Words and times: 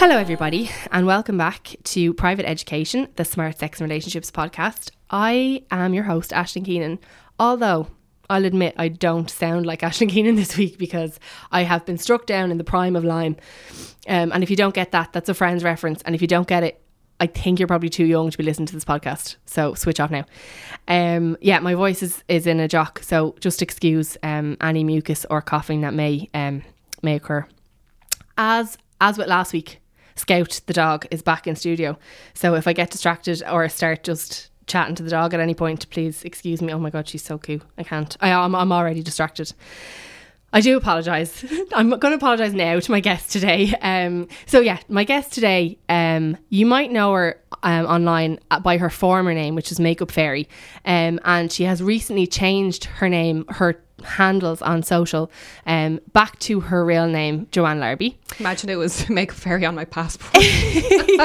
Hello, 0.00 0.16
everybody, 0.16 0.70
and 0.90 1.06
welcome 1.06 1.36
back 1.36 1.76
to 1.84 2.14
Private 2.14 2.48
Education, 2.48 3.08
the 3.16 3.24
Smart 3.26 3.58
Sex 3.58 3.82
and 3.82 3.90
Relationships 3.90 4.30
podcast. 4.30 4.92
I 5.10 5.62
am 5.70 5.92
your 5.92 6.04
host, 6.04 6.30
Aisling 6.30 6.64
Keenan. 6.64 6.98
Although 7.38 7.86
I'll 8.30 8.46
admit 8.46 8.74
I 8.78 8.88
don't 8.88 9.28
sound 9.28 9.66
like 9.66 9.82
Aisling 9.82 10.08
Keenan 10.08 10.36
this 10.36 10.56
week 10.56 10.78
because 10.78 11.20
I 11.52 11.64
have 11.64 11.84
been 11.84 11.98
struck 11.98 12.24
down 12.24 12.50
in 12.50 12.56
the 12.56 12.64
prime 12.64 12.96
of 12.96 13.04
Lyme. 13.04 13.36
Um, 14.08 14.32
and 14.32 14.42
if 14.42 14.48
you 14.48 14.56
don't 14.56 14.74
get 14.74 14.92
that, 14.92 15.12
that's 15.12 15.28
a 15.28 15.34
friend's 15.34 15.62
reference. 15.62 16.00
And 16.06 16.14
if 16.14 16.22
you 16.22 16.28
don't 16.28 16.48
get 16.48 16.62
it, 16.62 16.80
I 17.20 17.26
think 17.26 17.58
you're 17.58 17.68
probably 17.68 17.90
too 17.90 18.06
young 18.06 18.30
to 18.30 18.38
be 18.38 18.44
listening 18.44 18.68
to 18.68 18.72
this 18.72 18.86
podcast. 18.86 19.36
So 19.44 19.74
switch 19.74 20.00
off 20.00 20.10
now. 20.10 20.24
Um, 20.88 21.36
yeah, 21.42 21.58
my 21.58 21.74
voice 21.74 22.02
is, 22.02 22.24
is 22.26 22.46
in 22.46 22.58
a 22.58 22.68
jock, 22.68 23.00
so 23.02 23.34
just 23.40 23.60
excuse 23.60 24.16
um, 24.22 24.56
any 24.62 24.82
mucus 24.82 25.26
or 25.28 25.42
coughing 25.42 25.82
that 25.82 25.92
may 25.92 26.30
um, 26.32 26.62
may 27.02 27.16
occur 27.16 27.46
as 28.38 28.78
as 29.00 29.16
with 29.16 29.28
last 29.28 29.52
week, 29.52 29.79
Scout 30.20 30.60
the 30.66 30.74
dog 30.74 31.06
is 31.10 31.22
back 31.22 31.46
in 31.46 31.56
studio. 31.56 31.98
So 32.34 32.54
if 32.54 32.68
I 32.68 32.74
get 32.74 32.90
distracted 32.90 33.42
or 33.50 33.66
start 33.70 34.04
just 34.04 34.50
chatting 34.66 34.94
to 34.96 35.02
the 35.02 35.08
dog 35.08 35.32
at 35.32 35.40
any 35.40 35.54
point, 35.54 35.88
please 35.88 36.24
excuse 36.24 36.60
me. 36.60 36.74
Oh 36.74 36.78
my 36.78 36.90
god, 36.90 37.08
she's 37.08 37.24
so 37.24 37.38
cute. 37.38 37.62
I 37.78 37.84
can't. 37.84 38.14
I 38.20 38.28
am. 38.28 38.54
I'm 38.54 38.70
already 38.70 39.02
distracted. 39.02 39.54
I 40.52 40.60
do 40.60 40.76
apologise. 40.76 41.42
I'm 41.72 41.88
going 41.88 42.12
to 42.12 42.16
apologise 42.16 42.52
now 42.52 42.78
to 42.78 42.90
my 42.90 43.00
guest 43.00 43.32
today. 43.32 43.72
Um, 43.80 44.28
so 44.44 44.60
yeah, 44.60 44.78
my 44.88 45.04
guest 45.04 45.32
today, 45.32 45.78
um, 45.88 46.36
you 46.50 46.66
might 46.66 46.90
know 46.90 47.14
her 47.14 47.40
um, 47.62 47.86
online 47.86 48.40
by 48.62 48.76
her 48.76 48.90
former 48.90 49.32
name, 49.32 49.54
which 49.54 49.72
is 49.72 49.80
Makeup 49.80 50.10
Fairy, 50.10 50.48
um, 50.84 51.18
and 51.24 51.50
she 51.50 51.64
has 51.64 51.82
recently 51.82 52.26
changed 52.26 52.84
her 52.84 53.08
name, 53.08 53.46
her 53.48 53.80
handles 54.04 54.62
on 54.62 54.82
social, 54.82 55.30
um, 55.66 56.00
back 56.12 56.38
to 56.40 56.60
her 56.60 56.84
real 56.84 57.06
name, 57.06 57.46
Joanne 57.52 57.80
Larby. 57.80 58.18
Imagine 58.38 58.70
it 58.70 58.76
was 58.76 59.08
Makeup 59.10 59.36
Fairy 59.36 59.64
on 59.64 59.74
my 59.74 59.84
passport. 59.84 60.44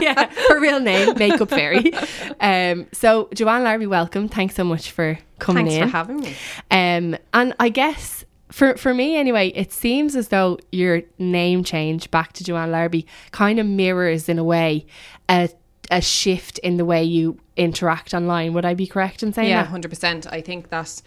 yeah, 0.02 0.30
her 0.50 0.60
real 0.60 0.80
name, 0.80 1.16
Makeup 1.18 1.50
Fairy. 1.50 1.92
Um, 2.40 2.88
so 2.92 3.30
Joanne 3.34 3.64
Larby, 3.64 3.88
welcome. 3.88 4.28
Thanks 4.30 4.56
so 4.56 4.64
much 4.64 4.92
for 4.92 5.18
coming 5.40 5.66
Thanks 5.68 5.76
in. 5.76 5.90
Thanks 5.90 5.92
for 5.92 5.98
having 5.98 6.20
me. 6.22 6.36
Um, 6.72 7.20
and 7.34 7.54
I 7.60 7.70
guess 7.70 8.24
for 8.52 8.78
for 8.78 8.94
me 8.94 9.18
anyway, 9.18 9.50
it 9.50 9.74
seems 9.74 10.16
as 10.16 10.30
though 10.30 10.58
your 10.72 11.02
name 11.18 11.64
change 11.64 12.10
back 12.12 12.34
to 12.34 12.44
Joanne 12.44 12.72
Larby 12.72 13.06
kind 13.32 13.60
of 13.60 13.66
mirrors 13.66 14.30
in 14.30 14.40
a 14.40 14.44
way 14.44 14.86
a 15.30 15.50
a 15.92 16.02
shift 16.02 16.58
in 16.60 16.78
the 16.78 16.86
way 16.86 17.04
you 17.04 17.38
interact 17.58 18.14
online. 18.14 18.54
Would 18.54 18.66
I 18.66 18.74
be 18.74 18.88
correct 18.88 19.22
in 19.24 19.34
saying 19.34 19.50
Yeah, 19.50 19.62
that? 19.64 19.70
hundred 19.70 19.90
percent. 19.90 20.26
I 20.32 20.42
think 20.42 20.70
that 20.70 21.02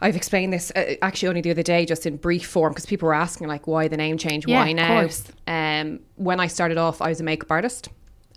I've 0.00 0.16
explained 0.16 0.52
this 0.52 0.72
uh, 0.74 0.94
actually 1.02 1.28
only 1.28 1.40
the 1.40 1.50
other 1.50 1.62
day, 1.62 1.84
just 1.84 2.06
in 2.06 2.16
brief 2.16 2.46
form, 2.46 2.72
because 2.72 2.86
people 2.86 3.06
were 3.06 3.14
asking 3.14 3.48
like, 3.48 3.66
why 3.66 3.88
the 3.88 3.96
name 3.96 4.16
change? 4.18 4.46
Yeah, 4.46 4.60
why 4.60 4.72
now? 4.72 4.96
Um, 5.46 6.00
when 6.16 6.40
I 6.40 6.46
started 6.46 6.78
off, 6.78 7.02
I 7.02 7.08
was 7.08 7.20
a 7.20 7.24
makeup 7.24 7.50
artist, 7.50 7.88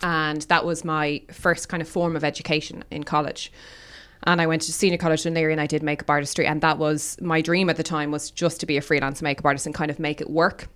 and 0.02 0.42
that 0.44 0.66
was 0.66 0.84
my 0.84 1.22
first 1.32 1.70
kind 1.70 1.82
of 1.82 1.88
form 1.88 2.16
of 2.16 2.24
education 2.24 2.84
in 2.92 3.04
college. 3.04 3.52
And 4.26 4.42
I 4.42 4.48
went 4.48 4.62
to 4.64 4.74
senior 4.74 4.98
college 4.98 5.26
in 5.26 5.34
Leary 5.34 5.52
and 5.52 5.60
I 5.60 5.68
did 5.68 5.84
makeup 5.84 6.10
artistry, 6.10 6.46
and 6.46 6.62
that 6.62 6.78
was 6.78 7.18
my 7.22 7.42
dream 7.42 7.70
at 7.70 7.78
the 7.78 7.84
time 7.84 8.12
was 8.12 8.32
just 8.32 8.60
to 8.62 8.66
be 8.66 8.78
a 8.78 8.82
freelance 8.82 9.22
makeup 9.22 9.46
artist 9.46 9.66
and 9.66 9.76
kind 9.76 9.92
of 9.92 10.00
make 10.00 10.22
it 10.22 10.30
work. 10.30 10.68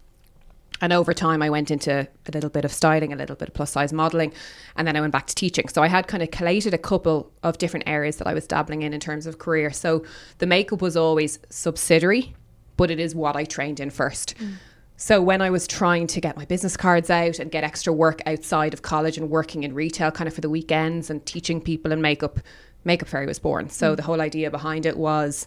And 0.81 0.93
over 0.93 1.13
time, 1.13 1.41
I 1.41 1.49
went 1.49 1.71
into 1.71 2.01
a 2.01 2.31
little 2.31 2.49
bit 2.49 2.65
of 2.65 2.71
styling, 2.71 3.11
a 3.11 3.15
little 3.15 3.35
bit 3.35 3.47
of 3.49 3.53
plus 3.53 3.71
size 3.71 3.91
modeling, 3.91 4.33
and 4.75 4.87
then 4.87 4.95
I 4.95 5.01
went 5.01 5.11
back 5.11 5.27
to 5.27 5.35
teaching. 5.35 5.67
So 5.69 5.81
I 5.81 5.87
had 5.87 6.07
kind 6.07 6.21
of 6.21 6.31
collated 6.31 6.73
a 6.73 6.77
couple 6.77 7.31
of 7.43 7.57
different 7.57 7.87
areas 7.87 8.17
that 8.17 8.27
I 8.27 8.33
was 8.33 8.45
dabbling 8.45 8.83
in 8.83 8.93
in 8.93 8.99
terms 8.99 9.25
of 9.25 9.39
career. 9.39 9.71
So 9.71 10.05
the 10.37 10.45
makeup 10.45 10.81
was 10.81 10.95
always 10.95 11.39
subsidiary, 11.49 12.35
but 12.77 12.91
it 12.91 12.99
is 12.99 13.15
what 13.15 13.35
I 13.35 13.43
trained 13.43 13.79
in 13.79 13.89
first. 13.89 14.37
Mm. 14.37 14.53
So 14.97 15.21
when 15.21 15.41
I 15.41 15.51
was 15.51 15.67
trying 15.67 16.07
to 16.07 16.21
get 16.21 16.35
my 16.35 16.45
business 16.45 16.75
cards 16.75 17.09
out 17.11 17.37
and 17.37 17.51
get 17.51 17.63
extra 17.63 17.93
work 17.93 18.21
outside 18.25 18.73
of 18.73 18.81
college 18.81 19.17
and 19.17 19.29
working 19.29 19.63
in 19.63 19.75
retail 19.75 20.09
kind 20.09 20.27
of 20.27 20.33
for 20.33 20.41
the 20.41 20.49
weekends 20.49 21.09
and 21.11 21.23
teaching 21.25 21.61
people 21.61 21.91
in 21.91 22.01
makeup, 22.01 22.39
Makeup 22.83 23.07
Fairy 23.07 23.27
was 23.27 23.37
born. 23.37 23.69
So 23.69 23.93
mm. 23.93 23.95
the 23.95 24.03
whole 24.03 24.21
idea 24.21 24.49
behind 24.49 24.85
it 24.85 24.97
was 24.97 25.45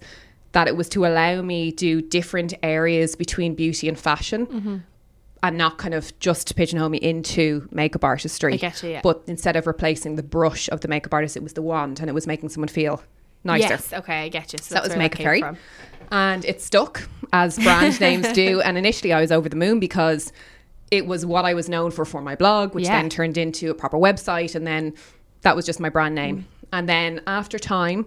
that 0.52 0.68
it 0.68 0.76
was 0.76 0.88
to 0.91 1.06
allow 1.06 1.42
me 1.42 1.70
do 1.70 2.02
different 2.02 2.54
areas 2.62 3.16
between 3.16 3.54
beauty 3.54 3.88
and 3.88 3.98
fashion 3.98 4.47
mm-hmm. 4.47 4.76
And 5.43 5.56
not 5.56 5.78
kind 5.78 5.95
of 5.95 6.17
just 6.21 6.55
pigeonhole 6.56 6.89
me 6.91 6.99
into 6.99 7.67
makeup 7.71 8.05
artistry. 8.05 8.55
I 8.55 8.56
get 8.56 8.83
you, 8.83 8.91
yeah. 8.91 9.01
But 9.03 9.23
instead 9.27 9.56
of 9.56 9.67
replacing 9.67 10.17
the 10.17 10.23
brush 10.23 10.69
of 10.69 10.81
the 10.83 10.89
makeup 10.89 11.15
artist, 11.15 11.37
it 11.37 11.43
was 11.43 11.55
the 11.55 11.62
wand 11.62 12.01
and 12.01 12.09
it 12.11 12.12
was 12.12 12.27
making 12.27 12.51
someone 12.51 12.69
feel 12.69 13.03
nicer. 13.45 13.69
Yes, 13.69 13.93
okay, 13.93 14.25
I 14.25 14.28
get 14.28 14.53
you. 14.53 14.59
So, 14.59 14.65
So 14.65 14.75
that 14.75 14.83
was 14.84 14.97
Makeup 14.97 15.23
Fairy. 15.23 15.41
from. 15.41 15.56
And 16.12 16.45
it 16.45 16.61
stuck, 16.61 17.09
as 17.33 17.56
brand 17.59 18.01
names 18.03 18.31
do. 18.33 18.61
And 18.61 18.77
initially 18.77 19.12
I 19.12 19.21
was 19.21 19.33
over 19.33 19.49
the 19.49 19.56
moon 19.56 19.81
because 19.81 20.33
it 20.91 21.06
was 21.06 21.25
what 21.25 21.45
I 21.45 21.55
was 21.55 21.69
known 21.69 21.91
for 21.91 22.05
for 22.05 22.21
my 22.21 22.34
blog, 22.34 22.75
which 22.75 22.84
Yeah. 22.84 23.01
then 23.01 23.09
turned 23.09 23.39
into 23.39 23.71
a 23.71 23.75
proper 23.75 23.97
website. 23.97 24.55
And 24.55 24.67
then 24.67 24.93
that 25.43 25.57
was 25.57 25.65
just 25.65 25.81
my 25.81 25.89
brand 25.89 26.15
name. 26.15 26.39
Mm. 26.39 26.45
And 26.72 26.89
then 26.89 27.21
after 27.27 27.59
time, 27.59 28.07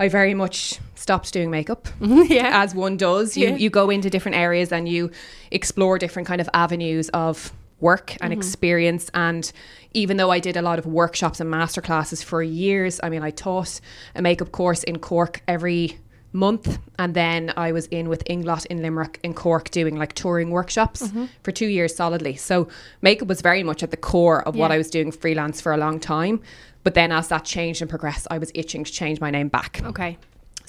I 0.00 0.08
very 0.08 0.32
much 0.32 0.78
stopped 0.94 1.32
doing 1.32 1.50
makeup. 1.50 1.86
Yeah. 2.00 2.62
As 2.62 2.74
one 2.74 2.96
does. 2.96 3.36
You 3.36 3.48
Yeah. 3.48 3.56
you 3.56 3.70
go 3.70 3.90
into 3.90 4.08
different 4.10 4.36
areas 4.36 4.72
and 4.72 4.88
you 4.88 5.10
explore 5.50 5.98
different 5.98 6.26
kind 6.26 6.40
of 6.40 6.48
avenues 6.54 7.10
of 7.10 7.52
work 7.80 8.16
and 8.20 8.32
mm-hmm. 8.32 8.40
experience 8.40 9.10
and 9.14 9.52
even 9.92 10.16
though 10.16 10.30
I 10.30 10.38
did 10.38 10.56
a 10.56 10.62
lot 10.62 10.78
of 10.78 10.86
workshops 10.86 11.40
and 11.40 11.50
masterclasses 11.52 12.22
for 12.22 12.42
years, 12.42 13.00
I 13.02 13.08
mean 13.10 13.22
I 13.22 13.30
taught 13.30 13.80
a 14.14 14.22
makeup 14.22 14.52
course 14.52 14.82
in 14.84 14.98
Cork 14.98 15.42
every 15.46 15.98
month 16.32 16.78
and 16.98 17.12
then 17.14 17.52
I 17.56 17.72
was 17.72 17.86
in 17.86 18.08
with 18.08 18.22
Inglot 18.24 18.66
in 18.66 18.82
Limerick 18.82 19.18
in 19.22 19.34
Cork 19.34 19.70
doing 19.70 19.96
like 19.96 20.12
touring 20.12 20.50
workshops 20.50 21.02
mm-hmm. 21.02 21.26
for 21.42 21.52
2 21.52 21.66
years 21.66 21.94
solidly. 21.94 22.36
So 22.36 22.68
makeup 23.02 23.28
was 23.28 23.40
very 23.42 23.62
much 23.64 23.82
at 23.82 23.90
the 23.90 23.96
core 23.96 24.46
of 24.46 24.54
what 24.54 24.70
I 24.70 24.78
was 24.78 24.90
doing 24.90 25.10
freelance 25.10 25.60
for 25.60 25.72
a 25.72 25.76
long 25.76 25.98
time. 25.98 26.40
But 26.82 26.94
then 26.94 27.12
as 27.12 27.28
that 27.28 27.44
changed 27.44 27.82
and 27.82 27.90
progressed, 27.90 28.26
I 28.30 28.38
was 28.38 28.50
itching 28.54 28.84
to 28.84 28.92
change 28.92 29.20
my 29.20 29.30
name 29.30 29.48
back. 29.48 29.80
Okay. 29.84 30.18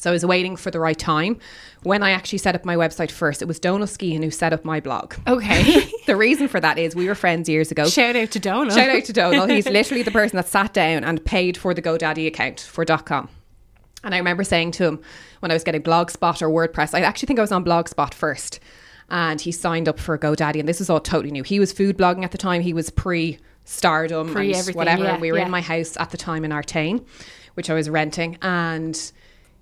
So 0.02 0.10
I 0.10 0.14
was 0.14 0.26
waiting 0.26 0.56
for 0.56 0.72
the 0.72 0.80
right 0.80 0.98
time. 0.98 1.38
When 1.84 2.02
I 2.02 2.10
actually 2.10 2.40
set 2.40 2.56
up 2.56 2.66
my 2.66 2.76
website 2.76 3.12
first, 3.12 3.44
it 3.44 3.46
was 3.46 3.60
Donal 3.60 3.86
Skehan 3.86 4.24
who 4.24 4.32
set 4.32 4.52
up 4.52 4.66
my 4.66 4.80
blog. 4.80 5.14
Okay. 5.28 5.84
the 6.08 6.16
reason 6.16 6.48
for 6.48 6.60
that 6.60 6.80
is 6.80 6.96
we 6.96 7.08
were 7.08 7.14
friends 7.14 7.48
years 7.48 7.70
ago. 7.70 7.88
Shout 7.88 8.16
out 8.16 8.32
to 8.32 8.40
Donal. 8.40 8.74
Shout 8.74 8.90
out 8.90 9.04
to 9.06 9.14
Donal. 9.14 9.46
He's 9.46 9.66
literally 9.70 10.02
the 10.02 10.10
person 10.10 10.38
that 10.38 10.48
sat 10.48 10.74
down 10.74 11.04
and 11.04 11.24
paid 11.24 11.56
for 11.56 11.76
the 11.76 11.84
GoDaddy 11.84 12.26
account 12.26 12.60
for 12.60 12.84
.com. 12.84 13.30
And 14.04 14.16
I 14.16 14.18
remember 14.18 14.44
saying 14.44 14.72
to 14.72 14.86
him 14.86 15.02
when 15.40 15.52
I 15.52 15.54
was 15.54 15.64
getting 15.64 15.84
Blogspot 15.84 16.42
or 16.42 16.50
WordPress, 16.50 16.96
I 16.96 17.02
actually 17.02 17.28
think 17.28 17.38
I 17.38 17.44
was 17.44 17.52
on 17.52 17.64
Blogspot 17.64 18.16
first. 18.16 18.60
And 19.12 19.40
he 19.42 19.52
signed 19.52 19.90
up 19.90 20.00
for 20.00 20.18
GoDaddy, 20.18 20.60
and 20.60 20.68
this 20.68 20.80
was 20.80 20.90
all 20.90 21.02
totally 21.02 21.32
new. 21.32 21.44
He 21.44 21.60
was 21.60 21.74
food 21.74 21.98
blogging 21.98 22.24
at 22.24 22.32
the 22.32 22.38
time. 22.38 22.62
He 22.62 22.74
was 22.74 22.90
pre 22.90 23.38
stardom 23.66 24.32
Pre 24.32 24.56
whatever. 24.72 25.04
yeah, 25.04 25.14
and 25.14 25.22
we 25.22 25.32
were 25.32 25.38
yeah. 25.38 25.46
in 25.46 25.52
my 25.52 25.62
house 25.62 25.98
at 25.98 26.10
the 26.12 26.18
time 26.18 26.44
in 26.46 26.52
Artane, 26.52 27.06
which 27.54 27.70
I 27.70 27.74
was 27.74 27.90
renting. 27.90 28.38
And 28.42 29.12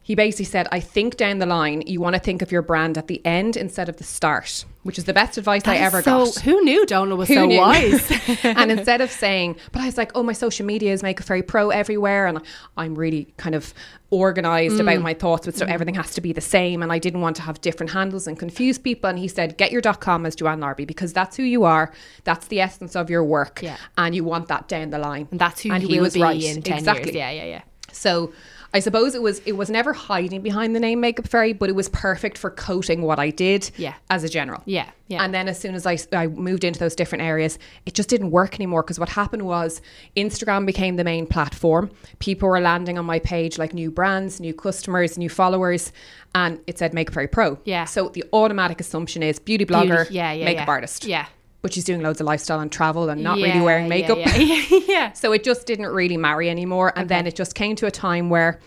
he 0.09 0.15
basically 0.15 0.45
said, 0.45 0.67
I 0.71 0.79
think 0.79 1.17
down 1.17 1.37
the 1.37 1.45
line, 1.45 1.83
you 1.85 2.01
want 2.01 2.15
to 2.15 2.19
think 2.19 2.41
of 2.41 2.51
your 2.51 2.63
brand 2.63 2.97
at 2.97 3.05
the 3.05 3.23
end 3.23 3.55
instead 3.55 3.89
of 3.89 3.97
the 3.97 4.03
start, 4.03 4.65
which 4.81 4.97
is 4.97 5.03
the 5.03 5.13
best 5.13 5.37
advice 5.37 5.61
I 5.67 5.75
ever 5.75 6.01
so, 6.01 6.25
got. 6.25 6.39
Who 6.39 6.63
knew 6.63 6.83
Donal 6.87 7.15
was 7.15 7.27
Who 7.27 7.35
so 7.35 7.45
knew? 7.45 7.59
wise? 7.59 8.11
and 8.43 8.71
instead 8.71 9.01
of 9.01 9.11
saying, 9.11 9.57
but 9.71 9.83
I 9.83 9.85
was 9.85 9.99
like, 9.99 10.11
oh, 10.15 10.23
my 10.23 10.33
social 10.33 10.65
media 10.65 10.93
is 10.93 11.03
Makeup 11.03 11.27
Fairy 11.27 11.43
Pro 11.43 11.69
everywhere. 11.69 12.25
And 12.25 12.41
I'm 12.75 12.95
really 12.95 13.31
kind 13.37 13.53
of 13.53 13.71
organized 14.09 14.77
Mm. 14.77 14.79
about 14.79 15.01
my 15.01 15.13
thoughts 15.13 15.45
but 15.45 15.55
so 15.55 15.67
everything 15.67 15.93
has 15.93 16.15
to 16.15 16.21
be 16.21 16.33
the 16.33 16.41
same. 16.41 16.81
And 16.81 16.91
I 16.91 16.97
didn't 16.97 17.21
want 17.21 17.35
to 17.35 17.43
have 17.43 17.61
different 17.61 17.91
handles 17.91 18.25
and 18.25 18.39
confuse 18.39 18.79
people. 18.79 19.11
And 19.11 19.19
he 19.19 19.27
said, 19.27 19.57
get 19.57 19.71
your 19.71 19.81
dot 19.81 20.01
.com 20.01 20.25
as 20.25 20.35
Joanne 20.35 20.59
Larby 20.59 20.85
because 20.85 21.13
that's 21.13 21.37
who 21.37 21.43
you 21.43 21.65
are. 21.65 21.93
That's 22.23 22.47
the 22.47 22.61
essence 22.61 22.95
of 22.95 23.11
your 23.11 23.23
work. 23.23 23.61
Yeah. 23.61 23.77
And 23.95 24.15
you 24.15 24.23
want 24.23 24.47
that 24.47 24.67
down 24.67 24.89
the 24.89 24.97
line. 24.97 25.27
And 25.29 25.39
that's 25.39 25.61
who 25.61 25.71
and 25.71 25.83
you 25.83 25.87
he 25.87 25.99
was 25.99 26.15
be 26.15 26.21
right. 26.23 26.43
in 26.43 26.63
10 26.63 26.79
exactly. 26.79 27.03
years. 27.11 27.15
Yeah, 27.15 27.29
yeah, 27.29 27.45
yeah. 27.45 27.61
So 27.91 28.33
I 28.73 28.79
suppose 28.79 29.15
it 29.15 29.21
was 29.21 29.39
it 29.45 29.53
was 29.53 29.69
never 29.69 29.93
hiding 29.93 30.41
behind 30.41 30.75
the 30.75 30.79
name 30.79 30.99
Makeup 31.01 31.27
Fairy, 31.27 31.53
but 31.53 31.69
it 31.69 31.75
was 31.75 31.89
perfect 31.89 32.37
for 32.37 32.51
coating 32.51 33.01
what 33.01 33.17
I 33.17 33.31
did 33.31 33.71
Yeah. 33.77 33.95
as 34.11 34.23
a 34.23 34.29
general. 34.29 34.61
Yeah, 34.65 34.89
yeah. 35.07 35.23
And 35.23 35.33
then 35.33 35.47
as 35.47 35.57
soon 35.59 35.73
as 35.73 35.87
I, 35.87 35.97
I 36.13 36.27
moved 36.27 36.63
into 36.63 36.79
those 36.79 36.93
different 36.95 37.23
areas, 37.23 37.57
it 37.87 37.95
just 37.95 38.09
didn't 38.09 38.29
work 38.29 38.53
anymore 38.55 38.83
because 38.83 38.99
what 38.99 39.09
happened 39.09 39.41
was 39.43 39.81
Instagram 40.15 40.67
became 40.67 40.97
the 40.97 41.03
main 41.03 41.25
platform. 41.25 41.89
People 42.19 42.47
were 42.49 42.59
landing 42.59 42.99
on 42.99 43.05
my 43.05 43.17
page 43.19 43.57
like 43.57 43.73
new 43.73 43.89
brands, 43.89 44.39
new 44.39 44.53
customers, 44.53 45.17
new 45.17 45.29
followers, 45.29 45.91
and 46.35 46.59
it 46.67 46.77
said 46.77 46.93
Makeup 46.93 47.15
Fairy 47.15 47.27
Pro. 47.27 47.57
Yeah. 47.65 47.85
So 47.85 48.09
the 48.09 48.23
automatic 48.33 48.79
assumption 48.79 49.23
is 49.23 49.39
beauty 49.39 49.65
blogger, 49.65 50.03
Beauty- 50.03 50.13
yeah, 50.15 50.31
yeah, 50.33 50.45
makeup 50.45 50.67
yeah. 50.67 50.71
artist. 50.71 51.05
Yeah. 51.05 51.25
But 51.61 51.73
she's 51.73 51.83
doing 51.83 52.01
loads 52.01 52.21
of 52.21 52.25
lifestyle 52.25 52.61
and 52.61 52.71
travel 52.71 53.09
and 53.09 53.21
not 53.21 53.37
really 53.37 53.59
wearing 53.59 53.89
makeup. 53.89 54.17
Yeah, 54.17 54.35
yeah. 54.37 54.79
yeah. 54.87 55.11
So 55.11 55.33
it 55.33 55.43
just 55.43 55.67
didn't 55.67 55.87
really 55.87 56.15
marry 56.15 56.49
anymore. 56.49 56.93
And 56.95 57.09
then 57.09 57.27
it 57.27 57.35
just 57.35 57.53
came 57.53 57.75
to 57.77 57.85
a 57.85 57.91
time 57.91 58.29
where 58.29 58.59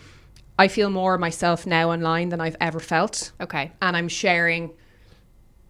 I 0.59 0.69
feel 0.69 0.91
more 0.91 1.17
myself 1.17 1.67
now 1.67 1.91
online 1.91 2.29
than 2.29 2.41
I've 2.41 2.56
ever 2.61 2.81
felt. 2.81 3.33
Okay. 3.41 3.73
And 3.81 3.97
I'm 3.97 4.09
sharing 4.09 4.73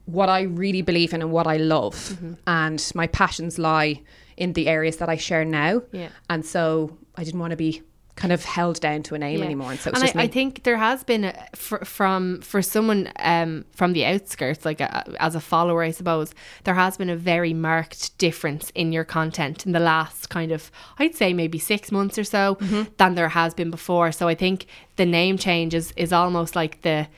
what 0.07 0.29
I 0.29 0.43
really 0.43 0.83
believe 0.83 1.13
in 1.13 1.23
and 1.23 1.31
what 1.31 1.47
I 1.47 1.59
love. 1.59 1.95
Mm-hmm. 1.95 2.33
And 2.47 2.93
my 2.95 3.07
passions 3.07 3.59
lie 3.59 4.03
in 4.37 4.53
the 4.55 4.67
areas 4.67 4.97
that 4.97 5.09
I 5.09 5.17
share 5.17 5.45
now. 5.45 5.83
Yeah. 5.93 6.09
And 6.29 6.45
so 6.45 6.99
I 7.15 7.25
didn't 7.25 7.41
want 7.41 7.53
to 7.53 7.57
be 7.57 7.83
kind 8.15 8.31
of 8.33 8.45
held 8.45 8.79
down 8.81 9.03
to 9.03 9.15
a 9.15 9.19
name 9.19 9.39
Yeah. 9.39 9.45
anymore. 9.47 9.71
And 9.71 9.81
so 9.81 9.89
it's 9.91 9.99
and 9.99 10.07
just 10.09 10.17
I, 10.17 10.23
I 10.25 10.27
think 10.29 10.65
there 10.65 10.77
has 10.77 11.03
been 11.03 11.25
a, 11.25 11.47
fr- 11.55 11.85
from 11.85 12.41
for 12.43 12.61
someone 12.61 13.11
um, 13.21 13.65
from 13.73 13.95
the 13.95 14.05
outskirts, 14.05 14.65
like 14.67 14.81
a, 14.81 15.05
as 15.19 15.35
a 15.35 15.41
follower, 15.41 15.83
I 15.83 15.93
suppose 15.93 16.35
there 16.65 16.75
has 16.75 16.99
been 16.99 17.09
a 17.09 17.17
very 17.17 17.55
marked 17.55 18.17
difference 18.19 18.71
in 18.75 18.93
your 18.93 19.05
content 19.05 19.65
in 19.65 19.73
the 19.73 19.81
last 19.81 20.29
kind 20.29 20.53
of, 20.53 20.71
I'd 20.99 21.15
say 21.15 21.33
maybe 21.33 21.59
six 21.59 21.91
months 21.91 22.19
or 22.19 22.25
so 22.25 22.57
Mm-hmm. 22.57 22.83
than 22.99 23.15
there 23.15 23.31
has 23.31 23.55
been 23.55 23.71
before. 23.71 24.13
So 24.13 24.29
I 24.29 24.35
think 24.35 24.67
the 24.97 25.07
name 25.07 25.39
change 25.39 25.73
is, 25.75 25.93
is 25.97 26.13
almost 26.13 26.55
like 26.55 26.83
the. 26.83 27.09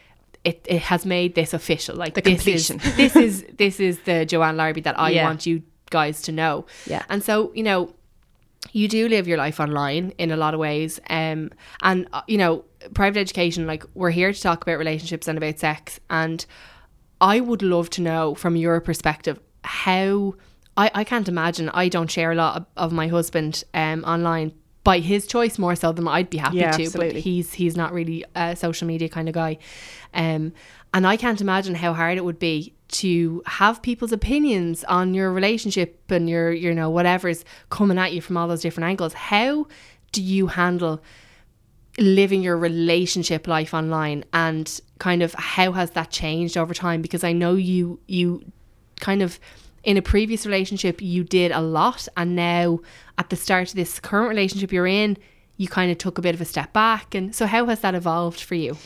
It, 0.45 0.61
it 0.69 0.83
has 0.83 1.07
made 1.07 1.35
this 1.35 1.55
official, 1.55 1.97
like 1.97 2.13
The 2.15 2.21
this 2.21 2.47
is 2.47 2.67
completion. 2.69 2.97
this 2.99 3.17
is 3.17 3.45
this 3.57 3.81
is 3.81 3.99
the 4.01 4.27
Joanne 4.27 4.59
Larby 4.59 4.83
that 4.83 4.99
I 5.01 5.09
Yeah. 5.17 5.25
want 5.25 5.47
you 5.47 5.63
guys 5.89 6.21
to 6.23 6.33
know. 6.33 6.67
Yeah. 6.87 7.03
and 7.09 7.23
so 7.25 7.51
you 7.55 7.63
know, 7.63 7.95
you 8.73 8.89
do 8.89 9.09
live 9.09 9.29
your 9.29 9.39
life 9.39 9.61
online 9.61 10.13
in 10.19 10.31
a 10.31 10.37
lot 10.37 10.55
of 10.55 10.61
ways 10.61 11.01
um 11.11 11.51
and 11.83 12.09
uh, 12.13 12.23
you 12.27 12.39
know 12.39 12.65
private 12.93 13.21
education 13.21 13.67
like 13.67 13.85
we're 13.95 14.11
here 14.11 14.33
to 14.33 14.41
talk 14.41 14.63
about 14.63 14.79
relationships 14.79 15.29
and 15.29 15.39
about 15.39 15.59
sex 15.59 16.01
and 16.11 16.47
i 17.21 17.41
would 17.41 17.63
love 17.63 17.89
to 17.91 18.03
know 18.03 18.35
from 18.35 18.57
your 18.57 18.81
perspective 18.81 19.39
how 19.63 20.35
i, 20.77 20.91
I 20.95 21.05
can't 21.05 21.29
imagine 21.29 21.69
i 21.71 21.89
don't 21.89 22.11
share 22.11 22.33
a 22.33 22.35
lot 22.35 22.57
of, 22.57 22.67
of 22.77 22.93
my 22.93 23.09
husband 23.09 23.65
um 23.75 24.05
online 24.05 24.53
by 24.85 24.99
his 25.01 25.27
choice 25.27 25.59
more 25.59 25.75
so 25.75 25.93
than 25.93 26.07
i'd 26.07 26.31
be 26.31 26.39
happy 26.39 26.59
Yeah, 26.59 26.73
to 26.77 26.91
but 26.91 27.13
he's 27.17 27.55
he's 27.55 27.77
not 27.77 27.93
really 27.93 28.25
a 28.37 28.55
social 28.55 28.87
media 28.87 29.09
kind 29.09 29.29
of 29.29 29.35
guy. 29.35 29.59
Um 30.13 30.53
and 30.93 31.07
i 31.07 31.17
can't 31.17 31.41
imagine 31.41 31.75
how 31.75 31.93
hard 31.95 32.19
it 32.19 32.25
would 32.25 32.39
be 32.39 32.75
to 32.89 33.43
have 33.47 33.83
people's 33.83 34.13
opinions 34.13 34.85
on 34.85 35.15
your 35.15 35.33
relationship 35.33 36.01
and 36.11 36.29
your 36.31 36.53
you 36.53 36.73
know 36.73 36.91
whatever's 36.91 37.45
coming 37.71 37.99
at 37.99 38.13
you 38.13 38.21
from 38.21 38.37
all 38.37 38.47
those 38.47 38.61
different 38.63 38.89
angles. 38.89 39.15
How 39.15 39.67
do 40.13 40.23
you 40.23 40.47
handle 40.47 41.03
living 41.99 42.43
your 42.43 42.57
relationship 42.57 43.47
life 43.49 43.73
online? 43.75 44.25
And 44.33 44.81
kind 44.99 45.23
of 45.23 45.35
how 45.35 45.73
has 45.73 45.91
that 45.93 46.11
changed 46.11 46.57
over 46.57 46.75
time? 46.75 47.03
Because 47.03 47.25
i 47.25 47.33
know 47.33 47.55
you 47.55 47.99
you 48.07 48.45
kind 49.01 49.23
of 49.23 49.41
in 49.85 49.97
a 49.97 50.03
previous 50.03 50.47
relationship 50.47 51.01
you 51.03 51.25
did 51.25 51.53
a 51.53 51.61
lot 51.61 52.09
and 52.17 52.35
now 52.37 52.81
at 53.19 53.31
the 53.31 53.37
start 53.37 53.69
of 53.69 53.75
this 53.75 54.01
current 54.01 54.29
relationship 54.29 54.73
you're 54.73 54.87
in 54.87 55.17
you 55.57 55.69
kind 55.69 55.91
of 55.91 55.99
took 55.99 56.19
a 56.19 56.23
bit 56.23 56.35
of 56.35 56.41
a 56.41 56.45
step 56.45 56.73
back 56.73 57.15
and 57.15 57.35
so 57.35 57.47
how 57.47 57.67
has 57.67 57.81
that 57.81 57.95
evolved 57.95 58.41
for 58.41 58.55
you 58.55 58.77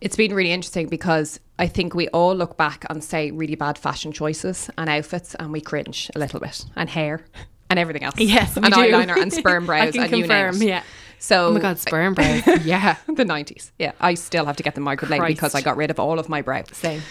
It's 0.00 0.14
been 0.16 0.32
really 0.34 0.52
interesting 0.52 0.88
because 0.88 1.40
I 1.58 1.66
think 1.66 1.92
we 1.94 2.06
all 2.08 2.34
look 2.36 2.56
back 2.56 2.84
and 2.88 3.02
say 3.02 3.30
really 3.32 3.56
bad 3.56 3.76
fashion 3.78 4.12
choices 4.12 4.70
and 4.78 4.88
outfits 4.88 5.34
and 5.34 5.52
we 5.52 5.60
cringe 5.60 6.08
a 6.14 6.18
little 6.20 6.38
bit 6.38 6.64
and 6.76 6.88
hair 6.88 7.24
and 7.70 7.78
everything 7.80 8.04
else. 8.04 8.14
Yes, 8.18 8.56
and 8.56 8.66
do. 8.66 8.70
eyeliner 8.72 9.20
and 9.20 9.32
sperm 9.32 9.66
brows 9.70 9.88
I 9.88 9.90
can 9.90 10.02
and 10.04 10.12
you 10.12 10.26
name 10.26 10.28
confirm, 10.28 10.62
it. 10.62 10.68
yeah. 10.68 10.82
So 11.18 11.48
oh 11.48 11.52
my 11.52 11.60
god 11.60 11.78
sperm 11.78 12.14
brows 12.14 12.42
yeah 12.64 12.94
the 13.08 13.24
90s. 13.24 13.72
Yeah, 13.78 13.90
I 14.00 14.14
still 14.14 14.44
have 14.44 14.56
to 14.58 14.62
get 14.62 14.74
them 14.76 14.84
microbladed 14.84 15.26
because 15.26 15.54
I 15.56 15.62
got 15.62 15.76
rid 15.76 15.90
of 15.90 15.98
all 15.98 16.18
of 16.20 16.28
my 16.28 16.42
brow. 16.42 16.62
same 16.72 17.02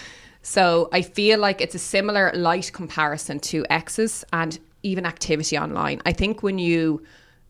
So 0.47 0.88
I 0.94 1.01
feel 1.01 1.39
like 1.39 1.59
it's 1.59 1.75
a 1.75 1.79
similar 1.79 2.31
light 2.33 2.71
comparison 2.71 3.38
to 3.51 3.65
exes 3.69 4.23
and 4.31 4.57
even 4.81 5.05
activity 5.05 5.57
online. 5.57 6.01
I 6.05 6.13
think 6.13 6.41
when 6.41 6.57
you 6.57 7.03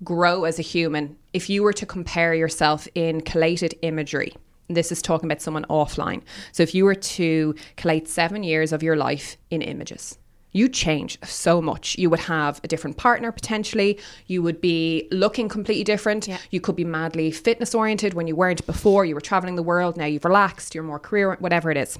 grow 0.03 0.45
as 0.45 0.57
a 0.57 0.63
human, 0.63 1.15
if 1.31 1.47
you 1.47 1.61
were 1.61 1.73
to 1.73 1.85
compare 1.85 2.33
yourself 2.33 2.87
in 2.95 3.21
collated 3.21 3.75
imagery, 3.83 4.33
this 4.67 4.91
is 4.91 5.03
talking 5.03 5.29
about 5.29 5.43
someone 5.43 5.63
offline. 5.69 6.23
So 6.51 6.63
if 6.63 6.73
you 6.73 6.85
were 6.85 6.95
to 6.95 7.53
collate 7.75 8.07
seven 8.07 8.41
years 8.41 8.73
of 8.73 8.81
your 8.81 8.95
life 8.95 9.37
in 9.51 9.61
images, 9.61 10.17
you 10.51 10.67
change 10.67 11.19
so 11.23 11.61
much. 11.61 11.99
You 11.99 12.09
would 12.09 12.21
have 12.21 12.59
a 12.63 12.67
different 12.67 12.97
partner 12.97 13.31
potentially. 13.31 13.99
You 14.25 14.41
would 14.41 14.59
be 14.59 15.07
looking 15.11 15.49
completely 15.49 15.83
different. 15.83 16.27
Yeah. 16.27 16.39
You 16.49 16.61
could 16.61 16.75
be 16.75 16.83
madly 16.83 17.29
fitness 17.29 17.75
oriented 17.75 18.15
when 18.15 18.25
you 18.25 18.35
weren't 18.35 18.65
before. 18.65 19.05
You 19.05 19.13
were 19.13 19.21
traveling 19.21 19.55
the 19.55 19.61
world. 19.61 19.97
Now 19.97 20.05
you've 20.05 20.25
relaxed. 20.25 20.73
You're 20.73 20.83
more 20.83 20.97
career, 20.97 21.37
whatever 21.39 21.69
it 21.69 21.77
is. 21.77 21.99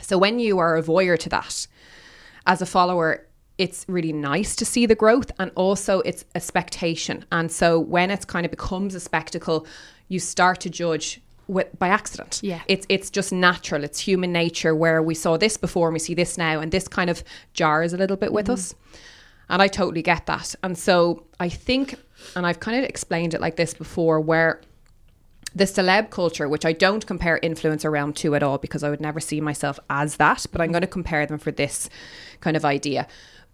So 0.00 0.18
when 0.18 0.38
you 0.38 0.58
are 0.58 0.76
a 0.76 0.82
voyeur 0.82 1.18
to 1.18 1.28
that, 1.30 1.66
as 2.46 2.60
a 2.60 2.66
follower, 2.66 3.26
it's 3.56 3.84
really 3.88 4.12
nice 4.12 4.56
to 4.56 4.64
see 4.64 4.86
the 4.86 4.94
growth 4.94 5.30
and 5.38 5.50
also 5.54 6.00
it's 6.00 6.24
a 6.34 6.40
spectation. 6.40 7.24
And 7.30 7.50
so 7.50 7.78
when 7.78 8.10
it's 8.10 8.24
kind 8.24 8.44
of 8.44 8.50
becomes 8.50 8.94
a 8.94 9.00
spectacle, 9.00 9.66
you 10.08 10.18
start 10.18 10.60
to 10.60 10.70
judge 10.70 11.20
with, 11.46 11.78
by 11.78 11.88
accident. 11.88 12.40
Yeah. 12.42 12.60
It's 12.68 12.86
it's 12.88 13.10
just 13.10 13.32
natural. 13.32 13.84
It's 13.84 14.00
human 14.00 14.32
nature 14.32 14.74
where 14.74 15.02
we 15.02 15.14
saw 15.14 15.36
this 15.36 15.56
before 15.56 15.88
and 15.88 15.92
we 15.92 15.98
see 15.98 16.14
this 16.14 16.36
now 16.38 16.60
and 16.60 16.72
this 16.72 16.88
kind 16.88 17.10
of 17.10 17.22
jars 17.52 17.92
a 17.92 17.96
little 17.96 18.16
bit 18.16 18.32
with 18.32 18.46
mm-hmm. 18.46 18.54
us. 18.54 18.74
And 19.48 19.60
I 19.60 19.68
totally 19.68 20.02
get 20.02 20.26
that. 20.26 20.54
And 20.62 20.76
so 20.76 21.24
I 21.38 21.48
think 21.48 21.96
and 22.34 22.46
I've 22.46 22.60
kind 22.60 22.78
of 22.78 22.88
explained 22.88 23.34
it 23.34 23.40
like 23.40 23.56
this 23.56 23.74
before 23.74 24.20
where 24.20 24.60
the 25.54 25.64
celeb 25.64 26.10
culture, 26.10 26.48
which 26.48 26.64
I 26.64 26.72
don't 26.72 27.06
compare 27.06 27.38
influencer 27.42 27.90
realm 27.90 28.12
to 28.14 28.34
at 28.34 28.42
all 28.42 28.58
because 28.58 28.82
I 28.82 28.90
would 28.90 29.00
never 29.00 29.20
see 29.20 29.40
myself 29.40 29.78
as 29.88 30.16
that, 30.16 30.46
but 30.50 30.60
I'm 30.60 30.72
going 30.72 30.82
to 30.82 30.88
compare 30.88 31.26
them 31.26 31.38
for 31.38 31.52
this 31.52 31.88
kind 32.40 32.56
of 32.56 32.64
idea. 32.64 33.06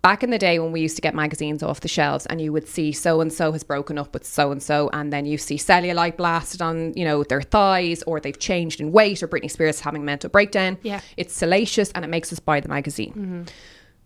Back 0.02 0.22
in 0.22 0.30
the 0.30 0.38
day 0.38 0.58
when 0.58 0.72
we 0.72 0.80
used 0.80 0.96
to 0.96 1.02
get 1.02 1.14
magazines 1.14 1.62
off 1.62 1.80
the 1.80 1.88
shelves 1.88 2.24
and 2.26 2.40
you 2.40 2.54
would 2.54 2.66
see 2.66 2.90
so 2.90 3.20
and 3.20 3.30
so 3.30 3.52
has 3.52 3.62
broken 3.62 3.98
up 3.98 4.14
with 4.14 4.24
so 4.24 4.50
and 4.50 4.62
so, 4.62 4.88
and 4.94 5.12
then 5.12 5.26
you 5.26 5.36
see 5.36 5.56
cellulite 5.56 6.16
blasted 6.16 6.62
on, 6.62 6.94
you 6.96 7.04
know, 7.04 7.22
their 7.22 7.42
thighs, 7.42 8.02
or 8.04 8.18
they've 8.18 8.38
changed 8.38 8.80
in 8.80 8.92
weight, 8.92 9.22
or 9.22 9.28
Britney 9.28 9.50
Spears 9.50 9.80
having 9.80 10.00
a 10.00 10.04
mental 10.04 10.30
breakdown. 10.30 10.78
Yeah. 10.82 11.02
It's 11.18 11.34
salacious 11.34 11.90
and 11.92 12.02
it 12.02 12.08
makes 12.08 12.32
us 12.32 12.40
buy 12.40 12.60
the 12.60 12.68
magazine. 12.70 13.12
Mm-hmm. 13.12 13.42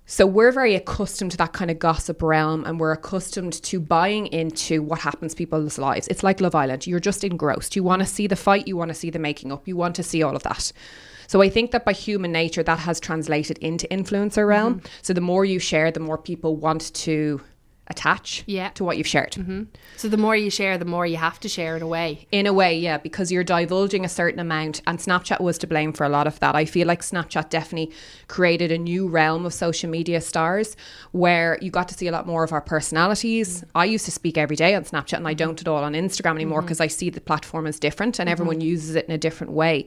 So 0.06 0.26
we're 0.26 0.52
very 0.52 0.74
accustomed 0.74 1.30
to 1.30 1.36
that 1.38 1.54
kind 1.54 1.70
of 1.70 1.78
gossip 1.78 2.22
realm 2.22 2.64
and 2.66 2.78
we're 2.78 2.92
accustomed 2.92 3.54
to 3.62 3.80
buying 3.80 4.26
into 4.26 4.82
what 4.82 5.00
happens 5.00 5.32
to 5.32 5.38
people's 5.38 5.78
lives. 5.78 6.08
It's 6.08 6.22
like 6.22 6.42
Love 6.42 6.54
Island. 6.54 6.86
You're 6.86 7.00
just 7.00 7.24
engrossed. 7.24 7.74
You 7.74 7.82
want 7.82 8.00
to 8.00 8.06
see 8.06 8.26
the 8.26 8.36
fight, 8.36 8.68
you 8.68 8.76
want 8.76 8.90
to 8.90 8.94
see 8.94 9.08
the 9.08 9.18
making 9.18 9.50
up, 9.50 9.66
you 9.66 9.76
want 9.76 9.96
to 9.96 10.02
see 10.02 10.22
all 10.22 10.36
of 10.36 10.42
that. 10.42 10.72
So 11.26 11.40
I 11.40 11.48
think 11.48 11.70
that 11.70 11.86
by 11.86 11.94
human 11.94 12.32
nature 12.32 12.62
that 12.62 12.80
has 12.80 13.00
translated 13.00 13.56
into 13.58 13.88
influencer 13.88 14.46
realm. 14.46 14.76
Mm-hmm. 14.76 14.86
So 15.00 15.14
the 15.14 15.22
more 15.22 15.46
you 15.46 15.58
share, 15.58 15.90
the 15.90 16.00
more 16.00 16.18
people 16.18 16.56
want 16.56 16.92
to 16.94 17.40
attach 17.88 18.44
Yeah. 18.46 18.70
to 18.70 18.84
what 18.84 18.96
you've 18.96 19.06
shared. 19.06 19.32
Mm-hmm. 19.32 19.64
so 19.96 20.08
the 20.08 20.16
more 20.16 20.36
you 20.36 20.50
share 20.50 20.78
the 20.78 20.84
more 20.84 21.06
you 21.06 21.16
have 21.16 21.38
to 21.40 21.48
share 21.48 21.76
in 21.76 21.82
a 21.82 21.86
way 21.86 22.26
In 22.32 22.46
a 22.46 22.52
way, 22.52 22.78
yeah, 22.78 22.98
because 22.98 23.30
you're 23.30 23.44
divulging 23.44 24.04
a 24.04 24.08
certain 24.08 24.40
amount, 24.40 24.80
and 24.86 24.98
Snapchat 24.98 25.40
was 25.40 25.58
to 25.58 25.66
blame 25.66 25.92
for 25.92 26.04
a 26.04 26.08
lot 26.08 26.26
of 26.26 26.40
that. 26.40 26.54
I 26.54 26.64
feel 26.64 26.86
like 26.86 27.02
Snapchat 27.02 27.50
definitely 27.50 27.94
created 28.28 28.72
a 28.72 28.78
new 28.78 29.08
realm 29.08 29.44
of 29.46 29.52
social 29.52 29.90
media 29.90 30.20
stars 30.20 30.76
where 31.12 31.58
you 31.60 31.70
got 31.70 31.88
to 31.88 31.94
see 31.94 32.08
a 32.08 32.12
lot 32.12 32.26
more 32.26 32.44
of 32.44 32.52
our 32.52 32.60
personalities. 32.60 33.60
Mm. 33.60 33.66
I 33.74 33.84
used 33.84 34.04
to 34.06 34.10
speak 34.10 34.38
every 34.38 34.56
day 34.56 34.74
on 34.74 34.84
Snapchat, 34.84 35.18
and 35.18 35.28
I 35.28 35.32
mm-hmm. 35.32 35.44
don't 35.44 35.60
at 35.60 35.68
all 35.68 35.84
on 35.84 35.92
Instagram 35.94 36.34
anymore 36.34 36.60
mm-hmm. 36.60 36.66
because 36.66 36.80
I 36.80 36.86
see 36.88 37.10
the 37.10 37.20
platform 37.20 37.66
as 37.66 37.78
different 37.78 38.18
and 38.18 38.28
everyone 38.28 38.60
uses 38.60 38.94
it 38.96 39.06
in 39.06 39.12
a 39.12 39.18
different 39.18 39.52
way. 39.52 39.86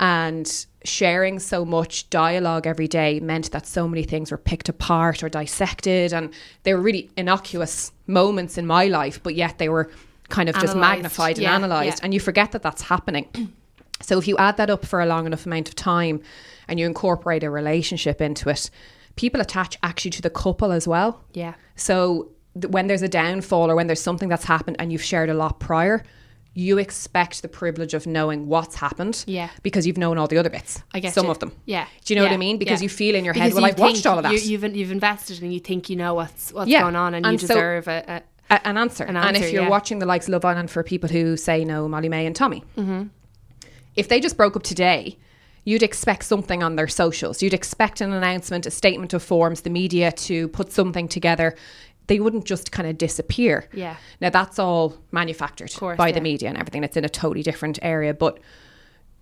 And 0.00 0.66
sharing 0.82 1.38
so 1.38 1.64
much 1.64 2.08
dialogue 2.10 2.66
every 2.66 2.88
day 2.88 3.20
meant 3.20 3.50
that 3.52 3.66
so 3.66 3.86
many 3.86 4.02
things 4.02 4.30
were 4.30 4.38
picked 4.38 4.68
apart 4.68 5.22
or 5.22 5.28
dissected, 5.28 6.12
and 6.12 6.32
they 6.62 6.74
were 6.74 6.80
really 6.80 7.10
innocuous 7.16 7.92
moments 8.06 8.56
in 8.58 8.66
my 8.66 8.86
life, 8.86 9.22
but 9.22 9.34
yet 9.34 9.58
they 9.58 9.68
were 9.68 9.90
kind 10.30 10.48
of 10.48 10.54
just 10.54 10.74
Analysed. 10.74 10.96
magnified 10.96 11.38
and 11.38 11.46
analyzed, 11.46 11.98
yeah. 11.98 12.04
and 12.04 12.14
you 12.14 12.20
forget 12.20 12.52
that 12.52 12.62
that's 12.62 12.82
happening. 12.82 13.28
so 14.00 14.16
if 14.16 14.26
you 14.26 14.36
add 14.38 14.56
that 14.56 14.70
up 14.70 14.86
for 14.86 15.00
a 15.02 15.06
long 15.06 15.26
enough 15.26 15.44
amount 15.44 15.68
of 15.68 15.74
time, 15.76 16.22
and 16.66 16.80
you 16.80 16.86
incorporate 16.86 17.42
a 17.44 17.50
relationship 17.50 18.20
into 18.22 18.48
it, 18.48 18.70
people 19.16 19.40
attach 19.40 19.76
actually 19.82 20.12
to 20.12 20.22
the 20.22 20.30
couple 20.30 20.72
as 20.72 20.88
well. 20.88 21.22
yeah 21.34 21.54
So 21.76 22.28
th- 22.54 22.70
when 22.70 22.86
there's 22.86 23.02
a 23.02 23.08
downfall 23.08 23.70
or 23.70 23.74
when 23.74 23.86
there's 23.86 24.00
something 24.00 24.28
that's 24.30 24.44
happened 24.44 24.76
and 24.78 24.90
you've 24.92 25.02
shared 25.02 25.28
a 25.28 25.34
lot 25.34 25.58
prior, 25.60 26.02
you 26.60 26.78
expect 26.78 27.42
the 27.42 27.48
privilege 27.48 27.94
of 27.94 28.06
knowing 28.06 28.46
what's 28.46 28.74
happened. 28.76 29.24
Yeah. 29.26 29.48
Because 29.62 29.86
you've 29.86 29.96
known 29.98 30.18
all 30.18 30.28
the 30.28 30.38
other 30.38 30.50
bits. 30.50 30.82
I 30.92 31.00
guess 31.00 31.14
some 31.14 31.26
you. 31.26 31.30
of 31.30 31.38
them. 31.38 31.52
Yeah. 31.64 31.86
Do 32.04 32.12
you 32.12 32.16
know 32.20 32.24
what 32.26 32.32
I 32.32 32.36
mean? 32.36 32.58
Because 32.58 32.80
Yeah. 32.80 32.84
you 32.84 32.88
feel 32.90 33.14
in 33.14 33.24
your 33.24 33.34
Because 33.34 33.52
head, 33.52 33.54
well, 33.54 33.62
you 33.62 33.68
I've 33.72 33.78
watched 33.78 34.06
all 34.06 34.18
of 34.18 34.24
that. 34.24 34.32
You, 34.32 34.38
you've 34.40 34.76
you've 34.76 34.92
invested 34.92 35.42
and 35.42 35.52
you 35.54 35.60
think 35.60 35.88
you 35.90 35.96
know 35.96 36.14
what's 36.14 36.52
what's 36.52 36.70
Yeah. 36.70 36.82
going 36.82 36.96
on 36.96 37.14
and, 37.14 37.24
you 37.24 37.30
And 37.30 37.40
so- 37.40 37.46
deserve 37.48 37.88
a, 37.88 38.04
a 38.48 38.54
a- 38.54 38.66
an 38.68 38.76
answer. 38.76 39.04
An 39.04 39.16
and 39.16 39.36
if 39.36 39.52
you're 39.52 39.62
yeah. 39.62 39.68
watching 39.68 40.00
the 40.00 40.06
likes 40.06 40.26
of 40.26 40.32
Love 40.32 40.44
Island 40.44 40.70
for 40.70 40.82
people 40.82 41.08
who 41.08 41.36
say 41.36 41.64
no, 41.64 41.88
Molly-Mae 41.88 42.26
and 42.26 42.34
Tommy, 42.34 42.64
mm-hmm. 42.76 43.04
if 43.96 44.08
they 44.08 44.18
just 44.20 44.36
broke 44.36 44.56
up 44.56 44.64
today, 44.64 45.16
you'd 45.64 45.82
expect 45.82 46.24
something 46.24 46.62
on 46.62 46.74
their 46.76 46.88
socials. 46.88 47.42
You'd 47.42 47.54
expect 47.54 48.00
an 48.00 48.12
announcement, 48.12 48.66
a 48.66 48.70
statement 48.70 49.12
of 49.14 49.22
forms, 49.22 49.60
the 49.60 49.70
media 49.70 50.10
to 50.12 50.48
put 50.48 50.72
something 50.72 51.06
together. 51.06 51.54
They 52.10 52.18
wouldn't 52.20 52.44
just 52.44 52.72
kind 52.72 52.88
of 52.88 52.98
disappear. 52.98 53.68
Yeah. 53.72 53.94
Now 54.20 54.30
that's 54.30 54.58
all 54.58 54.96
manufactured 55.12 55.72
course, 55.74 55.96
by 55.96 56.10
the 56.12 56.20
media 56.20 56.48
and 56.48 56.58
everything. 56.58 56.82
It's 56.84 56.96
in 56.96 57.04
a 57.04 57.08
totally 57.08 57.42
different 57.44 57.78
area, 57.82 58.12
but 58.12 58.38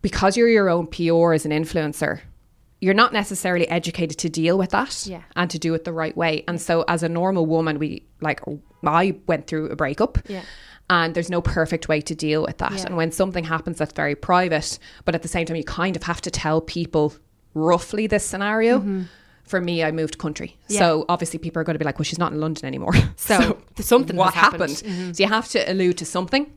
because 0.03 0.37
you're 0.37 0.49
your 0.49 0.69
own 0.69 0.87
PR 0.87 1.33
as 1.35 1.45
an 1.45 1.51
influencer, 1.53 2.21
you're 2.81 2.95
not 2.95 3.13
necessarily 3.13 3.69
educated 3.69 4.17
to 4.19 4.29
deal 4.29 4.57
with 4.57 4.71
that 4.71 5.05
Yeah. 5.07 5.23
and 5.37 5.51
to 5.51 5.59
do 5.59 5.75
it 5.75 5.85
the 5.85 5.93
right 5.93 6.17
way. 6.17 6.45
And 6.49 6.61
so, 6.61 6.85
as 6.89 7.03
a 7.03 7.09
normal 7.09 7.45
woman, 7.47 7.79
we 7.79 8.05
like 8.21 8.41
I 8.85 9.17
went 9.27 9.47
through 9.49 9.67
a 9.71 9.77
breakup. 9.77 10.19
Yeah. 10.29 10.43
And 10.91 11.15
there's 11.15 11.29
no 11.29 11.43
perfect 11.43 11.89
way 11.89 12.01
to 12.01 12.15
deal 12.15 12.43
with 12.45 12.59
that. 12.59 12.73
Yeah. 12.73 12.87
And 12.87 12.97
when 12.97 13.13
something 13.13 13.45
happens 13.45 13.77
that's 13.79 13.93
very 13.93 14.15
private, 14.15 14.79
but 15.05 15.15
at 15.15 15.23
the 15.23 15.29
same 15.29 15.45
time, 15.45 15.57
you 15.57 15.65
kind 15.65 15.95
of 15.97 16.05
have 16.05 16.21
to 16.23 16.31
tell 16.31 16.61
people 16.63 17.13
roughly 17.53 18.07
this 18.07 18.25
scenario. 18.25 18.79
Mm-hmm. 18.79 19.03
For 19.49 19.61
me, 19.61 19.83
I 19.83 19.91
moved 19.91 20.19
country. 20.19 20.57
Yeah. 20.69 20.79
So 20.81 21.05
obviously, 21.09 21.39
people 21.39 21.61
are 21.61 21.65
going 21.65 21.75
to 21.75 21.79
be 21.79 21.85
like, 21.85 21.99
well, 21.99 22.05
she's 22.05 22.19
not 22.19 22.33
in 22.33 22.41
London 22.41 22.65
anymore. 22.67 22.93
So, 23.17 23.59
something 23.81 24.17
what 24.17 24.35
has 24.35 24.41
happened. 24.45 24.71
Mm-hmm. 24.75 25.13
So 25.13 25.23
you 25.23 25.29
have 25.29 25.49
to 25.49 25.71
allude 25.71 25.99
to 25.99 26.05
something 26.05 26.51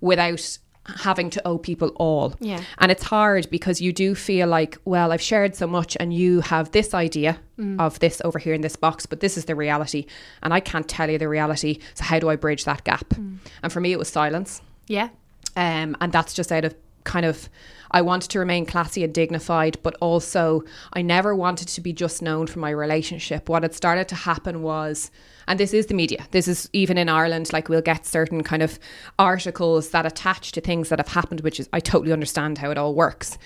without 0.00 0.58
having 0.84 1.30
to 1.30 1.46
owe 1.46 1.58
people 1.58 1.88
all. 1.96 2.34
Yeah. 2.40 2.60
And 2.78 2.90
it's 2.90 3.04
hard 3.04 3.48
because 3.50 3.80
you 3.80 3.92
do 3.92 4.14
feel 4.14 4.48
like, 4.48 4.76
well, 4.84 5.12
I've 5.12 5.22
shared 5.22 5.54
so 5.56 5.66
much 5.66 5.96
and 6.00 6.12
you 6.12 6.40
have 6.42 6.70
this 6.72 6.92
idea 6.94 7.38
Mm. 7.58 7.78
of 7.80 7.98
this 8.00 8.20
over 8.24 8.38
here 8.40 8.54
in 8.54 8.62
this 8.62 8.74
box, 8.76 9.06
but 9.06 9.20
this 9.20 9.36
is 9.38 9.44
the 9.44 9.54
reality. 9.54 10.06
And 10.42 10.52
I 10.52 10.58
can't 10.60 10.88
tell 10.88 11.08
you 11.08 11.18
the 11.18 11.28
reality. 11.28 11.78
So 11.94 12.02
how 12.04 12.18
do 12.18 12.28
I 12.30 12.34
bridge 12.36 12.64
that 12.64 12.82
gap? 12.82 13.08
Mm. 13.10 13.38
And 13.62 13.72
for 13.72 13.80
me, 13.80 13.92
it 13.92 13.98
was 13.98 14.08
silence. 14.08 14.60
Yeah. 14.88 15.10
Um, 15.54 15.96
and 16.00 16.10
that's 16.12 16.34
just 16.34 16.50
out 16.50 16.64
of 16.64 16.74
kind 17.04 17.26
of, 17.26 17.48
I 17.90 18.02
wanted 18.02 18.30
to 18.30 18.38
remain 18.38 18.66
classy 18.66 19.04
and 19.04 19.12
dignified, 19.12 19.78
but 19.82 19.96
also 20.00 20.62
I 20.92 21.02
never 21.02 21.34
wanted 21.34 21.68
to 21.68 21.80
be 21.80 21.92
just 21.92 22.22
known 22.22 22.46
for 22.46 22.58
my 22.58 22.70
relationship. 22.70 23.48
What 23.48 23.62
had 23.62 23.74
started 23.74 24.08
to 24.08 24.14
happen 24.14 24.62
was, 24.62 25.10
and 25.46 25.60
this 25.60 25.74
is 25.74 25.86
the 25.86 25.94
media, 25.94 26.26
this 26.30 26.48
is 26.48 26.70
even 26.72 26.96
in 26.96 27.08
Ireland, 27.08 27.52
like 27.52 27.68
we'll 27.68 27.82
get 27.82 28.06
certain 28.06 28.42
kind 28.42 28.62
of 28.62 28.78
articles 29.18 29.90
that 29.90 30.06
attach 30.06 30.52
to 30.52 30.60
things 30.60 30.88
that 30.88 30.98
have 30.98 31.08
happened, 31.08 31.40
which 31.40 31.60
is, 31.60 31.68
I 31.72 31.80
totally 31.80 32.12
understand 32.12 32.58
how 32.58 32.70
it 32.70 32.78
all 32.78 32.94
works. 32.94 33.38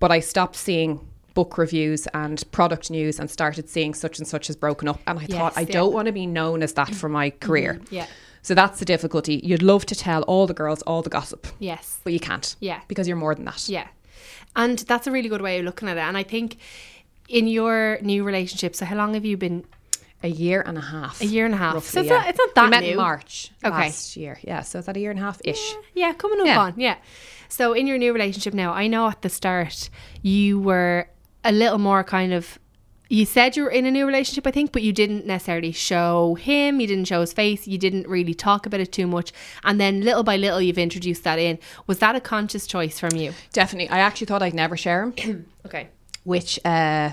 But 0.00 0.12
I 0.12 0.20
stopped 0.20 0.56
seeing 0.56 1.00
book 1.34 1.56
reviews 1.56 2.08
and 2.14 2.42
product 2.50 2.90
news 2.90 3.20
and 3.20 3.30
started 3.30 3.68
seeing 3.68 3.94
such 3.94 4.18
and 4.18 4.26
such 4.26 4.48
has 4.48 4.56
broken 4.56 4.88
up. 4.88 5.00
And 5.06 5.18
I 5.18 5.26
thought, 5.26 5.56
I 5.56 5.60
yeah. 5.60 5.72
don't 5.72 5.92
want 5.92 6.06
to 6.06 6.12
be 6.12 6.26
known 6.26 6.62
as 6.62 6.72
that 6.74 6.88
mm-hmm. 6.88 6.96
for 6.96 7.08
my 7.08 7.30
career. 7.30 7.74
Mm-hmm. 7.74 7.94
Yeah. 7.94 8.06
So 8.48 8.54
that's 8.54 8.78
the 8.78 8.86
difficulty. 8.86 9.42
You'd 9.44 9.62
love 9.62 9.84
to 9.84 9.94
tell 9.94 10.22
all 10.22 10.46
the 10.46 10.54
girls 10.54 10.80
all 10.86 11.02
the 11.02 11.10
gossip, 11.10 11.46
Yes. 11.58 12.00
but 12.02 12.14
you 12.14 12.18
can't. 12.18 12.56
Yeah. 12.60 12.80
Because 12.88 13.06
you're 13.06 13.18
more 13.18 13.34
than 13.34 13.44
that. 13.44 13.68
Yeah. 13.68 13.88
And 14.56 14.78
that's 14.78 15.06
a 15.06 15.10
really 15.10 15.28
good 15.28 15.42
way 15.42 15.58
of 15.58 15.66
looking 15.66 15.86
at 15.86 15.98
it. 15.98 16.00
And 16.00 16.16
I 16.16 16.22
think 16.22 16.56
in 17.28 17.46
your 17.46 17.98
new 18.00 18.24
relationship, 18.24 18.74
so 18.74 18.86
how 18.86 18.96
long 18.96 19.12
have 19.12 19.26
you 19.26 19.36
been? 19.36 19.66
A 20.22 20.28
year 20.28 20.62
and 20.66 20.78
a 20.78 20.80
half. 20.80 21.20
A 21.20 21.26
year 21.26 21.44
and 21.44 21.54
a 21.54 21.58
half. 21.58 21.74
Roughly, 21.74 21.90
So 21.90 22.00
it's 22.00 22.08
yeah. 22.08 22.16
not- 22.20 22.28
it's 22.30 22.38
not 22.38 22.54
that 22.54 22.64
we 22.64 22.70
met 22.70 22.82
new. 22.84 22.90
in 22.92 22.96
March 22.96 23.50
Okay. 23.62 23.76
last 23.84 24.16
year. 24.16 24.38
Yeah. 24.42 24.62
So 24.62 24.78
is 24.78 24.86
that 24.86 24.96
a 24.96 25.00
year 25.00 25.10
and 25.10 25.20
a 25.20 25.22
half 25.22 25.40
ish? 25.44 25.74
Yeah, 25.94 26.14
coming 26.14 26.40
up 26.40 26.46
Yeah. 26.46 26.58
on. 26.58 26.74
Yeah. 26.78 26.96
So 27.50 27.74
in 27.74 27.86
your 27.86 27.98
new 27.98 28.14
relationship 28.14 28.54
now, 28.54 28.72
I 28.72 28.86
know 28.88 29.08
at 29.10 29.20
the 29.20 29.28
start 29.28 29.90
you 30.22 30.58
were 30.58 31.06
a 31.44 31.52
little 31.52 31.78
more 31.78 32.02
kind 32.02 32.32
of. 32.32 32.58
You 33.10 33.24
said 33.24 33.56
you 33.56 33.62
were 33.62 33.70
in 33.70 33.86
a 33.86 33.90
new 33.90 34.06
relationship, 34.06 34.46
I 34.46 34.50
think, 34.50 34.70
but 34.70 34.82
you 34.82 34.92
didn't 34.92 35.24
necessarily 35.24 35.72
show 35.72 36.34
him. 36.34 36.78
You 36.80 36.86
didn't 36.86 37.06
show 37.06 37.22
his 37.22 37.32
face. 37.32 37.66
You 37.66 37.78
didn't 37.78 38.06
really 38.06 38.34
talk 38.34 38.66
about 38.66 38.80
it 38.80 38.92
too 38.92 39.06
much. 39.06 39.32
And 39.64 39.80
then 39.80 40.02
little 40.02 40.22
by 40.22 40.36
little, 40.36 40.60
you've 40.60 40.76
introduced 40.78 41.24
that 41.24 41.38
in. 41.38 41.58
Was 41.86 42.00
that 42.00 42.16
a 42.16 42.20
conscious 42.20 42.66
choice 42.66 43.00
from 43.00 43.16
you? 43.16 43.32
Definitely. 43.52 43.88
I 43.88 44.00
actually 44.00 44.26
thought 44.26 44.42
I'd 44.42 44.52
never 44.54 44.76
share 44.76 45.10
him, 45.10 45.46
Okay. 45.66 45.88
which 46.24 46.60
uh, 46.66 47.12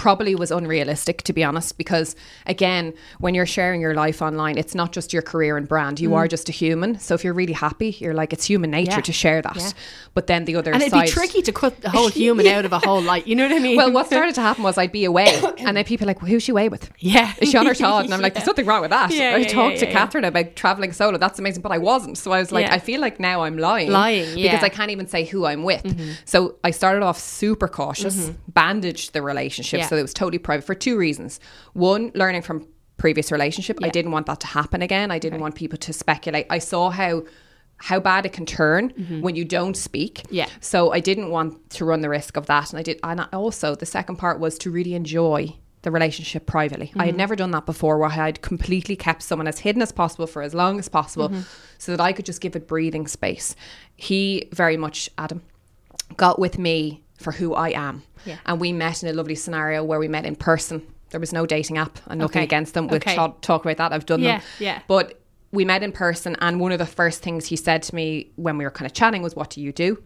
probably 0.00 0.34
was 0.34 0.50
unrealistic, 0.50 1.22
to 1.24 1.32
be 1.32 1.44
honest, 1.44 1.76
because 1.76 2.16
again, 2.46 2.94
when 3.18 3.34
you're 3.34 3.46
sharing 3.46 3.80
your 3.80 3.94
life 3.94 4.22
online, 4.22 4.56
it's 4.58 4.74
not 4.74 4.92
just 4.92 5.12
your 5.12 5.22
career 5.22 5.56
and 5.56 5.68
brand. 5.68 6.00
You 6.00 6.14
are 6.14 6.26
just 6.26 6.48
a 6.48 6.52
human. 6.52 6.98
So 6.98 7.14
if 7.14 7.22
you're 7.24 7.34
really 7.34 7.52
happy, 7.52 7.90
you're 8.00 8.14
like, 8.14 8.32
it's 8.32 8.44
human 8.44 8.70
nature 8.70 8.90
Mm. 8.92 8.96
Yeah. 8.96 9.00
to 9.02 9.12
share 9.12 9.42
that. 9.42 9.56
Yeah. 9.56 9.70
But 10.14 10.26
then 10.26 10.44
the 10.46 10.56
other 10.56 10.72
And 10.72 10.80
it'd 10.82 10.90
side. 10.92 11.04
be 11.06 11.10
tricky 11.10 11.42
to 11.42 11.52
cut 11.52 11.80
the 11.82 11.90
whole 11.96 12.08
human 12.08 12.46
out 12.46 12.64
of 12.64 12.72
a 12.72 12.78
whole 12.78 13.02
life. 13.02 13.26
You 13.26 13.36
know 13.36 13.46
what 13.46 13.56
I 13.56 13.58
mean? 13.60 13.76
Well, 13.76 13.92
what 13.92 14.06
started 14.06 14.34
to 14.36 14.40
happen 14.40 14.62
was 14.64 14.78
I'd 14.78 14.90
be 14.92 15.04
away, 15.04 15.40
and 15.58 15.76
then 15.76 15.84
people 15.84 16.06
are 16.06 16.10
like, 16.12 16.22
well, 16.22 16.30
"Who's 16.30 16.42
she 16.44 16.52
away 16.52 16.68
with?" 16.68 16.90
Yeah. 16.98 17.32
is 17.38 17.50
she 17.50 17.58
on 17.58 17.66
her 17.66 17.74
Todd? 17.84 18.06
And 18.06 18.14
I'm 18.14 18.20
like, 18.20 18.34
"There's 18.34 18.46
nothing 18.46 18.66
wrong 18.66 18.80
with 18.80 18.90
that." 18.90 19.12
Yeah, 19.12 19.34
I 19.34 19.38
yeah, 19.38 19.48
talked 19.48 19.74
yeah, 19.74 19.80
to 19.80 19.86
yeah, 19.86 19.92
Catherine 19.92 20.24
about 20.24 20.56
traveling 20.56 20.92
solo. 20.92 21.18
That's 21.18 21.38
amazing, 21.38 21.62
but 21.62 21.72
I 21.72 21.78
wasn't. 21.78 22.16
So 22.18 22.32
I 22.32 22.38
was 22.40 22.50
like, 22.52 22.66
Yeah. 22.66 22.74
I 22.74 22.78
feel 22.78 23.00
like 23.00 23.20
now 23.20 23.42
I'm 23.42 23.58
lying, 23.58 23.90
Lying, 23.90 24.24
because 24.24 24.36
yeah. 24.38 24.54
Mm-hmm. 24.56 24.64
I 24.64 24.68
can't 24.70 24.90
even 24.90 25.06
say 25.06 25.24
who 25.24 25.44
I'm 25.44 25.62
with. 25.62 25.84
So 26.24 26.56
I 26.64 26.70
started 26.70 27.02
off 27.02 27.18
super 27.18 27.68
cautious, 27.68 28.30
bandaged 28.48 29.12
the 29.12 29.22
relationship, 29.22 29.80
Yeah. 29.80 29.86
So 29.90 29.96
it 29.96 30.02
was 30.02 30.14
totally 30.14 30.38
private 30.38 30.64
for 30.64 30.74
two 30.74 30.96
reasons. 30.96 31.40
One, 31.74 32.10
learning 32.14 32.42
from 32.42 32.66
previous 32.96 33.30
relationship, 33.32 33.78
I 33.82 33.88
didn't 33.88 34.12
want 34.12 34.26
that 34.26 34.40
to 34.40 34.46
happen 34.46 34.80
again. 34.82 35.10
I 35.10 35.18
didn't 35.18 35.40
want 35.40 35.54
people 35.54 35.78
to 35.78 35.92
speculate. 35.92 36.46
I 36.48 36.58
saw 36.58 36.90
how. 36.90 37.24
How 37.82 37.98
bad 37.98 38.26
it 38.26 38.34
can 38.34 38.44
turn 38.44 38.90
when 39.22 39.36
you 39.36 39.44
don't 39.46 39.74
speak. 39.74 40.14
Mm-hmm. 40.24 40.34
Yeah. 40.34 40.48
So 40.60 40.92
I 40.92 41.00
didn't 41.00 41.30
want 41.30 41.70
to 41.70 41.86
run 41.86 42.02
the 42.02 42.10
risk 42.10 42.36
of 42.36 42.44
that. 42.44 42.68
And 42.70 42.78
I 42.78 42.82
did. 42.82 43.00
And 43.02 43.22
I 43.22 43.28
also, 43.32 43.74
the 43.74 43.86
second 43.86 44.16
part 44.16 44.38
was 44.38 44.58
to 44.58 44.70
really 44.70 44.92
enjoy 44.94 45.56
the 45.80 45.90
relationship 45.90 46.44
privately. 46.44 46.88
I 46.88 46.90
Mm-hmm. 46.90 47.06
had 47.06 47.16
never 47.16 47.36
done 47.36 47.52
that 47.52 47.64
before 47.64 47.96
where 47.96 48.10
I 48.10 48.12
had 48.12 48.42
completely 48.42 48.96
kept 48.96 49.22
someone 49.22 49.48
as 49.48 49.60
hidden 49.60 49.80
as 49.80 49.92
possible 49.92 50.26
for 50.26 50.42
as 50.42 50.52
long 50.52 50.78
as 50.78 50.90
possible 50.90 51.30
Mm-hmm. 51.30 51.40
so 51.78 51.92
that 51.96 52.02
I 52.08 52.12
could 52.12 52.26
just 52.26 52.42
give 52.42 52.54
it 52.54 52.68
breathing 52.68 53.06
space. 53.08 53.56
He 53.96 54.50
very 54.52 54.76
much, 54.76 55.08
Adam, 55.16 55.40
got 56.18 56.38
with 56.38 56.58
me 56.58 57.02
for 57.20 57.32
who 57.32 57.54
I 57.54 57.70
am. 57.70 58.02
Yeah. 58.24 58.36
And 58.46 58.60
we 58.60 58.72
met 58.72 59.02
in 59.02 59.08
a 59.08 59.12
lovely 59.12 59.34
scenario 59.34 59.84
where 59.84 59.98
we 59.98 60.08
met 60.08 60.24
in 60.24 60.36
person. 60.36 60.82
There 61.10 61.20
was 61.20 61.32
no 61.32 61.44
dating 61.46 61.76
app 61.78 61.98
and 62.06 62.18
nothing 62.20 62.38
Okay. 62.38 62.44
against 62.44 62.74
them. 62.74 62.86
We'll 62.86 62.96
Okay. 62.96 63.14
talk, 63.14 63.40
talk 63.42 63.64
about 63.64 63.76
that. 63.78 63.92
I've 63.92 64.06
done 64.06 64.20
Yeah, 64.20 64.38
them. 64.38 64.46
yeah. 64.58 64.78
But 64.88 65.20
we 65.52 65.64
met 65.64 65.82
in 65.82 65.92
person, 65.92 66.36
and 66.40 66.60
one 66.60 66.72
of 66.72 66.78
the 66.78 66.86
first 66.86 67.22
things 67.22 67.46
he 67.46 67.56
said 67.56 67.82
to 67.84 67.94
me 67.94 68.30
when 68.36 68.56
we 68.58 68.64
were 68.64 68.70
kind 68.70 68.86
of 68.86 68.92
chatting 68.94 69.20
was, 69.22 69.34
"What 69.34 69.50
do 69.50 69.60
you 69.60 69.72
do?" 69.72 70.02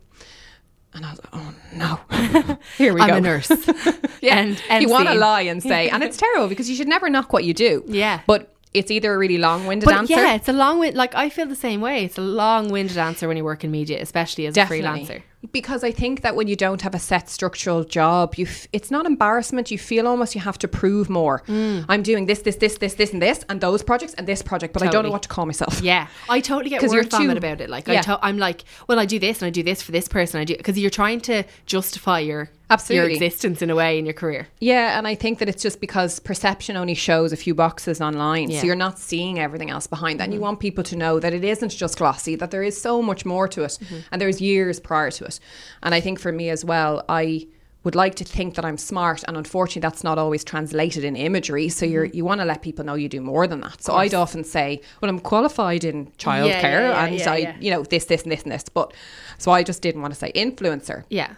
And 0.94 1.04
I 1.04 1.10
was 1.10 1.20
like, 1.24 1.34
"Oh 1.34 1.54
no, 1.74 2.56
here 2.78 2.94
we 2.94 3.00
I'm 3.00 3.08
go." 3.08 3.16
a 3.16 3.20
nurse. 3.20 3.50
yeah, 4.22 4.38
And- 4.38 4.82
you 4.82 4.88
want 4.88 5.08
to 5.08 5.14
lie 5.14 5.42
and 5.42 5.62
say, 5.62 5.88
and 5.90 6.02
it's 6.02 6.16
terrible 6.24 6.48
because 6.48 6.70
you 6.70 6.76
should 6.76 6.88
never 6.88 7.10
knock 7.10 7.32
what 7.32 7.44
you 7.44 7.52
do. 7.52 7.84
Yeah. 7.88 8.20
but 8.26 8.50
it's 8.72 8.90
either 8.90 9.14
a 9.14 9.18
really 9.18 9.38
long-winded 9.38 9.86
But 9.86 9.94
answer. 9.94 10.14
yeah, 10.14 10.34
it's 10.34 10.48
a 10.48 10.52
long 10.52 10.80
wind. 10.80 10.96
Like 10.96 11.14
I 11.14 11.28
feel 11.28 11.46
the 11.46 11.54
same 11.54 11.80
way. 11.80 12.04
It's 12.04 12.18
a 12.18 12.22
long-winded 12.22 12.98
answer 12.98 13.28
when 13.28 13.36
you 13.36 13.44
work 13.44 13.62
in 13.64 13.70
media, 13.70 14.00
especially 14.00 14.46
as 14.46 14.56
a 14.56 14.64
freelancer. 14.64 15.22
Because 15.52 15.84
I 15.84 15.90
think 15.90 16.22
that 16.22 16.36
when 16.36 16.48
you 16.48 16.56
don't 16.56 16.82
have 16.82 16.94
a 16.94 16.98
set 16.98 17.28
structural 17.28 17.84
job, 17.84 18.34
you 18.36 18.46
f- 18.46 18.66
it's 18.72 18.90
not 18.90 19.06
embarrassment. 19.06 19.70
You 19.70 19.78
feel 19.78 20.06
almost 20.06 20.34
you 20.34 20.40
have 20.40 20.58
to 20.58 20.68
prove 20.68 21.10
more. 21.10 21.42
Mm. 21.46 21.84
I'm 21.88 22.02
doing 22.02 22.26
this, 22.26 22.40
this, 22.40 22.56
this, 22.56 22.78
this, 22.78 22.94
this, 22.94 23.12
and 23.12 23.20
this, 23.20 23.44
and 23.48 23.60
those 23.60 23.82
projects 23.82 24.14
and 24.14 24.26
this 24.26 24.42
project, 24.42 24.72
but 24.72 24.82
I 24.82 24.88
don't 24.88 25.04
know 25.04 25.10
what 25.10 25.22
to 25.24 25.28
call 25.28 25.46
myself. 25.46 25.80
Yeah, 25.80 26.06
I 26.28 26.40
totally 26.40 26.70
get 26.70 26.82
word 26.82 26.92
you're 26.92 27.04
vomit 27.04 27.32
too- 27.32 27.38
about 27.38 27.60
it. 27.60 27.68
Like 27.70 27.88
I 27.88 28.00
to- 28.02 28.18
I'm 28.22 28.38
like, 28.38 28.64
well, 28.88 28.98
I 28.98 29.06
do 29.06 29.18
this 29.18 29.42
and 29.42 29.46
I 29.46 29.50
do 29.50 29.62
this 29.62 29.82
for 29.82 29.92
this 29.92 30.08
person. 30.08 30.40
I 30.40 30.44
do 30.44 30.56
because 30.56 30.78
you're 30.78 30.90
trying 30.90 31.20
to 31.22 31.44
justify 31.66 32.20
your 32.20 32.50
Absolutely. 32.70 33.12
your 33.12 33.14
existence 33.14 33.60
in 33.60 33.68
a 33.68 33.74
way 33.74 33.98
in 33.98 34.06
your 34.06 34.14
career. 34.14 34.48
Yeah, 34.58 34.96
and 34.98 35.06
I 35.06 35.14
think 35.14 35.38
that 35.38 35.48
it's 35.50 35.62
just 35.62 35.80
because 35.80 36.18
perception 36.18 36.76
only 36.76 36.94
shows 36.94 37.32
a 37.32 37.36
few 37.36 37.54
boxes 37.54 38.00
online. 38.00 38.48
Yeah. 38.48 38.56
Mm-hmm. 38.56 38.60
So 38.60 38.66
you're 38.66 38.76
not 38.76 38.98
seeing 38.98 39.38
everything 39.38 39.70
else 39.70 39.86
behind 39.86 40.18
that. 40.18 40.24
And 40.24 40.32
you 40.34 40.40
want 40.40 40.60
people 40.60 40.82
to 40.84 40.96
know 40.96 41.20
that 41.20 41.34
it 41.34 41.44
isn't 41.44 41.68
just 41.68 41.98
glossy, 41.98 42.36
that 42.36 42.50
there 42.50 42.62
is 42.62 42.80
so 42.80 43.02
much 43.02 43.26
more 43.26 43.46
to 43.48 43.64
it. 43.64 43.78
Mm-hmm. 43.80 43.96
And 44.10 44.20
there's 44.20 44.40
years 44.40 44.80
prior 44.80 45.10
to 45.10 45.24
it. 45.24 45.33
And 45.82 45.94
I 45.94 46.00
think 46.00 46.18
for 46.20 46.32
me 46.32 46.50
as 46.50 46.64
well, 46.64 47.04
I 47.08 47.46
would 47.84 47.94
like 47.94 48.14
to 48.14 48.24
think 48.24 48.54
that 48.54 48.64
I'm 48.64 48.78
smart 48.78 49.22
and 49.28 49.36
unfortunately 49.36 49.80
that's 49.82 50.02
not 50.02 50.16
always 50.18 50.42
translated 50.42 51.04
in 51.04 51.16
imagery 51.16 51.68
so 51.68 51.84
you're 51.84 52.06
Mm-hmm. 52.06 52.16
you 52.16 52.24
want 52.24 52.40
to 52.40 52.46
let 52.46 52.62
people 52.62 52.82
know 52.82 52.94
you 52.94 53.10
do 53.10 53.20
more 53.20 53.46
than 53.46 53.60
that 53.60 53.82
so 53.82 53.94
I'd 53.94 54.14
often 54.14 54.42
say 54.42 54.80
well 55.02 55.10
I'm 55.10 55.20
qualified 55.20 55.84
in 55.84 56.06
childcare 56.12 56.46
Yeah, 56.62 57.06
yeah, 57.06 57.10
yeah, 57.10 57.34
and 57.34 57.48
I 57.48 57.56
you 57.60 57.70
know 57.70 57.82
this 57.82 58.06
this 58.06 58.22
and 58.22 58.32
this 58.32 58.42
and 58.44 58.52
this 58.52 58.64
but 58.70 58.94
so 59.36 59.50
I 59.52 59.62
just 59.62 59.82
didn't 59.82 60.00
want 60.00 60.14
to 60.14 60.18
say 60.18 60.32
influencer 60.32 61.04
Yeah, 61.10 61.34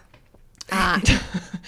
and 0.71 1.03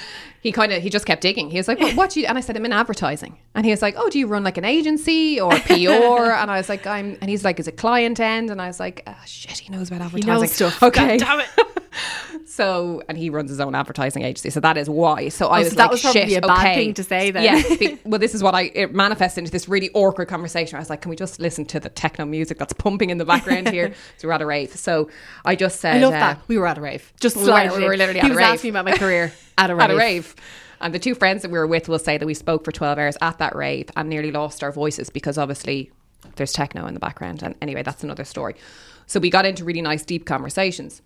he 0.41 0.53
kind 0.53 0.71
of 0.71 0.81
he 0.81 0.89
just 0.89 1.05
kept 1.05 1.21
digging. 1.21 1.49
He 1.51 1.57
was 1.57 1.67
like, 1.67 1.79
well, 1.81 1.93
"What 1.95 2.11
do 2.11 2.21
you?" 2.21 2.25
And 2.27 2.37
I 2.37 2.41
said, 2.41 2.55
"I'm 2.55 2.63
in 2.65 2.71
advertising." 2.71 3.37
And 3.55 3.65
he 3.65 3.71
was 3.71 3.81
like, 3.81 3.95
"Oh, 3.97 4.09
do 4.09 4.17
you 4.17 4.27
run 4.27 4.43
like 4.45 4.57
an 4.57 4.63
agency 4.65 5.39
or 5.41 5.51
PR?" 5.67 6.31
and 6.39 6.49
I 6.49 6.57
was 6.57 6.69
like, 6.69 6.87
"I'm." 6.87 7.17
And 7.19 7.29
he's 7.29 7.43
like, 7.43 7.59
"Is 7.59 7.67
it 7.67 7.75
client 7.75 8.19
end?" 8.21 8.49
And 8.49 8.61
I 8.61 8.67
was 8.67 8.79
like, 8.79 9.03
oh, 9.07 9.15
"Shit, 9.25 9.57
he 9.57 9.69
knows 9.69 9.89
about 9.89 9.99
he 9.99 10.05
advertising." 10.05 10.33
knows 10.41 10.51
stuff. 10.53 10.81
Okay, 10.83 11.17
God 11.17 11.25
damn 11.25 11.39
it. 11.41 11.83
So 12.45 13.01
and 13.07 13.17
he 13.17 13.29
runs 13.29 13.49
his 13.49 13.59
own 13.59 13.75
advertising 13.75 14.23
agency, 14.23 14.49
so 14.49 14.59
that 14.59 14.77
is 14.77 14.89
why. 14.89 15.29
So 15.29 15.47
I 15.47 15.57
Oh, 15.57 15.59
was 15.63 15.69
so 15.69 15.75
that 15.75 15.83
like, 15.83 15.91
was 15.91 16.01
probably 16.01 16.21
"Shit, 16.29 16.43
a 16.43 16.47
bad 16.47 16.59
okay." 16.59 16.75
thing 16.75 16.93
to 16.95 17.03
say 17.03 17.31
then. 17.31 17.43
Yeah. 17.43 17.75
be- 17.77 17.99
well, 18.05 18.19
this 18.19 18.35
is 18.35 18.43
what 18.43 18.55
I 18.55 18.63
it 18.73 18.93
manifested 18.93 19.39
into 19.43 19.51
this 19.51 19.67
really 19.67 19.89
awkward 19.93 20.27
conversation. 20.27 20.75
I 20.75 20.79
was 20.79 20.89
like, 20.89 21.01
"Can 21.01 21.09
we 21.09 21.15
just 21.15 21.39
listen 21.39 21.65
to 21.65 21.79
the 21.79 21.89
techno 21.89 22.25
music 22.25 22.57
that's 22.57 22.73
pumping 22.73 23.09
in 23.09 23.17
the 23.17 23.25
background 23.25 23.69
here?" 23.69 23.93
so 24.17 24.27
we're 24.27 24.33
at 24.33 24.41
a 24.41 24.45
rave. 24.45 24.75
So 24.75 25.09
I 25.45 25.55
just 25.55 25.79
said, 25.79 25.97
I 25.97 25.99
love 25.99 26.13
uh, 26.13 26.19
that. 26.19 26.41
We 26.47 26.57
were 26.57 26.67
at 26.67 26.77
a 26.77 26.81
rave. 26.81 27.11
Just 27.19 27.35
we 27.37 27.43
were- 27.43 27.77
we 27.77 27.85
were 27.85 27.97
literally 27.97 28.19
he 28.19 28.25
at 28.25 28.25
a 28.25 28.29
was 28.29 28.37
rave. 28.37 28.47
asking 28.47 28.69
about 28.71 28.85
my 28.85 28.97
career 28.97 29.33
at 29.57 29.69
a 29.69 29.75
rave. 29.75 29.81
at 29.83 29.91
a 29.91 29.95
rave. 29.95 30.35
And 30.81 30.93
the 30.93 30.99
two 30.99 31.13
friends 31.13 31.41
that 31.41 31.51
we 31.51 31.57
were 31.57 31.67
with 31.67 31.89
will 31.89 31.99
say 31.99 32.17
that 32.17 32.25
we 32.25 32.33
spoke 32.33 32.63
for 32.63 32.71
12 32.71 32.97
hours 32.97 33.17
at 33.21 33.37
that 33.39 33.53
rave 33.53 33.89
and 33.97 34.07
nearly 34.09 34.31
lost 34.31 34.63
our 34.63 34.71
voices 34.71 35.09
because 35.09 35.37
obviously 35.37 35.91
there's 36.37 36.53
techno 36.53 36.85
in 36.87 36.93
the 36.93 37.01
background. 37.01 37.43
And 37.43 37.53
anyway, 37.61 37.83
that's 37.83 38.01
another 38.01 38.23
story. 38.23 38.55
So 39.05 39.19
we 39.19 39.29
got 39.29 39.45
into 39.45 39.65
really 39.65 39.81
nice, 39.81 40.05
deep 40.05 40.25
conversations. 40.25 41.01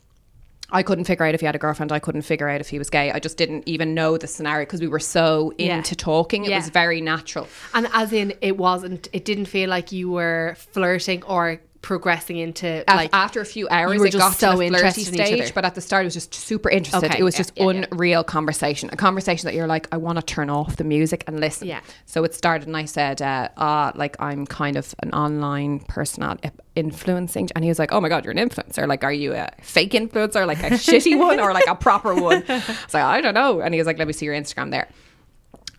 I 0.73 0.81
couldn't 0.83 1.05
figure 1.05 1.25
out 1.25 1.35
if 1.35 1.39
he 1.39 1.45
had 1.45 1.55
a 1.55 1.59
girlfriend. 1.59 1.91
I 1.91 1.99
couldn't 1.99 2.23
figure 2.23 2.49
out 2.49 2.59
if 2.59 2.67
he 2.69 2.79
was 2.79 2.89
gay. 2.89 3.11
I 3.11 3.19
just 3.19 3.37
didn't 3.37 3.63
even 3.67 3.93
know 3.93 4.17
the 4.17 4.25
scenario 4.27 4.65
because 4.65 4.81
we 4.81 4.87
were 4.87 4.99
so 4.99 5.53
Yeah. 5.57 5.77
into 5.77 5.95
talking. 5.95 6.45
It 6.45 6.49
Yeah. 6.49 6.57
was 6.57 6.69
very 6.69 6.99
natural. 6.99 7.47
And 7.75 7.87
as 7.93 8.11
in, 8.11 8.33
it 8.41 8.57
wasn't. 8.57 9.07
It 9.13 9.23
didn't 9.23 9.45
feel 9.45 9.69
like 9.69 9.91
you 9.91 10.09
were 10.09 10.55
flirting 10.57 11.23
or 11.23 11.59
progressing 11.83 12.37
into 12.37 12.83
like 12.87 13.11
after 13.13 13.41
a 13.41 13.45
few 13.45 13.67
hours, 13.69 13.99
were 13.99 14.07
it 14.07 14.11
just 14.13 14.17
got 14.21 14.33
so 14.33 14.53
to 14.53 14.57
the 14.57 14.67
flirty 14.69 14.85
interested 14.85 15.07
in 15.09 15.19
each 15.19 15.27
stage. 15.27 15.41
other. 15.41 15.51
But 15.53 15.65
at 15.65 15.75
the 15.75 15.81
start, 15.81 16.03
it 16.03 16.07
was 16.07 16.13
just 16.15 16.33
super 16.33 16.69
interested. 16.69 17.05
Okay, 17.11 17.19
It 17.19 17.23
was 17.23 17.35
yeah, 17.35 17.37
just 17.37 17.51
yeah, 17.55 17.69
yeah. 17.69 17.85
unreal 17.91 18.23
conversation, 18.23 18.89
a 18.91 18.95
conversation 18.95 19.45
that 19.45 19.53
you're 19.53 19.67
like, 19.67 19.87
I 19.91 19.97
want 19.97 20.17
to 20.17 20.23
turn 20.23 20.49
off 20.49 20.77
the 20.77 20.83
music 20.83 21.23
and 21.27 21.39
listen. 21.39 21.67
Yeah. 21.67 21.81
So 22.07 22.23
it 22.23 22.33
started, 22.33 22.67
and 22.67 22.75
I 22.75 22.85
said, 22.85 23.21
uh, 23.21 23.49
ah, 23.57 23.91
like 23.95 24.15
I'm 24.19 24.47
kind 24.47 24.77
of 24.77 24.95
an 25.03 25.13
online 25.13 25.81
personality 25.81 26.49
influencing, 26.75 27.49
and 27.55 27.63
he 27.63 27.69
was 27.69 27.77
like, 27.77 27.91
Oh 27.91 28.01
my 28.01 28.09
god, 28.09 28.25
you're 28.25 28.31
an 28.35 28.49
influencer. 28.49 28.87
Like, 28.87 29.03
are 29.03 29.13
you 29.13 29.33
a 29.33 29.49
fake 29.61 29.91
influencer, 29.91 30.47
like 30.47 30.63
a 30.63 30.69
shitty 30.87 31.19
one, 31.19 31.39
or 31.39 31.53
like 31.53 31.67
a 31.67 31.75
proper 31.75 32.15
one? 32.15 32.43
I 32.47 32.55
was 32.55 32.93
like, 32.93 33.03
I 33.03 33.21
don't 33.21 33.35
know. 33.35 33.61
And 33.61 33.73
he 33.73 33.79
was 33.79 33.85
like, 33.85 33.99
Let 33.99 34.07
me 34.07 34.13
see 34.13 34.25
your 34.25 34.35
Instagram 34.35 34.71
there. 34.71 34.87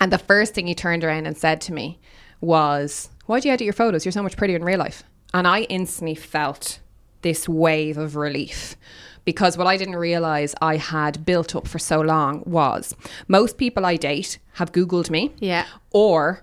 And 0.00 0.12
the 0.12 0.18
first 0.18 0.54
thing 0.54 0.66
he 0.66 0.75
turned 0.75 1.02
around 1.02 1.26
and 1.26 1.37
said 1.37 1.61
to 1.62 1.73
me 1.73 1.99
was, 2.42 3.08
Why 3.26 3.40
do 3.40 3.49
you 3.49 3.54
edit 3.54 3.64
your 3.64 3.73
photos? 3.73 4.04
You're 4.04 4.12
so 4.12 4.23
much 4.23 4.37
prettier 4.37 4.56
in 4.56 4.64
real 4.64 4.78
life. 4.78 5.02
And 5.34 5.46
I 5.46 5.62
instantly 5.62 6.14
felt 6.14 6.80
this 7.22 7.48
wave 7.48 7.98
of 7.98 8.16
relief 8.16 8.76
because 9.24 9.56
what 9.58 9.66
I 9.66 9.76
didn't 9.76 9.96
realize 9.96 10.54
I 10.62 10.76
had 10.76 11.24
built 11.26 11.56
up 11.56 11.66
for 11.66 11.78
so 11.78 12.00
long 12.00 12.42
was 12.46 12.94
most 13.28 13.58
people 13.58 13.84
I 13.84 13.96
date 13.96 14.38
have 14.54 14.72
Googled 14.72 15.10
me. 15.10 15.32
Yeah. 15.40 15.64
Or 15.90 16.42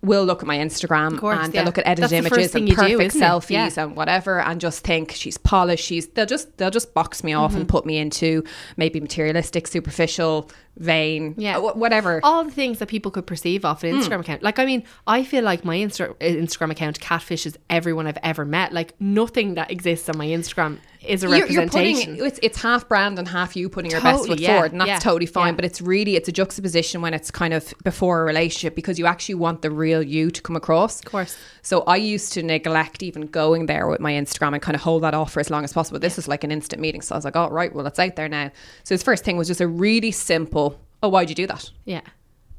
will 0.00 0.24
look 0.24 0.42
at 0.42 0.48
my 0.48 0.56
Instagram 0.58 1.16
course, 1.18 1.38
and 1.44 1.52
they'll 1.52 1.64
look 1.64 1.78
at 1.78 1.86
edited 1.86 2.10
images 2.12 2.54
and 2.56 2.68
you 2.68 2.74
do, 2.74 2.96
perfect 2.96 3.14
selfies 3.14 3.50
Yeah. 3.50 3.84
and 3.84 3.94
whatever 3.94 4.40
and 4.40 4.60
just 4.60 4.82
think 4.82 5.12
she's 5.12 5.38
polished 5.38 5.84
she's 5.84 6.08
they'll 6.08 6.26
just 6.26 6.56
they'll 6.56 6.72
just 6.72 6.92
box 6.92 7.22
me 7.22 7.34
off 7.34 7.52
and 7.52 7.60
Mm-hmm. 7.62 7.68
put 7.68 7.86
me 7.86 7.98
into 7.98 8.42
maybe 8.76 8.98
materialistic 8.98 9.68
superficial 9.68 10.50
vain 10.76 11.34
Yeah. 11.36 11.58
wh- 11.58 11.76
whatever 11.76 12.20
all 12.22 12.44
the 12.44 12.50
things 12.50 12.78
that 12.78 12.88
people 12.88 13.10
could 13.10 13.26
perceive 13.26 13.64
off 13.64 13.84
an 13.84 13.90
hmm. 13.90 14.00
Instagram 14.00 14.20
account. 14.20 14.42
Like, 14.42 14.58
I 14.58 14.64
mean, 14.64 14.84
I 15.06 15.22
feel 15.22 15.44
like 15.44 15.64
my 15.64 15.76
Insta- 15.76 16.10
uh, 16.10 16.14
Instagram 16.20 16.70
account 16.70 16.98
catfishes 17.00 17.56
everyone 17.68 18.06
I've 18.06 18.18
ever 18.22 18.44
met. 18.44 18.72
Like, 18.72 18.98
nothing 19.00 19.54
that 19.54 19.70
exists 19.70 20.08
on 20.08 20.16
my 20.16 20.26
Instagram 20.26 20.78
is 21.06 21.24
a 21.24 21.26
You're- 21.26 21.38
you're 21.38 21.62
representation. 21.62 22.12
putting 22.12 22.26
it's, 22.26 22.38
it's 22.42 22.62
half 22.62 22.88
brand 22.88 23.18
and 23.18 23.26
half 23.26 23.56
you 23.56 23.68
putting 23.68 23.90
your 23.90 24.00
best 24.00 24.26
foot 24.26 24.38
yeah, 24.38 24.54
forward 24.54 24.72
and 24.72 24.80
that's 24.80 24.88
yeah, 24.88 24.98
totally 24.98 25.26
fine 25.26 25.48
yeah. 25.48 25.56
but 25.56 25.64
it's 25.64 25.80
really 25.80 26.14
it's 26.16 26.28
a 26.28 26.32
juxtaposition 26.32 27.02
when 27.02 27.12
it's 27.12 27.30
kind 27.30 27.52
of 27.52 27.74
before 27.82 28.22
a 28.22 28.24
relationship 28.24 28.74
because 28.74 28.98
you 28.98 29.06
actually 29.06 29.34
want 29.34 29.62
the 29.62 29.70
real 29.70 30.02
you 30.02 30.30
to 30.30 30.40
come 30.40 30.54
across 30.54 31.00
of 31.00 31.06
course. 31.06 31.36
so 31.62 31.82
I 31.82 31.96
used 31.96 32.32
to 32.34 32.42
neglect 32.42 33.02
even 33.02 33.26
going 33.26 33.66
there 33.66 33.88
with 33.88 34.00
my 34.00 34.12
Instagram 34.12 34.52
and 34.52 34.62
kind 34.62 34.76
of 34.76 34.82
hold 34.82 35.02
that 35.02 35.14
off 35.14 35.32
for 35.32 35.40
as 35.40 35.50
long 35.50 35.64
as 35.64 35.72
possible 35.72 35.98
this 35.98 36.18
is 36.18 36.28
like 36.28 36.44
an 36.44 36.52
instant 36.52 36.80
meeting 36.80 37.00
so 37.00 37.14
I 37.14 37.18
was 37.18 37.24
like 37.24 37.36
oh 37.36 37.48
right 37.48 37.74
well 37.74 37.86
it's 37.86 37.98
out 37.98 38.16
there 38.16 38.28
now 38.28 38.52
so 38.84 38.94
his 38.94 39.02
first 39.02 39.24
thing 39.24 39.36
was 39.36 39.48
just 39.48 39.60
a 39.60 39.66
really 39.66 40.12
simple 40.12 40.61
oh 41.02 41.08
why'd 41.08 41.28
you 41.28 41.34
do 41.34 41.46
that 41.46 41.70
yeah. 41.84 42.02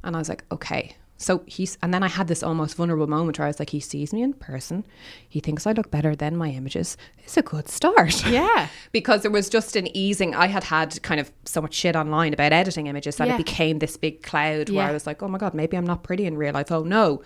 and 0.04 0.16
I 0.16 0.20
was 0.20 0.30
like, 0.30 0.44
okay. 0.52 0.96
So 1.16 1.44
he's, 1.46 1.78
and 1.82 1.94
then 1.94 2.04
I 2.04 2.10
had 2.10 2.28
this 2.28 2.44
almost 2.44 2.76
vulnerable 2.76 3.08
moment 3.08 3.40
where 3.40 3.46
I 3.46 3.50
was 3.50 3.58
like, 3.58 3.70
he 3.70 3.80
sees 3.80 4.12
me 4.12 4.24
in 4.24 4.34
person. 4.34 4.84
He 5.30 5.40
thinks 5.40 5.66
I 5.66 5.72
look 5.72 5.90
better 5.90 6.18
than 6.18 6.36
my 6.36 6.50
images. 6.50 6.98
It's 7.20 7.38
a 7.38 7.42
good 7.42 7.70
start. 7.70 8.26
Yeah. 8.28 8.68
because 8.92 9.22
there 9.22 9.32
was 9.32 9.48
just 9.48 9.78
an 9.78 9.96
easing. 9.96 10.36
I 10.36 10.48
had 10.48 10.66
had 10.66 11.02
kind 11.02 11.22
of 11.22 11.32
so 11.46 11.62
much 11.62 11.76
shit 11.76 11.96
online 11.96 12.34
about 12.34 12.52
editing 12.52 12.88
images 12.88 13.16
that 13.18 13.28
Yeah. 13.28 13.36
it 13.36 13.38
became 13.38 13.80
this 13.80 13.96
big 13.96 14.22
cloud 14.22 14.70
where 14.70 14.84
Yeah. 14.84 14.90
I 14.90 14.92
was 14.92 15.08
like, 15.08 15.24
oh 15.24 15.30
my 15.30 15.38
God, 15.38 15.54
maybe 15.54 15.78
I'm 15.78 15.86
not 15.88 16.04
pretty 16.04 16.26
in 16.26 16.36
real 16.36 16.54
life. 16.54 16.72
Oh 16.72 16.84
no. 16.84 17.22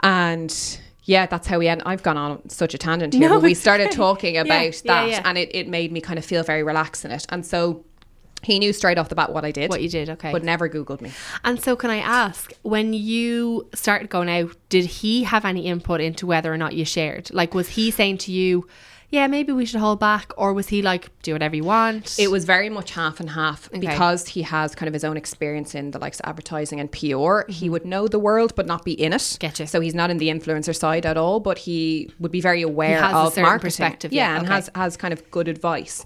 And 0.00 0.80
yeah, 1.04 1.26
that's 1.26 1.46
how 1.46 1.58
we 1.58 1.68
end. 1.68 1.82
I've 1.86 2.02
gone 2.02 2.16
on 2.16 2.48
such 2.48 2.74
a 2.74 2.78
tangent 2.78 3.14
here. 3.14 3.28
No, 3.28 3.36
but 3.36 3.42
we 3.42 3.54
started 3.54 3.92
talking 3.92 4.36
about 4.36 4.84
yeah, 4.84 5.06
that 5.06 5.26
and 5.26 5.38
it, 5.38 5.54
it 5.54 5.68
made 5.68 5.92
me 5.92 6.00
kind 6.00 6.18
of 6.18 6.24
feel 6.24 6.42
very 6.42 6.62
relaxed 6.62 7.04
in 7.04 7.10
it. 7.10 7.26
And 7.28 7.46
so 7.46 7.84
he 8.42 8.58
knew 8.58 8.72
straight 8.72 8.98
off 8.98 9.08
the 9.08 9.14
bat 9.14 9.32
what 9.32 9.44
I 9.44 9.50
did. 9.50 9.70
What 9.70 9.82
you 9.82 9.88
did, 9.88 10.10
okay. 10.10 10.32
But 10.32 10.44
never 10.44 10.68
Googled 10.68 11.00
me. 11.00 11.12
And 11.44 11.62
so, 11.62 11.76
can 11.76 11.90
I 11.90 11.98
ask, 11.98 12.52
when 12.62 12.92
you 12.92 13.68
started 13.74 14.08
going 14.10 14.28
out, 14.28 14.54
did 14.68 14.84
he 14.84 15.24
have 15.24 15.44
any 15.44 15.66
input 15.66 16.00
into 16.00 16.26
whether 16.26 16.52
or 16.52 16.56
not 16.56 16.74
you 16.74 16.84
shared? 16.84 17.32
Like, 17.32 17.54
was 17.54 17.70
he 17.70 17.90
saying 17.90 18.18
to 18.18 18.32
you, 18.32 18.66
yeah, 19.10 19.26
maybe 19.26 19.52
we 19.52 19.64
should 19.64 19.80
hold 19.80 20.00
back? 20.00 20.32
Or 20.36 20.52
was 20.52 20.68
he 20.68 20.82
like, 20.82 21.10
do 21.22 21.32
whatever 21.32 21.56
you 21.56 21.64
want? 21.64 22.18
It 22.18 22.30
was 22.30 22.44
very 22.44 22.68
much 22.68 22.90
half 22.90 23.20
and 23.20 23.30
half 23.30 23.70
because 23.70 24.28
he 24.28 24.42
has 24.42 24.74
kind 24.74 24.86
of 24.86 24.92
his 24.92 25.02
own 25.02 25.16
experience 25.16 25.74
in 25.74 25.92
the 25.92 25.98
likes 25.98 26.20
of 26.20 26.28
advertising 26.28 26.78
and 26.78 26.92
PR. 26.92 27.50
He 27.50 27.70
would 27.70 27.86
know 27.86 28.06
the 28.06 28.18
world 28.18 28.54
but 28.54 28.66
not 28.66 28.84
be 28.84 28.92
in 28.92 29.12
it. 29.12 29.20
Mm-hmm. 29.20 29.46
Getcha. 29.46 29.68
So 29.68 29.80
he's 29.80 29.94
not 29.94 30.10
in 30.10 30.18
the 30.18 30.28
influencer 30.28 30.76
side 30.76 31.06
at 31.06 31.16
all, 31.16 31.40
but 31.40 31.58
he 31.58 32.12
would 32.18 32.32
be 32.32 32.42
very 32.42 32.60
aware 32.60 33.02
of 33.02 33.36
marketing. 33.36 33.60
perspective, 33.60 34.12
yeah, 34.12 34.28
yeah, 34.28 34.36
and 34.36 34.46
okay. 34.46 34.52
Mm. 34.52 34.54
has 34.56 34.70
has 34.74 34.96
kind 34.96 35.12
of 35.12 35.30
good 35.30 35.48
advice. 35.48 36.04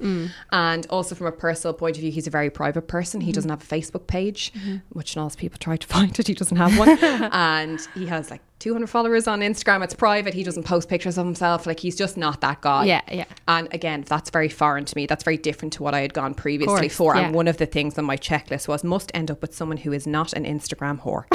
And 0.52 0.86
also 0.88 1.14
from 1.14 1.26
a 1.26 1.32
personal 1.32 1.74
point 1.74 1.96
of 1.96 2.02
view, 2.02 2.12
he's 2.12 2.26
a 2.26 2.30
very 2.30 2.50
private 2.50 2.86
person. 2.86 3.20
Mm-hmm. 3.20 3.26
He 3.26 3.32
doesn't 3.32 3.50
have 3.50 3.62
a 3.62 3.66
Facebook 3.66 4.06
page, 4.06 4.52
which 4.90 5.16
lots 5.16 5.34
of 5.34 5.40
people 5.40 5.58
try 5.58 5.76
to 5.76 5.86
find 5.96 6.16
it. 6.18 6.28
He 6.28 6.34
doesn't 6.34 6.56
have 6.56 6.78
one, 6.78 6.88
and 7.32 7.80
he 7.94 8.06
has 8.06 8.30
like 8.30 8.42
200 8.62 8.86
followers 8.86 9.26
on 9.26 9.40
Instagram. 9.40 9.82
It's 9.82 9.92
private. 9.92 10.34
He 10.34 10.44
doesn't 10.44 10.62
post 10.62 10.88
pictures 10.88 11.18
of 11.18 11.26
himself. 11.26 11.66
Like 11.66 11.80
he's 11.80 11.96
just 11.96 12.16
not 12.16 12.40
that 12.42 12.60
guy. 12.60 12.84
Yeah, 12.84 13.00
yeah. 13.10 13.24
And 13.48 13.66
again, 13.74 14.04
that's 14.06 14.30
very 14.30 14.48
foreign 14.48 14.84
to 14.84 14.96
me. 14.96 15.06
That's 15.06 15.24
very 15.24 15.36
different 15.36 15.72
to 15.74 15.82
what 15.82 15.94
I 15.94 16.00
had 16.00 16.14
gone 16.14 16.32
previously 16.32 16.88
Course, 16.88 16.94
for. 16.94 17.16
yeah. 17.16 17.26
And 17.26 17.34
one 17.34 17.48
of 17.48 17.56
the 17.56 17.66
things 17.66 17.98
on 17.98 18.04
my 18.04 18.16
checklist 18.16 18.68
was 18.68 18.84
must 18.84 19.10
end 19.14 19.32
up 19.32 19.42
with 19.42 19.52
someone 19.52 19.78
who 19.78 19.92
is 19.92 20.06
not 20.06 20.32
an 20.32 20.44
Instagram 20.44 21.00
whore. 21.00 21.26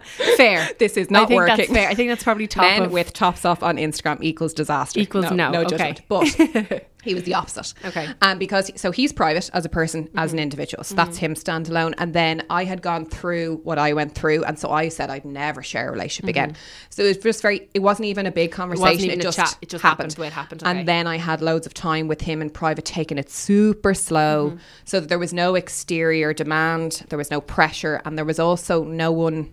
fair. 0.36 0.70
this 0.78 0.96
is 0.96 1.08
I 1.10 1.12
not 1.12 1.28
think 1.28 1.36
working. 1.36 1.56
that's 1.56 1.70
fair. 1.70 1.88
I 1.90 1.94
think 1.94 2.08
that's 2.10 2.24
probably 2.24 2.46
top 2.46 2.62
Men 2.62 2.84
of, 2.84 2.92
with 2.92 3.12
tops 3.12 3.44
off 3.44 3.62
on 3.62 3.76
Instagram 3.76 4.22
equals 4.22 4.54
disaster. 4.54 4.98
Equals 4.98 5.30
no, 5.30 5.50
no 5.50 5.60
okay. 5.60 5.76
judgment. 5.76 6.00
But 6.08 6.86
he 7.06 7.14
was 7.14 7.24
the 7.24 7.34
opposite. 7.34 7.74
Okay. 7.84 8.08
And 8.22 8.38
because 8.38 8.70
so 8.76 8.90
he's 8.90 9.12
private 9.12 9.48
as 9.52 9.64
a 9.64 9.68
person, 9.68 10.08
as 10.16 10.32
an 10.32 10.36
mm-hmm. 10.36 10.42
individual. 10.42 10.84
So 10.84 10.94
mm-hmm. 10.94 11.04
that's 11.04 11.18
him 11.18 11.34
standalone. 11.34 11.94
And 11.98 12.14
then 12.14 12.42
I 12.50 12.64
had 12.64 12.82
gone 12.82 13.06
through 13.06 13.60
what 13.64 13.78
I 13.78 13.92
went 13.92 14.14
through, 14.14 14.44
and 14.44 14.58
so 14.58 14.70
I 14.70 14.88
said 14.88 15.10
I'd 15.10 15.24
never 15.24 15.62
share 15.62 15.88
a 15.88 15.92
relationship 15.92 16.28
again. 16.28 16.50
Mm-hmm. 16.50 16.86
So 16.90 17.02
it 17.04 17.08
was 17.08 17.18
just 17.18 17.42
very. 17.42 17.68
It 17.74 17.80
wasn't 17.80 18.06
even 18.06 18.26
a 18.26 18.32
big 18.32 18.52
conversation. 18.52 19.10
it 19.10 19.18
a 19.18 19.22
just 19.22 19.38
chat. 19.38 19.56
It 19.62 19.68
just 19.68 19.82
happened. 19.82 20.12
happened 20.12 20.16
the 20.16 20.20
way 20.20 20.26
it 20.26 20.32
happened. 20.32 20.62
Okay. 20.62 20.70
And 20.70 20.88
then 20.88 21.06
I 21.06 21.16
had 21.16 21.40
loads 21.40 21.66
of 21.66 21.74
time 21.74 22.08
with 22.08 22.20
him 22.20 22.42
in 22.42 22.50
private, 22.50 22.84
taking 22.84 23.18
it 23.18 23.30
super 23.30 23.94
slow, 23.94 24.36
Mm-hmm. 24.46 24.58
so 24.84 25.00
that 25.00 25.08
there 25.08 25.18
was 25.18 25.32
no 25.32 25.54
exterior 25.54 26.32
demand, 26.32 27.04
there 27.08 27.18
was 27.18 27.30
no 27.30 27.40
pressure, 27.40 28.00
and 28.04 28.16
there 28.16 28.24
was 28.24 28.38
also 28.38 28.84
no 28.84 29.10
one 29.12 29.52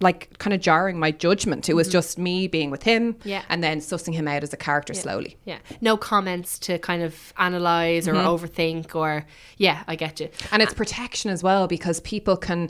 like 0.00 0.36
kind 0.38 0.52
of 0.52 0.60
jarring 0.60 0.98
my 0.98 1.10
judgment. 1.10 1.68
It 1.68 1.74
was 1.74 1.88
just 1.88 2.18
me 2.18 2.48
being 2.48 2.70
with 2.70 2.82
him 2.82 3.14
Mm-hmm. 3.14 3.28
Yeah. 3.28 3.42
and 3.48 3.64
then 3.64 3.80
sussing 3.80 4.12
him 4.14 4.28
out 4.28 4.42
as 4.42 4.52
a 4.52 4.56
character 4.56 4.92
slowly. 4.94 5.36
yeah, 5.44 5.58
no 5.80 5.96
comments 5.96 6.58
to 6.60 6.78
kind 6.78 7.02
of 7.02 7.32
analyze 7.38 8.06
or 8.06 8.12
Mm-hmm. 8.14 8.26
overthink 8.28 8.94
or 8.94 9.24
yeah, 9.56 9.84
I 9.88 9.96
get 9.96 10.20
you. 10.20 10.28
And 10.52 10.62
it's 10.62 10.74
protection 10.74 11.30
as 11.30 11.42
well 11.42 11.66
because 11.66 12.00
people 12.00 12.36
can 12.36 12.68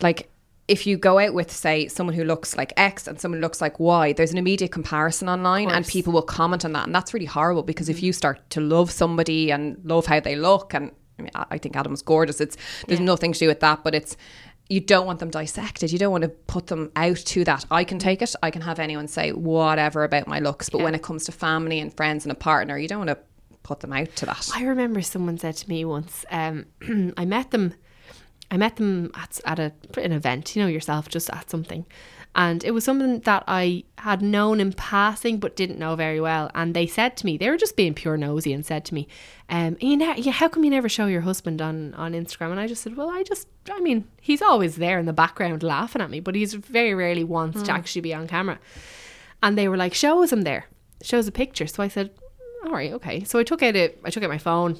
like 0.00 0.30
if 0.68 0.86
you 0.86 0.96
go 0.96 1.18
out 1.18 1.34
with 1.34 1.50
say 1.50 1.88
someone 1.88 2.14
who 2.14 2.22
looks 2.22 2.56
like 2.56 2.72
X 2.76 3.08
and 3.08 3.20
someone 3.20 3.38
who 3.38 3.42
looks 3.42 3.60
like 3.60 3.80
Y, 3.80 4.12
there's 4.12 4.30
an 4.30 4.38
immediate 4.38 4.70
comparison 4.70 5.28
online 5.28 5.68
and 5.68 5.84
people 5.84 6.12
will 6.12 6.22
comment 6.22 6.64
on 6.64 6.72
that 6.74 6.86
and 6.86 6.94
that's 6.94 7.12
really 7.12 7.26
horrible 7.26 7.64
because 7.64 7.88
if 7.88 8.00
you 8.00 8.12
start 8.12 8.48
to 8.50 8.60
love 8.60 8.92
somebody 8.92 9.50
and 9.50 9.76
love 9.84 10.06
how 10.06 10.20
they 10.20 10.36
look 10.36 10.72
and 10.72 10.92
I 11.18 11.22
mean 11.22 11.32
I 11.34 11.44
I 11.50 11.58
think 11.58 11.74
Adam's 11.76 12.02
gorgeous. 12.02 12.40
It's 12.40 12.56
there's 12.86 13.00
Yeah. 13.00 13.06
nothing 13.06 13.32
to 13.32 13.38
do 13.40 13.48
with 13.48 13.58
that, 13.60 13.82
but 13.82 13.94
it's 13.96 14.16
you 14.70 14.80
don't 14.80 15.04
want 15.04 15.18
them 15.18 15.30
dissected. 15.30 15.90
You 15.90 15.98
don't 15.98 16.12
want 16.12 16.22
to 16.22 16.28
put 16.28 16.68
them 16.68 16.92
out 16.94 17.16
to 17.16 17.44
that. 17.44 17.66
I 17.72 17.82
can 17.82 17.98
take 17.98 18.22
it. 18.22 18.34
I 18.40 18.52
can 18.52 18.62
have 18.62 18.78
anyone 18.78 19.08
say 19.08 19.32
whatever 19.32 20.04
about 20.04 20.28
my 20.28 20.38
looks, 20.38 20.70
but 20.70 20.80
when 20.80 20.94
it 20.94 21.02
comes 21.02 21.24
to 21.24 21.32
family 21.32 21.80
and 21.80 21.92
friends 21.92 22.24
and 22.24 22.30
a 22.30 22.36
partner, 22.36 22.78
you 22.78 22.86
don't 22.86 23.06
want 23.06 23.10
to 23.10 23.18
put 23.64 23.80
them 23.80 23.92
out 23.92 24.14
to 24.16 24.26
that. 24.26 24.48
I 24.54 24.62
remember 24.62 25.02
someone 25.02 25.38
said 25.38 25.56
to 25.56 25.68
me 25.68 25.84
once, 25.84 26.24
um, 26.30 26.66
I 27.16 27.24
met 27.24 27.50
them, 27.50 27.74
I 28.52 28.58
met 28.58 28.76
them 28.76 29.10
at, 29.16 29.40
at 29.44 29.58
a, 29.58 29.72
an 30.00 30.12
event, 30.12 30.54
you 30.54 30.62
know, 30.62 30.68
yourself, 30.68 31.08
just 31.08 31.28
at 31.30 31.50
something. 31.50 31.84
And 32.34 32.62
it 32.62 32.70
was 32.70 32.84
something 32.84 33.20
that 33.20 33.42
I 33.48 33.82
had 33.98 34.22
known 34.22 34.60
in 34.60 34.72
passing 34.72 35.38
but 35.38 35.56
didn't 35.56 35.80
know 35.80 35.96
very 35.96 36.20
well. 36.20 36.48
And 36.54 36.74
they 36.74 36.86
said 36.86 37.16
to 37.18 37.26
me, 37.26 37.36
they 37.36 37.50
were 37.50 37.56
just 37.56 37.76
being 37.76 37.92
pure 37.92 38.16
nosy 38.16 38.52
and 38.52 38.64
said 38.64 38.84
to 38.86 38.94
me, 38.94 39.08
um, 39.48 39.76
you 39.80 39.96
know, 39.96 40.14
yeah, 40.14 40.30
how 40.30 40.48
come 40.48 40.62
you 40.62 40.70
never 40.70 40.88
show 40.88 41.06
your 41.06 41.22
husband 41.22 41.60
on, 41.60 41.92
on 41.94 42.12
Instagram? 42.12 42.52
And 42.52 42.60
I 42.60 42.68
just 42.68 42.82
said, 42.82 42.96
well, 42.96 43.10
I 43.10 43.24
just, 43.24 43.48
I 43.70 43.80
mean, 43.80 44.06
he's 44.20 44.42
always 44.42 44.76
there 44.76 44.98
in 45.00 45.06
the 45.06 45.12
background 45.12 45.64
laughing 45.64 46.00
at 46.00 46.10
me, 46.10 46.20
but 46.20 46.36
he's 46.36 46.54
very 46.54 46.94
rarely 46.94 47.24
wants 47.24 47.62
to 47.62 47.72
actually 47.72 48.02
be 48.02 48.14
on 48.14 48.28
camera. 48.28 48.60
And 49.42 49.58
they 49.58 49.66
were 49.68 49.76
like, 49.76 49.94
show 49.94 50.22
us 50.22 50.32
him 50.32 50.42
there, 50.42 50.66
show 51.02 51.18
us 51.18 51.26
a 51.26 51.32
picture. 51.32 51.66
So 51.66 51.82
I 51.82 51.88
said, 51.88 52.10
all 52.64 52.72
right, 52.72 52.92
okay. 52.92 53.24
So 53.24 53.38
I 53.38 53.42
took 53.42 53.62
out 53.62 53.74
a, 53.74 53.92
I 54.04 54.10
took 54.10 54.22
out 54.22 54.30
my 54.30 54.38
phone. 54.38 54.78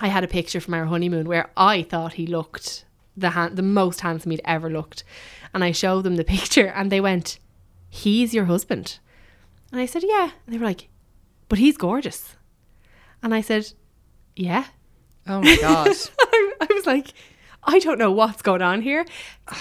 I 0.00 0.08
had 0.08 0.22
a 0.22 0.28
picture 0.28 0.60
from 0.60 0.74
our 0.74 0.84
honeymoon 0.84 1.26
where 1.26 1.50
I 1.56 1.82
thought 1.82 2.14
he 2.14 2.26
looked 2.26 2.84
the 3.18 3.30
han- 3.30 3.54
the 3.54 3.62
most 3.62 4.00
handsome 4.00 4.30
he'd 4.30 4.40
ever 4.44 4.70
looked, 4.70 5.04
and 5.52 5.64
I 5.64 5.72
showed 5.72 6.02
them 6.04 6.16
the 6.16 6.24
picture, 6.36 6.66
and 6.68 6.90
they 6.90 7.00
went, 7.00 7.38
"He's 7.88 8.34
your 8.34 8.46
husband," 8.46 8.98
and 9.72 9.80
I 9.80 9.86
said, 9.86 10.02
"Yeah," 10.04 10.30
and 10.46 10.54
they 10.54 10.58
were 10.58 10.66
like, 10.66 10.88
"But 11.48 11.58
he's 11.58 11.76
gorgeous," 11.76 12.36
and 13.22 13.34
I 13.34 13.40
said, 13.40 13.72
"Yeah." 14.36 14.64
Oh 15.26 15.40
my 15.42 15.56
god. 15.60 15.88
I, 16.20 16.52
I 16.62 16.66
was 16.74 16.86
like, 16.86 17.12
I 17.64 17.78
don't 17.80 17.98
know 17.98 18.10
what's 18.10 18.40
going 18.40 18.62
on 18.62 18.80
here. 18.80 19.04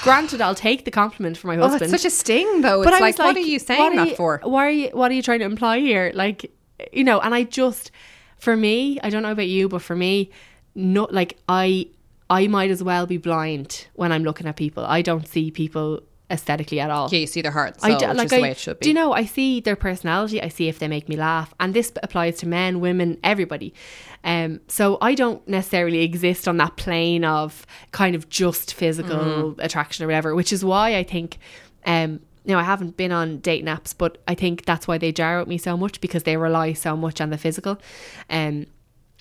Granted, 0.03 0.39
I'll 0.39 0.55
take 0.55 0.85
the 0.85 0.91
compliment 0.91 1.37
for 1.37 1.47
my 1.47 1.57
husband. 1.57 1.81
Oh, 1.81 1.85
it's 1.93 2.03
such 2.03 2.05
a 2.05 2.15
sting, 2.15 2.61
though. 2.61 2.83
But 2.83 2.93
it's 2.93 3.01
like, 3.01 3.17
was 3.17 3.25
what 3.25 3.35
are 3.35 3.39
you 3.41 3.59
saying 3.59 3.99
are 3.99 4.05
that 4.05 4.15
for? 4.15 4.39
Why 4.43 4.65
are 4.67 4.69
you? 4.69 4.89
What 4.93 5.11
are 5.11 5.13
you 5.13 5.21
trying 5.21 5.39
to 5.39 5.45
imply 5.45 5.79
here? 5.79 6.11
Like, 6.15 6.49
you 6.93 7.03
know, 7.03 7.19
and 7.19 7.35
I 7.35 7.43
just, 7.43 7.91
for 8.37 8.55
me, 8.55 8.97
I 9.03 9.09
don't 9.09 9.23
know 9.23 9.31
about 9.31 9.47
you, 9.47 9.67
but 9.67 9.81
for 9.81 9.95
me, 9.95 10.31
not 10.73 11.13
like 11.13 11.37
I, 11.49 11.87
I 12.29 12.47
might 12.47 12.69
as 12.71 12.83
well 12.83 13.05
be 13.05 13.17
blind 13.17 13.87
when 13.93 14.11
I'm 14.11 14.23
looking 14.23 14.47
at 14.47 14.55
people. 14.55 14.85
I 14.85 15.01
don't 15.01 15.27
see 15.27 15.49
people 15.51 16.01
aesthetically 16.29 16.81
at 16.81 16.89
all. 16.89 17.07
Yeah, 17.09 17.19
you 17.19 17.27
see 17.27 17.41
their 17.41 17.51
heart, 17.53 17.79
so 17.79 17.87
I 17.87 17.97
d- 17.97 18.05
which 18.05 18.17
like 18.17 18.33
I, 18.33 18.41
way 18.41 18.51
it 18.51 18.57
should 18.57 18.79
be. 18.79 18.83
Do 18.83 18.89
you 18.89 18.93
know? 18.95 19.13
I 19.13 19.23
see 19.23 19.61
their 19.61 19.77
personality. 19.77 20.41
I 20.41 20.49
see 20.49 20.67
if 20.67 20.77
they 20.79 20.89
make 20.89 21.07
me 21.07 21.15
laugh, 21.15 21.53
and 21.59 21.73
this 21.73 21.91
applies 22.03 22.37
to 22.39 22.47
men, 22.47 22.81
women, 22.81 23.17
everybody. 23.23 23.73
Um, 24.25 24.59
so 24.67 24.97
I 25.01 25.15
don't 25.15 25.47
necessarily 25.47 26.01
exist 26.01 26.47
on 26.47 26.57
that 26.57 26.75
plane 26.75 27.23
of 27.23 27.65
kind 27.91 28.13
of 28.15 28.27
just 28.29 28.73
physical 28.73 29.15
Mm-hmm. 29.17 29.61
attraction 29.61 30.03
or 30.03 30.07
whatever, 30.07 30.35
which 30.35 30.51
is 30.51 30.65
why 30.65 30.95
I 30.97 31.03
think. 31.03 31.37
Um, 31.85 32.19
now 32.43 32.59
I 32.59 32.63
haven't 32.63 32.97
been 32.97 33.11
on 33.13 33.39
dating 33.39 33.67
apps, 33.67 33.93
but 33.97 34.17
I 34.27 34.33
think 34.35 34.65
that's 34.65 34.85
why 34.87 34.97
they 34.97 35.11
jar 35.13 35.39
with 35.39 35.47
me 35.47 35.57
so 35.57 35.77
much 35.77 35.99
because 36.01 36.23
they 36.23 36.35
rely 36.37 36.73
so 36.73 36.95
much 36.97 37.19
on 37.21 37.29
the 37.29 37.37
physical. 37.37 37.77
Um, 38.29 38.67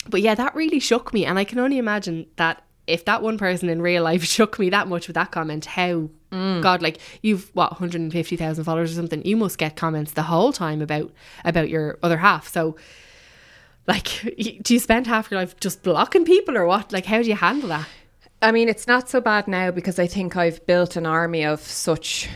but 0.08 0.20
yeah, 0.22 0.34
that 0.36 0.54
really 0.56 0.78
shook 0.80 1.12
me, 1.12 1.24
and 1.24 1.38
I 1.38 1.44
can 1.44 1.58
only 1.60 1.78
imagine 1.78 2.26
that 2.36 2.62
if 2.86 3.04
that 3.06 3.22
one 3.22 3.38
person 3.38 3.68
in 3.68 3.82
real 3.82 4.02
life 4.02 4.24
shook 4.36 4.58
me 4.58 4.70
that 4.70 4.88
much 4.88 5.06
with 5.06 5.14
that 5.14 5.30
comment, 5.30 5.64
how 5.64 6.08
God, 6.60 6.82
like 6.82 6.98
you've 7.22 7.50
what 7.54 7.72
150,000 7.72 8.64
followers 8.64 8.92
or 8.92 8.94
something, 8.94 9.24
you 9.24 9.36
must 9.36 9.58
get 9.58 9.76
comments 9.76 10.12
the 10.12 10.24
whole 10.24 10.52
time 10.52 10.82
about 10.82 11.12
about 11.44 11.68
your 11.68 11.98
other 12.02 12.18
half. 12.18 12.48
So, 12.48 12.76
like, 13.86 14.06
do 14.62 14.74
you 14.74 14.80
spend 14.80 15.06
half 15.06 15.30
your 15.30 15.40
life 15.40 15.58
just 15.60 15.82
blocking 15.82 16.24
people 16.24 16.56
or 16.56 16.66
what? 16.66 16.92
Like, 16.92 17.06
how 17.06 17.22
do 17.22 17.28
you 17.28 17.36
handle 17.36 17.70
that? 17.70 17.86
I 18.42 18.52
mean, 18.52 18.68
it's 18.68 18.86
not 18.86 19.08
so 19.08 19.20
bad 19.20 19.48
now 19.48 19.70
because 19.70 19.98
I 19.98 20.06
think 20.06 20.36
I've 20.36 20.64
built 20.66 20.96
an 20.96 21.06
army 21.06 21.44
of 21.44 21.60
such 21.60 22.28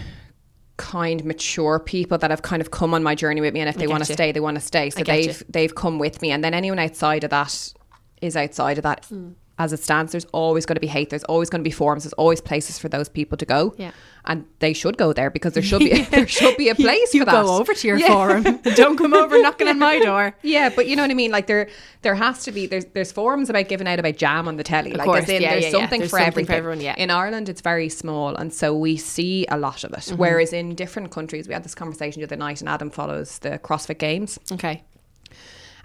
kind, 0.78 1.22
mature 1.26 1.78
people 1.78 2.16
that 2.16 2.30
have 2.30 2.40
kind 2.40 2.62
of 2.62 2.70
come 2.70 2.94
on 2.94 3.02
my 3.02 3.14
journey 3.14 3.42
with 3.42 3.52
me, 3.52 3.60
and 3.60 3.68
if 3.68 3.76
they 3.76 3.86
want 3.86 4.04
to 4.04 4.12
stay, 4.12 4.32
they 4.32 4.40
want 4.40 4.56
to 4.56 4.62
stay. 4.62 4.88
So 4.88 5.04
they've 5.04 5.26
you. 5.26 5.46
they've 5.48 5.74
come 5.74 5.98
with 5.98 6.22
me, 6.22 6.30
and 6.30 6.42
then 6.42 6.54
anyone 6.54 6.78
outside 6.78 7.22
of 7.22 7.30
that 7.30 7.74
is 8.22 8.34
outside 8.34 8.78
of 8.78 8.84
that. 8.84 9.04
Hmm. 9.04 9.32
As 9.64 9.72
it 9.72 9.82
stands, 9.82 10.12
there's 10.12 10.24
always 10.32 10.64
going 10.66 10.76
to 10.76 10.80
be 10.80 10.92
hate. 10.96 11.10
There's 11.10 11.24
always 11.24 11.50
going 11.50 11.60
to 11.62 11.68
be 11.72 11.76
forums. 11.82 12.02
There's 12.04 12.14
always 12.24 12.40
places 12.40 12.78
for 12.78 12.88
those 12.88 13.08
people 13.18 13.36
to 13.38 13.44
go. 13.56 13.62
Yeah. 13.84 13.92
and 14.30 14.44
they 14.58 14.72
should 14.80 14.96
go 15.02 15.08
there 15.18 15.30
because 15.30 15.52
there 15.56 15.62
should 15.70 15.80
be 15.88 16.02
there 16.16 16.26
should 16.38 16.56
be 16.56 16.68
a 16.70 16.74
place 16.86 17.14
you 17.14 17.20
for 17.22 17.26
that. 17.26 17.44
go 17.44 17.56
over 17.60 17.72
to 17.80 17.84
your 17.88 17.98
Yeah. 17.98 18.08
forum. 18.14 18.42
Don't 18.82 18.96
come 19.02 19.14
over 19.22 19.40
knocking 19.42 19.68
on 19.68 19.78
my 19.78 19.98
door. 20.08 20.24
Yeah, 20.42 20.68
but 20.76 20.84
you 20.88 20.94
know 20.96 21.02
what 21.04 21.10
I 21.10 21.14
mean. 21.22 21.30
Like 21.30 21.46
there, 21.46 21.68
there 22.02 22.14
has 22.14 22.36
to 22.46 22.52
be. 22.52 22.66
There's 22.66 22.86
there's 22.96 23.12
forums 23.12 23.48
about 23.50 23.68
giving 23.68 23.88
out 23.88 23.98
about 23.98 24.16
jam 24.16 24.48
on 24.48 24.56
the 24.56 24.64
telly. 24.64 24.92
like 24.92 25.06
course, 25.06 25.28
in, 25.28 25.42
yeah, 25.42 25.50
there's 25.52 25.64
yeah, 25.64 25.70
yeah. 25.70 25.78
something 25.78 26.00
There's 26.00 26.10
for 26.10 26.20
something 26.20 26.46
for 26.46 26.52
everyone, 26.60 26.80
yeah. 26.80 26.94
In 27.04 27.10
Ireland, 27.10 27.48
it's 27.52 27.60
very 27.72 27.88
small, 28.02 28.34
and 28.40 28.52
so 28.60 28.66
we 28.86 28.96
see 28.96 29.46
a 29.50 29.58
lot 29.58 29.84
of 29.84 29.90
it. 29.92 29.96
Mm-hmm. 30.06 30.16
Whereas 30.22 30.52
in 30.52 30.74
different 30.74 31.10
countries, 31.10 31.48
we 31.48 31.54
had 31.54 31.64
this 31.64 31.74
conversation 31.74 32.20
the 32.20 32.26
other 32.26 32.36
night, 32.46 32.60
and 32.62 32.68
Adam 32.68 32.90
follows 32.90 33.38
the 33.40 33.58
CrossFit 33.58 33.98
Games, 33.98 34.38
Okay. 34.52 34.82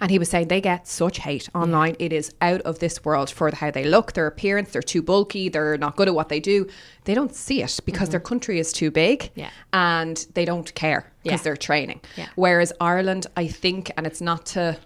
And 0.00 0.10
he 0.10 0.18
was 0.18 0.28
saying 0.28 0.48
they 0.48 0.60
get 0.60 0.86
such 0.86 1.18
hate 1.18 1.48
online. 1.54 1.96
It 1.98 2.12
is 2.12 2.32
out 2.40 2.60
of 2.62 2.78
this 2.78 3.04
world 3.04 3.30
for 3.30 3.50
how 3.54 3.70
they 3.70 3.84
look, 3.84 4.12
their 4.12 4.26
appearance. 4.26 4.70
They're 4.72 4.82
too 4.82 5.02
bulky. 5.02 5.48
They're 5.48 5.78
not 5.78 5.96
good 5.96 6.08
at 6.08 6.14
what 6.14 6.28
they 6.28 6.40
do. 6.40 6.66
They 7.04 7.14
don't 7.14 7.34
see 7.34 7.62
it 7.62 7.80
because 7.84 8.08
their 8.10 8.20
country 8.20 8.58
is 8.58 8.72
too 8.72 8.90
big, 8.90 9.20
Mm-hmm. 9.20 9.40
Yeah. 9.40 9.50
and 9.72 10.26
they 10.34 10.44
don't 10.44 10.74
care 10.74 11.12
because 11.22 11.40
Yeah. 11.40 11.44
they're 11.44 11.56
training. 11.56 12.00
Yeah. 12.16 12.26
Whereas 12.34 12.72
Ireland, 12.80 13.26
I 13.36 13.46
think, 13.46 13.90
and 13.96 14.06
it's 14.06 14.20
not 14.20 14.46
to, 14.46 14.76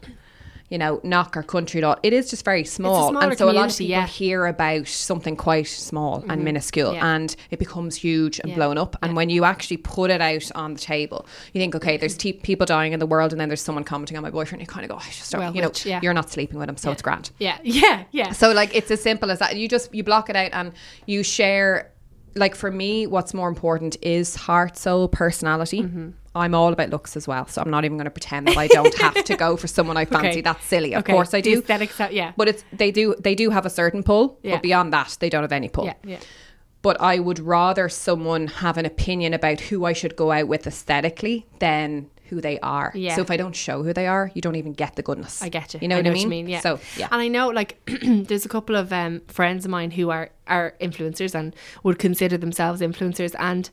you 0.70 0.78
know, 0.78 1.00
knock 1.02 1.36
our 1.36 1.42
country 1.42 1.82
all. 1.82 1.96
It 2.02 2.12
is 2.12 2.30
just 2.30 2.44
very 2.44 2.64
small, 2.64 3.16
and 3.18 3.36
so 3.36 3.44
a 3.44 3.52
lot 3.52 3.70
of 3.70 3.76
people 3.76 3.90
yeah. 3.90 4.06
hear 4.06 4.46
about 4.46 4.86
something 4.88 5.36
quite 5.36 5.66
small 5.66 6.24
and 6.28 6.42
minuscule, 6.44 6.94
Yeah. 6.94 7.14
and 7.14 7.34
it 7.50 7.58
becomes 7.58 7.96
huge 7.96 8.38
and 8.38 8.50
Yeah. 8.50 8.54
blown 8.56 8.78
up. 8.78 8.96
And 9.02 9.14
when 9.16 9.28
you 9.30 9.44
actually 9.44 9.78
put 9.78 10.10
it 10.10 10.20
out 10.20 10.50
on 10.54 10.74
the 10.74 10.80
table, 10.80 11.26
you 11.52 11.60
think, 11.60 11.74
okay, 11.74 11.96
there's 11.96 12.16
te- 12.16 12.32
people 12.34 12.66
dying 12.66 12.92
in 12.92 13.00
the 13.00 13.06
world, 13.06 13.32
and 13.32 13.40
then 13.40 13.48
there's 13.48 13.60
someone 13.60 13.84
commenting 13.84 14.16
on 14.16 14.22
my 14.22 14.30
boyfriend. 14.30 14.62
You 14.62 14.66
kind 14.66 14.84
of 14.84 14.90
go, 14.90 14.96
I 14.96 15.10
just 15.10 15.30
don't, 15.32 15.40
Well, 15.40 15.54
you 15.54 15.60
know, 15.60 15.68
which- 15.68 15.86
you're 15.86 16.14
not 16.14 16.30
sleeping 16.30 16.58
with 16.58 16.68
him, 16.68 16.76
so 16.76 16.90
it's 16.92 17.02
grand. 17.02 17.30
Yeah. 17.38 17.58
Yeah. 17.64 18.04
Yeah. 18.12 18.32
So 18.32 18.52
like 18.52 18.74
it's 18.74 18.90
as 18.90 19.02
simple 19.02 19.30
as 19.30 19.38
that. 19.40 19.56
You 19.56 19.68
just 19.68 19.94
you 19.94 20.02
block 20.04 20.30
it 20.30 20.36
out 20.36 20.50
and 20.52 20.72
you 21.06 21.22
share. 21.22 21.90
Like 22.36 22.54
for 22.54 22.70
me, 22.70 23.08
what's 23.08 23.34
more 23.34 23.48
important 23.48 23.96
is 24.02 24.36
heart, 24.36 24.76
soul, 24.76 25.08
personality. 25.08 25.82
Mm-hmm. 25.82 26.10
I'm 26.34 26.54
all 26.54 26.72
about 26.72 26.90
looks 26.90 27.16
as 27.16 27.26
well, 27.26 27.46
so 27.48 27.60
I'm 27.60 27.70
not 27.70 27.84
even 27.84 27.96
going 27.96 28.04
to 28.04 28.10
pretend 28.10 28.46
that 28.48 28.56
I 28.56 28.68
don't 28.68 28.94
have 28.98 29.24
to 29.24 29.36
go 29.36 29.56
for 29.56 29.66
someone 29.66 29.96
I 29.96 30.04
fancy. 30.06 30.28
Okay. 30.28 30.40
That's 30.42 30.64
silly. 30.64 30.94
Of 30.94 31.00
Okay. 31.00 31.12
course 31.12 31.34
I 31.34 31.40
do. 31.40 31.58
aesthetics, 31.58 32.00
uh, 32.00 32.08
yeah. 32.12 32.32
But 32.36 32.48
it's 32.48 32.64
they 32.72 32.90
do 32.92 33.14
they 33.18 33.34
do 33.34 33.50
have 33.50 33.66
a 33.66 33.70
certain 33.70 34.02
pull, 34.02 34.38
Yeah. 34.42 34.56
but 34.56 34.62
beyond 34.62 34.92
that, 34.92 35.16
they 35.20 35.28
don't 35.28 35.42
have 35.42 35.52
any 35.52 35.68
pull. 35.68 35.86
Yeah. 35.86 35.94
Yeah. 36.04 36.18
But 36.82 37.00
I 37.00 37.18
would 37.18 37.38
rather 37.40 37.88
someone 37.88 38.46
have 38.46 38.78
an 38.78 38.86
opinion 38.86 39.34
about 39.34 39.60
who 39.60 39.84
I 39.84 39.92
should 39.92 40.16
go 40.16 40.30
out 40.32 40.48
with 40.48 40.66
aesthetically 40.66 41.46
than 41.58 42.08
who 42.30 42.40
they 42.40 42.60
are. 42.60 42.92
Yeah. 42.94 43.16
So 43.16 43.22
if 43.22 43.30
I 43.30 43.36
don't 43.36 43.56
show 43.56 43.82
who 43.82 43.92
they 43.92 44.06
are, 44.06 44.30
you 44.34 44.40
don't 44.40 44.54
even 44.54 44.72
get 44.72 44.94
the 44.94 45.02
goodness. 45.02 45.42
I 45.42 45.48
get 45.48 45.74
you. 45.74 45.80
You 45.82 45.88
know 45.88 45.96
what 45.96 46.06
I 46.06 46.10
mean? 46.10 46.22
you 46.22 46.28
mean? 46.28 46.48
Yeah. 46.48 46.60
So 46.60 46.78
yeah. 46.96 47.08
And 47.10 47.20
I 47.20 47.26
know, 47.26 47.48
like, 47.48 47.80
there's 48.02 48.46
a 48.46 48.48
couple 48.48 48.76
of 48.76 48.92
um, 48.92 49.20
friends 49.26 49.64
of 49.64 49.70
mine 49.72 49.90
who 49.90 50.10
are 50.10 50.30
are 50.46 50.74
influencers 50.80 51.34
and 51.34 51.56
would 51.82 51.98
consider 51.98 52.38
themselves 52.38 52.80
influencers, 52.80 53.34
and 53.38 53.68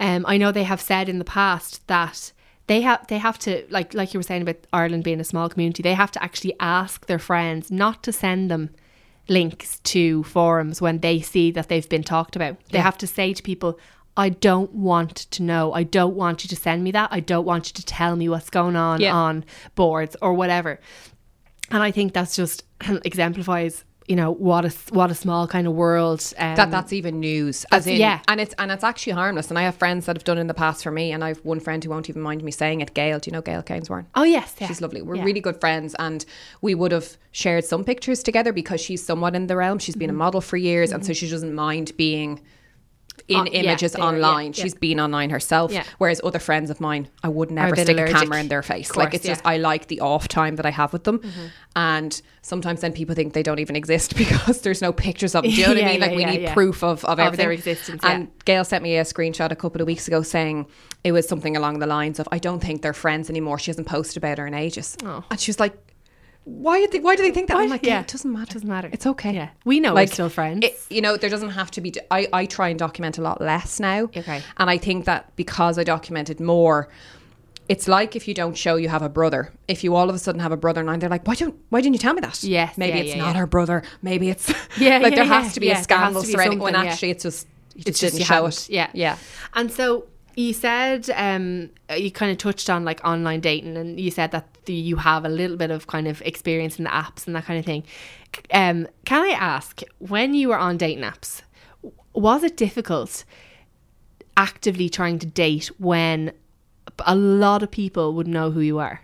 um, 0.00 0.24
I 0.28 0.36
know 0.36 0.52
they 0.52 0.64
have 0.64 0.80
said 0.80 1.08
in 1.08 1.18
the 1.18 1.24
past 1.24 1.86
that 1.86 2.32
they 2.66 2.80
have 2.82 3.06
they 3.06 3.18
have 3.18 3.38
to 3.40 3.64
like 3.70 3.94
like 3.94 4.12
you 4.12 4.18
were 4.18 4.24
saying 4.24 4.42
about 4.42 4.56
Ireland 4.72 5.04
being 5.04 5.20
a 5.20 5.24
small 5.24 5.48
community, 5.48 5.82
they 5.82 5.94
have 5.94 6.10
to 6.12 6.22
actually 6.22 6.54
ask 6.60 7.06
their 7.06 7.18
friends 7.18 7.70
not 7.70 8.02
to 8.04 8.12
send 8.12 8.50
them 8.50 8.70
links 9.28 9.80
to 9.80 10.22
forums 10.24 10.80
when 10.80 10.98
they 11.00 11.20
see 11.20 11.50
that 11.52 11.68
they've 11.68 11.88
been 11.88 12.02
talked 12.04 12.36
about. 12.36 12.56
They 12.70 12.78
have 12.78 12.98
to 12.98 13.06
say 13.06 13.32
to 13.32 13.42
people. 13.42 13.78
I 14.18 14.30
don't 14.30 14.72
want 14.72 15.14
to 15.32 15.42
know. 15.42 15.74
I 15.74 15.82
don't 15.82 16.16
want 16.16 16.42
you 16.42 16.48
to 16.48 16.56
send 16.56 16.82
me 16.82 16.90
that. 16.92 17.10
I 17.12 17.20
don't 17.20 17.44
want 17.44 17.68
you 17.68 17.74
to 17.74 17.84
tell 17.84 18.16
me 18.16 18.30
what's 18.30 18.48
going 18.48 18.74
on 18.74 18.98
Yeah. 18.98 19.14
on 19.14 19.44
boards 19.74 20.16
or 20.22 20.32
whatever. 20.32 20.80
And 21.70 21.82
I 21.82 21.90
think 21.90 22.14
that's 22.14 22.34
just 22.34 22.62
exemplifies, 23.04 23.84
you 24.08 24.14
know, 24.14 24.30
what 24.30 24.64
a 24.64 24.68
what 24.90 25.10
a 25.10 25.14
small 25.14 25.48
kind 25.48 25.66
of 25.66 25.72
world. 25.72 26.20
Um, 26.38 26.54
that 26.54 26.70
that's 26.70 26.92
even 26.92 27.18
news 27.20 27.66
as 27.72 27.86
in 27.86 27.96
yeah. 27.96 28.20
and 28.28 28.40
it's 28.40 28.54
and 28.58 28.70
it's 28.70 28.84
actually 28.84 29.14
harmless 29.14 29.48
and 29.50 29.58
I 29.58 29.62
have 29.62 29.74
friends 29.74 30.06
that 30.06 30.16
have 30.16 30.22
done 30.24 30.38
it 30.38 30.42
in 30.42 30.46
the 30.46 30.54
past 30.54 30.82
for 30.84 30.92
me 30.92 31.10
and 31.12 31.24
I've 31.24 31.38
one 31.44 31.58
friend 31.60 31.82
who 31.82 31.90
won't 31.90 32.08
even 32.08 32.22
mind 32.22 32.44
me 32.44 32.52
saying 32.52 32.80
it 32.82 32.94
Gail 32.94 33.18
do 33.18 33.28
you 33.28 33.32
know 33.32 33.42
Gail 33.42 33.62
Kaneswaran 33.64 34.06
oh 34.14 34.22
yes, 34.22 34.54
yeah. 34.60 34.68
She's 34.68 34.80
lovely. 34.80 35.02
We're 35.02 35.16
Yeah. 35.16 35.24
really 35.24 35.40
good 35.40 35.58
friends, 35.60 35.94
and 35.98 36.24
we 36.62 36.74
would 36.74 36.92
have 36.92 37.16
shared 37.32 37.64
some 37.64 37.82
pictures 37.84 38.22
together 38.22 38.52
because 38.52 38.80
she's 38.80 39.04
somewhat 39.04 39.34
in 39.34 39.48
the 39.48 39.56
realm. 39.56 39.78
She's 39.78 39.96
been 39.96 40.10
Mm-hmm. 40.10 40.20
a 40.22 40.24
model 40.26 40.40
for 40.40 40.56
years, 40.56 40.92
and 40.92 41.04
so 41.04 41.12
she 41.12 41.28
doesn't 41.28 41.54
mind 41.54 41.96
being 41.96 42.40
in 43.28 43.36
On- 43.40 43.46
images 43.48 43.94
yeah, 43.98 44.04
online. 44.04 44.52
yeah. 44.54 44.62
She's 44.62 44.74
been 44.74 45.00
online 45.00 45.30
herself. 45.30 45.72
Whereas 45.98 46.20
other 46.22 46.38
friends 46.38 46.70
of 46.70 46.80
mine, 46.80 47.08
I 47.22 47.28
would 47.28 47.50
never 47.50 47.74
bit 47.74 47.86
stick 47.86 47.96
allergic. 47.96 48.16
a 48.16 48.18
camera 48.20 48.40
in 48.40 48.48
their 48.48 48.62
face. 48.62 48.90
Of 48.90 48.96
like 48.96 49.14
it's 49.14 49.24
just. 49.24 49.40
Mm-hmm. 49.40 49.48
I 49.48 49.56
like 49.58 49.86
the 49.88 50.00
off 50.00 50.28
time 50.28 50.56
that 50.56 50.66
I 50.66 50.70
have 50.70 50.92
with 50.92 51.04
them, 51.04 51.20
and 51.74 52.20
sometimes 52.42 52.80
then 52.80 52.92
people 52.92 53.14
think 53.14 53.32
they 53.32 53.42
don't 53.42 53.58
even 53.58 53.76
exist 53.76 54.16
because 54.22 54.60
there's 54.62 54.80
no 54.82 54.92
pictures 54.92 55.34
of 55.34 55.42
them. 55.42 55.50
Do 55.52 55.56
you 55.60 55.66
know 55.66 55.74
what 55.74 55.82
I 55.84 55.86
mean? 55.92 56.00
Like 56.00 56.16
we 56.16 56.24
need 56.24 56.48
proof 56.50 56.82
of 56.82 57.04
of, 57.04 57.18
Of 57.18 57.18
everything. 57.18 57.44
their 57.44 57.52
existence. 57.52 58.02
And 58.04 58.28
Gail 58.44 58.64
sent 58.64 58.82
me 58.82 58.96
a 58.96 59.02
screenshot 59.02 59.50
a 59.50 59.56
couple 59.56 59.80
of 59.80 59.86
weeks 59.86 60.06
ago 60.08 60.22
saying 60.22 60.66
it 61.04 61.12
was 61.12 61.28
something 61.28 61.56
along 61.56 61.78
the 61.78 61.86
lines 61.86 62.18
of, 62.18 62.26
I 62.32 62.38
don't 62.38 62.60
think 62.60 62.82
they're 62.82 62.92
friends 62.92 63.28
anymore. 63.30 63.58
She 63.58 63.70
hasn't 63.70 63.86
posted 63.86 64.16
about 64.16 64.38
her 64.38 64.46
in 64.46 64.54
ages. 64.54 64.96
Oh. 65.04 65.24
And 65.30 65.38
she 65.40 65.50
was 65.50 65.60
like, 65.60 65.76
why, 66.48 66.86
they, 66.86 67.00
why 67.00 67.16
do 67.16 67.24
they 67.24 67.32
think 67.32 67.48
that? 67.48 67.54
Why? 67.56 67.64
I'm 67.64 67.68
like, 67.70 67.84
Yeah. 67.84 68.00
it 68.02 68.06
doesn't 68.06 68.32
matter. 68.32 68.52
Doesn't 68.54 68.68
matter. 68.68 68.88
It's 68.92 69.04
okay. 69.04 69.34
Yeah. 69.34 69.48
We 69.64 69.80
know 69.80 69.94
we're 69.94 70.06
still 70.06 70.28
friends. 70.28 70.64
it- 70.64 70.78
you 70.88 71.00
know, 71.00 71.16
there 71.16 71.28
doesn't 71.28 71.50
have 71.50 71.72
to 71.72 71.80
be. 71.80 71.92
I, 72.10 72.28
I 72.32 72.46
try 72.46 72.68
and 72.68 72.78
document 72.78 73.18
a 73.18 73.22
lot 73.22 73.40
less 73.40 73.80
now. 73.80 74.04
Okay. 74.04 74.40
And 74.56 74.70
I 74.70 74.78
think 74.78 75.06
that 75.06 75.34
because 75.34 75.76
I 75.76 75.82
documented 75.82 76.38
more, 76.38 76.88
it's 77.68 77.88
like 77.88 78.14
if 78.14 78.28
you 78.28 78.34
don't 78.34 78.56
show 78.56 78.76
you 78.76 78.88
have 78.88 79.02
a 79.02 79.08
brother. 79.08 79.52
If 79.66 79.82
you 79.82 79.96
all 79.96 80.08
of 80.08 80.14
a 80.14 80.20
sudden 80.20 80.40
have 80.40 80.52
a 80.52 80.56
brother 80.56 80.84
now, 80.84 80.96
they're 80.96 81.10
like, 81.10 81.26
why 81.26 81.34
don't 81.34 81.56
why 81.70 81.80
didn't 81.80 81.94
you 81.94 81.98
tell 81.98 82.14
me 82.14 82.20
that? 82.20 82.40
Yes, 82.44 82.78
Maybe 82.78 82.98
yeah, 82.98 83.04
it's 83.04 83.14
yeah, 83.16 83.22
not 83.22 83.34
yeah. 83.34 83.40
her 83.40 83.46
brother. 83.48 83.82
Maybe 84.02 84.30
it's 84.30 84.48
Yeah, 84.78 84.98
like 85.02 85.16
there 85.16 85.24
has 85.24 85.52
to 85.54 85.60
be 85.60 85.70
a 85.72 85.82
scandal 85.82 86.22
surrounding 86.22 86.60
when 86.60 86.76
actually 86.76 87.10
it's 87.10 87.24
just 87.24 87.48
you 87.74 87.82
It's 87.86 87.98
just 87.98 88.14
just 88.14 88.14
didn't 88.18 88.26
show 88.28 88.46
it. 88.46 88.68
Yeah. 88.70 88.88
Yeah. 88.94 89.18
And 89.54 89.72
so 89.72 90.06
you 90.36 90.52
said 90.52 91.10
um, 91.16 91.70
you 91.96 92.12
kind 92.12 92.30
of 92.30 92.38
touched 92.38 92.70
on 92.70 92.84
like 92.84 93.00
online 93.04 93.40
dating, 93.40 93.76
and 93.76 93.98
you 93.98 94.12
said 94.12 94.30
that 94.30 94.46
the, 94.66 94.74
you 94.74 94.96
have 94.96 95.24
a 95.24 95.28
little 95.28 95.56
bit 95.56 95.70
of 95.70 95.86
kind 95.86 96.06
of 96.06 96.20
experience 96.22 96.78
in 96.78 96.84
the 96.84 96.90
apps 96.90 97.26
and 97.26 97.34
that 97.34 97.44
kind 97.44 97.58
of 97.58 97.64
thing. 97.64 97.84
Um, 98.52 98.86
can 99.04 99.22
I 99.24 99.30
ask, 99.30 99.80
when 99.98 100.34
you 100.34 100.48
were 100.48 100.58
on 100.58 100.76
dating 100.76 101.04
apps, 101.04 101.42
was 102.12 102.42
it 102.44 102.56
difficult 102.56 103.24
actively 104.36 104.88
trying 104.88 105.18
to 105.20 105.26
date 105.26 105.66
when 105.78 106.32
a 107.06 107.14
lot 107.16 107.62
of 107.62 107.70
people 107.70 108.12
would 108.14 108.28
know 108.28 108.50
who 108.50 108.60
you 108.60 108.78
are? 108.78 109.00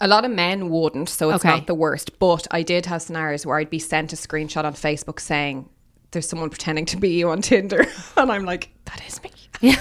A 0.00 0.08
lot 0.08 0.24
of 0.24 0.30
men 0.30 0.70
wouldn't, 0.70 1.08
so 1.10 1.30
it's 1.30 1.44
Okay. 1.44 1.56
not 1.56 1.66
the 1.66 1.74
worst. 1.74 2.18
But 2.18 2.46
I 2.50 2.62
did 2.62 2.86
have 2.86 3.02
scenarios 3.02 3.44
where 3.44 3.58
I'd 3.58 3.68
be 3.68 3.78
sent 3.78 4.12
a 4.12 4.16
screenshot 4.16 4.64
on 4.64 4.72
Facebook 4.74 5.20
saying 5.20 5.68
there's 6.10 6.28
someone 6.28 6.50
pretending 6.50 6.86
to 6.86 6.96
be 6.96 7.10
you 7.10 7.30
on 7.30 7.42
Tinder, 7.42 7.86
and 8.16 8.30
I'm 8.30 8.44
like, 8.44 8.70
that 8.86 9.06
is 9.06 9.22
me. 9.22 9.30
Yeah. 9.62 9.76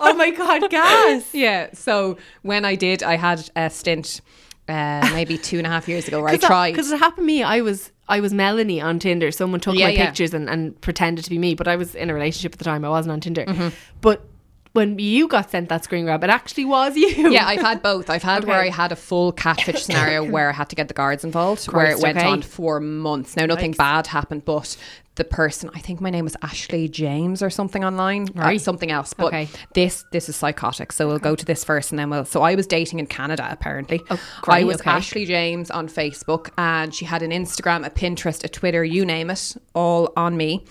oh 0.00 0.14
my 0.18 0.30
god, 0.32 0.70
gas! 0.70 1.32
Yeah. 1.32 1.70
So 1.72 2.18
when 2.42 2.66
I 2.66 2.74
did, 2.74 3.02
I 3.02 3.16
had 3.16 3.48
a 3.56 3.70
stint. 3.70 4.20
Uh, 4.68 5.08
maybe 5.12 5.38
two 5.38 5.58
and 5.58 5.66
a 5.66 5.70
half 5.70 5.88
years 5.88 6.08
ago, 6.08 6.20
where 6.20 6.30
I 6.34 6.36
tried. 6.36 6.72
because 6.72 6.90
it 6.90 6.98
happened 6.98 7.22
to 7.22 7.26
me. 7.26 7.42
I 7.42 7.60
was 7.62 7.92
I 8.08 8.20
was 8.20 8.34
Melanie 8.34 8.80
on 8.80 8.98
Tinder. 8.98 9.30
Someone 9.30 9.60
took 9.60 9.76
Yeah, 9.76 9.86
my 9.86 9.92
yeah. 9.92 10.06
pictures 10.06 10.34
and, 10.34 10.50
and 10.50 10.78
pretended 10.80 11.24
to 11.24 11.30
be 11.30 11.38
me, 11.38 11.54
but 11.54 11.68
I 11.68 11.76
was 11.76 11.94
in 11.94 12.10
a 12.10 12.14
relationship 12.14 12.52
at 12.52 12.58
the 12.58 12.64
time. 12.64 12.84
I 12.84 12.88
wasn't 12.88 13.12
on 13.12 13.20
Tinder. 13.20 13.44
Mm-hmm. 13.44 13.68
But 14.00 14.26
when 14.72 14.98
you 14.98 15.26
got 15.26 15.50
sent 15.50 15.70
that 15.70 15.84
screen 15.84 16.04
grab, 16.04 16.22
it 16.22 16.30
actually 16.30 16.66
was 16.66 16.96
you. 16.96 17.30
Yeah, 17.30 17.46
I've 17.46 17.62
had 17.62 17.82
both. 17.82 18.10
I've 18.10 18.22
had 18.22 18.44
where 18.44 18.60
I 18.60 18.68
had 18.68 18.92
a 18.92 18.96
full 18.96 19.32
catfish 19.32 19.84
scenario 19.84 20.22
where 20.30 20.50
I 20.50 20.52
had 20.52 20.68
to 20.68 20.76
get 20.76 20.88
the 20.88 20.94
guards 20.94 21.24
involved, 21.24 21.64
where 21.72 21.90
it 21.90 22.00
went 22.00 22.18
okay. 22.18 22.26
on 22.26 22.42
for 22.42 22.78
months. 22.78 23.36
Now, 23.36 23.46
nothing 23.46 23.72
Yikes. 23.72 23.78
bad 23.78 24.06
happened, 24.08 24.44
but 24.44 24.76
the 25.16 25.24
person, 25.24 25.70
I 25.74 25.80
think 25.80 26.00
my 26.00 26.10
name 26.10 26.24
was 26.24 26.36
Ashley 26.42 26.88
James 26.88 27.42
or 27.42 27.50
something 27.50 27.84
online, 27.84 28.28
or 28.36 28.42
Right. 28.42 28.60
something 28.60 28.90
else. 28.90 29.12
But 29.14 29.26
Okay. 29.28 29.48
this 29.74 30.04
this 30.12 30.28
is 30.28 30.36
psychotic. 30.36 30.92
So 30.92 31.08
we'll 31.08 31.18
go 31.18 31.34
to 31.34 31.44
this 31.44 31.64
first, 31.64 31.90
and 31.90 31.98
then 31.98 32.08
we'll. 32.10 32.24
So 32.24 32.42
I 32.42 32.54
was 32.54 32.66
dating 32.66 32.98
in 32.98 33.06
Canada. 33.06 33.46
Apparently, 33.50 34.00
Oh, 34.10 34.18
I 34.46 34.64
was 34.64 34.80
okay. 34.80 34.90
Ashley 34.90 35.24
James 35.26 35.70
on 35.70 35.88
Facebook, 35.88 36.50
and 36.56 36.94
she 36.94 37.04
had 37.04 37.22
an 37.22 37.30
Instagram, 37.30 37.84
a 37.84 37.90
Pinterest, 37.90 38.44
a 38.44 38.48
Twitter, 38.48 38.84
you 38.84 39.04
name 39.04 39.30
it, 39.30 39.56
all 39.74 40.12
on 40.16 40.36
me. 40.36 40.64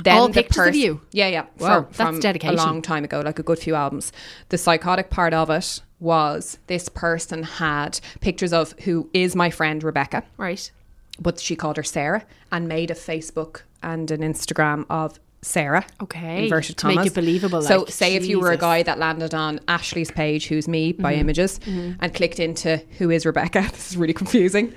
Then 0.00 0.16
All 0.16 0.28
the 0.28 0.34
pictures 0.44 0.68
of 0.68 0.74
you? 0.76 1.00
Yeah, 1.10 1.26
yeah. 1.26 1.46
Wow, 1.58 1.88
that's 1.96 2.20
dedication. 2.20 2.56
A 2.58 2.62
long 2.62 2.82
time 2.82 3.02
ago, 3.02 3.20
like 3.20 3.40
a 3.40 3.42
good 3.42 3.58
few 3.58 3.74
albums. 3.74 4.12
The 4.48 4.56
psychotic 4.58 5.10
part 5.10 5.34
of 5.34 5.50
it 5.50 5.80
was 5.98 6.58
this 6.68 6.88
person 6.88 7.42
had 7.42 7.98
pictures 8.20 8.52
of 8.52 8.74
who 8.84 9.10
is 9.12 9.34
my 9.34 9.50
friend 9.50 9.82
Rebecca, 9.82 10.22
Right. 10.36 10.70
But 11.20 11.40
she 11.40 11.56
called 11.56 11.76
her 11.76 11.82
Sarah 11.82 12.24
and 12.52 12.68
made 12.68 12.90
a 12.90 12.94
Facebook 12.94 13.62
and 13.82 14.10
an 14.10 14.20
Instagram 14.20 14.84
of 14.88 15.18
Sarah. 15.40 15.86
Okay, 16.02 16.44
Inverted 16.44 16.76
to 16.78 16.86
make 16.88 17.06
it 17.06 17.14
believable, 17.14 17.62
So, 17.62 17.78
like, 17.80 17.90
say 17.90 18.14
if 18.16 18.26
you 18.26 18.40
were 18.40 18.50
a 18.50 18.56
guy 18.56 18.82
that 18.82 18.98
landed 18.98 19.34
on 19.34 19.60
Ashley's 19.68 20.10
page, 20.10 20.48
who's 20.48 20.66
me 20.66 20.92
by 20.92 21.12
Mm-hmm. 21.12 21.20
images, 21.20 21.60
and 21.66 22.12
clicked 22.12 22.40
into 22.40 22.78
who 22.98 23.10
is 23.10 23.24
Rebecca, 23.24 23.60
this 23.72 23.90
is 23.92 23.96
really 23.96 24.12
confusing. 24.14 24.74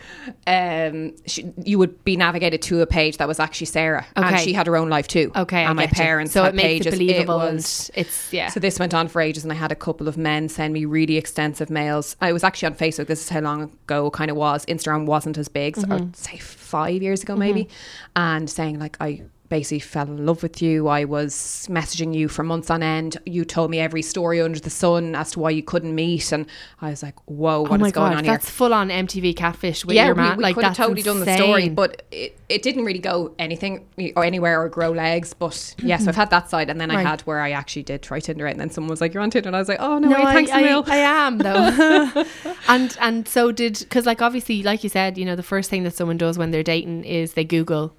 Um, 0.48 1.14
she, 1.26 1.52
you 1.66 1.80
would 1.80 2.04
be 2.04 2.16
navigated 2.16 2.62
to 2.64 2.82
a 2.82 2.86
page 2.88 3.18
that 3.18 3.28
was 3.28 3.40
actually 3.40 3.68
Sarah, 3.68 4.06
and 4.16 4.40
she 4.40 4.54
had 4.54 4.68
her 4.68 4.76
own 4.78 4.90
life 4.90 5.08
too. 5.08 5.32
Okay. 5.36 5.60
I 5.64 5.70
and 5.70 5.76
my 5.78 5.86
get 5.88 5.98
you. 5.98 6.04
parents 6.04 6.32
So 6.34 6.44
it 6.46 6.56
makes 6.56 6.86
pages. 6.86 6.94
it 6.94 6.98
believable. 6.98 7.38
was- 7.38 7.90
and 7.96 8.06
it's 8.06 8.32
yeah. 8.34 8.50
so 8.50 8.60
this 8.60 8.80
went 8.80 8.94
on 8.94 9.08
for 9.08 9.22
ages, 9.22 9.44
and 9.44 9.52
I 9.52 9.56
had 9.56 9.72
a 9.72 9.76
couple 9.76 10.08
of 10.08 10.18
men 10.18 10.48
send 10.50 10.74
me 10.74 10.86
really 10.86 11.18
extensive 11.18 11.70
mails. 11.70 12.16
I 12.22 12.34
was 12.34 12.44
actually 12.44 12.68
on 12.68 12.76
Facebook. 12.76 13.08
This 13.08 13.22
is 13.24 13.30
how 13.30 13.40
long 13.42 13.64
ago 13.64 14.10
kind 14.12 14.30
of 14.32 14.38
was. 14.38 14.66
Instagram 14.68 15.06
wasn't 15.06 15.38
as 15.38 15.48
big, 15.48 15.76
so 15.78 15.88
I'd 15.90 16.16
say 16.16 16.38
five 16.38 17.02
years 17.02 17.24
ago 17.24 17.36
maybe, 17.36 17.68
and 18.16 18.50
saying 18.50 18.80
like 18.80 18.98
I 19.02 19.24
basically 19.52 19.80
fell 19.80 20.08
in 20.08 20.26
love 20.26 20.42
with 20.42 20.62
you. 20.62 20.88
I 20.88 21.04
was 21.04 21.68
messaging 21.70 22.16
you 22.16 22.30
for 22.30 22.42
months 22.42 22.70
on 22.72 22.82
end. 22.82 23.18
You 23.26 23.44
told 23.44 23.70
me 23.70 23.80
every 23.80 24.02
story 24.02 24.40
under 24.40 24.62
the 24.62 24.70
sun 24.70 25.14
as 25.14 25.32
to 25.32 25.42
why 25.42 25.50
you 25.50 25.62
couldn't 25.62 25.94
meet, 25.94 26.32
and 26.32 26.48
I 26.80 26.90
was 26.90 27.04
like, 27.04 27.20
"Whoa, 27.26 27.64
what 27.64 27.82
oh 27.82 27.86
is 27.86 27.92
going 27.92 28.14
god, 28.14 28.18
on 28.20 28.24
here?" 28.24 28.34
that's 28.34 28.50
full 28.50 28.74
on 28.74 28.88
MTV 28.88 29.36
catfish 29.36 29.84
with 29.86 29.98
yeah, 29.98 30.06
your 30.06 30.16
we, 30.16 30.22
man. 30.22 30.38
we 30.38 30.44
like 30.44 30.56
could 30.56 30.64
have 30.64 30.78
totally 30.78 31.02
done 31.02 31.20
the 31.20 31.36
story, 31.36 31.68
but 31.68 32.02
it, 32.12 32.40
it 32.48 32.62
didn't 32.62 32.86
really 32.86 33.00
go 33.00 33.36
anything 33.38 33.86
or 34.16 34.24
anywhere 34.24 34.62
or 34.62 34.70
grow 34.70 34.92
legs. 34.92 35.34
But 35.34 35.76
yes, 35.84 36.02
I've 36.02 36.14
mm-hmm. 36.14 36.20
had 36.22 36.30
that 36.30 36.50
side, 36.50 36.70
and 36.70 36.80
then 36.80 36.90
I 36.90 37.02
had 37.02 37.22
where 37.24 37.42
I 37.42 37.52
actually 37.52 37.84
did 37.84 38.02
try 38.02 38.22
Tinder, 38.22 38.48
out, 38.48 38.52
and 38.52 38.60
then 38.60 38.70
someone 38.70 38.90
was 38.90 39.02
like, 39.02 39.14
"You're 39.14 39.22
on 39.22 39.32
Tinder," 39.32 39.50
and 39.50 39.56
I 39.56 39.60
was 39.60 39.68
like, 39.68 39.82
"Oh 39.82 40.00
no, 40.00 40.08
no, 40.08 40.16
wait, 40.16 40.26
I, 40.28 40.34
thanks 40.34 40.52
I, 40.52 40.62
mil." 40.62 40.86
I 40.88 40.96
am 40.96 41.38
though. 41.40 42.26
and 42.70 42.98
and 43.02 43.28
so 43.28 43.52
did 43.52 43.80
because 43.80 44.06
like 44.06 44.22
obviously 44.22 44.64
like 44.64 44.82
you 44.82 44.90
said, 44.90 45.18
you 45.18 45.26
know, 45.26 45.36
the 45.36 45.44
first 45.44 45.70
thing 45.70 45.84
that 45.84 45.94
someone 45.94 46.18
does 46.18 46.38
when 46.38 46.52
they're 46.52 46.64
dating 46.64 47.04
is 47.04 47.34
they 47.34 47.44
Google. 47.44 47.94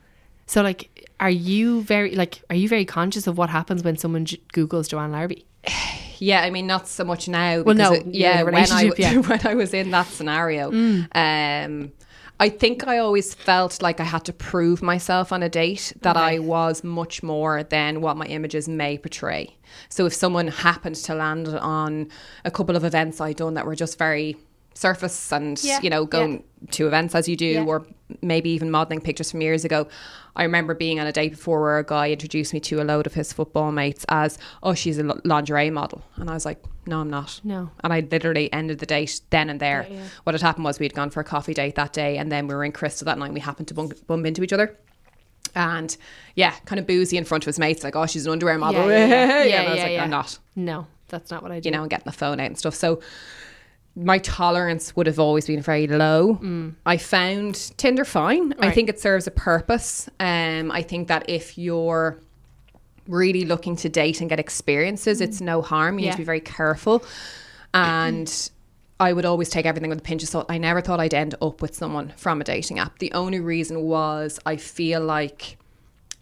So 0.47 0.63
like, 0.63 0.91
are 1.23 1.31
you 1.31 1.83
very 1.83 2.15
like 2.17 2.43
are 2.51 2.57
you 2.57 2.69
very 2.69 2.85
conscious 2.85 3.27
of 3.27 3.39
what 3.39 3.49
happens 3.49 3.83
when 3.85 3.97
someone 3.97 4.25
j- 4.27 4.43
Googles 4.53 4.89
Joanne 4.89 5.13
Larby? 5.13 5.47
Yeah, 6.19 6.43
I 6.43 6.51
mean, 6.51 6.69
not 6.69 6.87
so 6.87 7.03
much 7.03 7.27
now. 7.27 7.63
Well, 7.63 7.75
no, 7.75 7.95
it- 7.95 8.07
yeah, 8.07 8.45
when 8.45 8.55
I, 8.55 8.61
yeah. 8.97 9.15
Mm. 9.15 9.29
when 9.29 9.45
I 9.45 9.55
was 9.57 9.75
in 9.75 9.91
that 9.91 10.07
scenario, 10.07 10.71
um, 10.71 11.93
I 12.39 12.49
think 12.49 12.87
I 12.87 12.99
always 12.99 13.35
felt 13.35 13.83
like 13.83 13.99
I 13.99 14.05
had 14.05 14.25
to 14.27 14.33
prove 14.33 14.83
myself 14.83 15.33
on 15.33 15.43
a 15.43 15.49
date 15.49 15.93
that 16.03 16.17
I 16.17 16.39
was 16.39 16.85
much 16.85 17.25
more 17.25 17.65
than 17.65 18.01
what 18.03 18.17
my 18.17 18.27
images 18.27 18.69
may 18.69 18.99
portray. 18.99 19.57
So 19.89 20.07
if 20.07 20.15
someone 20.15 20.47
happened 20.47 20.95
to 21.07 21.15
land 21.17 21.49
on 21.49 22.09
a 22.45 22.53
couple 22.53 22.77
of 22.77 22.85
events 22.85 23.21
I'd 23.21 23.37
done 23.39 23.55
that 23.55 23.67
were 23.67 23.75
just 23.75 23.99
very 23.99 24.37
surface 24.75 25.33
and 25.33 25.63
Yeah, 25.63 25.81
you 25.83 25.91
know 25.91 26.05
going 26.05 26.45
to 26.71 26.87
events 26.87 27.15
as 27.15 27.29
you 27.29 27.37
do 27.37 27.47
Yeah. 27.47 27.65
or 27.65 27.87
maybe 28.23 28.51
even 28.51 28.71
modeling 28.71 29.01
pictures 29.01 29.31
from 29.31 29.41
years 29.41 29.65
ago 29.65 29.89
i 30.37 30.43
remember 30.43 30.75
being 30.75 31.01
on 31.01 31.07
a 31.07 31.13
day 31.13 31.29
before 31.29 31.61
where 31.63 31.79
a 31.79 31.85
guy 31.85 32.11
introduced 32.11 32.53
me 32.53 32.61
to 32.61 32.81
a 32.81 32.85
load 32.85 33.07
of 33.07 33.15
his 33.15 33.33
football 33.33 33.73
mates 33.73 34.05
as 34.11 34.39
oh 34.63 34.75
she's 34.75 34.99
a 34.99 35.03
lingerie 35.25 35.71
model 35.71 36.03
and 36.17 36.29
i 36.31 36.35
was 36.35 36.45
like 36.45 36.63
no 36.87 37.01
i'm 37.01 37.09
not 37.11 37.41
No. 37.43 37.71
and 37.83 37.93
i 37.93 38.01
literally 38.01 38.53
ended 38.53 38.79
the 38.81 38.87
date 38.87 39.21
then 39.31 39.49
and 39.51 39.59
there 39.61 39.87
what 40.25 40.35
had 40.35 40.43
happened 40.43 40.65
was 40.67 40.79
we'd 40.79 40.95
gone 40.95 41.11
for 41.11 41.21
a 41.21 41.25
coffee 41.25 41.55
date 41.55 41.75
that 41.77 41.93
day 41.95 42.19
and 42.19 42.31
then 42.31 42.47
we 42.47 42.55
were 42.55 42.65
in 42.65 42.73
Krystle 42.73 43.05
that 43.05 43.19
night 43.19 43.27
and 43.27 43.35
we 43.35 43.41
happened 43.41 43.69
to 43.69 43.75
bump, 43.75 44.07
bump 44.07 44.27
into 44.27 44.43
each 44.43 44.53
other 44.53 44.77
and 45.55 45.97
yeah 46.35 46.53
kind 46.67 46.79
of 46.79 46.87
boozy 46.87 47.17
in 47.17 47.25
front 47.25 47.45
of 47.45 47.47
his 47.47 47.59
mates 47.59 47.83
like 47.85 47.97
oh 47.97 48.07
she's 48.07 48.27
an 48.27 48.33
underwear 48.33 48.59
model 48.59 48.89
yeah, 48.91 49.07
yeah. 49.07 49.41
and 49.43 49.51
Yeah, 49.51 49.63
i 49.63 49.69
was 49.71 49.77
yeah, 49.79 49.83
like 49.85 49.93
yeah. 49.93 50.05
i'm 50.05 50.11
not 50.11 50.39
No, 50.55 50.87
that's 51.09 51.31
not 51.31 51.43
what 51.43 51.53
I 51.53 51.61
do. 51.61 51.69
you 51.69 51.75
know, 51.75 51.83
and 51.83 51.91
getting 51.91 52.07
the 52.07 52.13
phone 52.13 52.41
out 52.41 52.47
and 52.47 52.57
stuff. 52.59 52.75
So 52.75 53.01
my 53.95 54.19
tolerance 54.19 54.97
would 54.97 55.07
have 55.07 55.19
always 55.19 55.47
been 55.47 55.61
very 55.61 55.87
low. 55.87 56.37
Mm. 56.37 56.75
I 56.87 56.97
found 56.97 57.73
Tinder 57.77 58.05
fine. 58.05 58.55
I 58.59 58.71
think 58.71 58.89
it 58.89 58.99
serves 58.99 59.27
a 59.27 59.31
purpose. 59.31 60.09
Um, 60.19 60.71
I 60.71 60.83
think 60.83 61.09
that 61.09 61.29
if 61.29 61.59
you're 61.59 62.19
really 63.07 63.45
looking 63.45 63.77
to 63.77 63.89
date 63.89 64.21
and 64.21 64.31
get 64.31 64.41
experiences, 64.41 65.21
it's 65.21 65.41
no 65.41 65.61
harm. 65.61 65.99
You 65.99 66.07
need 66.07 66.13
to 66.13 66.19
be 66.19 66.25
very 66.25 66.41
careful. 66.41 67.05
And 67.75 68.51
I 68.99 69.13
would 69.13 69.25
always 69.25 69.49
take 69.51 69.67
everything 69.67 69.91
with 69.91 69.99
a 69.99 70.03
pinch 70.03 70.23
of 70.23 70.29
salt. 70.29 70.47
I 70.49 70.59
never 70.59 70.81
thought 70.81 71.01
I'd 71.01 71.15
end 71.15 71.35
up 71.43 71.61
with 71.61 71.75
someone 71.75 72.13
from 72.17 72.41
a 72.41 72.45
dating 72.45 72.79
app. 72.79 72.99
The 72.99 73.13
only 73.13 73.41
reason 73.41 73.83
was 73.83 74.39
I 74.47 74.57
feel 74.57 75.01
like 75.03 75.59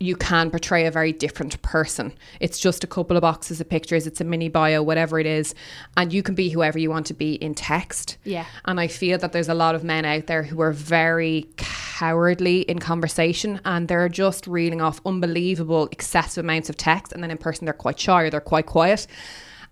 you 0.01 0.17
can 0.17 0.51
portray 0.51 0.87
a 0.87 0.91
very 0.91 1.13
different 1.13 1.61
person. 1.61 2.13
It's 2.41 2.59
just 2.59 2.83
a 2.83 2.87
couple 2.87 3.19
of 3.19 3.21
boxes 3.21 3.61
of 3.61 3.69
pictures, 3.69 4.07
it's 4.07 4.21
a 4.21 4.25
mini 4.25 4.49
bio, 4.49 4.83
whatever 4.83 5.21
it 5.21 5.27
is, 5.27 5.55
and 5.97 6.11
you 6.11 6.23
can 6.23 6.35
be 6.35 6.49
whoever 6.49 6.79
you 6.79 6.89
want 6.89 7.07
to 7.07 7.15
be 7.15 7.35
in 7.35 7.55
text. 7.55 8.17
Yeah. 8.25 8.47
And 8.65 8.81
I 8.81 8.87
feel 8.87 9.19
that 9.19 9.33
there's 9.33 9.51
a 9.51 9.55
lot 9.55 9.75
of 9.75 9.85
men 9.85 10.07
out 10.07 10.27
there 10.27 10.43
who 10.43 10.61
are 10.63 10.73
very 10.73 11.49
cowardly 11.59 12.63
in 12.63 12.79
conversation 12.79 13.61
and 13.67 13.89
they're 13.89 14.09
just 14.09 14.47
reeling 14.47 14.81
off 14.81 15.03
unbelievable 15.05 15.89
excessive 15.93 16.45
amounts 16.45 16.71
of 16.71 16.79
text 16.79 17.13
and 17.13 17.23
then 17.23 17.31
in 17.31 17.37
person 17.37 17.67
they're 17.67 17.75
quite 17.75 18.01
shy 18.01 18.23
or 18.23 18.31
they're 18.31 18.41
quite 18.41 18.67
quiet. 18.67 19.07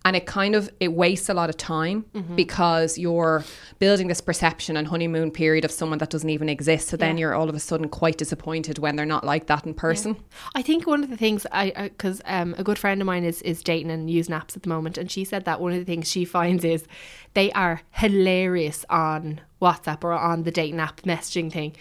And 0.05 0.17
it 0.17 0.25
kind 0.27 0.55
of 0.55 0.71
it 0.81 0.93
wastes 0.95 1.29
a 1.29 1.35
lot 1.35 1.51
of 1.51 1.57
time 1.57 2.07
Mm-hmm. 2.15 2.37
because 2.37 2.97
you're 2.97 3.45
building 3.79 4.09
this 4.09 4.21
perception 4.23 4.77
and 4.77 4.87
honeymoon 4.87 5.31
period 5.31 5.65
of 5.65 5.71
someone 5.71 5.99
that 5.99 6.09
doesn't 6.09 6.31
even 6.31 6.49
exist. 6.49 6.89
So 6.89 6.97
then 6.97 7.19
you're 7.19 7.35
all 7.35 7.49
of 7.49 7.55
a 7.55 7.61
sudden 7.61 7.89
quite 7.89 8.17
disappointed 8.17 8.79
when 8.79 8.97
they're 8.97 9.05
not 9.05 9.25
like 9.25 9.49
that 9.49 9.67
in 9.67 9.75
person. 9.75 10.17
I 10.55 10.63
think 10.63 10.87
one 10.87 11.03
of 11.05 11.11
the 11.11 11.17
things 11.17 11.47
I 11.53 11.73
because 11.89 12.23
um, 12.25 12.55
a 12.57 12.65
good 12.65 12.79
friend 12.79 13.03
of 13.03 13.07
mine 13.07 13.25
is 13.25 13.43
is 13.43 13.63
dating 13.63 13.91
and 13.91 14.09
using 14.09 14.35
apps 14.35 14.57
at 14.57 14.63
the 14.63 14.69
moment, 14.69 14.97
and 14.99 15.11
she 15.11 15.25
said 15.25 15.45
that 15.45 15.61
one 15.61 15.73
of 15.73 15.79
the 15.79 15.85
things 15.85 16.09
she 16.11 16.25
finds 16.25 16.65
is 16.65 16.87
they 17.35 17.51
are 17.53 17.83
hilarious 17.91 18.85
on 18.89 19.41
WhatsApp 19.61 20.05
or 20.05 20.13
on 20.13 20.45
the 20.45 20.51
dating 20.53 20.81
app 20.81 21.03
messaging 21.03 21.53
thing, 21.53 21.75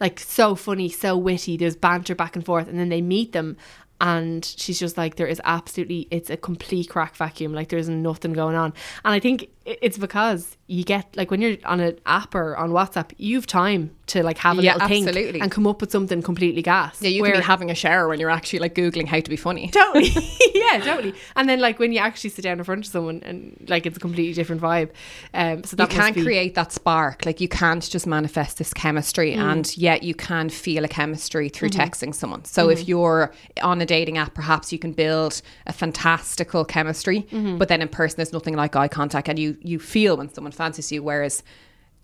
like 0.00 0.18
so 0.18 0.54
funny, 0.54 0.88
so 0.88 1.16
witty. 1.16 1.56
There's 1.56 1.76
banter 1.76 2.14
back 2.14 2.34
and 2.34 2.44
forth, 2.44 2.66
and 2.66 2.78
then 2.78 2.88
they 2.88 3.02
meet 3.02 3.32
them. 3.32 3.56
And 4.00 4.44
she's 4.44 4.78
just 4.78 4.96
like, 4.96 5.16
there 5.16 5.26
is 5.26 5.40
absolutely, 5.44 6.06
it's 6.10 6.30
a 6.30 6.36
complete 6.36 6.88
crack 6.88 7.16
vacuum. 7.16 7.52
Like, 7.52 7.68
there's 7.68 7.88
nothing 7.88 8.32
going 8.32 8.54
on. 8.54 8.72
And 9.04 9.12
I 9.14 9.18
think 9.18 9.50
it's 9.82 9.98
because 9.98 10.56
you 10.66 10.84
get, 10.84 11.06
like, 11.16 11.30
when 11.30 11.40
you're 11.40 11.56
on 11.64 11.80
an 11.80 11.98
app 12.06 12.34
or 12.34 12.56
on 12.56 12.70
WhatsApp, 12.70 13.12
you've 13.16 13.46
time 13.46 13.90
to, 14.08 14.22
like, 14.22 14.38
have 14.38 14.58
a 14.58 14.62
Yeah, 14.62 14.74
little 14.74 14.88
think 14.88 15.40
and 15.42 15.50
come 15.50 15.66
up 15.66 15.80
with 15.80 15.90
something 15.90 16.22
completely 16.22 16.62
gas. 16.62 17.00
Yeah, 17.02 17.08
you 17.10 17.22
Where- 17.22 17.32
can 17.32 17.40
be 17.40 17.44
having 17.46 17.70
a 17.70 17.74
shower 17.74 18.08
when 18.08 18.18
you're 18.20 18.30
actually 18.30 18.58
like 18.60 18.74
googling 18.74 19.06
how 19.06 19.20
to 19.20 19.30
be 19.30 19.36
funny. 19.36 19.68
totally 19.70 20.08
yeah 20.54 20.78
totally 20.80 21.14
and 21.36 21.48
then 21.48 21.60
like 21.60 21.78
when 21.78 21.92
you 21.92 21.98
actually 21.98 22.30
sit 22.30 22.42
down 22.42 22.58
in 22.58 22.64
front 22.64 22.86
of 22.86 22.90
someone 22.90 23.22
and 23.24 23.64
like 23.68 23.84
it's 23.86 23.96
a 23.96 24.00
completely 24.00 24.32
different 24.32 24.60
vibe 24.62 24.90
um 25.34 25.62
so 25.64 25.72
You 25.74 25.76
that 25.76 25.88
must 25.88 25.90
can't 25.92 26.14
be, 26.14 26.22
create 26.22 26.54
that 26.54 26.72
spark. 26.72 27.26
Like 27.26 27.40
you 27.40 27.48
can't 27.48 27.82
just 27.88 28.06
manifest 28.06 28.56
this 28.58 28.72
chemistry, 28.72 29.34
Mm. 29.34 29.52
and 29.52 29.76
yet 29.76 30.02
you 30.02 30.14
can 30.14 30.48
feel 30.48 30.84
a 30.84 30.88
chemistry 30.88 31.48
through 31.50 31.68
Mm-hmm. 31.70 31.80
texting 31.80 32.14
someone. 32.14 32.44
So 32.46 32.70
if 32.70 32.88
you're 32.88 33.32
on 33.62 33.80
a 33.82 33.86
dating 33.86 34.16
app, 34.18 34.32
perhaps 34.34 34.72
you 34.72 34.78
can 34.78 34.92
build 34.92 35.42
a 35.66 35.72
fantastical 35.72 36.64
chemistry, 36.64 37.26
Mm-hmm. 37.30 37.58
but 37.58 37.68
then 37.68 37.82
in 37.82 37.88
person, 37.88 38.16
there's 38.16 38.32
nothing 38.32 38.56
like 38.56 38.74
eye 38.76 38.88
contact, 38.88 39.28
and 39.28 39.38
you 39.38 39.56
you 39.60 39.78
feel 39.78 40.16
when 40.16 40.32
someone 40.32 40.52
fancies 40.52 40.90
you. 40.92 41.02
Whereas 41.02 41.42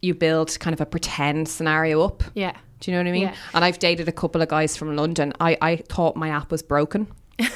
you 0.02 0.14
build 0.14 0.58
kind 0.60 0.74
of 0.74 0.80
a 0.80 0.86
pretend 0.86 1.48
scenario 1.48 2.02
up. 2.02 2.22
yeah 2.34 2.56
Do 2.80 2.90
you 2.90 2.96
know 2.96 3.00
what 3.02 3.08
I 3.08 3.12
mean? 3.12 3.22
Yeah. 3.22 3.34
And 3.54 3.64
I've 3.64 3.78
dated 3.78 4.06
a 4.08 4.12
couple 4.12 4.42
of 4.42 4.48
guys 4.48 4.76
from 4.76 4.96
London. 4.96 5.32
I, 5.40 5.56
I 5.62 5.76
thought 5.76 6.16
my 6.16 6.28
app 6.28 6.50
was 6.50 6.62
broken. 6.62 7.06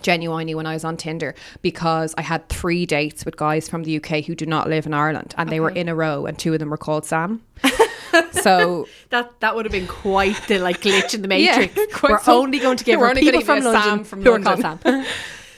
Genuinely, 0.00 0.54
when 0.54 0.64
I 0.64 0.74
was 0.74 0.84
on 0.84 0.96
Tinder, 0.96 1.34
because 1.60 2.14
I 2.16 2.22
had 2.22 2.48
three 2.48 2.86
dates 2.86 3.24
with 3.24 3.36
guys 3.36 3.68
from 3.68 3.82
the 3.82 3.96
UK 3.96 4.24
who 4.24 4.34
do 4.36 4.46
not 4.46 4.68
live 4.68 4.86
in 4.86 4.94
Ireland, 4.94 5.34
and 5.36 5.50
they 5.50 5.58
were 5.58 5.70
in 5.70 5.88
a 5.88 5.94
row, 5.94 6.24
and 6.24 6.38
two 6.38 6.52
of 6.52 6.60
them 6.60 6.70
were 6.70 6.76
called 6.76 7.04
Sam. 7.04 7.42
so 8.30 8.86
that 9.10 9.38
that 9.40 9.56
would 9.56 9.64
have 9.64 9.72
been 9.72 9.88
quite 9.88 10.40
the 10.46 10.58
like 10.60 10.80
glitch 10.80 11.14
in 11.14 11.22
the 11.22 11.28
matrix 11.34 11.74
quite 11.94 12.12
we're 12.12 12.20
some- 12.20 12.36
only 12.36 12.58
going 12.58 12.76
to 12.76 12.84
give 12.84 12.98
we're 13.00 13.08
only 13.08 13.20
people 13.20 13.40
from 13.40 13.56
give 13.56 13.64
you 13.64 13.70
a 13.70 13.72
London 13.72 13.90
Sam 13.98 14.04
from 14.04 14.22
who 14.22 14.32
are 14.32 14.40
called 14.40 14.60
Sam 14.82 15.04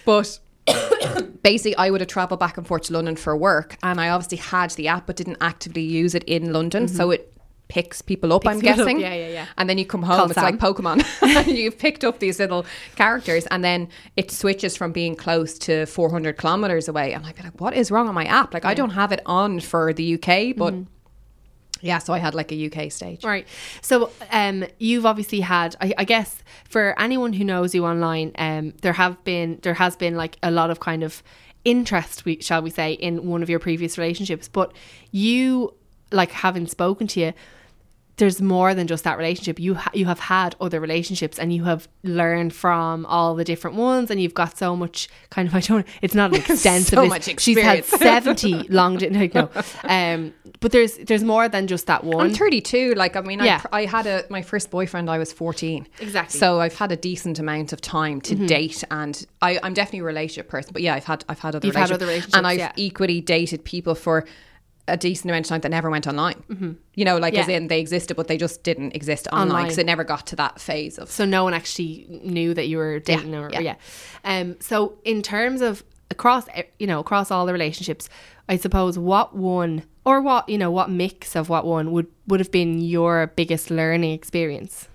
But 0.04 0.38
basically, 1.42 1.76
I 1.76 1.90
would 1.90 2.00
have 2.00 2.09
travelled 2.09 2.40
back 2.40 2.56
and 2.56 2.66
forth 2.66 2.83
to 2.83 2.92
London 2.92 3.16
for 3.16 3.37
work, 3.37 3.76
and 3.83 4.00
I 4.00 4.09
obviously 4.11 4.38
had 4.38 4.70
the 4.72 4.88
app, 4.88 5.06
but 5.06 5.16
didn't 5.16 5.38
actively 5.40 5.83
use 5.83 6.14
it 6.14 6.24
in 6.24 6.52
London. 6.52 6.88
So 6.88 7.11
it 7.11 7.33
picks 7.68 8.02
people 8.02 8.33
up, 8.33 8.44
I'm 8.46 8.61
people 8.61 8.72
up, 8.72 8.76
guessing. 8.78 9.00
yeah, 9.00 9.14
yeah, 9.14 9.28
yeah. 9.28 9.46
And 9.56 9.70
then 9.70 9.78
you 9.78 9.87
come 9.87 10.02
home, 10.02 10.16
Called 10.16 10.30
it's 10.33 10.37
like 10.38 10.59
Pokemon. 10.59 11.04
You've 11.46 11.78
picked 11.78 12.02
up 12.04 12.18
these 12.18 12.40
little 12.40 12.66
characters 12.96 13.46
and 13.46 13.62
then 13.62 13.88
it 14.16 14.33
switches 14.33 14.76
from 14.76 14.90
being 14.90 15.14
close 15.14 15.56
to 15.61 15.87
400 15.87 16.37
kilometers 16.37 16.88
away. 16.88 17.12
And 17.12 17.24
I'd 17.24 17.37
be 17.37 17.44
like, 17.44 17.61
what 17.61 17.74
is 17.74 17.92
wrong 17.92 18.09
on 18.09 18.14
my 18.14 18.24
app? 18.24 18.52
Like, 18.52 18.64
I 18.64 18.74
don't 18.74 18.90
have 18.90 19.12
it 19.12 19.22
on 19.24 19.61
for 19.61 19.92
the 19.92 20.14
UK, 20.14 20.56
but 20.56 20.74
Mm-hmm. 20.74 20.83
Yeah, 21.80 21.98
so 21.98 22.12
I 22.12 22.18
had 22.18 22.34
like 22.34 22.52
a 22.52 22.66
UK 22.66 22.90
stage. 22.92 23.24
Right. 23.24 23.46
So 23.82 24.10
um, 24.30 24.64
you've 24.78 25.06
obviously 25.06 25.40
had, 25.40 25.76
I, 25.80 25.92
I 25.98 26.04
guess, 26.04 26.42
for 26.68 26.98
anyone 26.98 27.32
who 27.32 27.44
knows 27.44 27.74
you 27.74 27.84
online, 27.84 28.32
um, 28.38 28.74
there 28.82 28.92
have 28.92 29.22
been, 29.24 29.58
there 29.62 29.74
has 29.74 29.96
been 29.96 30.16
like 30.16 30.36
a 30.42 30.50
lot 30.50 30.70
of 30.70 30.80
kind 30.80 31.02
of 31.02 31.22
interest, 31.64 32.24
we, 32.24 32.40
shall 32.40 32.62
we 32.62 32.70
say, 32.70 32.92
in 32.92 33.26
one 33.26 33.42
of 33.42 33.50
your 33.50 33.58
previous 33.58 33.98
relationships. 33.98 34.48
But 34.48 34.72
you, 35.10 35.74
like 36.12 36.30
having 36.30 36.66
spoken 36.66 37.06
to 37.08 37.20
you, 37.20 37.32
there's 38.16 38.42
more 38.42 38.74
than 38.74 38.86
just 38.86 39.04
that 39.04 39.16
relationship. 39.16 39.58
You 39.58 39.74
ha- 39.74 39.90
you 39.94 40.06
have 40.06 40.18
had 40.18 40.54
other 40.60 40.78
relationships 40.80 41.38
and 41.38 41.52
you 41.52 41.64
have 41.64 41.88
learned 42.02 42.52
from 42.54 43.06
all 43.06 43.34
the 43.34 43.44
different 43.44 43.76
ones, 43.76 44.10
and 44.10 44.20
you've 44.20 44.34
got 44.34 44.58
so 44.58 44.76
much 44.76 45.08
kind 45.30 45.48
of 45.48 45.54
I 45.60 45.60
don't. 45.60 45.86
It's 46.02 46.14
not 46.14 46.30
an 46.30 46.36
extensive. 46.40 46.98
So 46.98 47.06
much 47.06 47.40
She's 47.40 47.58
had 47.58 47.84
seventy 47.84 48.54
long. 48.68 48.96
No, 48.96 49.28
no. 49.34 49.50
Um, 49.84 50.34
but 50.60 50.72
there's 50.72 50.96
there's 50.98 51.24
more 51.24 51.48
than 51.48 51.66
just 51.66 51.86
that 51.86 52.04
one. 52.04 52.26
I'm 52.26 52.34
32. 52.34 52.94
Like, 52.94 53.16
I 53.16 53.22
mean, 53.22 53.40
Yeah. 53.40 53.62
I, 53.72 53.80
I 53.80 53.86
had 53.86 54.06
a 54.06 54.24
my 54.28 54.42
first 54.42 54.70
boyfriend. 54.70 55.08
I 55.08 55.16
was 55.18 55.32
14. 55.32 55.86
Exactly. 56.00 56.38
So 56.38 56.60
I've 56.60 56.76
had 56.76 56.92
a 56.92 56.96
decent 56.96 57.38
amount 57.38 57.72
of 57.72 57.80
time 57.80 58.20
to 58.22 58.34
date, 58.34 58.84
and 58.90 59.24
I, 59.40 59.58
I'm 59.62 59.72
definitely 59.72 60.00
a 60.00 60.04
relationship 60.04 60.48
person. 60.48 60.72
But 60.72 60.82
yeah, 60.82 60.94
I've 60.94 61.04
had 61.04 61.24
I've 61.28 61.38
had 61.38 61.54
other 61.54 61.66
You've 61.66 61.76
had 61.76 61.90
relationships, 61.90 62.02
other 62.02 62.06
relationships, 62.06 62.36
and 62.36 62.46
I've 62.46 62.58
yeah. 62.58 62.72
equally 62.76 63.20
dated 63.22 63.64
people 63.64 63.94
for 63.94 64.26
a 64.92 64.96
decent 64.96 65.31
amount 65.31 65.46
of 65.46 65.48
time 65.48 65.61
that 65.62 65.70
never 65.70 65.90
went 65.90 66.07
online. 66.07 66.42
You 66.94 67.05
know, 67.05 67.16
like 67.16 67.35
as 67.35 67.48
in 67.48 67.68
they 67.68 67.81
existed, 67.81 68.16
but 68.16 68.29
they 68.29 68.37
just 68.37 68.62
didn't 68.62 68.94
exist 68.94 69.29
online 69.33 69.64
because 69.64 69.79
it 69.79 69.87
never 69.87 70.05
got 70.05 70.26
to 70.29 70.37
that 70.37 70.61
phase 70.61 70.98
of. 70.98 71.11
so 71.11 71.24
no 71.24 71.44
one 71.44 71.55
actually 71.55 72.07
knew 72.24 72.55
that 72.55 72.68
you 72.68 72.76
were 72.76 72.98
dating 72.98 73.35
or 73.35 73.50
yeah. 73.50 73.61
yeah. 73.61 73.76
Um 74.24 74.57
so 74.61 74.98
in 75.05 75.22
terms 75.22 75.61
of 75.61 75.85
across 76.11 76.46
eh, 76.55 76.64
you 76.79 76.87
know 76.87 77.00
across 77.00 77.31
all 77.31 77.46
the 77.46 77.53
relationships 77.53 78.09
I 78.48 78.57
suppose 78.57 78.98
what 78.98 79.37
one 79.37 79.85
or 80.05 80.20
what 80.20 80.48
you 80.48 80.59
know 80.59 80.70
what 80.70 80.90
mix 80.90 81.37
of 81.37 81.48
what 81.48 81.64
one 81.64 81.92
would 81.92 82.09
would 82.26 82.40
have 82.40 82.50
been 82.50 82.81
your 82.81 83.29
biggest 83.37 83.70
learning 83.70 84.12
experience 84.12 84.88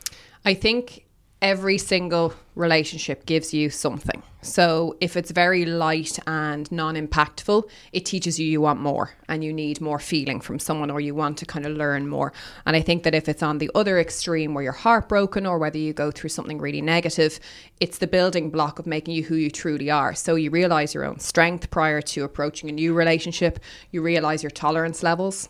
I 0.44 0.54
think 0.54 1.06
every 1.42 1.78
single 1.78 2.34
relationship 2.56 3.26
gives 3.26 3.54
you 3.54 3.70
something. 3.70 4.24
So 4.46 4.96
if 5.02 5.18
it's 5.18 5.32
very 5.32 5.66
light 5.66 6.20
and 6.28 6.72
non 6.72 6.96
impactful, 6.96 7.68
it 7.92 8.06
teaches 8.06 8.40
you 8.40 8.46
you 8.46 8.62
want 8.62 8.80
more 8.80 9.16
and 9.28 9.44
you 9.44 9.52
need 9.52 9.82
more 9.82 10.00
feeling 10.00 10.40
from 10.40 10.60
someone 10.60 10.92
or 10.92 11.02
you 11.02 11.16
want 11.16 11.38
to 11.40 11.46
kind 11.46 11.66
of 11.66 11.76
learn 11.76 12.08
more. 12.08 12.32
And 12.66 12.76
I 12.76 12.82
think 12.82 13.04
that 13.04 13.16
if 13.16 13.28
it's 13.28 13.42
on 13.42 13.58
the 13.58 13.72
other 13.74 14.00
extreme 14.00 14.54
where 14.54 14.64
you're 14.64 14.74
heartbroken 14.74 15.46
or 15.46 15.58
whether 15.58 15.80
you 15.80 15.94
go 15.94 16.12
through 16.12 16.30
something 16.30 16.60
really 16.60 16.82
negative, 16.82 17.40
it's 17.80 17.98
the 17.98 18.08
building 18.08 18.52
block 18.52 18.78
of 18.78 18.86
making 18.86 19.16
you 19.16 19.24
who 19.24 19.36
you 19.36 19.50
truly 19.50 19.90
are. 19.90 20.14
So 20.14 20.36
you 20.36 20.52
realize 20.52 20.94
your 20.94 21.06
own 21.06 21.20
strength 21.20 21.72
prior 21.72 22.02
to 22.02 22.24
approaching 22.24 22.70
a 22.70 22.74
new 22.74 22.94
relationship, 22.94 23.60
you 23.92 24.02
realize 24.02 24.44
your 24.44 24.52
tolerance 24.52 25.02
levels 25.02 25.50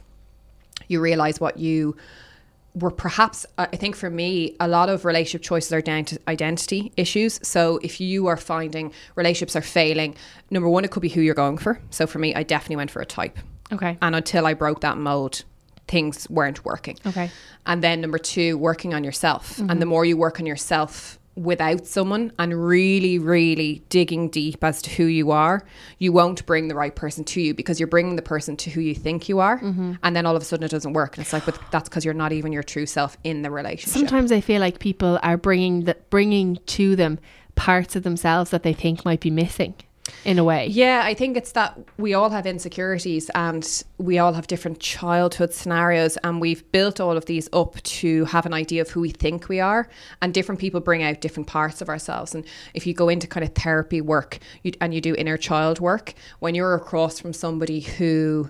you 0.87 1.01
realize 1.01 1.39
what 1.39 1.57
you 1.57 1.95
were 2.75 2.91
perhaps 2.91 3.45
uh, 3.57 3.67
i 3.71 3.75
think 3.75 3.95
for 3.95 4.09
me 4.09 4.55
a 4.59 4.67
lot 4.67 4.89
of 4.89 5.05
relationship 5.05 5.41
choices 5.41 5.71
are 5.71 5.81
down 5.81 6.05
to 6.05 6.19
identity 6.27 6.91
issues. 6.97 7.39
So 7.41 7.79
if 7.81 7.99
you 7.99 8.27
are 8.27 8.37
finding 8.37 8.91
relationships 9.15 9.55
are 9.55 9.61
failing 9.61 10.15
number 10.49 10.69
one 10.69 10.85
it 10.85 10.91
could 10.91 11.01
be 11.01 11.09
who 11.09 11.21
you're 11.21 11.35
going 11.35 11.57
for. 11.57 11.79
So 11.89 12.05
for 12.05 12.19
me 12.19 12.35
i 12.35 12.43
definitely 12.43 12.77
went 12.77 12.91
for 12.91 13.01
a 13.01 13.05
type. 13.05 13.37
Okay. 13.71 13.97
And 14.01 14.15
until 14.15 14.45
i 14.45 14.53
broke 14.53 14.81
that 14.81 14.97
mold 14.97 15.43
things 15.87 16.29
weren't 16.29 16.65
working. 16.65 16.97
Okay. 17.05 17.29
and 17.65 17.83
then 17.83 18.01
number 18.01 18.17
two 18.17 18.57
working 18.57 18.93
on 18.93 19.03
yourself. 19.03 19.57
And 19.57 19.69
mm-hmm. 19.69 19.79
the 19.79 19.85
more 19.85 20.05
you 20.05 20.17
work 20.17 20.39
on 20.39 20.45
yourself 20.45 21.19
without 21.35 21.85
someone 21.85 22.31
and 22.39 22.65
really 22.65 23.19
really 23.19 23.83
digging 23.89 24.29
deep 24.29 24.63
as 24.63 24.81
to 24.81 24.89
who 24.91 25.03
you 25.03 25.31
are 25.31 25.63
you 25.99 26.11
won't 26.11 26.45
bring 26.45 26.67
the 26.67 26.75
right 26.75 26.95
person 26.95 27.23
to 27.23 27.41
you 27.41 27.53
because 27.53 27.79
you're 27.79 27.87
bringing 27.87 28.15
the 28.15 28.21
person 28.21 28.55
to 28.55 28.69
who 28.69 28.81
you 28.81 28.95
think 28.95 29.27
you 29.29 29.39
are. 29.39 29.59
Mm-hmm. 29.59 29.93
And 30.03 30.15
then 30.15 30.25
all 30.25 30.35
of 30.35 30.41
a 30.41 30.45
sudden 30.45 30.63
it 30.63 30.71
doesn't 30.71 30.93
work. 30.93 31.17
And 31.17 31.23
it's 31.23 31.33
like 31.33 31.45
but 31.45 31.59
that's 31.71 31.89
because 31.89 32.05
you're 32.05 32.13
not 32.13 32.31
even 32.31 32.51
your 32.51 32.63
true 32.63 32.85
self 32.85 33.17
in 33.23 33.41
the 33.41 33.51
relationship. 33.51 33.93
Sometimes 33.93 34.31
I 34.31 34.41
feel 34.41 34.59
like 34.59 34.79
people 34.79 35.19
are 35.23 35.37
bringing 35.37 35.85
the 35.85 35.97
bringing 36.09 36.57
to 36.67 36.95
them 36.95 37.19
parts 37.55 37.95
of 37.95 38.03
themselves 38.03 38.51
that 38.51 38.63
they 38.63 38.73
think 38.73 39.05
might 39.05 39.21
be 39.21 39.31
missing 39.31 39.75
in 40.23 40.37
a 40.39 40.43
way 40.43 40.67
Yeah, 40.67 41.01
I 41.03 41.13
think 41.13 41.37
it's 41.37 41.51
that 41.53 41.77
we 41.97 42.13
all 42.13 42.29
have 42.29 42.45
insecurities 42.45 43.29
and 43.33 43.83
we 43.97 44.19
all 44.19 44.33
have 44.33 44.47
different 44.47 44.79
childhood 44.79 45.53
scenarios, 45.53 46.17
and 46.17 46.41
we've 46.41 46.69
built 46.71 46.99
all 46.99 47.17
of 47.17 47.25
these 47.25 47.49
up 47.53 47.81
to 47.83 48.25
have 48.25 48.45
an 48.45 48.53
idea 48.53 48.81
of 48.81 48.89
who 48.89 49.01
we 49.01 49.09
think 49.09 49.49
we 49.49 49.59
are. 49.59 49.87
And 50.21 50.33
different 50.33 50.59
people 50.59 50.79
bring 50.79 51.03
out 51.03 51.21
different 51.21 51.47
parts 51.47 51.81
of 51.81 51.89
ourselves. 51.89 52.35
And 52.35 52.45
if 52.73 52.85
you 52.85 52.93
go 52.93 53.09
into 53.09 53.27
kind 53.27 53.43
of 53.43 53.53
therapy 53.53 54.01
work 54.01 54.39
you, 54.63 54.73
and 54.81 54.93
you 54.93 55.01
do 55.01 55.15
inner 55.15 55.37
child 55.37 55.79
work, 55.79 56.13
when 56.39 56.55
you're 56.55 56.75
across 56.75 57.19
from 57.19 57.33
somebody 57.33 57.79
who 57.79 58.49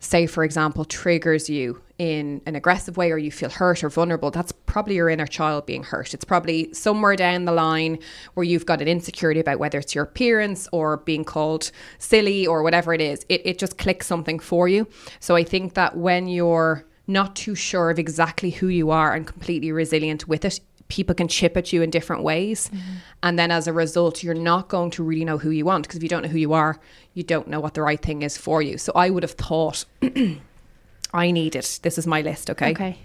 say 0.00 0.26
for 0.26 0.44
example 0.44 0.84
triggers 0.84 1.50
you 1.50 1.82
in 1.98 2.40
an 2.46 2.54
aggressive 2.54 2.96
way 2.96 3.10
or 3.10 3.18
you 3.18 3.32
feel 3.32 3.50
hurt 3.50 3.82
or 3.82 3.90
vulnerable 3.90 4.30
that's 4.30 4.52
probably 4.52 4.94
your 4.94 5.08
inner 5.08 5.26
child 5.26 5.66
being 5.66 5.82
hurt. 5.82 6.14
It's 6.14 6.24
probably 6.24 6.72
somewhere 6.72 7.16
down 7.16 7.46
the 7.46 7.52
line 7.52 7.98
where 8.34 8.44
you've 8.44 8.66
got 8.66 8.80
an 8.80 8.86
insecurity 8.86 9.40
about 9.40 9.58
whether 9.58 9.78
it's 9.78 9.94
your 9.94 10.04
appearance 10.04 10.68
or 10.72 10.98
being 10.98 11.24
called 11.24 11.72
silly 11.98 12.46
or 12.46 12.62
whatever 12.62 12.94
it 12.94 13.00
is. 13.00 13.24
It, 13.28 13.42
it 13.44 13.58
just 13.58 13.78
clicks 13.78 14.06
something 14.06 14.38
for 14.38 14.68
you. 14.68 14.86
So 15.20 15.34
i 15.34 15.42
think 15.42 15.74
that 15.74 15.96
when 15.96 16.28
you're 16.28 16.84
not 17.08 17.34
too 17.34 17.54
sure 17.54 17.90
of 17.90 17.98
exactly 17.98 18.50
who 18.50 18.68
you 18.68 18.90
are 18.90 19.14
and 19.14 19.26
completely 19.26 19.72
resilient 19.72 20.28
with 20.28 20.44
it 20.44 20.60
people 20.88 21.14
can 21.14 21.28
chip 21.28 21.56
at 21.56 21.72
you 21.72 21.82
in 21.82 21.90
different 21.90 22.22
ways. 22.22 22.68
Mm-hmm. 22.68 22.92
And 23.22 23.38
then 23.38 23.50
as 23.50 23.66
a 23.66 23.72
result, 23.72 24.22
you're 24.22 24.34
not 24.34 24.68
going 24.68 24.90
to 24.92 25.02
really 25.02 25.24
know 25.24 25.38
who 25.38 25.50
you 25.50 25.64
want 25.64 25.84
because 25.84 25.96
if 25.96 26.02
you 26.02 26.08
don't 26.08 26.22
know 26.22 26.28
who 26.28 26.38
you 26.38 26.52
are, 26.54 26.80
you 27.14 27.22
don't 27.22 27.48
know 27.48 27.60
what 27.60 27.74
the 27.74 27.82
right 27.82 28.00
thing 28.00 28.22
is 28.22 28.36
for 28.38 28.62
you. 28.62 28.78
So 28.78 28.92
I 28.94 29.10
would 29.10 29.22
have 29.22 29.32
thought 29.32 29.84
I 31.12 31.30
need 31.30 31.56
it. 31.56 31.80
this 31.82 31.98
is 31.98 32.06
my 32.06 32.22
list, 32.22 32.50
okay? 32.50 32.70
okay 32.70 32.98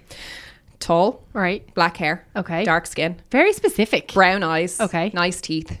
Tall, 0.80 1.22
right 1.32 1.72
black 1.74 1.96
hair, 1.96 2.26
Okay. 2.36 2.64
dark 2.64 2.86
skin, 2.86 3.16
very 3.30 3.52
specific 3.52 4.12
brown 4.12 4.42
eyes, 4.42 4.80
Okay. 4.80 5.10
nice 5.14 5.40
teeth, 5.40 5.78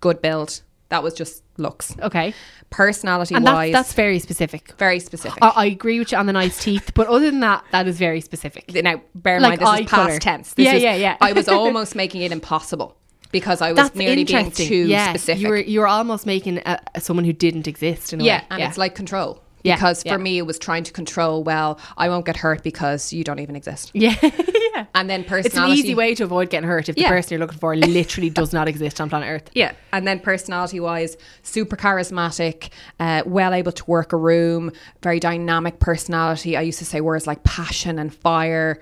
good 0.00 0.22
build. 0.22 0.62
That 0.88 1.02
was 1.02 1.14
just 1.14 1.42
looks. 1.56 1.96
okay 2.00 2.32
Personality 2.70 3.34
and 3.34 3.44
wise, 3.44 3.72
that's, 3.72 3.88
that's 3.88 3.94
very 3.94 4.18
specific 4.18 4.72
very 4.78 4.98
specific. 5.00 5.38
I, 5.42 5.48
I 5.48 5.64
agree 5.66 5.98
with 5.98 6.12
you 6.12 6.18
on 6.18 6.26
the 6.26 6.32
nice 6.32 6.62
teeth 6.62 6.92
but 6.94 7.06
other 7.08 7.30
than 7.30 7.40
that 7.40 7.64
that 7.72 7.86
is 7.86 7.98
very 7.98 8.20
specific 8.20 8.72
now 8.74 9.00
bear 9.14 9.36
in 9.36 9.42
Like 9.42 9.60
mind 9.60 9.84
this 9.84 9.86
is 9.86 9.90
past 9.90 10.06
colour. 10.08 10.18
tense. 10.18 10.54
This 10.54 10.64
Yeah, 10.66 10.72
is- 10.74 10.82
yeah, 10.82 10.94
yeah. 10.96 11.16
I 11.20 11.32
was 11.32 11.48
almost 11.60 11.94
making 11.94 12.22
it 12.22 12.32
impossible 12.32 12.96
because 13.32 13.60
I 13.60 13.72
was 13.72 13.76
that's 13.76 13.94
nearly 13.96 14.24
being 14.24 14.50
too 14.50 14.86
yeah 14.86 15.10
specific. 15.10 15.42
you 15.42 15.48
were 15.48 15.56
you 15.56 15.80
were 15.80 15.88
almost 15.88 16.26
making 16.26 16.58
a, 16.58 16.80
a- 16.94 17.00
someone 17.00 17.24
who 17.24 17.32
didn't 17.32 17.66
exist 17.66 18.12
in 18.12 18.20
a 18.20 18.24
yeah, 18.24 18.40
way 18.40 18.46
and 18.50 18.62
it's 18.62 18.78
like 18.78 18.94
control. 18.94 19.42
Yeah, 19.64 19.74
Because 19.74 20.02
for 20.02 20.10
yeah. 20.10 20.16
me, 20.18 20.38
it 20.38 20.46
was 20.46 20.60
trying 20.60 20.84
to 20.84 20.92
control. 20.92 21.42
Well, 21.42 21.80
I 21.96 22.08
won't 22.08 22.24
get 22.24 22.36
hurt 22.36 22.62
because 22.62 23.12
you 23.12 23.24
don't 23.24 23.40
even 23.40 23.56
exist. 23.56 23.90
yeah 23.94 24.14
yeah 24.76 24.86
And 24.94 25.08
then 25.10 25.24
personality. 25.24 25.48
It's 25.48 25.56
an 25.56 25.70
easy 25.70 25.94
way 25.94 26.14
to 26.14 26.24
avoid 26.24 26.50
getting 26.50 26.68
hurt 26.68 26.88
if 26.88 26.94
the 26.96 27.02
Yeah. 27.02 27.08
person 27.08 27.32
you're 27.32 27.40
looking 27.40 27.58
for 27.58 27.74
literally 27.98 28.30
does 28.30 28.52
not 28.52 28.68
exist 28.68 29.00
on 29.00 29.08
planet 29.08 29.28
Earth. 29.28 29.50
Yeah, 29.54 29.72
and 29.92 30.06
then 30.06 30.20
personality 30.20 30.80
wise, 30.80 31.16
super 31.42 31.76
charismatic, 31.76 32.70
uh, 33.00 33.22
well 33.26 33.52
able 33.54 33.72
to 33.72 33.84
work 33.86 34.12
a 34.12 34.16
room, 34.16 34.72
very 35.02 35.20
dynamic 35.20 35.80
personality. 35.80 36.56
I 36.56 36.62
used 36.62 36.78
to 36.80 36.84
say 36.84 37.00
words 37.00 37.26
like 37.26 37.42
passion 37.44 37.98
and 37.98 38.14
fire. 38.14 38.80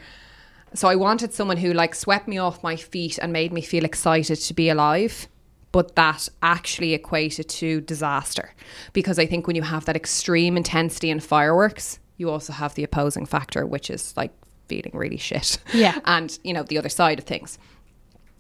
So 0.74 0.88
I 0.88 0.96
wanted 0.96 1.32
someone 1.32 1.56
who 1.56 1.72
like 1.72 1.94
swept 1.94 2.26
me 2.28 2.38
off 2.38 2.62
my 2.62 2.76
feet 2.76 3.18
and 3.18 3.32
made 3.32 3.52
me 3.52 3.60
feel 3.62 3.84
excited 3.84 4.36
to 4.36 4.54
be 4.54 4.68
alive. 4.68 5.28
But 5.70 5.96
that 5.96 6.28
actually 6.40 6.94
equated 6.94 7.48
to 7.48 7.80
disaster. 7.80 8.52
Because 8.92 9.18
I 9.18 9.26
think 9.26 9.46
when 9.46 9.56
you 9.56 9.62
have 9.62 9.84
that 9.86 9.96
extreme 9.96 10.56
intensity 10.56 11.10
and 11.10 11.22
fireworks, 11.22 11.98
you 12.16 12.30
also 12.30 12.52
have 12.52 12.74
the 12.76 12.84
opposing 12.84 13.26
factor, 13.26 13.66
which 13.66 13.90
is 13.90 14.16
like 14.16 14.30
feeling 14.68 14.92
really 14.94 15.16
shit. 15.16 15.58
Yeah. 15.72 15.98
And, 16.04 16.38
you 16.42 16.52
know, 16.52 16.62
the 16.62 16.78
other 16.78 16.88
side 16.88 17.18
of 17.18 17.24
things. 17.24 17.58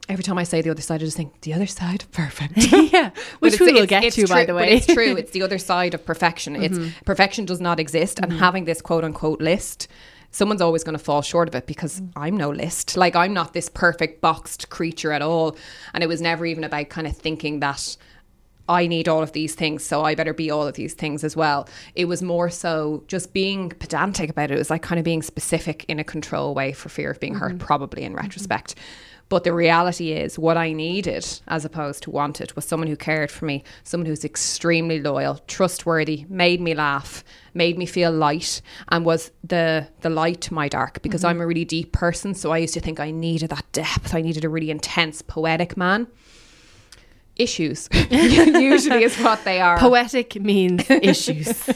Every 0.08 0.22
time 0.22 0.36
I 0.36 0.44
say 0.44 0.60
the 0.60 0.70
other 0.70 0.82
side, 0.82 0.96
I 0.96 1.04
just 1.04 1.16
think 1.16 1.40
the 1.40 1.54
other 1.54 1.66
side, 1.66 2.04
perfect. 2.12 2.52
yeah, 2.92 3.10
which 3.38 3.58
we 3.58 3.72
will 3.72 3.86
get 3.86 4.12
to, 4.12 4.26
by 4.26 4.44
true- 4.44 4.46
the 4.46 4.52
but 4.52 4.62
way. 4.62 4.74
it's 4.74 4.86
true. 4.86 5.16
It's 5.16 5.30
the 5.30 5.42
other 5.42 5.56
side 5.56 5.94
of 5.94 6.04
perfection. 6.04 6.56
It's 6.56 6.76
mm-hmm. 6.76 7.04
perfection 7.06 7.46
does 7.46 7.60
not 7.60 7.80
exist, 7.80 8.18
and 8.18 8.30
mm-hmm. 8.30 8.40
having 8.40 8.64
this 8.66 8.82
quote 8.82 9.02
unquote 9.02 9.40
list, 9.40 9.88
someone's 10.30 10.60
always 10.60 10.84
going 10.84 10.96
to 10.96 11.02
fall 11.02 11.22
short 11.22 11.48
of 11.48 11.54
it 11.54 11.66
because 11.66 12.00
mm. 12.00 12.10
I'm 12.16 12.36
no 12.36 12.50
list. 12.50 12.98
Like 12.98 13.16
I'm 13.16 13.32
not 13.32 13.54
this 13.54 13.70
perfect 13.70 14.20
boxed 14.20 14.68
creature 14.68 15.10
at 15.10 15.22
all, 15.22 15.56
and 15.94 16.04
it 16.04 16.06
was 16.06 16.20
never 16.20 16.44
even 16.44 16.64
about 16.64 16.90
kind 16.90 17.06
of 17.06 17.16
thinking 17.16 17.60
that. 17.60 17.96
I 18.68 18.86
need 18.86 19.08
all 19.08 19.22
of 19.22 19.32
these 19.32 19.54
things, 19.54 19.84
so 19.84 20.02
I 20.02 20.14
better 20.14 20.32
be 20.32 20.50
all 20.50 20.66
of 20.66 20.74
these 20.74 20.94
things 20.94 21.22
as 21.22 21.36
well. 21.36 21.68
It 21.94 22.06
was 22.06 22.22
more 22.22 22.48
so 22.48 23.04
just 23.08 23.32
being 23.32 23.70
pedantic 23.70 24.30
about 24.30 24.50
it. 24.50 24.54
It 24.54 24.58
was 24.58 24.70
like 24.70 24.82
kind 24.82 24.98
of 24.98 25.04
being 25.04 25.22
specific 25.22 25.84
in 25.88 25.98
a 25.98 26.04
control 26.04 26.54
way 26.54 26.72
for 26.72 26.88
fear 26.88 27.10
of 27.10 27.20
being 27.20 27.34
hurt, 27.34 27.52
mm-hmm. 27.52 27.66
probably 27.66 28.02
in 28.02 28.12
mm-hmm. 28.12 28.22
retrospect. 28.22 28.74
But 29.30 29.44
the 29.44 29.54
reality 29.54 30.12
is, 30.12 30.38
what 30.38 30.56
I 30.56 30.72
needed 30.72 31.26
as 31.48 31.64
opposed 31.64 32.02
to 32.02 32.10
wanted 32.10 32.54
was 32.54 32.64
someone 32.64 32.88
who 32.88 32.96
cared 32.96 33.30
for 33.30 33.46
me, 33.46 33.64
someone 33.82 34.06
who's 34.06 34.24
extremely 34.24 35.00
loyal, 35.00 35.40
trustworthy, 35.46 36.26
made 36.28 36.60
me 36.60 36.74
laugh, 36.74 37.24
made 37.54 37.78
me 37.78 37.86
feel 37.86 38.12
light, 38.12 38.60
and 38.90 39.04
was 39.04 39.30
the 39.42 39.88
the 40.02 40.10
light 40.10 40.40
to 40.42 40.54
my 40.54 40.68
dark. 40.68 41.02
Because 41.02 41.22
mm-hmm. 41.22 41.30
I'm 41.30 41.40
a 41.40 41.46
really 41.46 41.64
deep 41.64 41.92
person, 41.92 42.34
so 42.34 42.50
I 42.50 42.58
used 42.58 42.74
to 42.74 42.80
think 42.80 43.00
I 43.00 43.10
needed 43.10 43.50
that 43.50 43.64
depth. 43.72 44.14
I 44.14 44.20
needed 44.20 44.44
a 44.44 44.48
really 44.48 44.70
intense, 44.70 45.22
poetic 45.22 45.76
man. 45.76 46.06
Issues 47.36 47.88
usually 48.10 49.02
is 49.02 49.16
what 49.16 49.42
they 49.42 49.60
are. 49.60 49.76
Poetic 49.76 50.40
means 50.40 50.88
issues. 50.90 51.68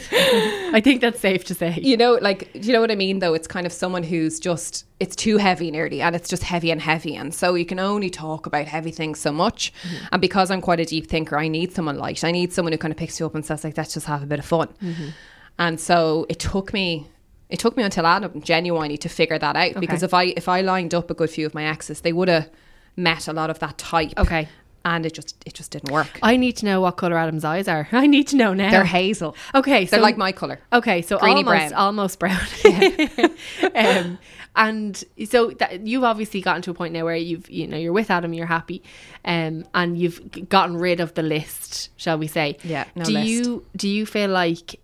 I 0.73 0.79
think 0.81 1.01
that's 1.01 1.19
safe 1.19 1.43
to 1.45 1.53
say. 1.53 1.77
you 1.81 1.97
know, 1.97 2.13
like, 2.21 2.53
do 2.53 2.59
you 2.61 2.71
know 2.71 2.79
what 2.79 2.91
I 2.91 2.95
mean? 2.95 3.19
Though 3.19 3.33
it's 3.33 3.47
kind 3.47 3.65
of 3.65 3.73
someone 3.73 4.03
who's 4.03 4.39
just, 4.39 4.85
it's 5.01 5.17
too 5.17 5.35
heavy 5.35 5.69
nearly, 5.69 6.01
and 6.01 6.15
it's 6.15 6.29
just 6.29 6.43
heavy 6.43 6.71
and 6.71 6.79
heavy. 6.79 7.13
And 7.13 7.33
so 7.33 7.55
you 7.55 7.65
can 7.65 7.77
only 7.77 8.09
talk 8.09 8.45
about 8.45 8.67
heavy 8.67 8.91
things 8.91 9.19
so 9.19 9.33
much. 9.33 9.73
Mm-hmm. 9.83 10.05
And 10.13 10.21
because 10.21 10.49
I'm 10.49 10.61
quite 10.61 10.79
a 10.79 10.85
deep 10.85 11.07
thinker, 11.07 11.37
I 11.37 11.49
need 11.49 11.73
someone 11.73 11.97
light. 11.97 12.23
I 12.23 12.31
need 12.31 12.53
someone 12.53 12.71
who 12.71 12.77
kind 12.77 12.93
of 12.93 12.97
picks 12.97 13.19
you 13.19 13.25
up 13.25 13.35
and 13.35 13.45
says, 13.45 13.65
like, 13.65 13.75
let's 13.75 13.93
just 13.93 14.05
have 14.05 14.23
a 14.23 14.27
bit 14.27 14.39
of 14.39 14.45
fun. 14.45 14.69
Mm-hmm. 14.81 15.09
And 15.57 15.77
so 15.77 16.25
it 16.29 16.39
took 16.39 16.71
me. 16.71 17.07
It 17.49 17.57
took 17.59 17.75
me 17.75 17.81
until 17.81 18.05
Adam 18.05 18.41
genuinely 18.41 18.97
to 18.99 19.09
figure 19.09 19.39
that 19.39 19.55
out 19.55 19.79
because 19.79 20.03
if 20.03 20.13
I 20.13 20.25
if 20.37 20.47
I 20.47 20.61
lined 20.61 20.93
up 20.93 21.09
a 21.09 21.15
good 21.15 21.31
few 21.31 21.47
of 21.47 21.55
my 21.55 21.65
exes, 21.65 22.01
they 22.01 22.13
would 22.13 22.27
have 22.27 22.47
met 22.95 23.27
a 23.27 23.33
lot 23.33 23.49
of 23.49 23.59
that 23.59 23.77
type. 23.77 24.13
Okay. 24.17 24.47
And 24.85 25.05
it 25.05 25.13
just 25.13 25.35
it 25.45 25.53
just 25.53 25.71
didn't 25.71 25.91
work. 25.91 26.19
I 26.21 26.37
need 26.37 26.57
to 26.57 26.65
know 26.65 26.81
what 26.81 26.97
colour 26.97 27.17
Adam's 27.17 27.45
eyes 27.45 27.67
are. 27.67 27.87
I 27.91 28.07
need 28.07 28.27
to 28.29 28.35
know 28.35 28.53
now. 28.53 28.71
They're 28.71 28.85
hazel. 28.85 29.35
Okay, 29.53 29.85
so 29.85 29.95
They're 29.95 30.01
like 30.01 30.17
my 30.17 30.31
color. 30.31 30.59
Okay, 30.73 31.01
so 31.01 31.17
Greeny 31.17 31.43
almost 31.43 31.69
brown. 31.69 31.73
almost 31.73 32.19
brown. 32.19 32.41
um, 33.75 34.19
and 34.55 35.03
so 35.25 35.51
that, 35.51 35.85
you've 35.85 36.03
obviously 36.03 36.41
gotten 36.41 36.61
to 36.63 36.71
a 36.71 36.73
point 36.73 36.93
now 36.93 37.05
where 37.05 37.15
you've 37.15 37.49
you 37.49 37.67
know 37.67 37.77
you're 37.77 37.93
with 37.93 38.09
Adam, 38.09 38.33
you're 38.33 38.45
happy, 38.45 38.83
um, 39.25 39.65
and 39.73 39.97
you've 39.97 40.49
gotten 40.49 40.77
rid 40.77 40.99
of 40.99 41.13
the 41.13 41.23
list, 41.23 41.89
shall 41.97 42.17
we 42.17 42.27
say? 42.27 42.57
Yeah, 42.63 42.85
no 42.95 43.03
do 43.03 43.13
list. 43.13 43.27
you 43.27 43.65
do 43.75 43.87
you 43.87 44.05
feel 44.05 44.29
like 44.29 44.79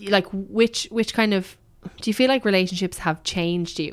like 0.00 0.26
which 0.32 0.88
which 0.90 1.14
kind 1.14 1.34
of 1.34 1.56
do 2.00 2.10
you 2.10 2.14
feel 2.14 2.28
like 2.28 2.44
relationships 2.44 2.98
have 2.98 3.22
changed 3.22 3.78
you? 3.78 3.92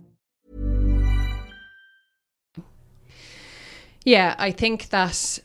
Yeah, 4.03 4.35
I 4.37 4.51
think 4.51 4.89
that 4.89 5.39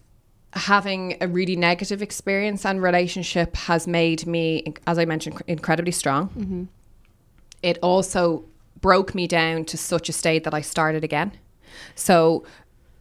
having 0.52 1.16
a 1.20 1.28
really 1.28 1.56
negative 1.56 2.00
experience 2.00 2.64
and 2.64 2.82
relationship 2.82 3.54
has 3.56 3.86
made 3.86 4.26
me, 4.26 4.74
as 4.86 4.98
I 4.98 5.04
mentioned, 5.04 5.42
incredibly 5.46 5.92
strong. 5.92 6.28
Mm-hmm. 6.30 6.64
It 7.62 7.78
also 7.82 8.44
broke 8.80 9.14
me 9.14 9.26
down 9.26 9.64
to 9.66 9.76
such 9.76 10.08
a 10.08 10.12
state 10.12 10.44
that 10.44 10.54
I 10.54 10.62
started 10.62 11.04
again. 11.04 11.32
So, 11.94 12.44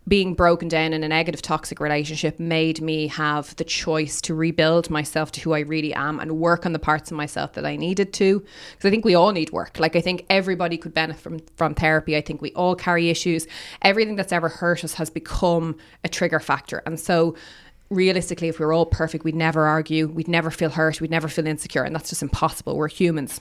being 0.07 0.35
broken 0.35 0.67
down 0.67 0.93
in 0.93 1.03
a 1.03 1.07
negative 1.07 1.41
toxic 1.41 1.79
relationship 1.79 2.39
made 2.39 2.79
me 2.79 3.07
have 3.07 3.55
the 3.55 3.63
choice 3.63 4.21
to 4.21 4.35
rebuild 4.35 4.89
myself 4.89 5.31
to 5.31 5.41
who 5.41 5.53
I 5.53 5.59
really 5.59 5.93
am 5.95 6.19
and 6.19 6.37
work 6.37 6.65
on 6.65 6.73
the 6.73 6.79
parts 6.79 7.09
of 7.09 7.17
myself 7.17 7.53
that 7.53 7.65
I 7.65 7.75
needed 7.75 8.13
to. 8.13 8.39
Because 8.39 8.87
I 8.87 8.91
think 8.91 9.03
we 9.03 9.15
all 9.15 9.31
need 9.31 9.51
work. 9.51 9.79
Like 9.79 9.95
I 9.95 10.01
think 10.01 10.25
everybody 10.29 10.77
could 10.77 10.93
benefit 10.93 11.21
from 11.21 11.39
from 11.55 11.73
therapy. 11.73 12.15
I 12.15 12.21
think 12.21 12.41
we 12.41 12.51
all 12.53 12.75
carry 12.75 13.09
issues. 13.09 13.47
Everything 13.81 14.15
that's 14.15 14.31
ever 14.31 14.49
hurt 14.49 14.83
us 14.83 14.93
has 14.93 15.09
become 15.09 15.77
a 16.03 16.09
trigger 16.09 16.39
factor. 16.39 16.83
And 16.85 16.99
so 16.99 17.35
realistically 17.89 18.47
if 18.47 18.59
we 18.59 18.65
were 18.65 18.73
all 18.73 18.85
perfect 18.85 19.23
we'd 19.23 19.35
never 19.35 19.67
argue 19.67 20.07
we'd 20.07 20.27
never 20.27 20.49
feel 20.49 20.71
hurt 20.71 20.99
we'd 20.99 21.11
never 21.11 21.27
feel 21.27 21.45
insecure 21.45 21.83
and 21.83 21.95
that's 21.95 22.09
just 22.09 22.21
impossible. 22.21 22.75
We're 22.75 22.87
humans. 22.87 23.39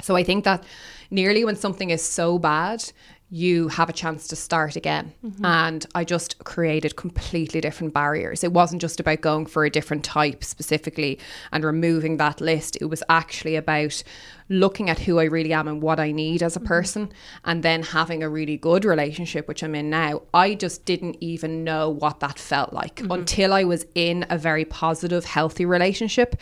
So 0.00 0.16
I 0.16 0.22
think 0.22 0.44
that 0.44 0.64
nearly 1.10 1.44
when 1.44 1.56
something 1.56 1.90
is 1.90 2.02
so 2.04 2.38
bad, 2.38 2.84
you 3.30 3.68
have 3.68 3.90
a 3.90 3.92
chance 3.92 4.26
to 4.28 4.36
start 4.36 4.74
again. 4.74 5.12
Mm-hmm. 5.22 5.44
And 5.44 5.86
I 5.94 6.04
just 6.04 6.42
created 6.44 6.96
completely 6.96 7.60
different 7.60 7.92
barriers. 7.92 8.42
It 8.42 8.52
wasn't 8.52 8.80
just 8.80 9.00
about 9.00 9.20
going 9.20 9.44
for 9.44 9.64
a 9.64 9.70
different 9.70 10.02
type 10.02 10.42
specifically 10.42 11.18
and 11.52 11.62
removing 11.62 12.16
that 12.16 12.40
list. 12.40 12.78
It 12.80 12.86
was 12.86 13.02
actually 13.08 13.56
about 13.56 14.02
looking 14.48 14.88
at 14.88 15.00
who 15.00 15.18
I 15.18 15.24
really 15.24 15.52
am 15.52 15.68
and 15.68 15.82
what 15.82 16.00
I 16.00 16.10
need 16.10 16.42
as 16.42 16.56
a 16.56 16.58
mm-hmm. 16.58 16.68
person 16.68 17.12
and 17.44 17.62
then 17.62 17.82
having 17.82 18.22
a 18.22 18.30
really 18.30 18.56
good 18.56 18.86
relationship, 18.86 19.46
which 19.46 19.62
I'm 19.62 19.74
in 19.74 19.90
now. 19.90 20.22
I 20.32 20.54
just 20.54 20.86
didn't 20.86 21.18
even 21.20 21.64
know 21.64 21.90
what 21.90 22.20
that 22.20 22.38
felt 22.38 22.72
like 22.72 22.96
mm-hmm. 22.96 23.12
until 23.12 23.52
I 23.52 23.64
was 23.64 23.84
in 23.94 24.24
a 24.30 24.38
very 24.38 24.64
positive, 24.64 25.26
healthy 25.26 25.66
relationship. 25.66 26.36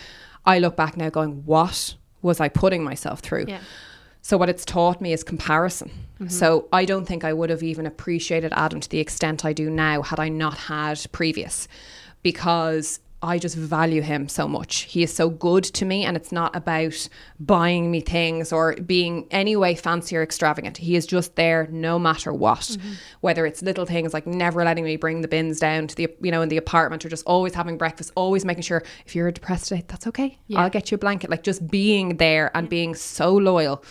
I 0.44 0.60
look 0.60 0.76
back 0.76 0.96
now 0.96 1.10
going, 1.10 1.44
what 1.44 1.96
was 2.22 2.38
I 2.38 2.48
putting 2.48 2.84
myself 2.84 3.20
through? 3.20 3.46
Yeah. 3.48 3.60
So 4.26 4.36
what 4.36 4.48
it's 4.48 4.64
taught 4.64 5.00
me 5.00 5.12
is 5.12 5.22
comparison. 5.22 5.88
Mm-hmm. 6.18 6.30
So 6.30 6.66
I 6.72 6.84
don't 6.84 7.04
think 7.04 7.22
I 7.22 7.32
would 7.32 7.48
have 7.48 7.62
even 7.62 7.86
appreciated 7.86 8.52
Adam 8.56 8.80
to 8.80 8.88
the 8.88 8.98
extent 8.98 9.44
I 9.44 9.52
do 9.52 9.70
now 9.70 10.02
had 10.02 10.18
I 10.18 10.30
not 10.30 10.58
had 10.58 11.00
previous 11.12 11.68
because 12.24 12.98
I 13.22 13.38
just 13.38 13.54
value 13.54 14.02
him 14.02 14.28
so 14.28 14.48
much. 14.48 14.80
He 14.80 15.04
is 15.04 15.14
so 15.14 15.30
good 15.30 15.62
to 15.62 15.84
me 15.84 16.04
and 16.04 16.16
it's 16.16 16.32
not 16.32 16.56
about 16.56 17.08
buying 17.38 17.88
me 17.92 18.00
things 18.00 18.52
or 18.52 18.74
being 18.74 19.28
any 19.30 19.54
way 19.54 19.76
fancy 19.76 20.16
or 20.16 20.24
extravagant. 20.24 20.78
He 20.78 20.96
is 20.96 21.06
just 21.06 21.36
there 21.36 21.68
no 21.70 21.96
matter 21.96 22.32
what. 22.32 22.62
Mm-hmm. 22.62 22.92
Whether 23.20 23.46
it's 23.46 23.62
little 23.62 23.86
things 23.86 24.12
like 24.12 24.26
never 24.26 24.64
letting 24.64 24.82
me 24.82 24.96
bring 24.96 25.20
the 25.20 25.28
bins 25.28 25.60
down 25.60 25.86
to 25.86 25.94
the 25.94 26.08
you 26.20 26.32
know 26.32 26.42
in 26.42 26.48
the 26.48 26.56
apartment 26.56 27.04
or 27.04 27.08
just 27.08 27.24
always 27.26 27.54
having 27.54 27.78
breakfast, 27.78 28.10
always 28.16 28.44
making 28.44 28.64
sure 28.64 28.82
if 29.06 29.14
you're 29.14 29.30
depressed 29.30 29.68
today, 29.68 29.84
that's 29.86 30.08
okay. 30.08 30.36
I'll 30.56 30.68
get 30.68 30.90
you 30.90 30.96
a 30.96 30.98
blanket. 30.98 31.30
Like 31.30 31.44
just 31.44 31.68
being 31.70 32.16
there 32.16 32.50
and 32.56 32.68
being 32.68 32.96
so 32.96 33.32
loyal 33.32 33.84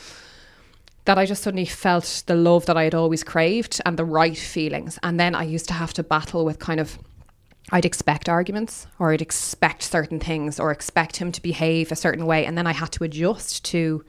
that 1.05 1.17
I 1.17 1.25
just 1.25 1.43
suddenly 1.43 1.65
felt 1.65 2.23
the 2.25 2.35
love 2.35 2.65
that 2.65 2.77
I 2.77 2.83
had 2.83 2.95
always 2.95 3.23
craved 3.23 3.81
and 3.85 3.97
the 3.97 4.05
right 4.05 4.37
feelings. 4.37 4.99
And 5.03 5.19
then 5.19 5.35
I 5.35 5.43
used 5.43 5.67
to 5.67 5.73
have 5.73 5.93
to 5.93 6.03
battle 6.03 6.45
with 6.45 6.59
kind 6.59 6.79
of, 6.79 6.97
I'd 7.71 7.85
expect 7.85 8.27
arguments 8.27 8.87
or 8.99 9.11
I'd 9.11 9.21
expect 9.21 9.83
certain 9.83 10.19
things 10.19 10.59
or 10.59 10.71
expect 10.71 11.17
him 11.17 11.31
to 11.31 11.41
behave 11.41 11.91
a 11.91 11.95
certain 11.95 12.25
way. 12.25 12.45
And 12.45 12.57
then 12.57 12.67
I 12.67 12.73
had 12.73 12.91
to 12.93 13.03
adjust 13.03 13.63
to 13.65 14.03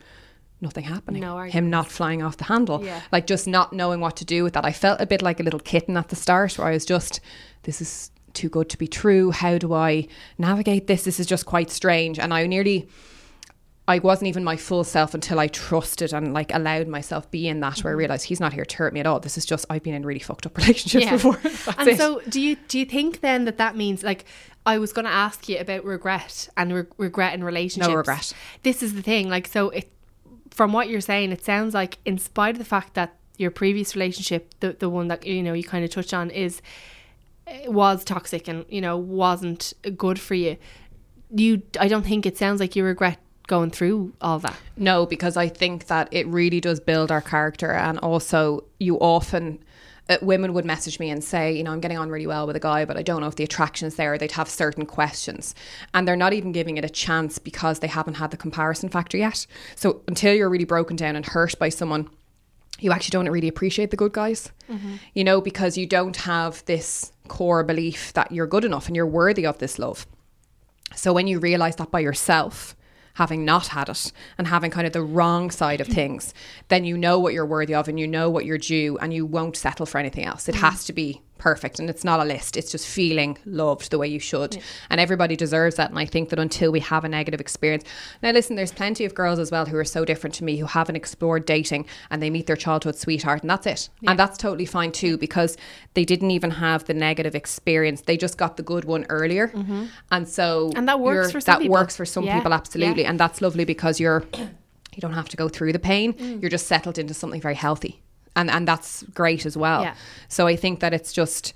nothing 0.59 0.85
happening. 0.85 1.21
No 1.21 1.37
him 1.37 1.69
not 1.69 1.87
flying 1.87 2.23
off 2.23 2.37
the 2.37 2.45
handle. 2.45 2.83
Yeah. 2.83 3.01
Like 3.11 3.27
just 3.27 3.47
not 3.47 3.73
knowing 3.73 3.99
what 3.99 4.17
to 4.17 4.25
do 4.25 4.43
with 4.43 4.53
that. 4.53 4.65
I 4.65 4.71
felt 4.71 4.99
a 4.99 5.05
bit 5.05 5.21
like 5.21 5.39
a 5.39 5.43
little 5.43 5.59
kitten 5.59 5.97
at 5.97 6.09
the 6.09 6.15
start 6.15 6.57
where 6.57 6.67
I 6.67 6.71
was 6.71 6.85
just, 6.85 7.19
this 7.63 7.79
is 7.79 8.09
too 8.33 8.49
good 8.49 8.69
to 8.69 8.77
be 8.77 8.87
true. 8.87 9.29
How 9.29 9.59
do 9.59 9.73
I 9.73 10.07
navigate 10.39 10.87
this? 10.87 11.03
This 11.03 11.19
is 11.19 11.27
just 11.27 11.45
quite 11.45 11.69
strange. 11.69 12.17
And 12.17 12.33
I 12.33 12.47
nearly, 12.47 12.87
I 13.89 13.99
wasn't 13.99 14.27
even 14.27 14.43
my 14.43 14.57
full 14.57 14.83
self 14.83 15.13
until 15.13 15.39
I 15.39 15.47
trusted 15.47 16.11
and 16.11 16.33
like 16.33 16.53
allowed 16.53 16.87
myself 16.87 17.31
be 17.31 17.47
in 17.47 17.61
that 17.61 17.79
where 17.79 17.93
I 17.93 17.95
realized 17.95 18.25
he's 18.25 18.41
not 18.41 18.51
here 18.51 18.65
to 18.65 18.77
hurt 18.77 18.93
me 18.93 18.99
at 18.99 19.07
all. 19.07 19.21
This 19.21 19.37
is 19.37 19.45
just 19.45 19.65
I've 19.69 19.83
been 19.83 19.93
in 19.93 20.05
really 20.05 20.19
fucked 20.19 20.45
up 20.45 20.57
relationships 20.57 21.09
before. 21.09 21.39
And 21.77 21.87
it. 21.87 21.97
so, 21.97 22.21
do 22.27 22.41
you 22.41 22.57
do 22.67 22.79
you 22.79 22.85
think 22.85 23.21
then 23.21 23.45
that 23.45 23.57
that 23.57 23.77
means 23.77 24.03
like 24.03 24.25
I 24.65 24.77
was 24.77 24.91
going 24.91 25.05
to 25.05 25.11
ask 25.11 25.47
you 25.47 25.57
about 25.59 25.85
regret 25.85 26.49
and 26.57 26.73
re- 26.73 26.83
regret 26.97 27.33
in 27.33 27.43
relationships? 27.45 27.87
No 27.87 27.95
regret. 27.95 28.33
This 28.63 28.83
is 28.83 28.93
the 28.93 29.01
thing. 29.01 29.29
Like, 29.29 29.47
so 29.47 29.69
it 29.69 29.89
from 30.51 30.73
what 30.73 30.89
you're 30.89 30.99
saying, 30.99 31.31
it 31.31 31.45
sounds 31.45 31.73
like 31.73 31.99
in 32.03 32.17
spite 32.17 32.55
of 32.55 32.59
the 32.59 32.65
fact 32.65 32.93
that 32.95 33.15
your 33.37 33.51
previous 33.51 33.95
relationship, 33.95 34.53
the 34.59 34.73
the 34.73 34.89
one 34.89 35.07
that 35.07 35.25
you 35.25 35.41
know 35.41 35.53
you 35.53 35.63
kind 35.63 35.85
of 35.85 35.91
touched 35.91 36.13
on, 36.13 36.29
is 36.29 36.61
eh, 37.45 37.67
was 37.67 38.03
toxic 38.03 38.49
and 38.49 38.65
you 38.67 38.81
know 38.81 38.97
wasn't 38.97 39.73
good 39.95 40.19
for 40.19 40.35
you. 40.35 40.57
You, 41.29 41.61
I 41.79 41.87
don't 41.89 42.05
think 42.05 42.25
it 42.25 42.37
sounds 42.37 42.61
like 42.61 42.75
you 42.75 42.85
regret 42.85 43.19
going 43.47 43.71
through 43.71 44.13
all 44.21 44.39
that. 44.39 44.57
No, 44.75 45.05
because 45.05 45.37
I 45.37 45.47
think 45.47 45.87
that 45.87 46.09
it 46.11 46.27
really 46.27 46.61
does 46.61 46.79
build 46.79 47.11
our 47.11 47.21
character. 47.21 47.71
And 47.71 47.97
also, 47.99 48.65
you 48.79 48.97
often, 48.99 49.59
uh, 50.09 50.17
women 50.21 50.53
would 50.53 50.65
message 50.65 50.99
me 50.99 51.09
and 51.09 51.23
say, 51.23 51.53
you 51.53 51.63
know, 51.63 51.71
I'm 51.71 51.79
getting 51.79 51.97
on 51.97 52.09
really 52.09 52.27
well 52.27 52.45
with 52.45 52.55
a 52.55 52.59
guy, 52.59 52.85
but 52.85 52.97
I 52.97 53.01
don't 53.01 53.21
know 53.21 53.27
if 53.27 53.35
the 53.35 53.45
attraction's 53.45 53.95
there. 53.95 54.17
They'd 54.17 54.33
have 54.33 54.49
certain 54.49 54.85
questions. 54.85 55.55
And 55.93 56.07
they're 56.07 56.15
not 56.15 56.33
even 56.33 56.51
giving 56.51 56.77
it 56.77 56.85
a 56.85 56.89
chance 56.89 57.39
because 57.39 57.79
they 57.79 57.87
haven't 57.87 58.15
had 58.15 58.31
the 58.31 58.37
comparison 58.37 58.89
factor 58.89 59.17
yet. 59.17 59.47
So 59.75 60.01
until 60.07 60.33
you're 60.33 60.49
really 60.49 60.65
broken 60.65 60.95
down 60.95 61.15
and 61.15 61.25
hurt 61.25 61.57
by 61.57 61.69
someone, 61.69 62.09
you 62.79 62.91
actually 62.91 63.11
don't 63.11 63.29
really 63.29 63.47
appreciate 63.47 63.89
the 63.89 63.97
good 63.97 64.13
guys, 64.13 64.51
you 65.15 65.23
know, 65.23 65.41
because 65.41 65.77
you 65.77 65.87
don't 65.87 66.15
have 66.17 66.63
this 66.65 67.11
core 67.27 67.63
belief 67.63 68.13
that 68.13 68.31
you're 68.31 68.45
good 68.45 68.63
enough 68.63 68.85
and 68.85 68.95
you're 68.95 69.07
worthy 69.07 69.47
of 69.47 69.57
this 69.57 69.79
love. 69.79 70.05
So 70.95 71.11
when 71.11 71.25
you 71.25 71.39
realize 71.39 71.77
that 71.77 71.89
by 71.89 72.01
yourself, 72.01 72.75
having 73.17 73.43
not 73.43 73.67
had 73.67 73.89
it 73.89 74.11
and 74.37 74.47
having 74.47 74.69
kind 74.69 74.85
of 74.85 74.93
the 74.93 75.01
wrong 75.01 75.49
side 75.49 75.81
of 75.81 75.87
hmm. 75.87 75.93
things, 75.93 76.33
then 76.67 76.85
you 76.85 76.95
know 76.95 77.17
what 77.17 77.33
you're 77.33 77.47
worthy 77.47 77.73
of 77.73 77.87
and 77.87 77.99
you 77.99 78.07
know 78.07 78.29
what 78.29 78.45
you're 78.45 78.59
due 78.59 78.95
and 78.99 79.11
you 79.11 79.25
won't 79.25 79.57
settle 79.57 79.87
for 79.87 79.97
anything 79.97 80.23
else. 80.23 80.47
It 80.47 80.55
hmm. 80.55 80.61
has 80.61 80.85
to 80.85 80.93
be 80.93 81.21
perfect 81.37 81.79
and 81.79 81.89
it's 81.89 82.03
not 82.03 82.19
a 82.19 82.23
list. 82.23 82.57
It's 82.57 82.71
just 82.71 82.87
feeling 82.87 83.37
loved 83.45 83.91
the 83.91 83.97
way 83.97 84.07
you 84.07 84.19
should. 84.19 84.61
And 84.89 84.99
everybody 84.99 85.35
deserves 85.35 85.75
that. 85.75 85.89
And 85.89 85.99
I 85.99 86.05
think 86.05 86.29
that 86.29 86.39
until 86.39 86.71
we 86.71 86.79
have 86.81 87.03
a 87.03 87.09
negative 87.09 87.39
experience. 87.41 87.83
Now 88.21 88.31
listen, 88.31 88.55
there's 88.55 88.71
plenty 88.71 89.05
of 89.05 89.13
girls 89.15 89.39
as 89.39 89.51
well 89.51 89.65
who 89.65 89.77
are 89.77 89.85
so 89.85 90.05
different 90.05 90.33
to 90.35 90.43
me 90.43 90.57
who 90.57 90.65
haven't 90.65 90.95
explored 90.95 91.45
dating 91.45 91.85
and 92.09 92.21
they 92.21 92.29
meet 92.29 92.47
their 92.47 92.55
childhood 92.55 92.95
sweetheart 92.95 93.41
and 93.41 93.49
that's 93.49 93.65
it. 93.67 93.89
And 94.07 94.17
that's 94.19 94.37
totally 94.37 94.65
fine 94.65 94.91
too 94.91 95.17
because 95.17 95.57
they 95.93 96.05
didn't 96.05 96.31
even 96.31 96.51
have 96.51 96.85
the 96.85 96.93
negative 96.93 97.35
experience. 97.35 98.01
They 98.01 98.17
just 98.17 98.37
got 98.37 98.57
the 98.57 98.63
good 98.63 98.85
one 98.85 99.05
earlier. 99.09 99.51
And 100.11 100.27
so 100.27 100.71
And 100.75 100.87
that 100.87 100.99
works 100.99 101.31
for 101.31 101.41
some 101.41 101.53
that 101.53 101.61
people. 101.61 101.73
works 101.73 101.95
for 101.95 102.05
some 102.05 102.23
Yeah, 102.23 102.37
people 102.37 102.53
absolutely 102.53 103.03
yeah. 103.03 103.09
and 103.09 103.19
that's 103.19 103.41
lovely 103.41 103.65
because 103.65 103.99
you're 103.99 104.23
you 104.95 105.01
don't 105.01 105.13
have 105.13 105.29
to 105.29 105.37
go 105.37 105.47
through 105.47 105.73
the 105.73 105.79
pain 105.79 106.13
Mm. 106.13 106.41
you're 106.41 106.49
just 106.49 106.65
settled 106.67 106.97
into 106.97 107.13
something 107.13 107.39
very 107.39 107.53
healthy 107.55 108.01
and 108.37 108.49
and 108.49 108.65
that's 108.67 109.03
great 109.13 109.45
as 109.45 109.55
well 109.57 109.81
Yeah. 109.83 109.95
so 110.29 110.47
i 110.47 110.55
think 110.55 110.79
that 110.79 110.93
it's 110.93 111.11
just 111.11 111.53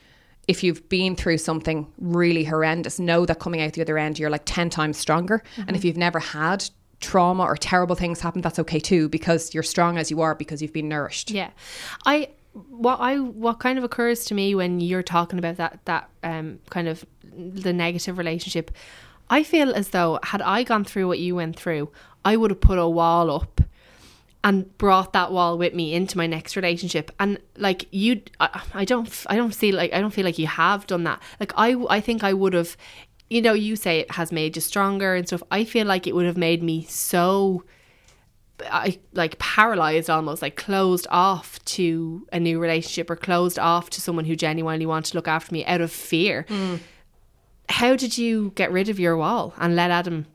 if 0.47 0.63
you've 0.63 0.83
been 0.89 1.15
through 1.15 1.37
something 1.37 1.87
really 1.99 2.43
horrendous 2.43 2.99
know 2.99 3.25
that 3.25 3.39
coming 3.39 3.61
out 3.61 3.73
the 3.73 3.81
other 3.81 3.97
end 3.97 4.19
you're 4.19 4.29
like 4.37 4.43
10 4.45 4.69
times 4.69 4.97
stronger 4.97 5.35
and 5.55 5.65
Mm-hmm. 5.67 5.75
if 5.75 5.85
you've 5.85 5.97
never 6.07 6.19
had 6.19 6.69
trauma 6.99 7.43
or 7.43 7.55
terrible 7.57 7.95
things 7.95 8.19
happen 8.21 8.41
that's 8.41 8.59
okay 8.59 8.79
too 8.79 9.07
because 9.09 9.53
you're 9.53 9.63
strong 9.63 9.97
as 9.97 10.11
you 10.11 10.21
are 10.21 10.35
because 10.35 10.61
you've 10.61 10.73
been 10.73 10.89
nourished 10.89 11.31
Yeah, 11.31 11.49
I 12.05 12.29
what 12.69 12.97
I 12.99 13.15
what 13.17 13.59
kind 13.59 13.77
of 13.77 13.83
occurs 13.85 14.25
to 14.25 14.33
me 14.33 14.53
when 14.55 14.81
you're 14.81 15.03
talking 15.03 15.39
about 15.39 15.55
that 15.57 15.79
that 15.85 16.09
um 16.23 16.59
kind 16.69 16.87
of 16.87 17.05
the 17.65 17.71
negative 17.73 18.17
relationship, 18.17 18.71
I 19.29 19.43
feel 19.43 19.73
as 19.73 19.87
though 19.89 20.19
had 20.21 20.41
I 20.41 20.63
gone 20.63 20.83
through 20.83 21.07
what 21.07 21.19
you 21.19 21.33
went 21.35 21.55
through, 21.57 21.89
I 22.25 22.35
would 22.35 22.51
have 22.51 22.59
put 22.61 22.77
a 22.77 22.89
wall 22.89 23.31
up 23.31 23.61
and 24.43 24.75
brought 24.77 25.13
that 25.13 25.31
wall 25.31 25.57
with 25.57 25.73
me 25.73 25.93
into 25.93 26.17
my 26.17 26.27
next 26.27 26.55
relationship. 26.55 27.11
And 27.19 27.39
like 27.57 27.85
you 27.91 28.21
I, 28.39 28.61
I 28.73 28.85
don't 28.85 29.25
I 29.27 29.35
don't 29.35 29.53
feel 29.53 29.75
like 29.75 29.93
I 29.93 30.01
don't 30.01 30.11
feel 30.11 30.25
like 30.25 30.39
you 30.39 30.47
have 30.47 30.87
done 30.87 31.03
that. 31.03 31.21
Like 31.39 31.53
I 31.55 31.75
I 31.89 32.01
think 32.01 32.23
I 32.23 32.33
would 32.33 32.53
have 32.53 32.75
you 33.29 33.41
know 33.41 33.53
you 33.53 33.75
say 33.75 33.99
it 33.99 34.11
has 34.11 34.31
made 34.31 34.55
you 34.55 34.61
stronger 34.61 35.15
and 35.15 35.27
stuff. 35.27 35.43
I 35.51 35.63
feel 35.63 35.85
like 35.85 36.07
it 36.07 36.15
would 36.15 36.25
have 36.25 36.37
made 36.37 36.63
me 36.63 36.83
so 36.85 37.63
I 38.69 38.99
like 39.13 39.39
paralyzed 39.39 40.09
almost 40.09 40.41
like 40.41 40.55
closed 40.55 41.07
off 41.09 41.63
to 41.65 42.27
a 42.31 42.39
new 42.39 42.59
relationship 42.59 43.09
or 43.09 43.15
closed 43.15 43.59
off 43.59 43.89
to 43.91 44.01
someone 44.01 44.25
who 44.25 44.35
genuinely 44.35 44.85
wanted 44.85 45.11
to 45.11 45.17
look 45.17 45.27
after 45.27 45.53
me 45.53 45.65
out 45.65 45.81
of 45.81 45.91
fear. 45.91 46.45
Mm. 46.49 46.79
How 47.69 47.95
did 47.95 48.17
you 48.17 48.51
get 48.55 48.71
rid 48.71 48.89
of 48.89 48.99
your 48.99 49.17
wall 49.17 49.53
and 49.57 49.75
let 49.75 49.91
Adam 49.91 50.25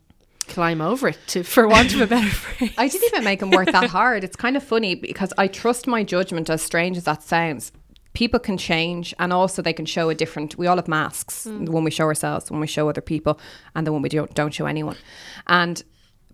climb 0.49 0.81
over 0.81 1.09
it 1.09 1.19
to 1.29 1.43
for 1.43 1.67
want 1.69 1.95
of 1.95 2.01
a 2.01 2.07
better 2.07 2.29
phrase? 2.31 2.73
I 2.79 2.89
didn't 2.89 3.07
even 3.09 3.25
make 3.25 3.41
them 3.41 3.51
work 3.51 3.71
that 3.71 3.91
hard. 3.91 4.25
It's 4.25 4.37
kind 4.37 4.57
of 4.57 4.63
funny 4.63 4.95
because 4.95 5.33
I 5.39 5.49
trust 5.49 5.87
my 5.87 6.03
judgment, 6.03 6.51
as 6.51 6.63
strange 6.63 6.97
as 6.97 7.05
that 7.05 7.23
sounds. 7.23 7.73
People 8.15 8.41
can 8.41 8.57
change 8.57 9.15
and 9.19 9.33
also 9.33 9.61
they 9.61 9.73
can 9.73 9.85
show 9.85 10.09
a 10.09 10.15
different. 10.15 10.57
We 10.57 10.67
all 10.67 10.77
have 10.77 10.89
masks 10.89 11.45
hmm. 11.45 11.65
the 11.65 11.71
one 11.71 11.85
we 11.85 11.91
show 11.91 12.05
ourselves, 12.05 12.47
the 12.47 12.55
one 12.55 12.61
we 12.61 12.67
show 12.67 12.89
other 12.89 13.01
people, 13.01 13.39
and 13.75 13.87
the 13.87 13.93
one 13.93 14.03
we 14.03 14.09
don't, 14.09 14.33
don't 14.35 14.55
show 14.55 14.67
anyone. 14.67 14.97
And 15.47 15.83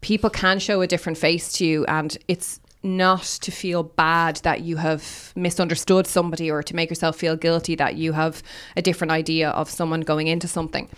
people 0.01 0.31
can 0.31 0.59
show 0.59 0.81
a 0.81 0.87
different 0.87 1.19
face 1.19 1.53
to 1.55 1.67
you, 1.67 1.85
and 1.87 2.17
it's 2.29 2.61
not 2.83 3.23
to 3.23 3.51
feel 3.51 3.83
bad 3.83 4.37
that 4.37 4.63
you 4.63 4.77
have 4.77 5.33
misunderstood 5.37 6.07
somebody 6.07 6.51
or 6.51 6.63
to 6.63 6.75
make 6.75 6.91
yourself 6.91 7.17
feel 7.17 7.37
guilty 7.37 7.77
that 7.77 7.95
you 7.95 8.13
have 8.13 8.43
a 8.77 8.83
different 8.83 9.13
idea 9.13 9.51
of 9.51 9.71
someone 9.71 10.01
going 10.01 10.27
into 10.27 10.49
something. 10.49 10.89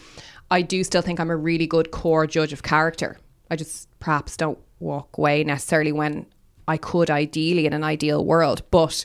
I 0.51 0.63
do 0.63 0.85
still 0.85 1.03
think 1.03 1.21
I'm 1.21 1.31
a 1.31 1.37
really 1.37 1.67
good 1.67 1.91
core 1.91 2.27
judge 2.27 2.53
of 2.53 2.63
character. 2.63 3.19
I 3.51 3.57
just 3.57 3.89
perhaps 4.01 4.37
don't 4.37 4.59
walk 4.81 5.17
away 5.19 5.45
necessarily 5.45 5.93
when 5.93 6.27
I 6.67 6.77
could 6.77 7.11
ideally 7.11 7.67
in 7.67 7.73
an 7.73 7.85
ideal 7.85 8.25
world, 8.25 8.63
but 8.71 9.05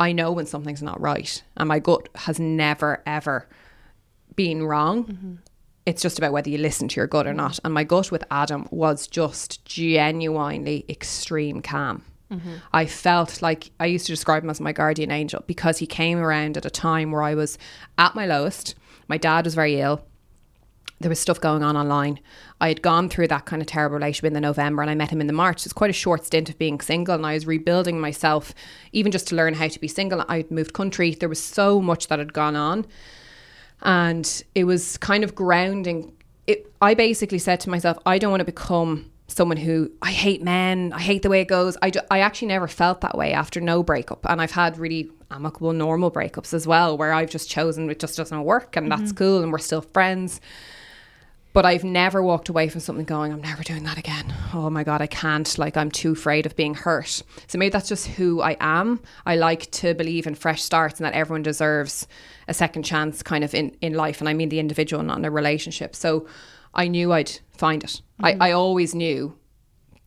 I 0.00 0.12
know 0.12 0.32
when 0.32 0.46
something's 0.46 0.82
not 0.82 1.00
right, 1.00 1.42
and 1.56 1.68
my 1.68 1.78
gut 1.78 2.08
has 2.14 2.38
never 2.38 3.02
ever 3.06 3.48
been 4.36 4.62
wrong. 4.62 5.04
Mm-hmm. 5.04 5.34
It's 5.86 6.02
just 6.02 6.18
about 6.18 6.32
whether 6.32 6.50
you 6.50 6.58
listen 6.58 6.88
to 6.88 6.96
your 7.00 7.06
gut 7.06 7.26
or 7.26 7.32
not. 7.32 7.58
And 7.64 7.72
my 7.72 7.82
gut 7.82 8.12
with 8.12 8.22
Adam 8.30 8.68
was 8.70 9.06
just 9.06 9.64
genuinely 9.64 10.84
extreme 10.88 11.62
calm. 11.62 12.04
Mm-hmm. 12.30 12.56
I 12.74 12.84
felt 12.84 13.40
like 13.40 13.70
I 13.80 13.86
used 13.86 14.06
to 14.06 14.12
describe 14.12 14.44
him 14.44 14.50
as 14.50 14.60
my 14.60 14.72
guardian 14.72 15.10
angel 15.10 15.42
because 15.46 15.78
he 15.78 15.86
came 15.86 16.18
around 16.18 16.58
at 16.58 16.66
a 16.66 16.70
time 16.70 17.10
where 17.10 17.22
I 17.22 17.34
was 17.34 17.56
at 17.96 18.14
my 18.14 18.26
lowest. 18.26 18.74
My 19.08 19.16
dad 19.16 19.46
was 19.46 19.54
very 19.54 19.80
ill 19.80 20.02
there 21.00 21.08
was 21.08 21.20
stuff 21.20 21.40
going 21.40 21.62
on 21.62 21.76
online. 21.76 22.18
I 22.60 22.68
had 22.68 22.82
gone 22.82 23.08
through 23.08 23.28
that 23.28 23.44
kind 23.44 23.62
of 23.62 23.68
terrible 23.68 23.94
relationship 23.94 24.26
in 24.26 24.32
the 24.32 24.40
November 24.40 24.82
and 24.82 24.90
I 24.90 24.94
met 24.94 25.10
him 25.10 25.20
in 25.20 25.28
the 25.28 25.32
March. 25.32 25.64
It's 25.64 25.72
quite 25.72 25.90
a 25.90 25.94
short 25.94 26.24
stint 26.24 26.48
of 26.48 26.58
being 26.58 26.80
single 26.80 27.14
and 27.14 27.24
I 27.24 27.34
was 27.34 27.46
rebuilding 27.46 28.00
myself 28.00 28.52
even 28.92 29.12
just 29.12 29.28
to 29.28 29.36
learn 29.36 29.54
how 29.54 29.68
to 29.68 29.80
be 29.80 29.88
single. 29.88 30.24
I 30.28 30.38
had 30.38 30.50
moved 30.50 30.72
country. 30.72 31.14
There 31.14 31.28
was 31.28 31.42
so 31.42 31.80
much 31.80 32.08
that 32.08 32.18
had 32.18 32.32
gone 32.32 32.56
on. 32.56 32.86
And 33.82 34.42
it 34.56 34.64
was 34.64 34.96
kind 34.96 35.22
of 35.22 35.36
grounding. 35.36 36.16
It, 36.48 36.72
I 36.82 36.94
basically 36.94 37.38
said 37.38 37.60
to 37.60 37.70
myself, 37.70 37.96
I 38.04 38.18
don't 38.18 38.32
want 38.32 38.40
to 38.40 38.44
become 38.44 39.10
someone 39.28 39.58
who 39.58 39.92
I 40.02 40.10
hate 40.10 40.42
men, 40.42 40.92
I 40.92 41.00
hate 41.00 41.22
the 41.22 41.28
way 41.28 41.40
it 41.42 41.48
goes. 41.48 41.76
I, 41.82 41.90
ju- 41.90 42.00
I 42.10 42.20
actually 42.20 42.48
never 42.48 42.66
felt 42.66 43.02
that 43.02 43.16
way 43.16 43.32
after 43.32 43.60
no 43.60 43.82
breakup. 43.82 44.26
And 44.28 44.40
I've 44.40 44.50
had 44.50 44.78
really 44.78 45.10
amicable, 45.30 45.72
normal 45.72 46.10
breakups 46.10 46.54
as 46.54 46.66
well, 46.66 46.96
where 46.96 47.12
I've 47.12 47.30
just 47.30 47.50
chosen 47.50 47.88
it 47.90 48.00
just 48.00 48.16
doesn't 48.16 48.42
work 48.42 48.74
and 48.74 48.90
that's 48.90 49.02
mm-hmm. 49.02 49.16
cool 49.16 49.42
and 49.42 49.52
we're 49.52 49.58
still 49.58 49.82
friends. 49.82 50.40
But 51.58 51.66
I've 51.66 51.82
never 51.82 52.22
walked 52.22 52.48
away 52.48 52.68
from 52.68 52.80
something 52.80 53.04
going, 53.04 53.32
I'm 53.32 53.40
never 53.40 53.64
doing 53.64 53.82
that 53.82 53.98
again. 53.98 54.32
Oh 54.54 54.70
my 54.70 54.84
God, 54.84 55.02
I 55.02 55.08
can't. 55.08 55.58
Like, 55.58 55.76
I'm 55.76 55.90
too 55.90 56.12
afraid 56.12 56.46
of 56.46 56.54
being 56.54 56.72
hurt. 56.72 57.20
So 57.48 57.58
maybe 57.58 57.70
that's 57.70 57.88
just 57.88 58.06
who 58.06 58.40
I 58.40 58.56
am. 58.60 59.00
I 59.26 59.34
like 59.34 59.68
to 59.72 59.92
believe 59.92 60.28
in 60.28 60.36
fresh 60.36 60.62
starts 60.62 61.00
and 61.00 61.04
that 61.04 61.14
everyone 61.14 61.42
deserves 61.42 62.06
a 62.46 62.54
second 62.54 62.84
chance 62.84 63.24
kind 63.24 63.42
of 63.42 63.56
in, 63.56 63.76
in 63.80 63.94
life. 63.94 64.20
And 64.20 64.28
I 64.28 64.34
mean 64.34 64.50
the 64.50 64.60
individual, 64.60 65.02
not 65.02 65.18
in 65.18 65.24
a 65.24 65.32
relationship. 65.32 65.96
So 65.96 66.28
I 66.74 66.86
knew 66.86 67.12
I'd 67.12 67.40
find 67.50 67.82
it. 67.82 68.02
I, 68.22 68.36
I 68.40 68.52
always 68.52 68.94
knew 68.94 69.36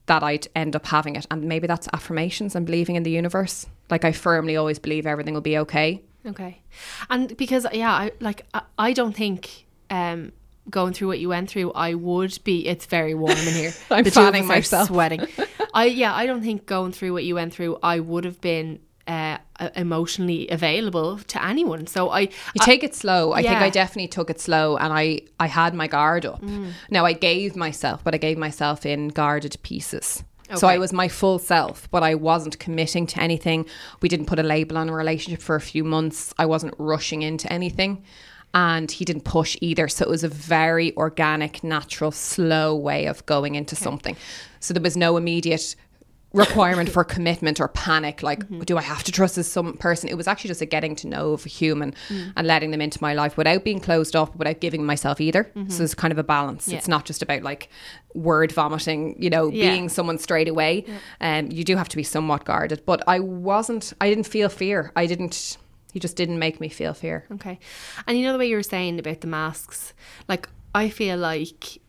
that 0.06 0.24
I'd 0.24 0.48
end 0.56 0.78
up 0.78 0.86
having 0.86 1.18
it. 1.18 1.28
And 1.30 1.44
maybe 1.44 1.68
that's 1.68 1.90
affirmations 1.92 2.56
and 2.56 2.66
believing 2.66 2.96
in 2.96 3.04
the 3.04 3.12
universe. 3.12 3.68
Like, 3.90 4.06
I 4.06 4.14
firmly 4.14 4.56
always 4.56 4.80
believe 4.80 5.06
everything 5.06 5.34
will 5.34 5.42
be 5.42 5.58
okay. 5.58 6.02
Okay. 6.26 6.62
And 7.10 7.36
because 7.36 7.68
yeah, 7.74 7.92
I 7.92 8.12
like 8.22 8.46
I, 8.54 8.62
I 8.78 8.94
don't 8.94 9.14
think 9.14 9.66
um 9.90 10.32
going 10.70 10.94
through 10.94 11.08
what 11.08 11.20
you 11.20 11.30
went 11.30 11.50
through, 11.50 11.72
I 11.74 11.94
would 11.96 12.38
be 12.44 12.68
it's 12.68 12.86
very 12.86 13.14
warm 13.14 13.32
in 13.38 13.54
here. 13.54 13.74
I'm 13.92 14.04
The 14.04 14.12
fanning 14.12 14.48
myself. 14.48 14.88
sweating. 14.88 15.28
I 15.74 15.86
yeah, 15.86 16.14
I 16.16 16.26
don't 16.26 16.42
think 16.44 16.66
going 16.66 16.92
through 16.92 17.14
what 17.14 17.24
you 17.24 17.36
went 17.36 17.54
through, 17.54 17.80
I 17.82 18.00
would 18.00 18.26
have 18.26 18.40
been 18.42 18.80
uh, 19.08 19.38
emotionally 19.76 20.48
available 20.50 21.18
to 21.18 21.44
anyone. 21.44 21.88
So 21.88 22.10
I 22.10 22.22
You 22.22 22.62
take 22.62 22.84
it 22.84 22.94
slow. 22.96 23.34
I 23.34 23.42
think. 23.42 23.56
I 23.56 23.70
definitely 23.70 24.08
took 24.08 24.30
it 24.30 24.40
slow 24.40 24.78
and 24.78 24.94
I, 24.94 25.22
I 25.40 25.48
had 25.48 25.74
my 25.74 25.88
guard 25.88 26.26
up. 26.26 26.42
Now 26.90 27.06
I 27.06 27.14
gave 27.14 27.56
myself, 27.56 28.04
but 28.04 28.14
I 28.14 28.18
gave 28.18 28.38
myself 28.38 28.86
in 28.86 29.08
guarded 29.10 29.58
pieces. 29.64 30.24
So 30.56 30.68
I 30.68 30.78
was 30.80 30.92
my 30.92 31.08
full 31.08 31.40
self, 31.40 31.90
but 31.92 32.04
I 32.04 32.14
wasn't 32.16 32.60
committing 32.60 33.08
to 33.08 33.22
anything. 33.22 33.66
We 34.02 34.10
didn't 34.10 34.26
put 34.26 34.38
a 34.38 34.44
label 34.44 34.78
on 34.78 34.90
a 34.90 34.94
relationship 34.94 35.42
for 35.42 35.56
a 35.56 35.62
few 35.62 35.86
months. 35.86 36.34
I 36.38 36.46
wasn't 36.46 36.74
rushing 36.78 37.22
into 37.22 37.52
anything. 37.52 38.04
And 38.54 38.92
he 38.92 39.06
didn't 39.06 39.24
push 39.24 39.58
either. 39.62 39.88
So 39.88 40.04
it 40.04 40.10
was 40.10 40.24
a 40.24 40.30
very 40.30 40.96
organic, 40.98 41.64
natural, 41.64 42.12
slow 42.12 42.76
way 42.76 43.06
of 43.06 43.26
going 43.26 43.56
into 43.56 43.76
something. 43.76 44.18
So 44.60 44.74
there 44.74 44.84
was 44.84 44.98
no 44.98 45.16
immediate 45.16 45.76
requirement 46.34 46.90
for 46.90 47.04
commitment 47.04 47.60
or 47.60 47.68
panic 47.68 48.24
like 48.24 48.40
mm-hmm. 48.40 48.62
do 48.62 48.78
i 48.78 48.82
have 48.82 49.04
to 49.04 49.12
trust 49.12 49.36
this 49.36 49.52
some 49.52 49.74
person? 49.78 50.08
It 50.10 50.16
was 50.16 50.28
actually 50.28 50.50
just 50.50 50.62
a 50.62 50.66
getting 50.66 50.96
to 50.98 51.08
know 51.08 51.34
of 51.34 51.46
a 51.46 51.50
human 51.50 51.94
mm. 52.08 52.34
and 52.36 52.48
letting 52.48 52.72
them 52.72 52.82
into 52.82 53.00
my 53.02 53.14
life 53.14 53.36
without 53.36 53.64
being 53.64 53.80
closed 53.80 54.16
off 54.16 54.34
without 54.36 54.62
giving 54.62 54.86
myself 54.86 55.20
either. 55.20 55.52
So 55.54 55.60
mm-hmm. 55.60 55.84
it's 55.84 55.94
kind 55.94 56.12
of 56.12 56.18
a 56.18 56.24
balance. 56.24 56.68
It's 56.68 56.88
not 56.88 57.06
just 57.06 57.22
about 57.22 57.44
like 57.44 57.70
word 58.14 58.52
vomiting 58.52 59.22
you 59.22 59.30
know 59.30 59.50
Yeah. 59.50 59.72
being 59.72 59.90
someone 59.90 60.18
straight 60.18 60.48
away. 60.48 60.86
And 61.20 61.52
um, 61.52 61.58
you 61.58 61.64
do 61.64 61.76
have 61.76 61.90
to 61.90 61.98
be 61.98 62.04
somewhat 62.04 62.46
guarded. 62.46 62.84
But 62.86 63.04
i 63.08 63.20
wasn't 63.20 63.94
i 64.00 64.08
didn't 64.10 64.28
feel 64.28 64.48
fear. 64.48 64.92
I 64.96 65.06
didn't 65.08 65.58
he 65.92 66.00
just 66.00 66.16
didn't 66.16 66.40
make 66.40 66.60
me 66.60 66.70
feel 66.70 66.94
fear 66.94 67.26
Okay. 67.32 67.60
And 68.08 68.18
you 68.18 68.26
know 68.26 68.34
the 68.34 68.40
way 68.40 68.48
you 68.48 68.56
were 68.56 68.64
saying 68.64 69.00
about 69.00 69.22
the 69.22 69.28
masks? 69.28 69.94
Like, 70.28 70.48
I 70.74 70.90
feel 70.90 71.18
like 71.18 71.80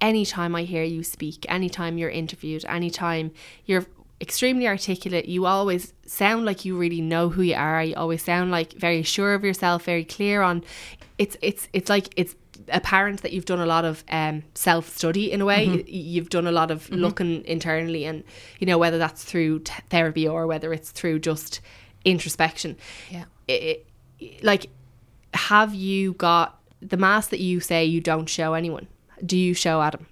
anytime 0.00 0.54
I 0.54 0.62
hear 0.62 0.82
you 0.82 1.02
speak, 1.02 1.46
anytime 1.48 1.98
you're 1.98 2.10
interviewed, 2.10 2.64
anytime 2.66 3.32
you're 3.64 3.86
extremely 4.20 4.66
articulate, 4.66 5.26
you 5.26 5.46
always 5.46 5.92
sound 6.06 6.44
like 6.44 6.64
you 6.64 6.76
really 6.76 7.00
know 7.00 7.28
who 7.28 7.42
you 7.42 7.54
are. 7.54 7.82
You 7.82 7.94
always 7.96 8.22
sound 8.22 8.50
like 8.50 8.72
very 8.74 9.02
sure 9.02 9.34
of 9.34 9.44
yourself, 9.44 9.84
very 9.84 10.04
clear 10.04 10.42
on 10.42 10.64
it's 11.18 11.36
it's 11.42 11.68
it's 11.72 11.88
like 11.88 12.12
it's 12.16 12.34
apparent 12.68 13.22
that 13.22 13.32
you've 13.32 13.44
done 13.44 13.60
a 13.60 13.66
lot 13.66 13.84
of 13.84 14.04
um, 14.08 14.42
self 14.54 14.88
study 14.88 15.30
in 15.30 15.40
a 15.40 15.44
way. 15.44 15.66
Mm-hmm. 15.66 15.88
You've 15.88 16.30
done 16.30 16.46
a 16.46 16.52
lot 16.52 16.70
of 16.70 16.88
looking 16.90 17.44
internally, 17.44 18.04
and 18.04 18.24
you 18.58 18.66
know 18.66 18.78
whether 18.78 18.98
that's 18.98 19.24
through 19.24 19.60
t- 19.60 19.72
therapy 19.90 20.26
or 20.26 20.46
whether 20.46 20.72
it's 20.72 20.90
through 20.90 21.18
just 21.20 21.60
introspection. 22.04 22.76
Yeah. 23.10 23.24
I- 23.48 23.78
I- 24.22 24.30
like, 24.42 24.66
have 25.34 25.74
you 25.74 26.12
got 26.14 26.60
the 26.80 26.96
mask 26.96 27.30
that 27.30 27.40
you 27.40 27.60
say 27.60 27.84
you 27.84 28.00
don't 28.00 28.28
show 28.28 28.54
anyone? 28.54 28.86
Do 29.24 29.36
you 29.36 29.54
show 29.54 29.80
Adam? 29.82 30.06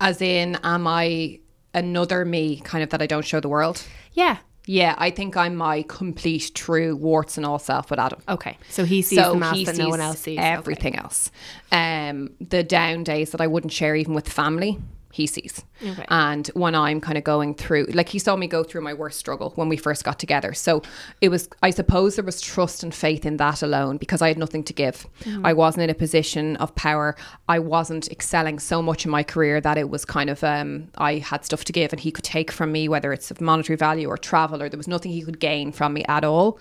As 0.00 0.20
in, 0.20 0.56
am 0.62 0.86
I 0.86 1.40
another 1.74 2.24
me 2.24 2.60
kind 2.60 2.84
of 2.84 2.90
that 2.90 3.00
I 3.02 3.06
don't 3.06 3.24
show 3.24 3.40
the 3.40 3.48
world? 3.48 3.82
Yeah. 4.12 4.38
Yeah, 4.68 4.96
I 4.98 5.10
think 5.10 5.36
I'm 5.36 5.54
my 5.54 5.82
complete, 5.82 6.50
true, 6.54 6.96
warts 6.96 7.36
and 7.36 7.46
all 7.46 7.60
self 7.60 7.88
with 7.88 8.00
Adam. 8.00 8.20
Okay. 8.28 8.58
So 8.68 8.84
he 8.84 9.00
sees 9.00 9.18
the 9.18 9.34
mask 9.36 9.64
that 9.66 9.76
no 9.78 9.88
one 9.88 10.00
else 10.00 10.18
sees. 10.20 10.38
Okay. 10.38 10.46
Everything 10.48 10.96
else. 10.96 11.30
Um, 11.70 12.30
the 12.40 12.64
down 12.64 13.04
days 13.04 13.30
that 13.30 13.40
I 13.40 13.46
wouldn't 13.46 13.72
share 13.72 13.94
even 13.94 14.12
with 14.12 14.28
family, 14.28 14.78
he 15.16 15.26
sees. 15.26 15.64
Okay. 15.82 16.04
And 16.08 16.46
when 16.48 16.74
I'm 16.74 17.00
kind 17.00 17.16
of 17.16 17.24
going 17.24 17.54
through, 17.54 17.86
like 17.86 18.10
he 18.10 18.18
saw 18.18 18.36
me 18.36 18.46
go 18.46 18.62
through 18.62 18.82
my 18.82 18.92
worst 18.92 19.18
struggle 19.18 19.50
when 19.56 19.68
we 19.68 19.78
first 19.78 20.04
got 20.04 20.18
together. 20.18 20.52
So 20.52 20.82
it 21.22 21.30
was, 21.30 21.48
I 21.62 21.70
suppose 21.70 22.16
there 22.16 22.24
was 22.24 22.40
trust 22.40 22.82
and 22.82 22.94
faith 22.94 23.24
in 23.24 23.38
that 23.38 23.62
alone 23.62 23.96
because 23.96 24.20
I 24.20 24.28
had 24.28 24.36
nothing 24.36 24.62
to 24.64 24.74
give. 24.74 25.06
Mm-hmm. 25.20 25.46
I 25.46 25.54
wasn't 25.54 25.84
in 25.84 25.90
a 25.90 25.94
position 25.94 26.56
of 26.56 26.74
power. 26.74 27.16
I 27.48 27.58
wasn't 27.58 28.08
excelling 28.10 28.58
so 28.58 28.82
much 28.82 29.06
in 29.06 29.10
my 29.10 29.22
career 29.22 29.58
that 29.62 29.78
it 29.78 29.88
was 29.88 30.04
kind 30.04 30.28
of, 30.28 30.44
um, 30.44 30.88
I 30.98 31.14
had 31.14 31.46
stuff 31.46 31.64
to 31.64 31.72
give 31.72 31.92
and 31.94 32.00
he 32.00 32.10
could 32.12 32.24
take 32.24 32.50
from 32.50 32.70
me, 32.72 32.88
whether 32.88 33.12
it's 33.12 33.30
of 33.30 33.40
monetary 33.40 33.76
value 33.76 34.08
or 34.08 34.18
travel, 34.18 34.62
or 34.62 34.68
there 34.68 34.76
was 34.76 34.88
nothing 34.88 35.12
he 35.12 35.22
could 35.22 35.40
gain 35.40 35.72
from 35.72 35.94
me 35.94 36.04
at 36.08 36.24
all. 36.24 36.58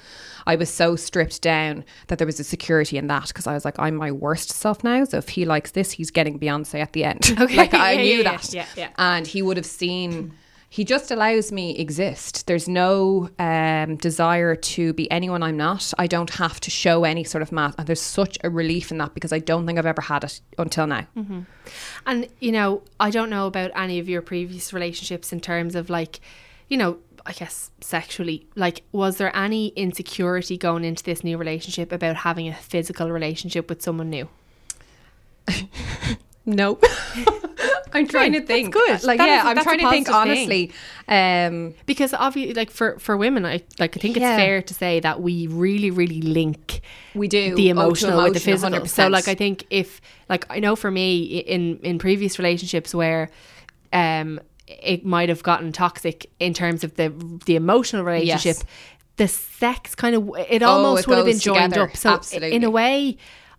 I 0.47 0.55
was 0.55 0.69
so 0.69 0.95
stripped 0.95 1.41
down 1.41 1.83
that 2.07 2.19
there 2.19 2.27
was 2.27 2.39
a 2.39 2.43
security 2.43 2.97
in 2.97 3.07
that 3.07 3.27
because 3.27 3.47
I 3.47 3.53
was 3.53 3.65
like, 3.65 3.79
I'm 3.79 3.95
my 3.95 4.11
worst 4.11 4.51
self 4.51 4.83
now. 4.83 5.03
So 5.03 5.17
if 5.17 5.29
he 5.29 5.43
likes 5.43 5.71
this, 5.71 5.91
he's 5.91 6.11
getting 6.11 6.39
Beyonce 6.39 6.79
at 6.79 6.93
the 6.93 7.03
end. 7.03 7.35
Okay. 7.45 7.57
like 7.57 7.73
I 7.73 7.91
Yeah, 7.95 8.01
knew 8.01 8.17
yeah, 8.17 8.17
yeah. 8.17 8.31
That. 8.47 8.53
Yeah, 8.53 8.65
yeah. 8.75 8.89
And 8.97 9.25
he 9.25 9.41
would 9.41 9.57
have 9.57 9.65
seen. 9.65 10.33
He 10.69 10.83
just 10.83 11.09
allows 11.09 11.53
me 11.53 11.77
exist. 11.77 12.47
There's 12.47 12.67
no 12.67 13.29
um, 13.39 13.95
desire 13.95 14.55
to 14.55 14.91
be 14.91 15.09
anyone 15.09 15.41
I'm 15.41 15.55
not. 15.55 15.93
I 15.97 16.05
don't 16.05 16.31
have 16.31 16.59
to 16.61 16.69
show 16.69 17.05
any 17.05 17.23
sort 17.23 17.41
of 17.41 17.53
math. 17.53 17.75
And 17.77 17.87
there's 17.87 18.01
such 18.01 18.37
a 18.43 18.49
relief 18.49 18.91
in 18.91 18.97
that 18.97 19.13
because 19.13 19.31
I 19.31 19.39
don't 19.39 19.65
think 19.65 19.79
I've 19.79 19.85
ever 19.85 20.01
had 20.01 20.25
it 20.25 20.41
until 20.57 20.85
now. 20.87 21.07
And 22.05 22.27
you 22.41 22.51
know, 22.51 22.81
I 22.99 23.09
don't 23.09 23.29
know 23.29 23.47
about 23.47 23.71
any 23.73 23.99
of 23.99 24.09
your 24.09 24.21
previous 24.21 24.73
relationships 24.73 25.31
in 25.31 25.39
terms 25.39 25.75
of 25.75 25.89
like, 25.89 26.19
you 26.67 26.75
know, 26.75 26.97
I 27.25 27.31
guess 27.31 27.71
sexually. 27.81 28.45
Like, 28.55 28.83
was 28.91 29.17
there 29.17 29.35
any 29.35 29.69
insecurity 29.69 30.57
going 30.57 30.83
into 30.83 31.03
this 31.03 31.23
new 31.23 31.37
relationship 31.37 31.91
about 31.91 32.17
having 32.17 32.47
a 32.47 32.53
physical 32.53 33.11
relationship 33.11 33.69
with 33.69 33.81
someone 33.81 34.09
new? 34.09 34.29
No. 36.45 36.79
I'm 37.93 38.07
trying 38.07 38.33
to 38.33 38.39
That's 38.39 38.47
think. 38.47 38.73
good. 38.73 39.03
Like, 39.03 39.19
That 39.19 39.27
yeah, 39.27 39.39
is 39.51 39.57
I'm 39.57 39.63
trying 39.63 39.79
to 39.79 39.89
think 39.89 40.09
honestly. 40.09 40.71
Um, 41.07 41.73
Because 41.85 42.13
obviously, 42.13 42.53
like 42.53 42.69
for 42.69 42.99
for 42.99 43.15
women, 43.15 43.45
I 43.45 43.61
like 43.79 43.95
I 43.95 43.99
think 43.99 44.17
it's 44.17 44.21
Yeah. 44.21 44.35
fair 44.35 44.61
to 44.61 44.73
say 44.73 44.99
that 44.99 45.21
we 45.21 45.47
really, 45.47 45.91
really 45.91 46.21
link 46.21 46.81
We 47.13 47.27
do. 47.29 47.55
the 47.55 47.69
Oh, 47.69 47.71
emotional 47.71 48.21
with 48.23 48.33
the 48.33 48.39
physical. 48.41 48.85
So, 48.85 49.03
100%. 49.07 49.11
like, 49.11 49.27
I 49.29 49.35
think 49.35 49.63
if 49.69 50.01
like 50.27 50.45
I 50.49 50.59
know 50.59 50.75
for 50.75 50.91
me 50.91 51.23
in 51.39 51.79
in 51.83 51.97
previous 51.97 52.37
relationships 52.37 52.93
where, 52.93 53.29
um, 53.93 54.41
it 54.67 55.05
might 55.05 55.29
have 55.29 55.41
gotten 55.43 55.71
toxic 55.71 56.29
in 56.39 56.53
terms 56.53 56.83
of 56.83 56.95
the 56.95 57.13
the 57.45 57.55
emotional 57.55 58.03
relationship. 58.03 58.57
Yes. 58.57 58.63
The 59.17 59.27
sex 59.29 59.95
kind 59.95 60.13
of 60.17 60.29
it 60.49 60.61
Oh, 60.61 60.67
almost 60.67 61.03
it 61.03 61.07
would 61.07 61.17
have 61.19 61.25
been 61.25 61.39
joined 61.39 61.73
together. 61.73 61.89
up. 62.09 62.23
So 62.25 62.37
in 62.39 62.63
a 62.65 62.69
way. 62.69 63.15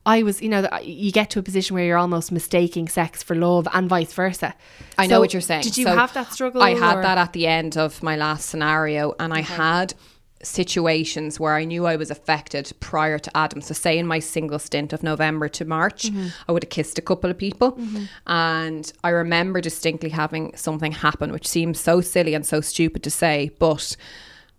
I 0.06 0.22
was, 0.22 0.40
you 0.40 0.48
know, 0.48 0.66
you 0.82 1.10
get 1.12 1.30
to 1.30 1.38
a 1.40 1.42
position 1.42 1.74
where 1.74 1.84
you're 1.84 1.98
almost 1.98 2.30
mistaking 2.32 2.86
sex 2.88 3.22
for 3.22 3.34
love 3.34 3.66
and 3.74 3.88
vice 3.88 4.12
versa. 4.12 4.54
I 4.96 5.06
know 5.08 5.18
what 5.20 5.32
you're 5.34 5.42
saying. 5.42 5.62
Did 5.62 5.76
you 5.76 5.84
So 5.84 5.94
have 5.96 6.14
that 6.14 6.32
struggle? 6.32 6.62
I 6.62 6.70
had 6.74 6.98
or- 6.98 7.02
that 7.02 7.18
at 7.18 7.32
the 7.32 7.46
end 7.46 7.76
of 7.76 8.02
my 8.02 8.16
last 8.16 8.48
scenario, 8.48 9.14
and 9.18 9.34
I 9.34 9.40
had 9.40 9.94
situations 10.42 11.40
where 11.40 11.54
I 11.54 11.64
knew 11.64 11.86
I 11.86 11.96
was 11.96 12.10
affected 12.10 12.72
prior 12.78 13.18
to 13.18 13.36
Adam. 13.36 13.60
So, 13.60 13.74
say 13.74 13.98
in 13.98 14.06
my 14.06 14.18
single 14.20 14.58
stint 14.58 14.92
of 14.92 15.02
November 15.02 15.48
to 15.48 15.64
March, 15.64 16.04
Mm-hmm. 16.04 16.28
I 16.48 16.52
would 16.52 16.62
have 16.64 16.70
kissed 16.70 16.98
a 16.98 17.02
couple 17.02 17.30
of 17.30 17.38
people, 17.38 17.78
and 18.26 18.92
I 19.02 19.08
remember 19.10 19.60
distinctly 19.60 20.10
having 20.10 20.54
something 20.56 20.92
happen, 20.92 21.32
which 21.32 21.48
seems 21.48 21.80
so 21.80 22.00
silly 22.00 22.34
and 22.34 22.46
so 22.46 22.60
stupid 22.60 23.02
to 23.02 23.10
say, 23.10 23.50
but. 23.58 23.96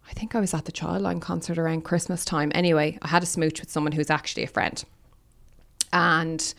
I 0.10 0.14
think 0.14 0.36
I 0.36 0.40
was 0.40 0.54
at 0.54 0.64
the 0.64 0.72
Childline 0.72 1.20
concert 1.22 1.58
around 1.58 1.82
Christmas 1.84 2.24
time. 2.24 2.50
Anyway, 2.56 2.98
I 3.02 3.10
had 3.10 3.24
a 3.24 3.26
smooch 3.26 3.60
with 3.60 3.70
someone 3.70 3.92
who's 3.92 4.10
actually 4.10 4.44
a 4.44 4.48
friend 4.48 4.82
and 5.94 6.54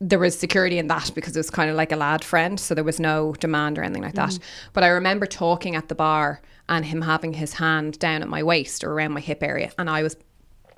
there 0.00 0.18
was 0.18 0.38
security 0.38 0.78
in 0.78 0.88
that 0.88 1.10
because 1.14 1.34
it 1.36 1.38
was 1.38 1.50
kind 1.50 1.70
of 1.70 1.76
like 1.76 1.92
a 1.92 1.96
lad 1.96 2.22
friend, 2.22 2.60
so 2.60 2.74
there 2.74 2.84
was 2.84 3.00
no 3.00 3.32
demand 3.34 3.78
or 3.78 3.82
anything 3.82 4.02
like 4.02 4.14
that. 4.14 4.30
Mm. 4.30 4.40
But 4.72 4.84
I 4.84 4.88
remember 4.88 5.26
talking 5.26 5.74
at 5.74 5.88
the 5.88 5.94
bar 5.94 6.42
and 6.68 6.84
him 6.84 7.02
having 7.02 7.32
his 7.32 7.54
hand 7.54 7.98
down 7.98 8.22
at 8.22 8.28
my 8.28 8.42
waist 8.42 8.84
or 8.84 8.92
around 8.92 9.12
my 9.12 9.20
hip 9.20 9.42
area, 9.42 9.72
and 9.78 9.88
I 9.88 10.02
was 10.02 10.16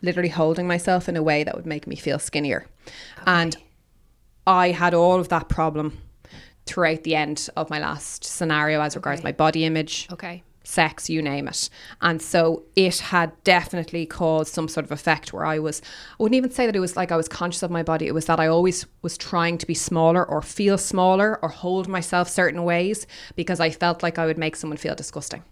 literally 0.02 0.28
holding 0.28 0.68
myself 0.68 1.08
in 1.08 1.16
a 1.16 1.22
way 1.22 1.42
that 1.42 1.56
would 1.56 1.66
make 1.66 1.86
me 1.86 1.96
feel 1.96 2.18
skinnier. 2.18 2.66
And 3.26 3.56
I 4.46 4.70
had 4.70 4.94
all 4.94 5.18
of 5.18 5.28
that 5.30 5.48
problem 5.48 5.98
throughout 6.66 7.02
the 7.02 7.16
end 7.16 7.48
of 7.56 7.70
my 7.70 7.80
last 7.80 8.24
scenario 8.24 8.80
as 8.80 8.94
regards 8.94 9.24
my 9.24 9.32
body 9.32 9.64
image, 9.64 10.06
Okay. 10.12 10.42
Sex, 10.68 11.08
you 11.08 11.22
name 11.22 11.48
it. 11.48 11.70
And 12.02 12.20
so 12.20 12.62
it 12.76 12.98
had 12.98 13.32
definitely 13.42 14.04
caused 14.04 14.52
some 14.52 14.68
sort 14.68 14.84
of 14.84 14.92
effect 14.92 15.32
where 15.32 15.46
I 15.46 15.58
was, 15.58 15.80
I 15.80 16.22
wouldn't 16.22 16.36
even 16.36 16.50
say 16.50 16.66
that 16.66 16.76
it 16.76 16.80
was 16.80 16.94
like 16.94 17.10
I 17.10 17.16
was 17.16 17.26
conscious 17.26 17.62
of 17.62 17.70
my 17.70 17.82
body. 17.82 18.06
It 18.06 18.12
was 18.12 18.26
that 18.26 18.38
I 18.38 18.48
always 18.48 18.84
was 19.00 19.16
trying 19.16 19.56
to 19.58 19.66
be 19.66 19.74
smaller 19.74 20.24
or 20.24 20.42
feel 20.42 20.76
smaller 20.76 21.38
or 21.42 21.48
hold 21.48 21.88
myself 21.88 22.28
certain 22.28 22.64
ways 22.64 23.06
because 23.34 23.60
I 23.60 23.70
felt 23.70 24.02
like 24.02 24.18
I 24.18 24.26
would 24.26 24.36
make 24.36 24.56
someone 24.56 24.76
feel 24.76 24.94
disgusting. 24.94 25.42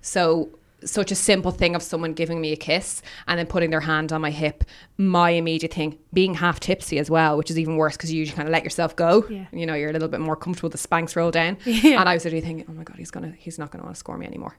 So, 0.00 0.50
such 0.84 1.10
a 1.10 1.14
simple 1.14 1.50
thing 1.50 1.74
of 1.74 1.82
someone 1.82 2.12
giving 2.12 2.40
me 2.40 2.52
a 2.52 2.56
kiss 2.56 3.02
and 3.26 3.38
then 3.38 3.46
putting 3.46 3.70
their 3.70 3.80
hand 3.80 4.12
on 4.12 4.20
my 4.20 4.30
hip, 4.30 4.64
my 4.96 5.30
immediate 5.30 5.74
thing, 5.74 5.98
being 6.12 6.34
half 6.34 6.60
tipsy 6.60 6.98
as 6.98 7.10
well, 7.10 7.36
which 7.36 7.50
is 7.50 7.58
even 7.58 7.76
worse 7.76 7.96
because 7.96 8.12
you 8.12 8.18
usually 8.20 8.36
kind 8.36 8.48
of 8.48 8.52
let 8.52 8.62
yourself 8.64 8.94
go. 8.94 9.26
Yeah. 9.28 9.46
You 9.52 9.66
know, 9.66 9.74
you're 9.74 9.90
a 9.90 9.92
little 9.92 10.08
bit 10.08 10.20
more 10.20 10.36
comfortable, 10.36 10.68
the 10.68 10.78
Spanx 10.78 11.16
roll 11.16 11.30
down. 11.30 11.56
And 11.66 12.08
I 12.08 12.14
was 12.14 12.24
literally 12.24 12.44
thinking, 12.44 12.64
oh 12.68 12.72
my 12.72 12.84
God, 12.84 12.96
he's 12.96 13.10
gonna 13.10 13.32
he's 13.36 13.58
not 13.58 13.70
gonna 13.70 13.84
want 13.84 13.96
to 13.96 13.98
score 13.98 14.16
me 14.18 14.26
anymore. 14.26 14.56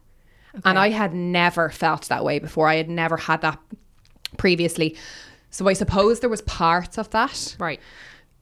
And 0.66 0.78
I 0.80 0.90
had 0.90 1.14
never 1.14 1.70
felt 1.70 2.08
that 2.10 2.24
way 2.26 2.40
before. 2.40 2.68
I 2.68 2.76
had 2.76 2.90
never 2.90 3.16
had 3.18 3.42
that 3.42 3.60
previously. 4.38 4.98
So 5.52 5.68
I 5.68 5.74
suppose 5.74 6.20
there 6.20 6.30
was 6.30 6.42
parts 6.42 6.98
of 6.98 7.10
that. 7.12 7.56
Right. 7.60 7.80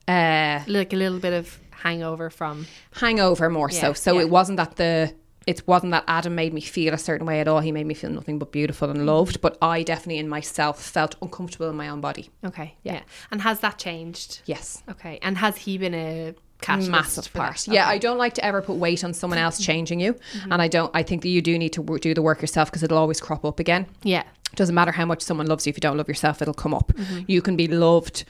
Uh 0.08 0.64
Like 0.68 0.94
a 0.94 0.96
little 0.96 1.20
bit 1.20 1.34
of 1.34 1.60
hangover 1.72 2.30
from 2.30 2.66
hangover 2.94 3.50
more 3.50 3.70
so. 3.70 3.88
Yeah, 3.88 3.94
So 3.94 4.14
yeah. 4.14 4.22
it 4.22 4.30
wasn't 4.30 4.58
that 4.58 4.76
the 4.78 5.14
it 5.48 5.66
wasn't 5.66 5.94
that 5.94 6.04
Adam 6.08 6.36
made 6.36 6.54
me 6.54 6.62
feel 6.62 6.94
a 6.94 6.98
certain 6.98 7.26
way 7.26 7.40
at 7.40 7.48
all. 7.48 7.62
He 7.62 7.72
made 7.72 7.88
me 7.88 7.94
feel 7.94 8.10
nothing 8.10 8.38
but 8.38 8.52
beautiful 8.52 8.90
and 8.90 9.06
loved. 9.06 9.40
But 9.40 9.58
I 9.62 9.82
definitely 9.82 10.20
in 10.20 10.28
myself 10.28 10.84
felt 10.84 11.16
uncomfortable 11.22 11.70
in 11.70 11.78
my 11.78 11.88
own 11.88 12.02
body. 12.02 12.30
Okay. 12.44 12.76
Yeah. 12.84 13.02
And 13.32 13.42
has 13.42 13.62
that 13.62 13.80
changed? 13.80 14.42
Yes. 14.46 14.84
Okay. 14.90 15.20
And 15.22 15.38
has 15.38 15.56
he 15.56 15.78
been 15.78 15.96
a 15.96 16.36
catalyst 16.60 16.92
Massive 16.92 17.34
part. 17.34 17.68
Yeah, 17.68 17.84
Okay. 17.84 17.92
I 17.92 17.98
don't 17.98 18.18
like 18.18 18.34
to 18.34 18.44
ever 18.44 18.62
put 18.62 18.78
weight 18.78 19.04
on 19.04 19.14
someone 19.14 19.40
else 19.40 19.60
changing 19.64 20.00
you. 20.00 20.16
And 20.50 20.62
I 20.62 20.68
don't, 20.68 20.92
I 20.94 21.04
think 21.04 21.22
that 21.22 21.30
you 21.30 21.42
do 21.42 21.58
need 21.58 21.74
to 21.74 22.00
do 22.00 22.14
the 22.14 22.22
work 22.22 22.42
yourself 22.42 22.70
because 22.70 22.84
it'll 22.84 22.98
always 22.98 23.22
crop 23.22 23.46
up 23.46 23.60
again. 23.60 23.86
Yeah. 24.04 24.24
It 24.52 24.56
doesn't 24.56 24.76
matter 24.76 24.92
how 24.92 25.06
much 25.06 25.22
someone 25.22 25.48
loves 25.48 25.66
you. 25.66 25.70
If 25.72 25.78
you 25.78 25.82
don't 25.82 25.98
love 25.98 26.08
yourself, 26.08 26.42
it'll 26.42 26.54
come 26.54 26.74
up. 26.74 26.92
Mm-hmm. 26.94 27.20
You 27.28 27.42
can 27.42 27.56
be 27.56 27.68
loved 27.68 28.26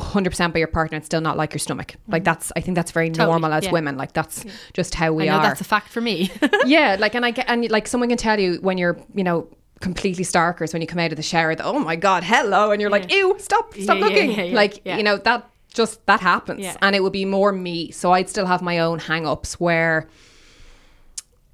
100% 0.00 0.52
by 0.52 0.58
your 0.58 0.68
partner 0.68 0.96
and 0.96 1.04
still 1.04 1.20
not 1.20 1.36
like 1.36 1.52
your 1.52 1.58
stomach. 1.58 1.96
Like 2.08 2.24
that's, 2.24 2.52
I 2.56 2.60
think 2.60 2.74
that's 2.74 2.90
very 2.92 3.08
Mm-hmm. 3.08 3.14
Totally, 3.14 3.32
normal 3.32 3.52
as 3.52 3.64
yeah. 3.64 3.72
women. 3.72 3.96
Like 3.96 4.12
that's 4.12 4.44
just 4.74 4.94
how 4.94 5.12
we 5.12 5.24
I 5.24 5.32
know 5.32 5.38
are. 5.38 5.42
that's 5.42 5.60
a 5.60 5.64
fact 5.64 5.88
for 5.88 6.00
me. 6.00 6.30
yeah, 6.66 6.96
like 6.98 7.14
and 7.14 7.24
I 7.24 7.30
get 7.30 7.46
and 7.48 7.70
like 7.70 7.86
someone 7.88 8.08
can 8.08 8.18
tell 8.18 8.38
you 8.38 8.58
when 8.60 8.76
you're, 8.78 8.98
you 9.14 9.24
know, 9.24 9.48
completely 9.80 10.24
starkers 10.24 10.72
when 10.72 10.82
you 10.82 10.88
come 10.88 10.98
out 10.98 11.12
of 11.12 11.16
the 11.16 11.22
shower 11.22 11.54
that 11.54 11.64
oh 11.64 11.78
my 11.78 11.96
god, 11.96 12.24
hello, 12.24 12.70
and 12.72 12.80
you're 12.80 12.90
like, 12.90 13.12
ew, 13.12 13.36
stop, 13.38 13.72
stop 13.74 13.78
Yeah, 13.78 13.94
yeah, 13.94 14.00
looking. 14.06 14.30
yeah, 14.32 14.42
yeah, 14.42 14.54
like 14.56 14.80
yeah. 14.84 14.96
you 14.96 15.02
know 15.04 15.16
that 15.18 15.48
just 15.72 16.04
that 16.06 16.20
happens, 16.20 16.60
Yeah. 16.60 16.76
and 16.82 16.96
it 16.96 17.02
would 17.02 17.12
be 17.12 17.24
more 17.24 17.52
me. 17.52 17.90
So 17.92 18.12
I'd 18.12 18.28
still 18.28 18.46
have 18.46 18.60
my 18.62 18.80
own 18.80 18.98
hang-ups 18.98 19.58
where. 19.60 20.08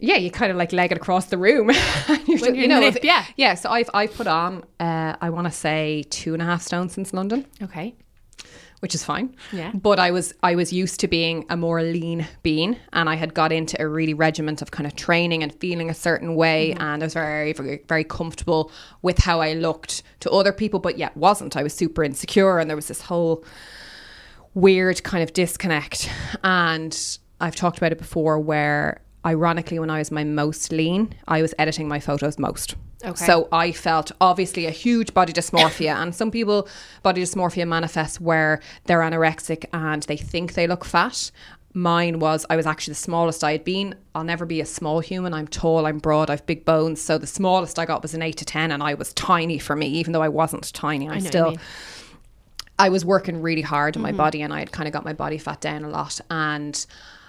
Yeah, 0.01 0.17
you 0.17 0.31
kind 0.31 0.51
of 0.51 0.59
like 0.59 0.73
leg 0.73 0.91
it 0.93 0.97
across 0.99 1.27
the 1.27 1.39
room. 1.39 1.71
Just- 2.07 2.27
you're 2.27 2.45
in 2.45 2.69
the 2.71 3.01
yeah. 3.03 3.25
yeah. 3.37 3.55
So 3.55 3.71
I've 3.71 3.89
I've 3.95 4.13
put 4.13 4.27
on, 4.27 4.65
uh, 4.81 5.17
I 5.21 5.31
want 5.31 5.47
to 5.47 5.53
say 5.53 6.05
two 6.11 6.33
and 6.35 6.43
a 6.43 6.45
half 6.45 6.63
stones 6.63 6.93
since 6.93 7.15
London 7.15 7.47
okay. 7.63 7.95
Which 8.81 8.95
is 8.95 9.03
fine. 9.05 9.35
Yeah. 9.53 9.73
But 9.73 9.99
I 9.99 10.11
was 10.11 10.35
I 10.43 10.55
was 10.55 10.73
used 10.73 11.01
to 11.01 11.09
being 11.09 11.47
a 11.49 11.57
more 11.57 11.83
lean 11.83 12.27
being, 12.43 12.77
and 12.93 13.09
I 13.09 13.15
had 13.17 13.33
got 13.35 13.51
into 13.53 13.81
a 13.81 13.89
really 13.89 14.15
regiment 14.15 14.61
of 14.63 14.71
kind 14.71 14.87
of 14.87 14.95
training 14.95 15.43
and 15.43 15.53
feeling 15.55 15.91
a 15.91 15.95
certain 15.95 16.35
way, 16.35 16.71
Mm-hmm. 16.73 16.83
and 16.83 17.03
I 17.03 17.07
was 17.07 17.15
very 17.15 17.53
very 17.53 17.81
very 17.89 18.05
comfortable 18.05 18.71
with 19.03 19.19
how 19.19 19.41
I 19.41 19.55
looked 19.55 20.03
to 20.21 20.31
other 20.31 20.53
people, 20.53 20.81
but 20.81 20.99
yet 20.99 21.17
wasn't. 21.17 21.57
I 21.57 21.63
was 21.63 21.73
super 21.75 22.05
insecure, 22.05 22.59
and 22.59 22.69
there 22.69 22.77
was 22.77 22.89
this 22.89 23.01
whole 23.03 23.45
weird 24.55 25.03
kind 25.03 25.23
of 25.23 25.33
disconnect. 25.33 26.09
And 26.43 27.19
I've 27.41 27.57
talked 27.57 27.79
about 27.79 27.93
it 27.93 27.99
before 27.99 28.39
where 28.39 29.01
ironically 29.27 29.79
when 29.79 29.91
I 29.91 29.99
was 29.99 30.11
my 30.11 30.25
most 30.25 30.71
lean, 30.73 31.15
I 31.27 31.43
was 31.43 31.55
editing 31.59 31.89
my 31.89 31.99
photos 32.01 32.39
most. 32.39 32.77
Okay. 33.05 33.25
So 33.27 33.49
I 33.53 33.73
felt 33.73 34.13
obviously 34.21 34.67
a 34.67 34.71
huge 34.71 35.13
body 35.15 35.33
dysmorphia 35.33 35.95
and 35.95 36.15
some 36.15 36.31
people 36.31 36.69
body 37.03 37.23
dysmorphia 37.23 37.67
manifests 37.69 38.21
where 38.21 38.61
they're 38.85 39.01
anorexic 39.01 39.65
and 39.73 40.03
they 40.05 40.17
think 40.17 40.55
they 40.55 40.67
look 40.67 40.85
fat. 40.85 41.31
Mine 41.77 42.21
was 42.21 42.47
I 42.49 42.57
was 42.57 42.67
actually 42.67 42.93
the 42.93 43.01
smallest 43.01 43.43
I 43.43 43.53
had 43.53 43.65
been. 43.65 43.97
I'll 44.15 44.23
never 44.25 44.47
be 44.47 44.61
a 44.61 44.67
small 44.67 45.01
human. 45.01 45.35
I'm 45.35 45.49
tall, 45.49 45.87
I'm 45.87 45.99
broad, 45.99 46.31
I've 46.31 46.47
big 46.47 46.65
bones. 46.65 47.01
So 47.03 47.19
the 47.19 47.27
smallest 47.27 47.79
I 47.79 47.85
got 47.85 48.01
was 48.03 48.15
an 48.15 48.23
8 48.23 48.37
to 48.37 48.45
10 48.45 48.71
and 48.71 48.83
I 48.83 48.95
was 48.95 49.13
tiny 49.15 49.59
for 49.59 49.75
me 49.75 49.89
even 49.89 50.13
though 50.13 50.23
I 50.23 50.29
wasn't 50.29 50.73
tiny. 50.73 51.07
I, 51.09 51.15
what 51.15 51.23
you 51.23 51.29
still. 51.29 51.57
I 52.79 52.89
was 52.89 53.05
working 53.05 53.41
really 53.43 53.63
hard 53.63 53.97
on 53.97 54.03
Mm-hmm. 54.03 54.17
my 54.17 54.25
body 54.25 54.43
and 54.43 54.53
I 54.53 54.61
had 54.61 54.73
kind 54.73 54.87
of 54.87 54.93
got 54.93 55.05
my 55.05 55.13
body 55.13 55.39
fat 55.39 55.61
down 55.61 55.85
a 55.85 55.89
lot 55.89 56.21
and 56.31 56.85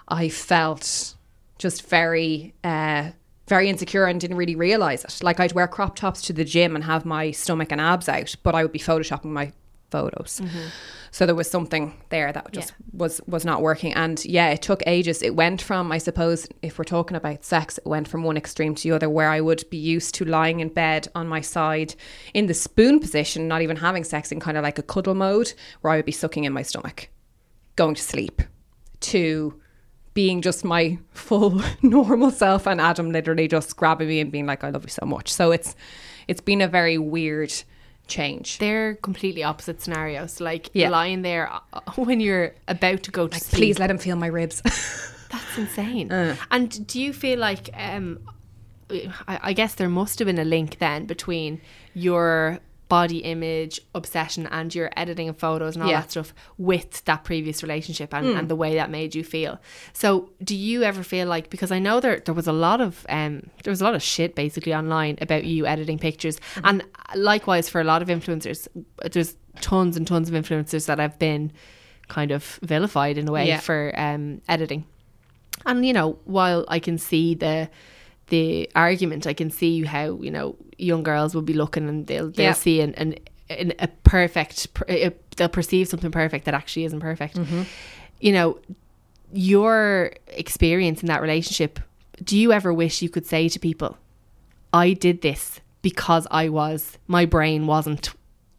I 0.07 0.29
felt 0.29 1.15
just 1.57 1.87
very 1.87 2.53
uh 2.63 3.11
very 3.47 3.69
insecure 3.69 4.05
and 4.05 4.19
didn't 4.19 4.37
really 4.37 4.55
realize 4.55 5.03
it. 5.03 5.23
Like 5.23 5.39
I'd 5.39 5.53
wear 5.53 5.67
crop 5.67 5.95
tops 5.95 6.21
to 6.23 6.33
the 6.33 6.45
gym 6.45 6.75
and 6.75 6.83
have 6.83 7.05
my 7.05 7.31
stomach 7.31 7.71
and 7.71 7.79
abs 7.79 8.09
out, 8.09 8.35
but 8.43 8.55
I 8.55 8.63
would 8.63 8.71
be 8.71 8.79
photoshopping 8.79 9.25
my 9.25 9.51
photos. 9.91 10.41
Mm-hmm. 10.43 10.67
So 11.11 11.25
there 11.25 11.35
was 11.35 11.49
something 11.49 11.93
there 12.09 12.33
that 12.33 12.51
just 12.51 12.73
was 12.91 13.21
was 13.25 13.45
not 13.45 13.61
working 13.61 13.93
and 13.93 14.23
yeah, 14.25 14.49
it 14.49 14.61
took 14.61 14.83
ages. 14.85 15.21
It 15.21 15.35
went 15.35 15.61
from 15.61 15.91
I 15.91 15.97
suppose 15.97 16.47
if 16.61 16.77
we're 16.77 16.83
talking 16.83 17.15
about 17.15 17.45
sex, 17.45 17.77
it 17.77 17.85
went 17.85 18.07
from 18.07 18.23
one 18.23 18.35
extreme 18.35 18.75
to 18.75 18.83
the 18.83 18.91
other 18.95 19.09
where 19.09 19.29
I 19.29 19.39
would 19.39 19.63
be 19.69 19.77
used 19.77 20.15
to 20.15 20.25
lying 20.25 20.59
in 20.59 20.69
bed 20.69 21.07
on 21.15 21.27
my 21.27 21.39
side 21.39 21.95
in 22.33 22.47
the 22.47 22.53
spoon 22.53 22.99
position, 22.99 23.47
not 23.47 23.61
even 23.61 23.77
having 23.77 24.03
sex 24.03 24.31
in 24.31 24.41
kind 24.41 24.57
of 24.57 24.63
like 24.63 24.77
a 24.77 24.83
cuddle 24.83 25.15
mode 25.15 25.53
where 25.79 25.93
I 25.93 25.95
would 25.95 26.05
be 26.05 26.11
sucking 26.11 26.43
in 26.43 26.51
my 26.51 26.63
stomach, 26.63 27.07
going 27.77 27.95
to 27.95 28.01
sleep 28.01 28.41
to 29.01 29.61
being 30.15 30.41
just 30.41 30.65
my 30.65 30.97
full 31.11 31.61
normal 31.83 32.31
self 32.31 32.65
and 32.65 32.81
Adam 32.81 33.11
literally 33.11 33.47
just 33.47 33.77
grabbing 33.77 34.07
me 34.07 34.19
and 34.19 34.31
being 34.31 34.47
like 34.47 34.63
I 34.63 34.71
love 34.71 34.83
you 34.83 34.89
so 34.89 35.05
much. 35.05 35.31
So 35.31 35.51
it's 35.51 35.75
it's 36.27 36.41
been 36.41 36.61
a 36.61 36.67
very 36.67 36.97
weird 36.97 37.53
change. 38.07 38.57
They're 38.57 38.95
completely 38.95 39.43
opposite 39.43 39.81
scenarios. 39.81 40.39
Like 40.41 40.69
Yeah. 40.73 40.89
lying 40.89 41.21
there 41.21 41.51
uh, 41.51 41.81
when 41.95 42.19
you're 42.19 42.55
about 42.67 43.03
to 43.03 43.11
go 43.11 43.27
to 43.27 43.39
sleep. 43.39 43.59
Please 43.59 43.79
let 43.79 43.91
him 43.91 43.97
feel 43.99 44.15
my 44.15 44.27
ribs. 44.27 44.61
That's 45.31 45.57
insane. 45.57 46.11
Uh. 46.11 46.35
And 46.49 46.87
do 46.87 46.99
you 47.01 47.11
feel 47.13 47.37
like, 47.39 47.69
um, 47.73 48.19
I, 48.89 49.39
I 49.49 49.53
guess 49.53 49.75
there 49.75 49.89
must 49.89 50.19
have 50.19 50.27
been 50.27 50.37
a 50.39 50.45
link 50.45 50.77
then 50.79 51.05
between 51.05 51.61
your 51.93 52.59
body 52.87 53.17
image 53.19 53.79
obsession 53.95 54.45
and 54.47 54.73
your 54.75 54.91
editing 54.95 55.27
of 55.29 55.37
photos 55.37 55.75
and 55.75 55.83
all 55.83 55.89
Yeah. 55.89 56.01
That 56.01 56.11
stuff 56.11 56.33
with 56.57 57.03
that 57.05 57.23
previous 57.23 57.63
relationship 57.63 58.13
and, 58.13 58.27
and 58.37 58.47
the 58.47 58.55
way 58.55 58.75
that 58.75 58.89
made 58.91 59.15
you 59.15 59.23
feel. 59.23 59.59
So 59.93 60.29
do 60.43 60.55
you 60.55 60.83
ever 60.83 61.01
feel 61.03 61.27
like 61.27 61.49
because 61.49 61.71
I 61.71 61.79
know 61.79 61.99
there 61.99 62.19
there 62.19 62.35
was 62.35 62.47
a 62.47 62.53
lot 62.53 62.81
of 62.81 63.05
um 63.09 63.49
there 63.63 63.71
was 63.71 63.81
a 63.81 63.83
lot 63.83 63.95
of 63.95 64.03
shit 64.03 64.35
basically 64.35 64.73
online 64.73 65.17
about 65.21 65.45
you 65.45 65.65
editing 65.65 65.97
pictures 65.99 66.39
Mm-hmm. 66.39 66.65
and 66.67 66.83
likewise 67.15 67.69
for 67.69 67.81
a 67.81 67.83
lot 67.83 68.01
of 68.01 68.07
influencers 68.07 68.67
there's 69.11 69.35
tons 69.61 69.97
and 69.97 70.05
tons 70.07 70.29
of 70.29 70.35
influencers 70.35 70.85
that 70.85 70.99
have 70.99 71.17
been 71.17 71.51
kind 72.07 72.29
of 72.31 72.59
vilified 72.61 73.17
in 73.17 73.27
a 73.27 73.31
way 73.31 73.47
Yeah. 73.47 73.59
for 73.61 73.91
um 73.97 74.41
editing. 74.47 74.85
And 75.65 75.83
you 75.85 75.93
know, 75.93 76.19
while 76.25 76.65
I 76.67 76.79
can 76.79 76.97
see 76.99 77.33
the 77.33 77.69
the 78.27 78.69
argument, 78.75 79.27
I 79.27 79.33
can 79.33 79.49
see 79.51 79.83
how 79.83 80.19
you 80.21 80.31
know 80.31 80.55
young 80.77 81.03
girls 81.03 81.33
will 81.35 81.41
be 81.43 81.53
looking 81.53 81.87
and 81.87 82.07
they'll 82.07 82.29
they'll 82.31 82.45
Yeah. 82.47 82.53
see 82.53 82.81
an, 82.81 82.93
an, 82.95 83.15
an 83.49 83.73
a 83.79 83.87
perfect 84.03 84.67
a- 84.89 85.13
they'll 85.37 85.49
perceive 85.49 85.87
something 85.87 86.11
perfect 86.11 86.45
that 86.45 86.53
actually 86.53 86.85
isn't 86.85 86.99
perfect. 87.01 87.35
Mm-hmm. 87.35 87.63
You 88.19 88.31
know, 88.31 88.59
your 89.33 90.11
experience 90.27 91.01
in 91.01 91.07
that 91.07 91.21
relationship. 91.21 91.79
Do 92.23 92.37
you 92.37 92.51
ever 92.53 92.73
wish 92.73 93.01
you 93.01 93.09
could 93.09 93.25
say 93.25 93.49
to 93.49 93.59
people, 93.59 93.97
"I 94.73 94.93
did 94.93 95.21
this 95.21 95.59
because 95.81 96.25
I 96.31 96.49
was 96.49 96.97
my 97.07 97.25
brain 97.25 97.67
wasn't." 97.67 98.09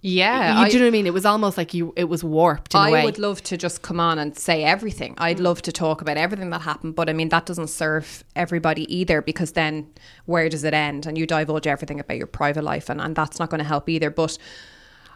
Yeah. 0.07 0.63
you, 0.63 0.71
do 0.71 0.73
you 0.75 0.79
know 0.79 0.87
what 0.87 0.91
I 0.91 0.93
mean? 0.93 1.07
It 1.07 1.15
was 1.15 1.27
almost 1.27 1.59
like 1.59 1.75
you. 1.75 1.93
It 1.97 2.05
was 2.05 2.23
warped 2.23 2.75
in 2.75 2.81
a 2.81 2.85
I 2.85 3.05
would 3.05 3.19
love 3.19 3.43
to 3.45 3.57
just 3.57 3.83
come 3.83 3.99
on 3.99 4.19
and 4.19 4.39
say 4.39 4.63
everything. 4.63 5.15
I'd 5.19 5.41
love 5.41 5.63
to 5.63 5.73
talk 5.73 6.01
about 6.01 6.17
everything 6.17 6.51
that 6.51 6.63
happened, 6.63 6.95
but 6.95 7.11
I 7.11 7.13
mean 7.13 7.29
that 7.31 7.45
doesn't 7.45 7.69
serve 7.69 8.23
everybody 8.37 8.83
either 8.95 9.21
because 9.21 9.53
then 9.53 9.89
where 10.25 10.49
does 10.49 10.63
it 10.63 10.75
end? 10.75 11.07
And 11.07 11.19
you 11.19 11.27
divulge 11.27 11.67
everything 11.67 11.99
about 11.99 12.19
your 12.19 12.29
private 12.29 12.63
life, 12.63 12.89
and, 12.89 13.01
and 13.01 13.17
that's 13.17 13.41
not 13.41 13.51
going 13.51 13.59
to 13.59 13.65
help 13.65 13.89
either. 13.89 14.11
But 14.11 14.39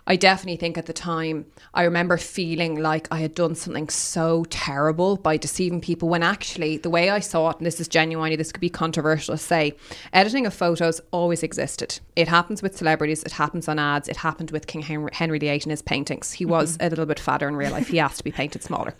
I 0.06 0.16
definitely 0.16 0.56
think 0.56 0.78
at 0.78 0.86
the 0.86 0.92
time 0.92 1.46
I 1.74 1.84
remember 1.84 2.16
feeling 2.16 2.80
like 2.82 3.08
I 3.10 3.18
had 3.18 3.34
done 3.34 3.54
something 3.54 3.88
so 3.88 4.44
terrible 4.50 5.16
by 5.16 5.36
deceiving 5.36 5.80
people 5.80 6.08
when 6.08 6.22
actually 6.22 6.78
the 6.78 6.90
way 6.90 7.10
I 7.10 7.20
saw 7.20 7.50
it, 7.50 7.58
and 7.58 7.66
this 7.66 7.80
is 7.80 7.88
genuinely 7.88 8.36
this 8.36 8.52
could 8.52 8.60
be 8.60 8.70
controversial 8.70 9.34
to 9.34 9.38
say, 9.38 9.76
editing 10.12 10.46
of 10.46 10.54
photos 10.54 11.00
always 11.10 11.42
existed. 11.42 12.00
It 12.16 12.28
happens 12.28 12.62
with 12.62 12.76
celebrities, 12.76 13.22
it 13.22 13.32
happens 13.32 13.68
on 13.68 13.78
ads, 13.78 14.08
it 14.08 14.16
happened 14.16 14.50
with 14.50 14.66
King 14.66 14.82
Henry, 14.82 15.10
Henry 15.12 15.38
VIII 15.38 15.62
in 15.64 15.70
his 15.70 15.82
paintings. 15.82 16.32
He 16.32 16.44
was 16.44 16.76
mm-hmm. 16.76 16.86
a 16.86 16.90
little 16.90 17.06
bit 17.06 17.20
fatter 17.20 17.48
in 17.48 17.56
real 17.56 17.70
life. 17.70 17.88
He 17.88 18.00
asked 18.00 18.18
to 18.18 18.24
be 18.24 18.32
painted 18.32 18.62
smaller. 18.62 18.94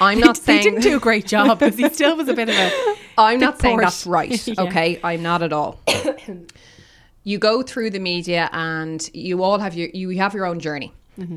I'm 0.00 0.18
not 0.18 0.36
they 0.36 0.42
saying 0.42 0.62
didn't 0.62 0.82
do 0.82 0.96
a 0.96 1.00
great 1.00 1.26
job 1.26 1.58
because 1.58 1.76
he 1.76 1.88
still 1.88 2.16
was 2.16 2.28
a 2.28 2.34
bit 2.34 2.48
of 2.48 2.54
a. 2.54 2.96
I'm 3.18 3.40
not 3.40 3.60
saying 3.60 3.76
port. 3.76 3.84
that's 3.84 4.06
right. 4.06 4.32
Yeah. 4.52 4.62
Okay, 4.62 5.00
I'm 5.04 5.22
not 5.22 5.42
at 5.42 5.52
all. 5.52 5.80
you 7.24 7.38
go 7.38 7.62
through 7.62 7.90
the 7.90 7.98
media 8.00 8.48
and 8.52 9.08
you 9.14 9.42
all 9.42 9.58
have 9.58 9.74
your 9.74 9.88
you 9.94 10.10
have 10.18 10.34
your 10.34 10.46
own 10.46 10.60
journey. 10.60 10.92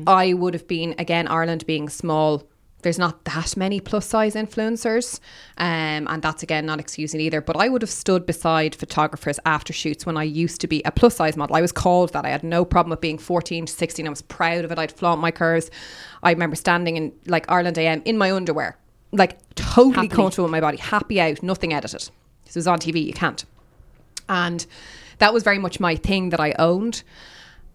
I 0.06 0.32
would 0.32 0.54
have 0.54 0.66
been 0.66 0.94
again 0.98 1.28
Ireland 1.28 1.64
being 1.66 1.88
small. 1.88 2.42
There's 2.82 2.98
not 2.98 3.24
that 3.24 3.56
many 3.56 3.80
plus 3.80 4.06
size 4.06 4.34
influencers, 4.34 5.20
um, 5.58 6.06
and 6.08 6.22
that's 6.22 6.42
again 6.42 6.66
not 6.66 6.80
excusing 6.80 7.20
either. 7.20 7.40
But 7.40 7.56
I 7.56 7.68
would 7.68 7.82
have 7.82 7.90
stood 7.90 8.26
beside 8.26 8.74
photographers 8.74 9.38
after 9.44 9.72
shoots 9.72 10.06
when 10.06 10.16
I 10.16 10.22
used 10.22 10.60
to 10.62 10.66
be 10.66 10.82
a 10.84 10.90
plus 10.92 11.16
size 11.16 11.36
model. 11.36 11.56
I 11.56 11.60
was 11.60 11.72
called 11.72 12.12
that. 12.14 12.24
I 12.24 12.30
had 12.30 12.42
no 12.42 12.64
problem 12.64 12.90
with 12.90 13.00
being 13.00 13.18
14 13.18 13.66
to 13.66 13.72
16. 13.72 14.06
I 14.06 14.10
was 14.10 14.22
proud 14.22 14.64
of 14.64 14.72
it. 14.72 14.78
I'd 14.78 14.92
flaunt 14.92 15.20
my 15.20 15.30
curves. 15.30 15.70
I 16.22 16.30
remember 16.30 16.56
standing 16.56 16.96
in 16.96 17.12
like 17.26 17.50
Ireland 17.50 17.76
AM 17.78 18.02
in 18.04 18.16
my 18.18 18.32
underwear, 18.32 18.76
like 19.12 19.38
totally 19.54 19.94
Happily. 19.94 20.08
comfortable 20.08 20.44
with 20.44 20.52
my 20.52 20.60
body, 20.60 20.78
happy 20.78 21.20
out, 21.20 21.42
nothing 21.42 21.72
edited. 21.74 22.08
This 22.44 22.56
was 22.56 22.66
on 22.66 22.78
TV. 22.78 23.04
You 23.04 23.12
can't. 23.12 23.44
And 24.28 24.66
that 25.18 25.32
was 25.32 25.42
very 25.42 25.58
much 25.58 25.80
my 25.80 25.96
thing 25.96 26.30
that 26.30 26.40
I 26.40 26.54
owned. 26.58 27.02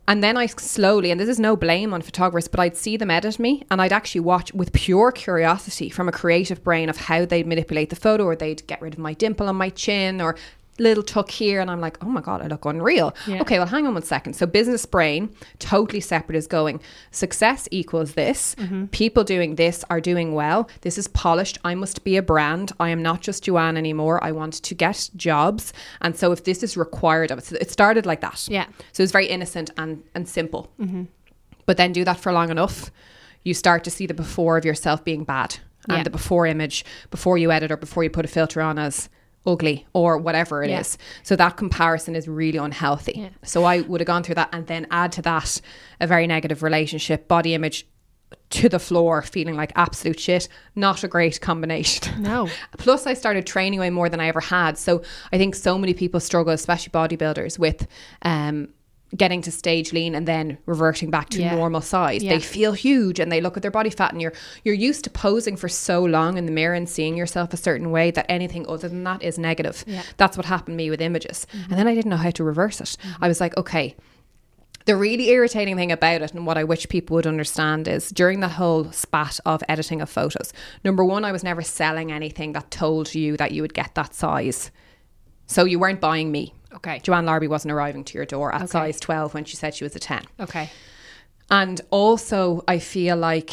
And 0.08 0.24
then 0.24 0.36
I 0.36 0.48
slowly, 0.48 1.12
and 1.12 1.20
this 1.20 1.30
is 1.30 1.40
no 1.40 1.56
blame 1.56 1.94
on 1.94 2.02
photographers, 2.02 2.48
but 2.48 2.60
I'd 2.60 2.76
see 2.76 2.98
them 2.98 3.12
edit 3.12 3.40
me 3.40 3.64
and 3.70 3.82
I'd 3.82 3.94
actually 3.94 4.22
watch 4.22 4.54
with 4.54 4.74
pure 4.74 5.12
curiosity 5.12 5.90
from 5.90 6.10
a 6.10 6.12
creative 6.12 6.64
brain 6.64 6.90
of 6.90 6.98
how 6.98 7.24
they'd 7.24 7.48
manipulate 7.48 7.92
the 7.92 7.96
photo 7.96 8.26
or 8.26 8.36
they'd 8.36 8.66
get 8.68 8.82
rid 8.82 8.94
of 8.94 9.00
my 9.00 9.14
dimple 9.14 9.48
on 9.48 9.56
my 9.56 9.70
chin 9.70 10.20
or 10.20 10.36
little 10.82 11.04
tuck 11.04 11.30
here. 11.30 11.62
And 11.62 11.70
I'm 11.72 11.80
like, 11.80 11.98
oh 12.04 12.08
my 12.10 12.22
God, 12.22 12.42
I 12.42 12.48
look 12.48 12.66
unreal. 12.66 13.16
Yeah. 13.28 13.42
Okay, 13.42 13.58
well, 13.60 13.68
hang 13.68 13.88
on 13.88 13.94
one 13.94 14.04
second. 14.04 14.34
So, 14.34 14.46
business 14.46 14.86
brain, 14.86 15.34
totally 15.60 16.02
separate, 16.02 16.36
is 16.36 16.48
going 16.48 16.82
success 17.12 17.68
equals 17.72 18.14
this. 18.14 18.56
Mm-hmm. 18.56 18.86
People 18.88 19.24
doing 19.24 19.56
this 19.56 19.84
are 19.90 20.02
doing 20.02 20.34
well. 20.34 20.70
This 20.82 20.98
is 20.98 21.08
polished. 21.08 21.58
I 21.64 21.76
must 21.76 22.04
be 22.04 22.18
a 22.18 22.22
brand. 22.22 22.72
I 22.80 22.90
am 22.90 23.02
not 23.02 23.22
just 23.22 23.44
Joanne 23.44 23.78
anymore. 23.78 24.24
I 24.24 24.32
want 24.32 24.54
to 24.64 24.76
get 24.76 25.10
jobs. 25.16 25.74
And 26.02 26.18
so, 26.18 26.32
if 26.32 26.44
this 26.44 26.64
is 26.64 26.76
required 26.76 27.32
of 27.32 27.40
it, 27.40 27.46
so 27.46 27.56
it 27.62 27.72
started 27.72 28.06
like 28.06 28.22
that. 28.22 28.48
Yeah. 28.50 28.66
So, 28.92 29.04
it's 29.04 29.12
very 29.12 29.28
innocent 29.28 29.70
and, 29.78 30.04
and 30.16 30.28
simple. 30.28 30.72
Mm-hmm. 30.80 31.04
But 31.66 31.78
then 31.78 31.94
do 31.94 32.04
that 32.04 32.20
for 32.20 32.34
long 32.34 32.50
enough, 32.50 32.92
you 33.44 33.54
start 33.54 33.84
to 33.84 33.92
see 33.92 34.08
the 34.08 34.14
before 34.14 34.58
of 34.58 34.66
yourself 34.66 35.04
being 35.04 35.24
bad 35.24 35.58
and 35.88 35.98
Yeah. 35.98 36.04
the 36.04 36.10
before 36.10 36.46
image 36.46 36.86
before 37.10 37.38
you 37.38 37.52
edit 37.52 37.72
or 37.72 37.78
before 37.78 38.04
you 38.04 38.10
put 38.10 38.26
a 38.26 38.28
filter 38.28 38.62
on 38.62 38.78
as 38.78 39.10
ugly 39.46 39.88
or 39.94 40.18
whatever 40.18 40.64
it 40.64 40.70
is. 40.70 40.98
Yeah. 41.00 41.06
So 41.24 41.36
that 41.36 41.58
comparison 41.58 42.16
is 42.16 42.28
really 42.28 42.58
unhealthy. 42.58 43.14
Yeah. 43.16 43.30
So 43.44 43.64
I 43.64 43.82
would 43.82 44.02
have 44.02 44.08
gone 44.08 44.24
through 44.24 44.36
that 44.36 44.50
and 44.54 44.68
then 44.68 44.88
add 44.92 45.12
to 45.14 45.22
that 45.24 45.62
a 46.00 46.08
very 46.08 46.28
negative 46.28 46.64
relationship, 46.64 47.28
body 47.28 47.54
image 47.54 47.88
to 48.52 48.70
the 48.70 48.80
floor, 48.80 49.22
feeling 49.22 49.56
like 49.56 49.72
absolute 49.76 50.20
shit. 50.20 50.48
Not 50.76 51.04
a 51.04 51.08
great 51.08 51.42
combination. 51.42 52.22
No. 52.22 52.50
Plus, 52.78 53.08
I 53.08 53.14
started 53.14 53.48
training 53.48 53.80
way 53.80 53.90
more 53.90 54.08
than 54.08 54.20
I 54.20 54.28
ever 54.28 54.42
had. 54.42 54.78
So 54.78 55.02
I 55.34 55.38
think 55.38 55.56
so 55.56 55.78
many 55.78 55.94
people 55.94 56.20
struggle, 56.20 56.54
especially 56.54 56.92
bodybuilders, 56.92 57.58
with 57.58 57.88
um, 58.22 58.70
getting 59.16 59.42
to 59.42 59.52
stage 59.52 59.92
lean 59.92 60.16
and 60.16 60.28
then 60.28 60.58
reverting 60.66 61.10
back 61.10 61.30
to 61.30 61.42
Yeah. 61.42 61.56
normal 61.56 61.82
size. 61.82 62.24
Yeah. 62.24 62.34
They 62.34 62.40
feel 62.40 62.74
huge 62.74 63.20
and 63.20 63.32
they 63.32 63.42
look 63.42 63.58
at 63.58 63.62
their 63.62 63.72
body 63.72 63.90
fat, 63.90 64.12
and 64.14 64.22
you're 64.22 64.34
you're 64.64 64.76
used 64.76 65.04
to 65.04 65.10
posing 65.10 65.58
for 65.58 65.68
so 65.68 66.04
long 66.04 66.38
in 66.38 66.46
the 66.46 66.52
mirror 66.52 66.74
and 66.74 66.88
seeing 66.88 67.18
yourself 67.18 67.54
a 67.54 67.58
certain 67.58 67.92
way 67.92 68.12
that 68.12 68.26
anything 68.30 68.66
other 68.68 68.88
than 68.88 69.04
that 69.04 69.22
is 69.22 69.38
negative. 69.38 69.84
Yeah. 69.86 70.04
That's 70.18 70.38
what 70.38 70.46
happened 70.46 70.74
to 70.74 70.84
me 70.84 70.90
with 70.90 71.02
images, 71.02 71.46
mm-hmm. 71.52 71.72
and 71.72 71.80
then 71.80 71.88
I 71.88 71.96
didn't 71.96 72.10
know 72.10 72.18
how 72.18 72.32
to 72.32 72.44
reverse 72.44 72.80
it. 72.80 72.98
Mm-hmm. 73.02 73.24
I 73.24 73.28
was 73.28 73.42
like, 73.42 73.56
okay. 73.58 73.96
The 74.86 74.96
really 74.96 75.30
irritating 75.30 75.76
thing 75.76 75.92
about 75.92 76.24
it, 76.24 76.34
and 76.34 76.48
what 76.48 76.58
I 76.58 76.64
wish 76.64 76.90
people 76.90 77.14
would 77.14 77.28
understand, 77.28 77.88
is 77.88 78.10
during 78.10 78.40
that 78.40 78.54
whole 78.54 78.92
spat 78.92 79.40
of 79.46 79.62
editing 79.70 80.02
of 80.02 80.10
photos, 80.10 80.52
number 80.84 81.06
one, 81.06 81.24
I 81.24 81.32
was 81.32 81.44
never 81.44 81.62
selling 81.62 82.12
anything 82.12 82.54
that 82.54 82.72
told 82.72 83.14
you 83.14 83.38
that 83.38 83.52
you 83.52 83.62
would 83.62 83.76
get 83.76 83.94
that 83.94 84.16
size. 84.16 84.72
So 85.46 85.66
you 85.66 85.78
weren't 85.78 86.02
buying 86.02 86.32
me. 86.32 86.56
Okay. 86.76 87.00
Joanne 87.00 87.26
Larby 87.26 87.48
wasn't 87.48 87.72
arriving 87.74 88.04
to 88.06 88.18
your 88.18 88.26
door 88.26 88.54
at 88.54 88.62
Okay. 88.62 88.68
size 88.72 89.00
12 89.00 89.34
when 89.34 89.46
she 89.46 89.56
said 89.56 89.74
she 89.76 89.84
was 89.84 89.96
a 89.96 90.00
10. 90.00 90.24
Okay. 90.40 90.70
And 91.50 91.82
also, 91.90 92.64
I 92.68 92.80
feel 92.80 93.18
like 93.18 93.52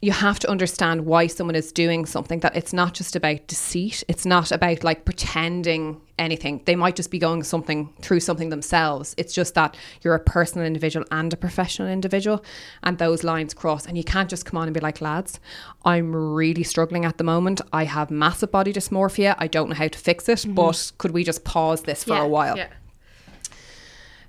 you 0.00 0.12
have 0.12 0.38
to 0.38 0.48
understand 0.48 1.06
why 1.06 1.26
someone 1.26 1.56
is 1.56 1.72
doing 1.72 2.06
something 2.06 2.38
that 2.40 2.54
it's 2.54 2.72
not 2.72 2.94
just 2.94 3.16
about 3.16 3.44
deceit. 3.48 4.04
It's 4.06 4.24
not 4.24 4.52
about 4.52 4.84
like 4.84 5.04
pretending 5.04 6.00
anything. 6.20 6.62
They 6.66 6.76
might 6.76 6.94
just 6.94 7.10
be 7.10 7.18
going 7.18 7.42
something 7.42 7.92
through 8.00 8.20
something 8.20 8.48
themselves. 8.48 9.14
It's 9.18 9.34
just 9.34 9.54
that 9.54 9.76
you're 10.02 10.14
a 10.14 10.20
personal 10.20 10.66
individual 10.68 11.04
and 11.10 11.32
a 11.32 11.36
professional 11.36 11.88
individual 11.88 12.44
and 12.84 12.98
those 12.98 13.24
lines 13.24 13.54
cross 13.54 13.86
and 13.86 13.98
you 13.98 14.04
can't 14.04 14.30
just 14.30 14.44
come 14.44 14.56
on 14.58 14.68
and 14.68 14.74
be 14.74 14.80
like 14.80 15.00
lads 15.00 15.40
i'm 15.84 16.14
really 16.14 16.62
struggling 16.62 17.04
at 17.04 17.18
the 17.18 17.24
moment. 17.24 17.60
I 17.72 17.84
have 17.84 18.10
massive 18.10 18.52
body 18.52 18.72
dysmorphia. 18.72 19.34
I 19.38 19.48
don't 19.48 19.68
know 19.68 19.74
how 19.74 19.88
to 19.88 19.98
fix 19.98 20.28
it 20.28 20.38
mm-hmm. 20.38 20.54
but 20.54 20.92
could 20.98 21.10
we 21.10 21.24
just 21.24 21.42
pause 21.44 21.82
this 21.82 22.04
for 22.04 22.14
Yeah, 22.14 22.22
a 22.22 22.28
while? 22.28 22.56
yeah. 22.56 22.68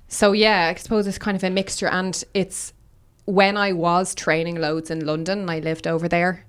so 0.08 0.32
yeah, 0.32 0.72
I 0.74 0.78
suppose 0.78 1.06
it's 1.06 1.18
kind 1.18 1.36
of 1.36 1.44
a 1.44 1.50
mixture, 1.50 1.86
and 1.86 2.22
it's 2.34 2.72
when 3.24 3.56
I 3.56 3.72
was 3.72 4.14
training 4.14 4.56
loads 4.60 4.90
in 4.90 5.04
London 5.06 5.40
and 5.40 5.50
I 5.50 5.58
lived 5.58 5.86
over 5.86 6.08
there. 6.08 6.46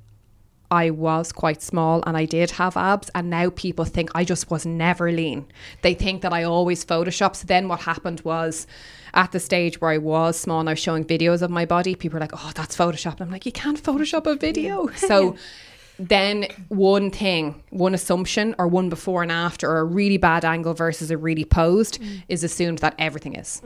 I 0.71 0.89
was 0.89 1.33
quite 1.33 1.61
small 1.61 2.01
and 2.07 2.15
I 2.15 2.23
did 2.23 2.51
have 2.51 2.77
abs, 2.77 3.11
and 3.13 3.29
now 3.29 3.49
people 3.49 3.83
think 3.83 4.09
I 4.15 4.23
just 4.23 4.49
was 4.49 4.65
never 4.65 5.11
lean. 5.11 5.45
They 5.81 5.93
think 5.93 6.21
that 6.21 6.31
I 6.31 6.43
always 6.43 6.85
Photoshop. 6.85 7.35
So 7.35 7.45
then 7.45 7.67
what 7.67 7.81
happened 7.81 8.21
was 8.21 8.67
at 9.13 9.33
the 9.33 9.39
stage 9.41 9.81
where 9.81 9.91
I 9.91 9.97
was 9.97 10.39
small 10.39 10.61
and 10.61 10.69
I 10.69 10.71
was 10.71 10.79
showing 10.79 11.03
videos 11.03 11.41
of 11.41 11.51
my 11.51 11.65
body, 11.65 11.93
people 11.93 12.15
were 12.15 12.21
like, 12.21 12.31
oh, 12.33 12.51
that's 12.55 12.75
Photoshop. 12.77 13.13
And 13.13 13.23
I'm 13.23 13.31
like, 13.31 13.45
you 13.45 13.51
can't 13.51 13.81
Photoshop 13.83 14.25
a 14.25 14.35
video. 14.35 14.87
So 14.95 15.35
then 16.07 16.47
one 16.69 17.11
thing, 17.11 17.63
one 17.69 17.93
assumption, 17.93 18.55
or 18.57 18.67
one 18.67 18.89
before 18.89 19.21
and 19.23 19.31
after, 19.31 19.69
or 19.69 19.79
a 19.79 19.83
really 19.83 20.17
bad 20.17 20.43
angle 20.43 20.73
versus 20.73 21.11
a 21.11 21.17
really 21.17 21.45
posed 21.45 21.99
is 22.27 22.43
assumed 22.43 22.79
that 22.79 22.95
everything 22.97 23.35
is. 23.35 23.61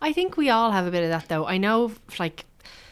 I 0.00 0.12
think 0.12 0.36
we 0.36 0.50
all 0.50 0.72
have 0.72 0.86
a 0.86 0.90
bit 0.90 1.04
of 1.04 1.10
that 1.10 1.28
though. 1.28 1.46
I 1.46 1.58
know, 1.58 1.92
like, 2.18 2.44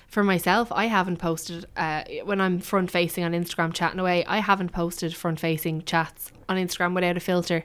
for 0.08 0.24
myself, 0.24 0.72
I 0.72 0.86
haven't 0.86 1.18
posted 1.18 1.66
uh, 1.76 2.02
when 2.24 2.40
I'm 2.40 2.58
front 2.60 2.90
facing 2.90 3.22
on 3.24 3.32
Instagram 3.32 3.72
chatting 3.72 4.00
away. 4.00 4.24
I 4.24 4.38
haven't 4.38 4.72
posted 4.72 5.14
front 5.14 5.38
facing 5.38 5.82
chats 5.84 6.32
on 6.48 6.56
Instagram 6.56 6.94
without 6.94 7.16
a 7.16 7.20
filter 7.20 7.64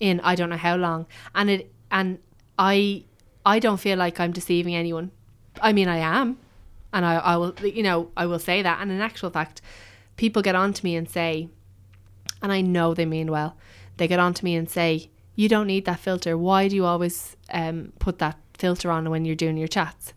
in 0.00 0.20
I 0.20 0.34
don't 0.34 0.48
know 0.48 0.56
how 0.56 0.76
long, 0.76 1.06
and 1.34 1.50
it 1.50 1.72
and 1.90 2.18
I 2.58 3.04
I 3.44 3.58
don't 3.58 3.78
feel 3.78 3.98
like 3.98 4.18
I'm 4.20 4.32
deceiving 4.32 4.74
anyone. 4.74 5.10
I 5.60 5.72
mean, 5.74 5.86
I 5.88 5.98
am, 5.98 6.38
and 6.92 7.04
I, 7.04 7.16
I 7.16 7.36
will 7.36 7.54
you 7.62 7.82
know 7.82 8.10
I 8.16 8.26
will 8.26 8.38
say 8.38 8.62
that. 8.62 8.80
And 8.80 8.90
in 8.90 9.00
actual 9.00 9.30
fact, 9.30 9.60
people 10.16 10.42
get 10.42 10.54
on 10.54 10.72
to 10.72 10.84
me 10.84 10.96
and 10.96 11.08
say, 11.08 11.48
and 12.42 12.52
I 12.52 12.60
know 12.60 12.94
they 12.94 13.06
mean 13.06 13.30
well. 13.30 13.56
They 13.96 14.08
get 14.08 14.18
on 14.18 14.34
to 14.34 14.44
me 14.44 14.56
and 14.56 14.68
say, 14.68 15.10
"You 15.34 15.48
don't 15.48 15.66
need 15.66 15.84
that 15.84 16.00
filter. 16.00 16.36
Why 16.36 16.68
do 16.68 16.76
you 16.76 16.84
always 16.84 17.36
um, 17.50 17.92
put 17.98 18.18
that 18.18 18.38
filter 18.54 18.90
on 18.90 19.10
when 19.10 19.24
you're 19.24 19.36
doing 19.36 19.56
your 19.56 19.68
chats?" 19.68 20.12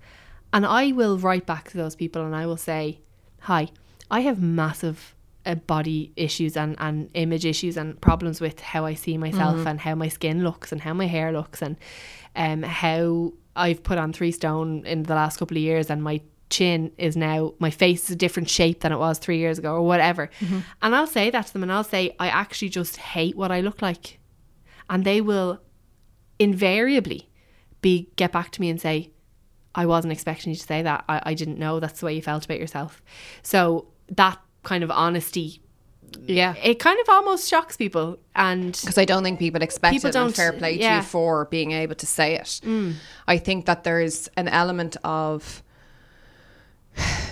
And 0.51 0.65
I 0.65 0.91
will 0.91 1.17
write 1.17 1.45
back 1.45 1.69
to 1.71 1.77
those 1.77 1.95
people 1.95 2.25
and 2.25 2.35
I 2.35 2.45
will 2.45 2.57
say, 2.57 2.99
"Hi, 3.41 3.69
I 4.09 4.21
have 4.21 4.41
massive 4.41 5.15
uh, 5.45 5.55
body 5.55 6.11
issues 6.15 6.57
and, 6.57 6.75
and 6.79 7.09
image 7.13 7.45
issues 7.45 7.77
and 7.77 7.99
problems 8.01 8.41
with 8.41 8.59
how 8.59 8.85
I 8.85 8.93
see 8.95 9.17
myself 9.17 9.65
and 9.67 9.79
how 9.79 9.95
my 9.95 10.07
skin 10.07 10.43
looks 10.43 10.71
and 10.71 10.81
how 10.81 10.93
my 10.93 11.07
hair 11.07 11.31
looks 11.31 11.61
and 11.61 11.77
um, 12.35 12.63
how 12.63 13.33
I've 13.55 13.83
put 13.83 13.97
on 13.97 14.11
three 14.11 14.31
stone 14.31 14.85
in 14.85 15.03
the 15.03 15.15
last 15.15 15.37
couple 15.37 15.57
of 15.57 15.63
years 15.63 15.89
and 15.89 16.03
my 16.03 16.21
chin 16.49 16.91
is 16.97 17.17
now 17.17 17.53
my 17.59 17.71
face 17.71 18.03
is 18.05 18.11
a 18.11 18.15
different 18.15 18.49
shape 18.49 18.81
than 18.81 18.91
it 18.91 18.97
was 18.99 19.17
three 19.19 19.37
years 19.39 19.57
ago 19.57 19.73
or 19.73 19.81
whatever. 19.81 20.29
Mm-hmm. 20.39 20.59
And 20.81 20.95
I'll 20.95 21.07
say 21.07 21.29
that 21.31 21.47
to 21.47 21.53
them 21.53 21.63
and 21.63 21.71
I'll 21.71 21.83
say, 21.83 22.15
I 22.19 22.27
actually 22.27 22.69
just 22.69 22.97
hate 22.97 23.35
what 23.35 23.51
I 23.51 23.61
look 23.61 23.81
like. 23.81 24.19
And 24.89 25.03
they 25.03 25.21
will 25.21 25.59
invariably 26.39 27.29
be 27.81 28.09
get 28.15 28.31
back 28.31 28.51
to 28.51 28.61
me 28.61 28.69
and 28.69 28.79
say, 28.79 29.11
I 29.73 29.85
wasn't 29.85 30.13
expecting 30.13 30.51
you 30.51 30.55
to 30.57 30.63
say 30.63 30.81
that. 30.83 31.03
I, 31.09 31.21
I 31.27 31.33
didn't 31.33 31.59
know 31.59 31.79
that's 31.79 31.99
the 31.99 32.05
way 32.05 32.13
you 32.15 32.21
felt 32.21 32.45
about 32.45 32.59
yourself. 32.59 33.01
So 33.41 33.87
that 34.09 34.39
kind 34.63 34.83
of 34.83 34.91
honesty, 34.91 35.61
Yeah. 36.25 36.55
it 36.63 36.79
kind 36.79 36.99
of 36.99 37.09
almost 37.09 37.49
shocks 37.49 37.75
people. 37.75 38.17
And 38.35 38.71
Because 38.71 38.97
I 38.97 39.05
don't 39.05 39.23
think 39.23 39.39
people 39.39 39.61
expect 39.61 39.93
People 39.93 40.09
it 40.09 40.13
don't- 40.13 40.35
fair 40.35 40.53
play 40.53 40.77
to 40.77 40.95
you 40.95 41.01
for 41.01 41.45
being 41.45 41.71
able 41.71 41.95
to 41.95 42.05
say 42.05 42.35
it. 42.35 42.61
Mm. 42.63 42.93
I 43.27 43.37
think 43.37 43.65
that 43.65 43.83
there's 43.83 44.29
an 44.37 44.47
element 44.47 44.95
of 45.03 45.61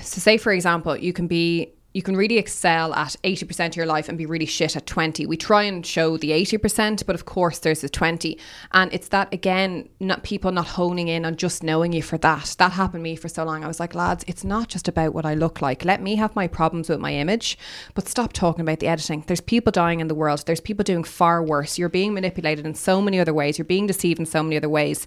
so 0.01 0.19
say 0.19 0.37
for 0.37 0.51
example, 0.51 0.97
you 0.97 1.13
can 1.13 1.27
be 1.27 1.73
you 1.93 2.01
can 2.01 2.17
really 2.17 2.37
excel 2.37 2.93
at 2.95 3.15
80% 3.23 3.67
of 3.67 3.75
your 3.75 3.85
life 3.85 4.09
and 4.09 4.17
be 4.17 4.25
really 4.25 4.47
shit 4.47 4.75
at 4.75 4.87
20. 4.87 5.27
We 5.27 5.37
try 5.37 5.63
and 5.63 5.85
show 5.85 6.17
the 6.17 6.31
80%, 6.31 7.05
but 7.05 7.13
of 7.13 7.25
course 7.25 7.59
there's 7.59 7.81
the 7.81 7.89
20. 7.89 8.37
And 8.71 8.91
it's 8.91 9.09
that 9.09 9.31
again, 9.31 9.89
not 9.99 10.23
people 10.23 10.51
not 10.51 10.65
honing 10.69 11.07
in 11.07 11.23
on 11.23 11.35
just 11.35 11.61
knowing 11.61 11.93
you 11.93 12.01
for 12.01 12.17
that. 12.19 12.55
That 12.57 12.71
happened 12.71 13.01
to 13.01 13.03
me 13.03 13.15
for 13.15 13.29
so 13.29 13.43
long. 13.43 13.63
I 13.63 13.67
was 13.67 13.79
like, 13.79 13.93
lads, 13.93 14.25
it's 14.27 14.43
not 14.43 14.69
just 14.69 14.87
about 14.87 15.13
what 15.13 15.25
I 15.25 15.35
look 15.35 15.61
like. 15.61 15.85
Let 15.85 16.01
me 16.01 16.15
have 16.15 16.35
my 16.35 16.47
problems 16.47 16.89
with 16.89 16.99
my 16.99 17.13
image, 17.13 17.57
but 17.93 18.07
stop 18.07 18.33
talking 18.33 18.61
about 18.61 18.79
the 18.79 18.87
editing. 18.87 19.23
There's 19.27 19.41
people 19.41 19.71
dying 19.71 19.99
in 19.99 20.07
the 20.07 20.15
world. 20.15 20.43
There's 20.45 20.61
people 20.61 20.83
doing 20.83 21.03
far 21.03 21.43
worse. 21.43 21.77
You're 21.77 21.89
being 21.89 22.13
manipulated 22.13 22.65
in 22.65 22.73
so 22.73 23.01
many 23.01 23.19
other 23.19 23.33
ways. 23.33 23.57
You're 23.57 23.65
being 23.65 23.85
deceived 23.85 24.19
in 24.19 24.25
so 24.25 24.41
many 24.41 24.57
other 24.57 24.69
ways 24.69 25.05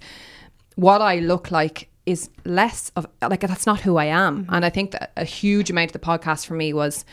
what 0.76 1.00
I 1.00 1.20
look 1.20 1.50
like 1.50 1.88
is 2.06 2.30
less 2.44 2.90
of 2.94 3.06
like 3.20 3.40
that's 3.40 3.66
not 3.66 3.80
who 3.80 3.96
I 3.96 4.06
am. 4.06 4.44
Mm-hmm. 4.44 4.54
And 4.54 4.64
I 4.64 4.70
think 4.70 4.92
that 4.92 5.12
a 5.16 5.24
huge 5.24 5.70
amount 5.70 5.88
of 5.88 5.92
the 5.92 6.06
podcast 6.06 6.46
for 6.46 6.54
me 6.54 6.72
was 6.72 7.04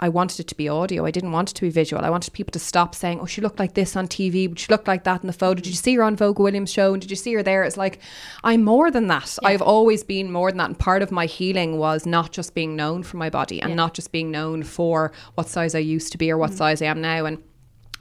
I 0.00 0.08
wanted 0.08 0.38
it 0.38 0.48
to 0.48 0.54
be 0.54 0.68
audio. 0.68 1.04
I 1.04 1.10
didn't 1.10 1.32
want 1.32 1.50
it 1.50 1.54
to 1.54 1.62
be 1.62 1.70
visual. 1.70 2.04
I 2.04 2.10
wanted 2.10 2.32
people 2.32 2.52
to 2.52 2.58
stop 2.58 2.94
saying, 2.94 3.18
"Oh, 3.20 3.26
she 3.26 3.40
looked 3.40 3.58
like 3.58 3.74
this 3.74 3.96
on 3.96 4.06
TV, 4.06 4.48
but 4.48 4.58
she 4.58 4.70
looked 4.70 4.86
like 4.86 5.04
that 5.04 5.22
in 5.22 5.26
the 5.26 5.32
photo." 5.32 5.54
Did 5.54 5.66
you 5.66 5.72
see 5.72 5.94
her 5.94 6.02
on 6.02 6.16
Vogue 6.16 6.38
Williams 6.38 6.72
show? 6.72 6.92
And 6.92 7.00
did 7.00 7.10
you 7.10 7.16
see 7.16 7.34
her 7.34 7.42
there? 7.42 7.64
It's 7.64 7.76
like 7.76 8.00
I'm 8.44 8.64
more 8.64 8.90
than 8.90 9.06
that. 9.08 9.38
I've 9.44 9.62
always 9.62 10.04
been 10.04 10.30
more 10.30 10.50
than 10.50 10.58
that. 10.58 10.68
And 10.70 10.78
part 10.78 11.02
of 11.02 11.10
my 11.10 11.26
healing 11.26 11.78
was 11.78 12.06
not 12.06 12.32
just 12.32 12.54
being 12.54 12.76
known 12.76 13.02
for 13.02 13.16
my 13.16 13.30
body 13.30 13.60
and 13.60 13.74
not 13.74 13.94
just 13.94 14.12
being 14.12 14.30
known 14.30 14.62
for 14.62 15.12
what 15.34 15.48
size 15.48 15.74
I 15.74 15.80
used 15.80 16.12
to 16.12 16.18
be 16.18 16.30
or 16.30 16.38
what 16.38 16.50
mm-hmm. 16.50 16.58
size 16.58 16.82
I 16.82 16.86
am 16.86 17.00
now. 17.00 17.24
And 17.24 17.42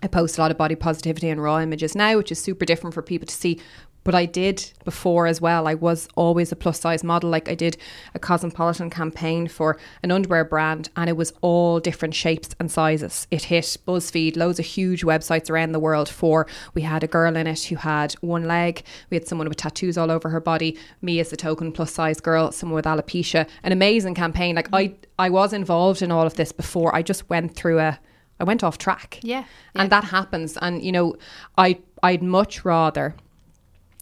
I 0.03 0.07
post 0.07 0.37
a 0.37 0.41
lot 0.41 0.51
of 0.51 0.57
body 0.57 0.75
positivity 0.75 1.29
and 1.29 1.41
raw 1.41 1.59
images 1.59 1.95
now, 1.95 2.17
which 2.17 2.31
is 2.31 2.39
super 2.39 2.65
different 2.65 2.93
for 2.93 3.01
people 3.01 3.25
to 3.25 3.33
see. 3.33 3.59
But 4.07 4.15
I 4.15 4.25
did 4.25 4.71
before 4.85 5.27
as 5.27 5.41
well. 5.41 5.67
I 5.67 5.73
was 5.73 6.07
always 6.15 6.53
a 6.53 6.55
plus 6.55 6.79
size 6.79 7.03
model. 7.03 7.29
Like 7.29 7.49
I 7.49 7.55
did 7.55 7.75
a 8.15 8.19
Cosmopolitan 8.19 8.89
campaign 8.89 9.49
for 9.49 9.77
an 10.01 10.11
underwear 10.11 10.45
brand, 10.45 10.89
and 10.95 11.09
it 11.09 11.17
was 11.17 11.33
all 11.41 11.81
different 11.81 12.15
shapes 12.15 12.55
and 12.57 12.71
sizes. 12.71 13.27
It 13.31 13.43
hit 13.43 13.65
BuzzFeed, 13.85 14.37
loads 14.37 14.59
of 14.59 14.65
huge 14.65 15.03
websites 15.03 15.49
around 15.49 15.73
the 15.73 15.79
world. 15.81 16.07
For 16.07 16.47
we 16.73 16.83
had 16.83 17.03
a 17.03 17.07
girl 17.07 17.35
in 17.35 17.47
it 17.47 17.63
who 17.65 17.75
had 17.75 18.13
one 18.21 18.45
leg. 18.45 18.81
We 19.09 19.17
had 19.17 19.27
someone 19.27 19.49
with 19.49 19.57
tattoos 19.57 19.97
all 19.97 20.09
over 20.09 20.29
her 20.29 20.39
body. 20.39 20.77
Me 21.01 21.19
as 21.19 21.29
the 21.29 21.35
token 21.35 21.73
plus 21.73 21.91
size 21.91 22.21
girl. 22.21 22.53
Someone 22.53 22.77
with 22.77 22.85
alopecia. 22.85 23.45
An 23.63 23.73
amazing 23.73 24.15
campaign. 24.15 24.55
Like 24.55 24.69
I, 24.71 24.95
I 25.19 25.29
was 25.29 25.51
involved 25.51 26.01
in 26.01 26.13
all 26.13 26.25
of 26.25 26.35
this 26.35 26.53
before. 26.53 26.95
I 26.95 27.01
just 27.01 27.29
went 27.29 27.57
through 27.57 27.79
a. 27.79 27.99
I 28.39 28.45
went 28.45 28.63
off 28.63 28.77
track. 28.77 29.19
Yeah, 29.21 29.43
And 29.75 29.89
that 29.89 30.05
happens. 30.05 30.57
And, 30.61 30.81
you 30.81 30.93
know, 30.93 31.17
I, 31.57 31.79
I'd 32.03 32.23
much 32.23 32.63
rather 32.63 33.15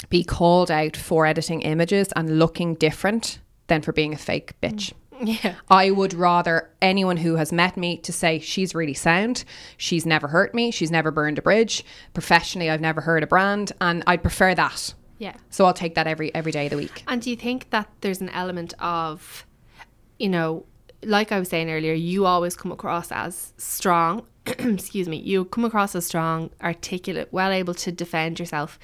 be 0.09 0.23
called 0.23 0.69
out 0.69 0.95
for 0.95 1.25
editing 1.25 1.61
images 1.61 2.09
and 2.15 2.39
looking 2.39 2.75
different 2.75 3.39
than 3.67 3.81
for 3.81 3.91
being 3.91 4.13
a 4.13 4.17
fake 4.17 4.53
bitch. 4.61 4.91
Mm. 4.91 4.95
yeah. 5.43 5.55
I 5.69 5.91
would 5.91 6.13
rather 6.13 6.69
anyone 6.81 7.17
who 7.17 7.35
has 7.35 7.51
met 7.51 7.77
me 7.77 7.97
to 7.97 8.11
say 8.11 8.39
she's 8.39 8.75
really 8.75 8.93
sound, 8.93 9.45
she's 9.77 10.05
never 10.05 10.27
hurt 10.27 10.53
me, 10.53 10.71
she's 10.71 10.91
never 10.91 11.11
burned 11.11 11.37
a 11.37 11.41
bridge. 11.41 11.85
Professionally, 12.13 12.69
I've 12.69 12.81
never 12.81 13.01
heard 13.01 13.23
a 13.23 13.27
brand, 13.27 13.71
and 13.79 14.03
I'd 14.07 14.21
prefer 14.21 14.53
that. 14.55 14.93
Yeah. 15.17 15.35
So 15.49 15.65
I'll 15.65 15.73
take 15.73 15.95
that 15.95 16.07
every 16.07 16.33
every 16.35 16.51
day 16.51 16.65
of 16.65 16.71
the 16.71 16.77
week. 16.77 17.03
And 17.07 17.21
do 17.21 17.29
you 17.29 17.37
think 17.37 17.69
that 17.69 17.89
there's 18.01 18.19
an 18.19 18.29
element 18.29 18.73
of, 18.79 19.45
you 20.19 20.29
know, 20.29 20.65
like 21.03 21.31
I 21.31 21.39
was 21.39 21.49
saying 21.49 21.71
earlier, 21.71 21.93
you 21.93 22.25
always 22.25 22.55
come 22.55 22.71
across 22.71 23.11
as 23.11 23.53
strong. 23.57 24.25
excuse 24.45 25.07
me. 25.07 25.17
You 25.17 25.45
come 25.45 25.65
across 25.65 25.95
as 25.95 26.05
strong, 26.05 26.49
articulate, 26.61 27.29
well 27.31 27.51
able 27.51 27.73
to 27.75 27.91
defend 27.91 28.39
yourself. 28.39 28.77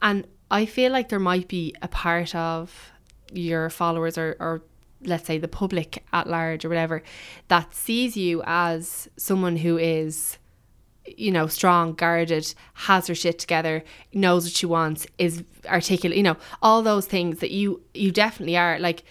And 0.00 0.26
I 0.50 0.66
feel 0.66 0.92
like 0.92 1.08
there 1.08 1.18
might 1.18 1.48
be 1.48 1.74
a 1.82 1.88
part 1.88 2.34
of 2.34 2.92
your 3.32 3.70
followers 3.70 4.16
or, 4.16 4.36
or 4.38 4.62
let's 5.02 5.26
say 5.26 5.38
the 5.38 5.48
public 5.48 6.04
at 6.12 6.28
large 6.28 6.64
or 6.64 6.68
whatever 6.68 7.02
that 7.48 7.74
sees 7.74 8.16
you 8.16 8.42
as 8.46 9.08
someone 9.16 9.56
who 9.56 9.76
is 9.76 10.38
you 11.16 11.30
know, 11.30 11.46
strong, 11.46 11.94
guarded, 11.94 12.52
has 12.74 13.06
her 13.06 13.14
shit 13.14 13.38
together, 13.38 13.84
knows 14.12 14.44
what 14.44 14.52
she 14.52 14.66
wants, 14.66 15.06
is 15.18 15.44
articulate, 15.66 16.16
you 16.16 16.22
know, 16.22 16.36
all 16.62 16.82
those 16.82 17.06
things 17.06 17.38
that 17.38 17.50
you 17.50 17.80
you 17.94 18.10
definitely 18.10 18.56
are. 18.56 18.78
Like 18.80 19.04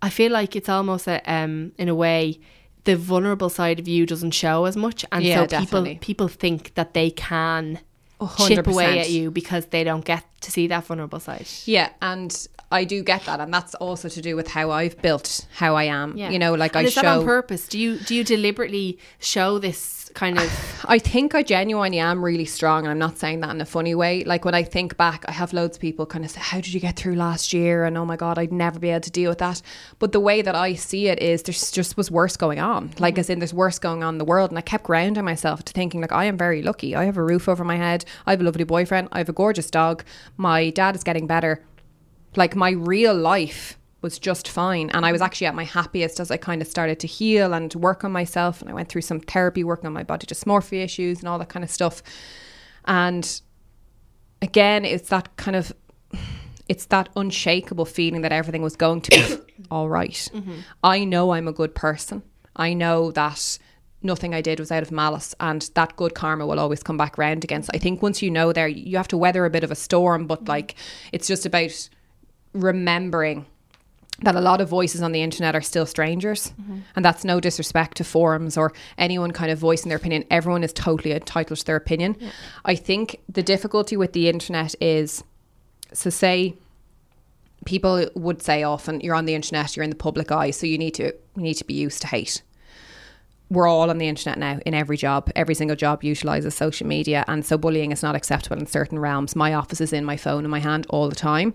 I 0.00 0.08
feel 0.08 0.30
like 0.30 0.54
it's 0.54 0.68
almost 0.68 1.08
a 1.08 1.20
um 1.30 1.72
in 1.78 1.88
a 1.88 1.94
way 1.94 2.38
the 2.84 2.96
vulnerable 2.96 3.48
side 3.48 3.78
of 3.78 3.86
you 3.86 4.06
doesn't 4.06 4.32
show 4.32 4.64
as 4.64 4.76
much 4.76 5.04
and 5.12 5.24
Yeah, 5.24 5.42
so 5.42 5.46
definitely. 5.46 5.94
people 5.94 6.00
people 6.00 6.28
think 6.28 6.74
that 6.74 6.94
they 6.94 7.10
can 7.10 7.80
chip 8.28 8.66
away 8.66 8.96
100%. 8.96 9.00
at 9.00 9.10
you 9.10 9.30
because 9.30 9.66
they 9.66 9.84
don't 9.84 10.04
get 10.04 10.24
to 10.42 10.50
see 10.50 10.66
that 10.68 10.84
vulnerable 10.84 11.20
side. 11.20 11.46
Yeah, 11.64 11.90
and 12.00 12.46
I 12.70 12.84
do 12.84 13.02
get 13.02 13.24
that, 13.26 13.38
and 13.40 13.52
that's 13.52 13.74
also 13.76 14.08
to 14.08 14.22
do 14.22 14.34
with 14.34 14.48
how 14.48 14.70
I've 14.70 15.00
built 15.02 15.46
how 15.56 15.76
I 15.76 15.84
am. 15.84 16.16
Yeah. 16.16 16.30
You 16.30 16.38
know, 16.38 16.54
like 16.54 16.74
and 16.74 16.86
I 16.86 16.88
is 16.88 16.94
that 16.94 17.04
on 17.04 17.20
show. 17.20 17.24
purpose? 17.24 17.68
Do 17.68 17.78
you 17.78 17.98
do 17.98 18.14
you 18.14 18.24
deliberately 18.24 18.98
show 19.20 19.58
this 19.58 20.01
kind 20.14 20.38
of 20.38 20.84
I 20.88 20.98
think 20.98 21.34
I 21.34 21.42
genuinely 21.42 21.98
am 21.98 22.24
really 22.24 22.44
strong, 22.44 22.84
and 22.84 22.90
I'm 22.90 22.98
not 22.98 23.18
saying 23.18 23.40
that 23.40 23.50
in 23.50 23.60
a 23.60 23.66
funny 23.66 23.94
way. 23.94 24.24
Like 24.24 24.44
when 24.44 24.54
I 24.54 24.62
think 24.62 24.96
back, 24.96 25.24
I 25.28 25.32
have 25.32 25.52
loads 25.52 25.76
of 25.76 25.80
people 25.80 26.06
kind 26.06 26.24
of 26.24 26.30
say, 26.30 26.40
"How 26.40 26.58
did 26.58 26.74
you 26.74 26.80
get 26.80 26.96
through 26.96 27.14
last 27.14 27.52
year?" 27.52 27.84
And 27.84 27.96
oh 27.96 28.04
my 28.04 28.16
god, 28.16 28.38
I'd 28.38 28.52
never 28.52 28.78
be 28.78 28.90
able 28.90 29.00
to 29.00 29.10
deal 29.10 29.30
with 29.30 29.38
that. 29.38 29.62
But 29.98 30.12
the 30.12 30.20
way 30.20 30.42
that 30.42 30.54
I 30.54 30.74
see 30.74 31.08
it 31.08 31.20
is, 31.20 31.42
there's 31.42 31.70
just 31.70 31.96
was 31.96 32.10
worse 32.10 32.36
going 32.36 32.58
on. 32.58 32.90
Like 32.98 33.14
mm-hmm. 33.14 33.20
as 33.20 33.30
in, 33.30 33.38
there's 33.38 33.54
worse 33.54 33.78
going 33.78 34.02
on 34.02 34.14
in 34.14 34.18
the 34.18 34.24
world, 34.24 34.50
and 34.50 34.58
I 34.58 34.62
kept 34.62 34.84
grounding 34.84 35.24
myself 35.24 35.64
to 35.64 35.72
thinking 35.72 36.00
like 36.00 36.12
I 36.12 36.24
am 36.24 36.36
very 36.36 36.62
lucky. 36.62 36.94
I 36.94 37.04
have 37.04 37.16
a 37.16 37.22
roof 37.22 37.48
over 37.48 37.64
my 37.64 37.76
head. 37.76 38.04
I 38.26 38.32
have 38.32 38.40
a 38.40 38.44
lovely 38.44 38.64
boyfriend. 38.64 39.08
I 39.12 39.18
have 39.18 39.28
a 39.28 39.32
gorgeous 39.32 39.70
dog. 39.70 40.04
My 40.36 40.70
dad 40.70 40.96
is 40.96 41.04
getting 41.04 41.26
better. 41.26 41.64
Like 42.34 42.56
my 42.56 42.70
real 42.70 43.14
life 43.14 43.78
was 44.02 44.18
just 44.18 44.48
fine. 44.48 44.90
And 44.90 45.06
I 45.06 45.12
was 45.12 45.20
mm-hmm. 45.20 45.26
actually 45.26 45.46
at 45.46 45.54
my 45.54 45.64
happiest 45.64 46.20
as 46.20 46.30
I 46.30 46.36
kind 46.36 46.60
of 46.60 46.68
started 46.68 47.00
to 47.00 47.06
heal 47.06 47.54
and 47.54 47.72
work 47.74 48.04
on 48.04 48.12
myself. 48.12 48.60
And 48.60 48.68
I 48.68 48.74
went 48.74 48.88
through 48.88 49.02
some 49.02 49.20
therapy 49.20 49.64
working 49.64 49.86
on 49.86 49.92
my 49.92 50.02
body 50.02 50.26
dysmorphia 50.26 50.84
issues 50.84 51.20
and 51.20 51.28
all 51.28 51.38
that 51.38 51.48
kind 51.48 51.64
of 51.64 51.70
stuff. 51.70 52.02
And 52.84 53.40
again, 54.42 54.84
it's 54.84 55.08
that 55.08 55.34
kind 55.36 55.56
of 55.56 55.72
it's 56.68 56.86
that 56.86 57.08
unshakable 57.16 57.84
feeling 57.84 58.22
that 58.22 58.32
everything 58.32 58.62
was 58.62 58.76
going 58.76 59.00
to 59.02 59.10
be 59.10 59.42
all 59.70 59.88
right. 59.88 60.28
Mm-hmm. 60.34 60.60
I 60.82 61.04
know 61.04 61.32
I'm 61.32 61.48
a 61.48 61.52
good 61.52 61.74
person. 61.74 62.22
I 62.56 62.74
know 62.74 63.10
that 63.12 63.58
nothing 64.02 64.34
I 64.34 64.40
did 64.40 64.58
was 64.58 64.72
out 64.72 64.82
of 64.82 64.90
malice 64.90 65.34
and 65.38 65.68
that 65.74 65.96
good 65.96 66.14
karma 66.14 66.46
will 66.46 66.58
always 66.58 66.82
come 66.82 66.96
back 66.96 67.18
round 67.18 67.44
again. 67.44 67.62
So 67.62 67.70
I 67.74 67.78
think 67.78 68.02
once 68.02 68.22
you 68.22 68.30
know 68.30 68.52
there, 68.52 68.68
you 68.68 68.96
have 68.96 69.08
to 69.08 69.16
weather 69.16 69.44
a 69.44 69.50
bit 69.50 69.64
of 69.64 69.70
a 69.70 69.76
storm, 69.76 70.26
but 70.26 70.40
mm-hmm. 70.40 70.48
like 70.48 70.74
it's 71.12 71.28
just 71.28 71.46
about 71.46 71.88
remembering 72.52 73.46
that 74.22 74.34
a 74.34 74.40
lot 74.40 74.60
of 74.60 74.68
voices 74.68 75.02
on 75.02 75.12
the 75.12 75.22
internet 75.22 75.54
are 75.54 75.60
still 75.60 75.86
strangers. 75.86 76.52
Mm-hmm. 76.60 76.78
And 76.96 77.04
that's 77.04 77.24
no 77.24 77.40
disrespect 77.40 77.96
to 77.98 78.04
forums 78.04 78.56
or 78.56 78.72
anyone 78.98 79.32
kind 79.32 79.50
of 79.50 79.58
voicing 79.58 79.88
their 79.88 79.98
opinion. 79.98 80.24
Everyone 80.30 80.64
is 80.64 80.72
totally 80.72 81.12
entitled 81.12 81.58
to 81.58 81.64
their 81.64 81.76
opinion. 81.76 82.16
I 82.64 82.74
think 82.74 83.20
the 83.28 83.42
difficulty 83.42 83.96
with 83.96 84.12
the 84.12 84.28
internet 84.28 84.74
is 84.80 85.24
so 85.92 86.10
say 86.10 86.54
people 87.64 88.08
would 88.14 88.42
say 88.42 88.62
often 88.62 89.00
you're 89.00 89.14
on 89.14 89.26
the 89.26 89.34
internet, 89.34 89.76
you're 89.76 89.84
in 89.84 89.90
the 89.90 89.96
public 89.96 90.32
eye, 90.32 90.50
so 90.50 90.66
you 90.66 90.78
need 90.78 90.94
to 90.94 91.14
you 91.36 91.42
need 91.42 91.54
to 91.54 91.64
be 91.64 91.74
used 91.74 92.00
to 92.02 92.08
hate 92.08 92.42
we're 93.52 93.68
all 93.68 93.90
on 93.90 93.98
the 93.98 94.08
internet 94.08 94.38
now 94.38 94.58
in 94.64 94.72
every 94.72 94.96
job. 94.96 95.30
Every 95.36 95.54
single 95.54 95.76
job 95.76 96.02
utilizes 96.02 96.54
social 96.54 96.86
media. 96.86 97.22
And 97.28 97.44
so 97.44 97.58
bullying 97.58 97.92
is 97.92 98.02
not 98.02 98.16
acceptable 98.16 98.58
in 98.58 98.66
certain 98.66 98.98
realms. 98.98 99.36
My 99.36 99.52
office 99.52 99.80
is 99.80 99.92
in 99.92 100.06
my 100.06 100.16
phone 100.16 100.44
in 100.44 100.50
my 100.50 100.58
hand 100.58 100.86
all 100.88 101.08
the 101.08 101.14
time. 101.14 101.52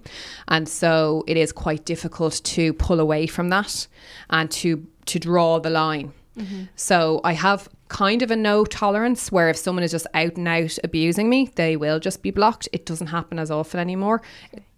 And 0.47 0.69
so 0.69 1.23
it 1.25 1.37
is 1.37 1.51
quite 1.51 1.85
difficult 1.85 2.39
to 2.43 2.73
pull 2.73 2.99
away 2.99 3.25
from 3.25 3.49
that 3.49 3.87
and 4.29 4.51
to 4.51 4.85
to 5.07 5.19
draw 5.19 5.59
the 5.59 5.69
line. 5.69 6.13
Mm-hmm. 6.37 6.63
So 6.75 7.21
I 7.23 7.33
have 7.33 7.67
kind 7.89 8.21
of 8.21 8.31
a 8.31 8.35
no 8.35 8.63
tolerance 8.65 9.31
where 9.31 9.49
if 9.49 9.57
someone 9.57 9.83
is 9.83 9.91
just 9.91 10.07
out 10.13 10.35
and 10.37 10.47
out 10.47 10.77
abusing 10.83 11.29
me, 11.29 11.51
they 11.55 11.75
will 11.75 11.99
just 11.99 12.21
be 12.21 12.31
blocked. 12.31 12.67
It 12.73 12.85
doesn't 12.85 13.07
happen 13.07 13.39
as 13.39 13.49
often 13.49 13.79
anymore. 13.79 14.21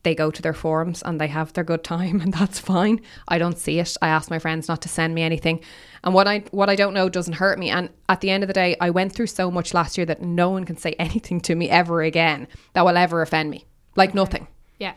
They 0.04 0.16
go 0.16 0.32
to 0.32 0.42
their 0.42 0.54
forums 0.54 1.02
and 1.04 1.20
they 1.20 1.28
have 1.28 1.52
their 1.54 1.64
good 1.66 1.84
time 1.84 2.22
and 2.24 2.34
that's 2.34 2.60
fine. 2.60 3.02
I 3.28 3.38
don't 3.38 3.58
see 3.58 3.80
it. 3.80 3.98
I 4.02 4.08
ask 4.08 4.30
my 4.30 4.40
friends 4.40 4.68
not 4.70 4.82
to 4.84 4.90
send 4.90 5.14
me 5.14 5.24
anything. 5.24 5.62
And 6.04 6.14
what 6.14 6.28
I 6.28 6.40
what 6.52 6.70
I 6.70 6.76
don't 6.76 6.94
know 6.94 7.10
doesn't 7.10 7.34
hurt 7.34 7.60
me. 7.60 7.70
And 7.70 7.90
at 8.08 8.22
the 8.22 8.30
end 8.30 8.44
of 8.44 8.48
the 8.48 8.54
day, 8.54 8.78
I 8.80 8.90
went 8.92 9.12
through 9.12 9.28
so 9.28 9.52
much 9.52 9.74
last 9.74 9.98
year 9.98 10.06
that 10.06 10.22
no 10.22 10.50
one 10.50 10.64
can 10.64 10.78
say 10.78 10.94
anything 11.00 11.42
to 11.42 11.56
me 11.56 11.70
ever 11.70 12.02
again 12.02 12.48
that 12.74 12.86
will 12.86 12.96
ever 12.98 13.22
offend 13.22 13.50
me. 13.50 13.66
Like 13.98 14.14
nothing. 14.16 14.48
yeah, 14.78 14.94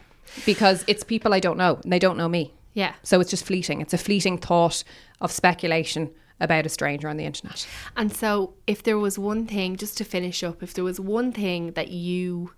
Because 0.47 0.85
it's 0.87 1.03
people 1.03 1.35
I 1.35 1.41
don't 1.41 1.59
know 1.59 1.81
and 1.83 1.93
they 1.93 1.99
don't 1.99 2.17
know 2.17 2.29
me. 2.29 2.53
yeah. 2.75 2.93
So 3.03 3.21
it's 3.21 3.31
just 3.31 3.45
fleeting. 3.45 3.81
It's 3.81 3.95
a 3.95 3.99
fleeting 3.99 4.39
thought 4.39 4.85
of 5.21 5.33
speculation 5.33 6.11
about 6.43 6.67
a 6.67 6.69
stranger 6.69 7.09
on 7.09 7.17
the 7.17 7.25
internet. 7.25 7.67
And 7.97 8.15
so, 8.15 8.55
if 8.67 8.83
there 8.83 8.99
was 8.99 9.19
one 9.19 9.47
thing, 9.47 9.77
just 9.77 9.97
to 9.99 10.05
finish 10.05 10.43
up, 10.43 10.63
if 10.63 10.75
there 10.75 10.85
was 10.85 11.01
one 11.01 11.33
thing 11.33 11.73
that 11.73 11.89
you, 11.89 12.53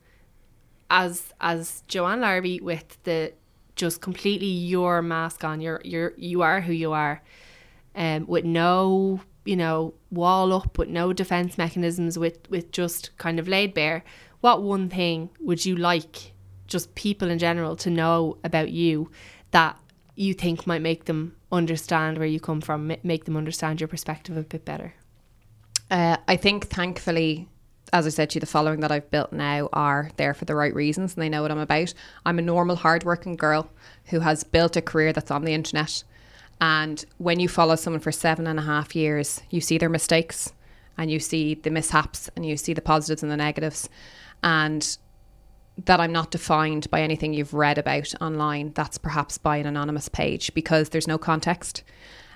as 0.91 1.32
as 1.41 1.85
Joanne 1.87 2.20
Larby, 2.20 2.61
with 2.61 2.99
the 3.05 3.32
just 3.76 4.01
completely 4.01 4.47
your 4.47 5.03
mask 5.03 5.45
on, 5.45 5.61
you're 5.61 5.80
you're 5.85 6.14
you 6.16 6.43
are 6.43 6.62
who 6.62 6.72
you 6.72 6.93
are, 6.93 7.22
um, 7.95 8.26
with 8.26 8.45
no 8.45 9.20
you 9.45 9.57
know 9.57 9.95
wall 10.11 10.53
up, 10.53 10.78
with 10.78 10.89
no 10.89 11.12
defense 11.12 11.59
mechanisms, 11.59 12.18
with 12.18 12.39
with 12.51 12.72
just 12.72 13.16
kind 13.18 13.39
of 13.39 13.47
laid 13.47 13.74
bare. 13.74 14.03
What 14.41 14.62
one 14.62 14.89
thing 14.89 15.30
would 15.41 15.64
you 15.64 15.76
like, 15.76 16.32
just 16.66 16.95
people 16.95 17.30
in 17.30 17.39
general, 17.39 17.76
to 17.76 17.91
know 17.91 18.39
about 18.43 18.70
you 18.70 19.11
that 19.53 19.78
you 20.16 20.35
think 20.35 20.66
might 20.66 20.82
make 20.82 21.05
them 21.05 21.37
understand 21.55 22.18
where 22.18 22.26
you 22.26 22.40
come 22.40 22.61
from, 22.61 22.92
make 23.02 23.24
them 23.24 23.36
understand 23.36 23.80
your 23.80 23.88
perspective 23.88 24.36
a 24.36 24.42
bit 24.42 24.64
better? 24.64 24.94
Uh, 25.90 26.16
I 26.26 26.36
think, 26.36 26.66
thankfully, 26.66 27.48
as 27.92 28.07
I 28.07 28.11
said 28.11 28.30
to 28.30 28.36
you, 28.36 28.40
the 28.40 28.46
following 28.46 28.80
that 28.80 28.90
I've 28.90 29.11
built 29.11 29.32
now 29.32 29.68
are 29.72 30.11
there 30.16 30.34
for 30.34 30.44
the 30.44 30.55
right 30.55 30.74
reasons 30.74 31.14
and 31.14 31.22
they 31.22 31.28
know 31.28 31.42
what 31.42 31.52
I'm 31.52 31.59
about. 31.59 31.94
I'm 32.26 32.38
a 32.38 32.42
normal, 32.42 32.76
hardworking 32.76 33.36
girl 33.36 33.70
who 34.07 34.20
has 34.20 34.42
built 34.42 34.76
a 34.76 34.82
career 34.82 35.12
that's 35.12 35.30
on 35.30 35.44
the 35.44 35.55
internet. 35.55 36.02
And 36.61 37.05
when 37.18 37.40
you 37.40 37.48
follow 37.48 37.76
someone 37.76 38.00
for 38.00 38.12
seven 38.12 38.46
and 38.46 38.59
a 38.59 38.62
half 38.62 38.96
years, 38.96 39.42
you 39.50 39.61
see 39.61 39.78
their 39.78 39.88
mistakes 39.88 40.52
and 40.96 41.11
you 41.11 41.20
see 41.20 41.55
the 41.55 41.70
mishaps 41.70 42.30
and 42.34 42.46
you 42.46 42.57
see 42.57 42.72
the 42.72 42.80
positives 42.80 43.22
and 43.22 43.30
the 43.30 43.36
negatives. 43.36 43.88
And 44.42 44.96
that 45.77 46.01
I'm 46.01 46.12
not 46.12 46.31
defined 46.31 46.89
by 46.91 47.03
anything 47.03 47.35
you've 47.35 47.55
read 47.55 47.79
about 47.79 48.14
online. 48.20 48.72
That's 48.75 48.99
perhaps 48.99 49.39
by 49.39 49.57
an 49.57 49.66
anonymous 49.66 50.09
page 50.09 50.55
because 50.55 50.91
there's 50.91 51.09
no 51.09 51.18
context 51.18 51.83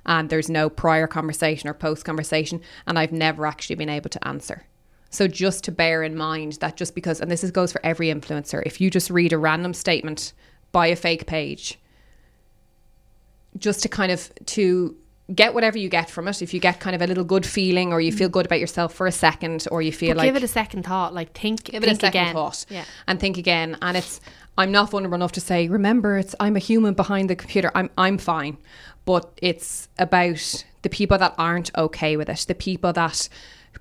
and 0.07 0.30
there's 0.30 0.49
no 0.49 0.68
prior 0.70 1.07
conversation 1.07 1.68
or 1.68 1.74
post 1.74 2.05
conversation, 2.05 2.61
and 2.86 2.99
I've 2.99 3.12
never 3.12 3.47
actually 3.47 3.76
been 3.76 3.91
able 3.91 4.11
to 4.11 4.28
answer. 4.28 4.64
So 5.11 5.28
just 5.28 5.64
to 5.64 5.72
bear 5.72 6.03
in 6.03 6.16
mind 6.16 6.55
that 6.61 6.76
just 6.76 6.95
because, 6.95 7.20
and 7.20 7.30
this 7.30 7.45
is, 7.45 7.51
goes 7.51 7.72
for 7.72 7.84
every 7.84 8.09
influencer, 8.09 8.62
if 8.66 8.80
you 8.80 8.91
just 8.91 9.11
read 9.11 9.32
a 9.32 9.39
random 9.39 9.74
statement 9.74 10.32
by 10.72 10.86
a 10.89 10.97
fake 10.97 11.26
page, 11.26 11.78
just 13.57 13.82
to 13.82 13.89
kind 13.89 14.12
of 14.12 14.30
to 14.47 14.97
get 15.35 15.55
whatever 15.55 15.79
you 15.79 15.89
get 15.89 16.09
from 16.11 16.29
it. 16.29 16.43
If 16.43 16.55
you 16.55 16.61
get 16.61 16.81
kind 16.81 16.97
of 16.97 17.03
a 17.03 17.07
little 17.07 17.24
good 17.24 17.45
feeling, 17.47 17.93
or 17.93 18.01
you 18.01 18.12
feel 18.12 18.29
mm. 18.29 18.33
good 18.33 18.47
about 18.47 18.61
yourself 18.61 18.95
for 18.95 19.07
a 19.07 19.12
second, 19.12 19.66
or 19.70 19.83
you 19.83 19.93
feel 19.93 20.11
But 20.11 20.18
like 20.18 20.29
give 20.29 20.37
it 20.37 20.43
a 20.43 20.49
second 20.49 20.85
thought. 20.85 21.14
Like 21.14 21.33
think, 21.33 21.64
give 21.64 21.83
think 21.83 21.93
it 21.93 21.97
a 21.97 22.01
second 22.01 22.20
again. 22.20 22.35
thought 22.35 22.64
Yeah. 22.68 22.85
and 23.07 23.20
think 23.20 23.37
again 23.37 23.76
and 23.83 23.97
it's 23.97 24.20
i'm 24.57 24.72
not 24.72 24.91
vulnerable 24.91 25.14
enough 25.14 25.33
to 25.33 25.41
say 25.41 25.68
remember 25.68 26.18
it's 26.18 26.35
i'm 26.41 26.57
a 26.57 26.59
human 26.59 26.95
behind 26.95 27.31
the 27.31 27.37
computer 27.37 27.70
i'm 27.74 27.91
i'm 27.97 28.18
fine 28.18 28.57
but 29.05 29.31
it's 29.41 29.89
about 29.99 30.64
the 30.83 30.89
people 30.89 31.18
that 31.18 31.35
aren't 31.39 31.74
okay 31.76 32.16
with 32.16 32.29
it 32.29 32.45
the 32.49 32.55
people 32.55 32.93
that 32.93 33.29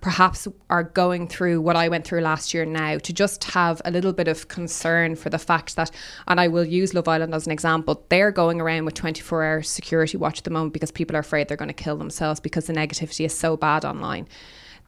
perhaps 0.02 0.48
are 0.70 0.84
going 0.84 1.28
through 1.28 1.62
what 1.62 1.76
I 1.76 1.90
went 1.90 2.06
through 2.06 2.22
last 2.22 2.54
year 2.54 2.66
now 2.66 2.98
to 2.98 3.14
just 3.14 3.44
have 3.46 3.82
a 3.86 3.92
little 3.92 4.14
bit 4.14 4.28
of 4.28 4.48
concern 4.48 5.16
for 5.16 5.30
the 5.30 5.40
fact 5.40 5.76
that 5.76 5.92
and 6.28 6.40
I 6.40 6.48
will 6.48 6.66
use 6.66 6.94
Love 6.94 7.08
Island 7.08 7.34
as 7.34 7.46
an 7.46 7.52
example 7.52 8.06
they're 8.10 8.32
going 8.32 8.62
around 8.62 8.86
with 8.86 8.94
24 8.94 9.44
hour 9.44 9.62
security 9.64 10.18
watch 10.18 10.40
at 10.40 10.44
the 10.44 10.52
moment 10.52 10.74
because 10.74 10.92
people 10.92 11.16
are 11.16 11.20
afraid 11.22 11.48
they're 11.48 11.58
going 11.58 11.68
to 11.68 11.74
kill 11.74 11.98
themselves 11.98 12.40
because 12.40 12.68
the 12.68 12.74
negativity 12.74 13.26
is 13.26 13.38
so 13.38 13.58
bad 13.58 13.86
online 13.86 14.28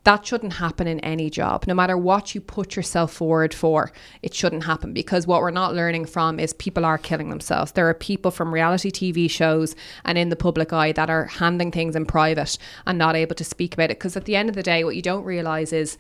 that 0.06 0.26
shouldn't 0.26 0.54
happen 0.54 0.88
in 0.88 1.00
any 1.02 1.30
job. 1.30 1.66
No 1.68 1.74
matter 1.74 1.98
what 1.98 2.34
you 2.34 2.42
put 2.42 2.76
yourself 2.76 3.12
forward 3.12 3.54
for, 3.54 3.92
it 4.22 4.34
shouldn't 4.34 4.64
happen 4.64 4.94
because 4.94 5.28
what 5.28 5.42
we're 5.42 5.52
not 5.52 5.76
learning 5.76 6.06
from 6.06 6.40
is 6.40 6.54
people 6.54 6.86
are 6.86 6.98
killing 6.98 7.30
themselves. 7.30 7.74
There 7.74 7.90
are 7.90 7.94
people 7.94 8.32
from 8.32 8.54
reality 8.54 8.92
TV 8.92 9.30
shows 9.30 9.76
and 10.06 10.18
in 10.18 10.30
the 10.30 10.36
public 10.36 10.72
eye 10.72 10.94
that 10.94 11.10
are 11.10 11.26
handling 11.26 11.72
things 11.72 11.96
in 11.96 12.06
private 12.06 12.58
and 12.88 12.98
not 12.98 13.16
able 13.16 13.36
to 13.36 13.44
speak 13.44 13.74
about 13.74 13.92
it. 13.92 14.00
Because 14.00 14.16
at 14.16 14.26
the 14.26 14.36
end 14.36 14.48
of 14.48 14.56
the 14.56 14.64
day, 14.64 14.84
what 14.84 14.96
you 14.96 15.02
don't 15.02 15.26
realize 15.26 15.74
is 15.74 15.98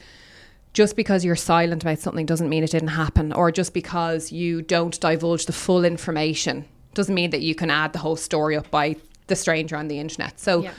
just 0.72 0.96
because 0.96 1.26
you're 1.26 1.36
silent 1.36 1.84
about 1.84 2.00
something 2.00 2.26
doesn't 2.26 2.50
mean 2.50 2.64
it 2.64 2.72
didn't 2.72 2.90
happen, 2.90 3.34
or 3.34 3.52
just 3.52 3.74
because 3.74 4.32
you 4.32 4.62
don't 4.62 5.00
divulge 5.00 5.46
the 5.46 5.54
full 5.54 5.84
information 5.84 6.66
doesn't 6.94 7.16
mean 7.16 7.32
that 7.32 7.42
you 7.42 7.56
can 7.56 7.70
add 7.70 7.94
the 7.94 8.00
whole 8.00 8.16
story 8.16 8.56
up 8.56 8.70
by 8.72 8.96
the 9.28 9.36
stranger 9.36 9.76
on 9.76 9.88
the 9.88 10.00
internet. 10.00 10.40
So 10.40 10.64
Yeah. 10.64 10.72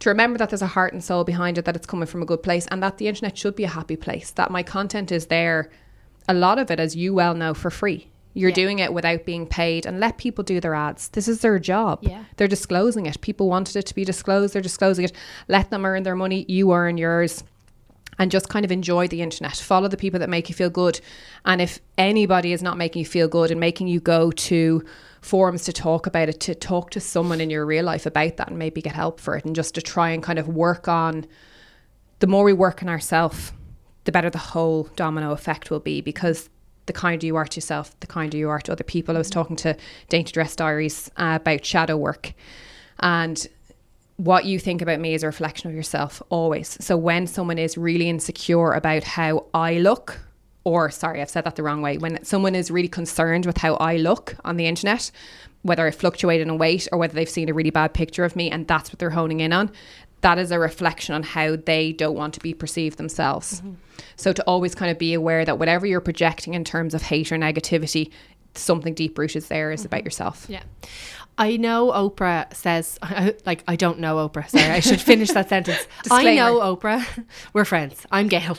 To 0.00 0.08
remember 0.08 0.38
that 0.38 0.50
there's 0.50 0.62
a 0.62 0.66
heart 0.68 0.92
and 0.92 1.02
soul 1.02 1.24
behind 1.24 1.58
it, 1.58 1.64
that 1.64 1.76
it's 1.76 1.86
coming 1.86 2.06
from 2.06 2.22
a 2.22 2.26
good 2.26 2.42
place, 2.42 2.66
and 2.68 2.82
that 2.82 2.98
the 2.98 3.08
internet 3.08 3.36
should 3.36 3.56
be 3.56 3.64
a 3.64 3.68
happy 3.68 3.96
place, 3.96 4.30
that 4.32 4.50
my 4.50 4.62
content 4.62 5.10
is 5.10 5.26
there, 5.26 5.70
a 6.28 6.34
lot 6.34 6.58
of 6.58 6.70
it, 6.70 6.78
as 6.78 6.94
you 6.94 7.14
well 7.14 7.34
know, 7.34 7.54
for 7.54 7.70
free. 7.70 8.08
You're 8.34 8.50
Yeah. 8.50 8.54
doing 8.56 8.78
it 8.78 8.92
without 8.92 9.24
being 9.24 9.46
paid 9.46 9.86
and 9.86 9.98
let 9.98 10.18
people 10.18 10.44
do 10.44 10.60
their 10.60 10.74
ads. 10.74 11.08
This 11.08 11.26
is 11.26 11.40
their 11.40 11.58
job. 11.58 12.00
Yeah. 12.02 12.24
They're 12.36 12.46
disclosing 12.46 13.06
it. 13.06 13.20
People 13.20 13.48
wanted 13.48 13.74
it 13.74 13.86
to 13.86 13.94
be 13.94 14.04
disclosed. 14.04 14.54
They're 14.54 14.62
disclosing 14.62 15.04
it. 15.06 15.12
Let 15.48 15.70
them 15.70 15.84
earn 15.84 16.04
their 16.04 16.14
money. 16.14 16.44
You 16.46 16.70
earn 16.72 16.98
yours 16.98 17.42
and 18.18 18.30
just 18.30 18.48
kind 18.48 18.64
of 18.64 18.70
enjoy 18.70 19.08
the 19.08 19.22
internet. 19.22 19.56
Follow 19.56 19.88
the 19.88 19.96
people 19.96 20.20
that 20.20 20.28
make 20.28 20.48
you 20.48 20.54
feel 20.54 20.70
good. 20.70 21.00
And 21.44 21.60
if 21.60 21.80
anybody 21.96 22.52
is 22.52 22.62
not 22.62 22.76
making 22.76 23.00
you 23.00 23.06
feel 23.06 23.26
good 23.26 23.50
and 23.50 23.58
making 23.58 23.88
you 23.88 23.98
go 23.98 24.30
to 24.30 24.84
forums 25.20 25.64
to 25.64 25.72
talk 25.72 26.06
about 26.06 26.28
it, 26.28 26.40
to 26.40 26.54
talk 26.54 26.90
to 26.90 27.00
someone 27.00 27.40
in 27.40 27.50
your 27.50 27.66
real 27.66 27.84
life 27.84 28.06
about 28.06 28.36
that 28.36 28.48
and 28.48 28.58
maybe 28.58 28.82
get 28.82 28.94
help 28.94 29.20
for 29.20 29.36
it 29.36 29.44
and 29.44 29.56
just 29.56 29.74
to 29.74 29.82
try 29.82 30.10
and 30.10 30.22
kind 30.22 30.38
of 30.38 30.48
work 30.48 30.88
on 30.88 31.26
the 32.20 32.26
more 32.26 32.44
we 32.44 32.52
work 32.52 32.82
on 32.82 32.88
ourselves, 32.88 33.52
the 34.04 34.12
better 34.12 34.30
the 34.30 34.38
whole 34.38 34.84
domino 34.96 35.32
effect 35.32 35.70
will 35.70 35.80
be 35.80 36.00
because 36.00 36.50
the 36.86 36.92
kinder 36.92 37.26
you 37.26 37.36
are 37.36 37.44
to 37.44 37.56
yourself, 37.56 37.98
the 38.00 38.06
kinder 38.06 38.36
you 38.36 38.48
are 38.48 38.60
to 38.60 38.72
other 38.72 38.84
people. 38.84 39.14
I 39.14 39.18
was 39.18 39.30
talking 39.30 39.56
to 39.56 39.76
Dainty 40.08 40.32
Dress 40.32 40.56
Diaries 40.56 41.10
uh, 41.16 41.38
about 41.40 41.64
shadow 41.64 41.96
work 41.96 42.32
and 43.00 43.46
what 44.16 44.44
you 44.44 44.58
think 44.58 44.82
about 44.82 44.98
me 44.98 45.14
is 45.14 45.22
a 45.22 45.26
reflection 45.26 45.70
of 45.70 45.76
yourself 45.76 46.20
always. 46.28 46.76
So 46.80 46.96
when 46.96 47.28
someone 47.28 47.56
is 47.56 47.78
really 47.78 48.08
insecure 48.08 48.72
about 48.72 49.04
how 49.04 49.46
I 49.54 49.78
look, 49.78 50.20
or 50.68 50.90
sorry, 50.90 51.22
I've 51.22 51.30
said 51.30 51.44
that 51.44 51.56
the 51.56 51.62
wrong 51.62 51.80
way, 51.80 51.96
when 51.96 52.22
someone 52.24 52.54
is 52.54 52.70
really 52.70 52.88
concerned 52.88 53.46
with 53.46 53.58
how 53.58 53.74
I 53.76 53.96
look 53.96 54.36
on 54.44 54.56
the 54.56 54.66
internet, 54.66 55.10
whether 55.62 55.86
I 55.86 55.90
fluctuate 55.90 56.40
in 56.40 56.58
weight 56.58 56.86
or 56.92 56.98
whether 56.98 57.14
they've 57.14 57.28
seen 57.28 57.48
a 57.48 57.54
really 57.54 57.70
bad 57.70 57.94
picture 57.94 58.24
of 58.24 58.36
me 58.36 58.50
and 58.50 58.66
that's 58.66 58.90
what 58.90 58.98
they're 58.98 59.10
honing 59.10 59.40
in 59.40 59.52
on, 59.52 59.70
that 60.20 60.38
is 60.38 60.50
a 60.50 60.58
reflection 60.58 61.14
on 61.14 61.22
how 61.22 61.56
they 61.56 61.92
don't 61.92 62.16
want 62.16 62.34
to 62.34 62.40
be 62.40 62.52
perceived 62.52 62.98
themselves. 62.98 63.60
Mm-hmm. 63.60 63.74
So 64.16 64.32
to 64.32 64.42
always 64.44 64.74
kind 64.74 64.90
of 64.90 64.98
be 64.98 65.14
aware 65.14 65.44
that 65.44 65.58
whatever 65.58 65.86
you're 65.86 66.00
projecting 66.00 66.54
in 66.54 66.64
terms 66.64 66.94
of 66.94 67.02
hate 67.02 67.32
or 67.32 67.36
negativity, 67.36 68.10
something 68.54 68.94
deep 68.94 69.18
rooted 69.18 69.44
there 69.44 69.70
is 69.70 69.84
about 69.84 70.04
yourself. 70.04 70.46
Yeah. 70.48 70.62
I 71.40 71.56
know 71.56 71.92
Oprah 71.92 72.52
says, 72.52 72.98
like, 73.46 73.62
I 73.68 73.76
don't 73.76 74.00
know 74.00 74.28
Oprah. 74.28 74.48
Sorry, 74.48 74.64
I 74.64 74.80
should 74.80 75.00
finish 75.00 75.30
that 75.30 75.48
sentence. 75.48 75.86
I 76.10 76.34
know 76.34 76.58
Oprah. 76.58 77.06
We're 77.52 77.64
friends. 77.64 78.04
I'm 78.10 78.26
Gayle. 78.26 78.58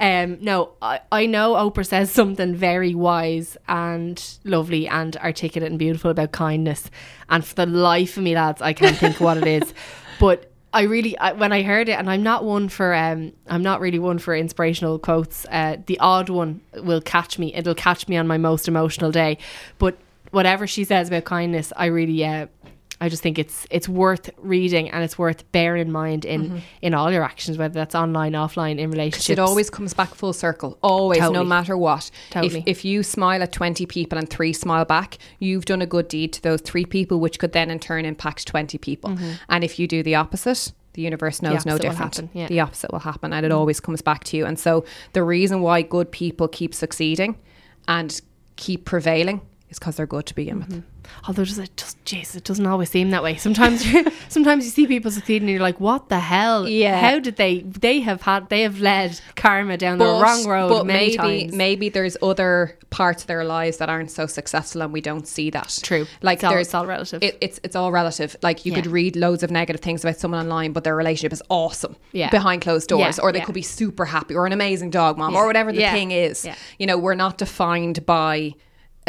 um, 0.00 0.38
no, 0.40 0.72
I, 0.80 1.00
I 1.12 1.26
know 1.26 1.52
Oprah 1.52 1.86
says 1.86 2.10
something 2.10 2.54
very 2.54 2.94
wise 2.94 3.58
and 3.68 4.22
lovely 4.44 4.88
and 4.88 5.18
articulate 5.18 5.70
and 5.70 5.78
beautiful 5.78 6.10
about 6.10 6.32
kindness. 6.32 6.90
And 7.28 7.44
for 7.44 7.54
the 7.54 7.66
life 7.66 8.16
of 8.16 8.22
me, 8.22 8.34
lads, 8.34 8.62
I 8.62 8.72
can't 8.72 8.96
think 8.96 9.20
what 9.20 9.36
it 9.36 9.46
is. 9.46 9.74
But 10.18 10.47
I 10.72 10.82
really, 10.82 11.16
I, 11.18 11.32
when 11.32 11.52
I 11.52 11.62
heard 11.62 11.88
it, 11.88 11.92
and 11.92 12.10
I'm 12.10 12.22
not 12.22 12.44
one 12.44 12.68
for, 12.68 12.94
um, 12.94 13.32
I'm 13.46 13.62
not 13.62 13.80
really 13.80 13.98
one 13.98 14.18
for 14.18 14.36
inspirational 14.36 14.98
quotes. 14.98 15.46
Uh, 15.50 15.76
the 15.86 15.98
odd 15.98 16.28
one 16.28 16.60
will 16.74 17.00
catch 17.00 17.38
me. 17.38 17.54
It'll 17.54 17.74
catch 17.74 18.06
me 18.06 18.16
on 18.16 18.26
my 18.26 18.36
most 18.36 18.68
emotional 18.68 19.10
day. 19.10 19.38
But 19.78 19.96
whatever 20.30 20.66
she 20.66 20.84
says 20.84 21.08
about 21.08 21.24
kindness, 21.24 21.72
I 21.76 21.86
really, 21.86 22.22
uh, 22.24 22.48
I 23.00 23.08
just 23.08 23.22
think 23.22 23.38
it's 23.38 23.66
it's 23.70 23.88
worth 23.88 24.30
reading 24.38 24.90
and 24.90 25.04
it's 25.04 25.16
worth 25.16 25.50
bearing 25.52 25.82
in 25.82 25.92
mind 25.92 26.24
in 26.24 26.44
mm-hmm. 26.44 26.58
in 26.82 26.94
all 26.94 27.12
your 27.12 27.22
actions, 27.22 27.56
whether 27.56 27.74
that's 27.74 27.94
online, 27.94 28.32
offline, 28.32 28.78
in 28.78 28.90
relationships. 28.90 29.30
It 29.30 29.38
always 29.38 29.70
comes 29.70 29.94
back 29.94 30.14
full 30.14 30.32
circle. 30.32 30.78
Always, 30.82 31.20
Totally. 31.20 31.38
no 31.38 31.44
matter 31.44 31.76
what. 31.76 32.10
Totally. 32.30 32.60
If, 32.60 32.66
if 32.66 32.84
you 32.84 33.02
smile 33.02 33.42
at 33.42 33.52
20 33.52 33.86
people 33.86 34.18
and 34.18 34.28
three 34.28 34.52
smile 34.52 34.84
back, 34.84 35.18
you've 35.38 35.64
done 35.64 35.80
a 35.80 35.86
good 35.86 36.08
deed 36.08 36.32
to 36.34 36.42
those 36.42 36.60
three 36.60 36.84
people, 36.84 37.20
which 37.20 37.38
could 37.38 37.52
then 37.52 37.70
in 37.70 37.78
turn 37.78 38.04
impact 38.04 38.46
20 38.46 38.78
people. 38.78 39.10
Mm-hmm. 39.10 39.32
And 39.48 39.62
if 39.62 39.78
you 39.78 39.86
do 39.86 40.02
the 40.02 40.16
opposite, 40.16 40.72
the 40.94 41.02
universe 41.02 41.40
knows 41.40 41.64
no 41.64 41.78
different. 41.78 42.16
happen, 42.16 42.30
yeah. 42.32 42.48
The 42.48 42.58
opposite 42.58 42.90
will 42.90 42.98
happen 42.98 43.32
and 43.32 43.46
it 43.46 43.52
mm. 43.52 43.54
always 43.54 43.78
comes 43.78 44.02
back 44.02 44.24
to 44.24 44.36
you. 44.36 44.44
And 44.44 44.58
so 44.58 44.84
the 45.12 45.22
reason 45.22 45.60
why 45.60 45.82
good 45.82 46.10
people 46.10 46.48
keep 46.48 46.74
succeeding 46.74 47.38
and 47.86 48.20
keep 48.56 48.84
prevailing 48.84 49.40
is 49.70 49.78
because 49.78 49.94
they're 49.96 50.06
good 50.06 50.26
to 50.26 50.34
begin 50.34 50.58
with. 50.58 50.68
Mm-hmm. 50.70 50.97
Oh, 51.08 51.24
Although 51.28 51.44
just 51.44 51.58
it 51.58 51.76
just 51.76 52.02
jeez, 52.04 52.34
it 52.36 52.44
doesn't 52.44 52.66
always 52.66 52.90
seem 52.90 53.10
that 53.10 53.22
way. 53.22 53.36
Sometimes 53.36 53.84
sometimes 54.28 54.64
you 54.64 54.70
see 54.70 54.86
people 54.86 55.10
succeed 55.10 55.42
and 55.42 55.50
you're 55.50 55.60
like, 55.60 55.80
what 55.80 56.08
the 56.08 56.18
hell? 56.20 56.68
Yeah. 56.68 57.00
How 57.00 57.18
did 57.18 57.36
they 57.36 57.60
they 57.60 58.00
have 58.00 58.22
had 58.22 58.48
they 58.48 58.62
have 58.62 58.80
led 58.80 59.20
karma 59.36 59.76
down 59.76 59.98
the 59.98 60.04
wrong 60.04 60.46
road 60.46 60.68
but 60.70 60.86
many 60.86 61.16
maybe 61.16 61.16
times. 61.16 61.54
maybe 61.54 61.88
there's 61.88 62.16
other 62.22 62.78
parts 62.90 63.22
of 63.22 63.26
their 63.26 63.44
lives 63.44 63.76
that 63.78 63.88
aren't 63.90 64.10
so 64.10 64.26
successful 64.26 64.80
and 64.82 64.92
we 64.92 65.00
don't 65.00 65.28
see 65.28 65.50
that. 65.50 65.78
True. 65.82 66.06
Like 66.22 66.38
It's 66.38 66.44
all- 66.44 66.50
there's 66.52 66.66
it's 66.68 66.74
all 66.74 66.86
relative. 66.86 67.22
It, 67.22 67.38
it's 67.40 67.60
it's 67.62 67.76
all 67.76 67.92
relative. 67.92 68.36
Like 68.42 68.64
you 68.64 68.72
Yeah. 68.72 68.76
could 68.82 68.86
read 68.86 69.16
loads 69.16 69.42
of 69.42 69.50
negative 69.50 69.80
things 69.80 70.02
about 70.04 70.16
someone 70.16 70.40
online, 70.40 70.72
but 70.72 70.84
their 70.84 70.96
relationship 70.96 71.32
is 71.32 71.42
awesome. 71.48 71.96
Yeah. 72.12 72.30
Behind 72.30 72.62
closed 72.62 72.88
doors, 72.88 73.18
Yeah, 73.18 73.24
or 73.24 73.32
they 73.32 73.40
could 73.40 73.54
be 73.54 73.62
super 73.62 74.04
happy, 74.06 74.34
or 74.34 74.46
an 74.46 74.52
amazing 74.52 74.90
dog 74.90 75.18
mom, 75.18 75.34
or 75.36 75.46
whatever 75.46 75.72
the 75.72 75.80
thing 75.80 76.10
is. 76.10 76.46
You 76.78 76.86
know, 76.86 76.96
we're 76.98 77.14
not 77.14 77.38
defined 77.38 78.04
by 78.06 78.54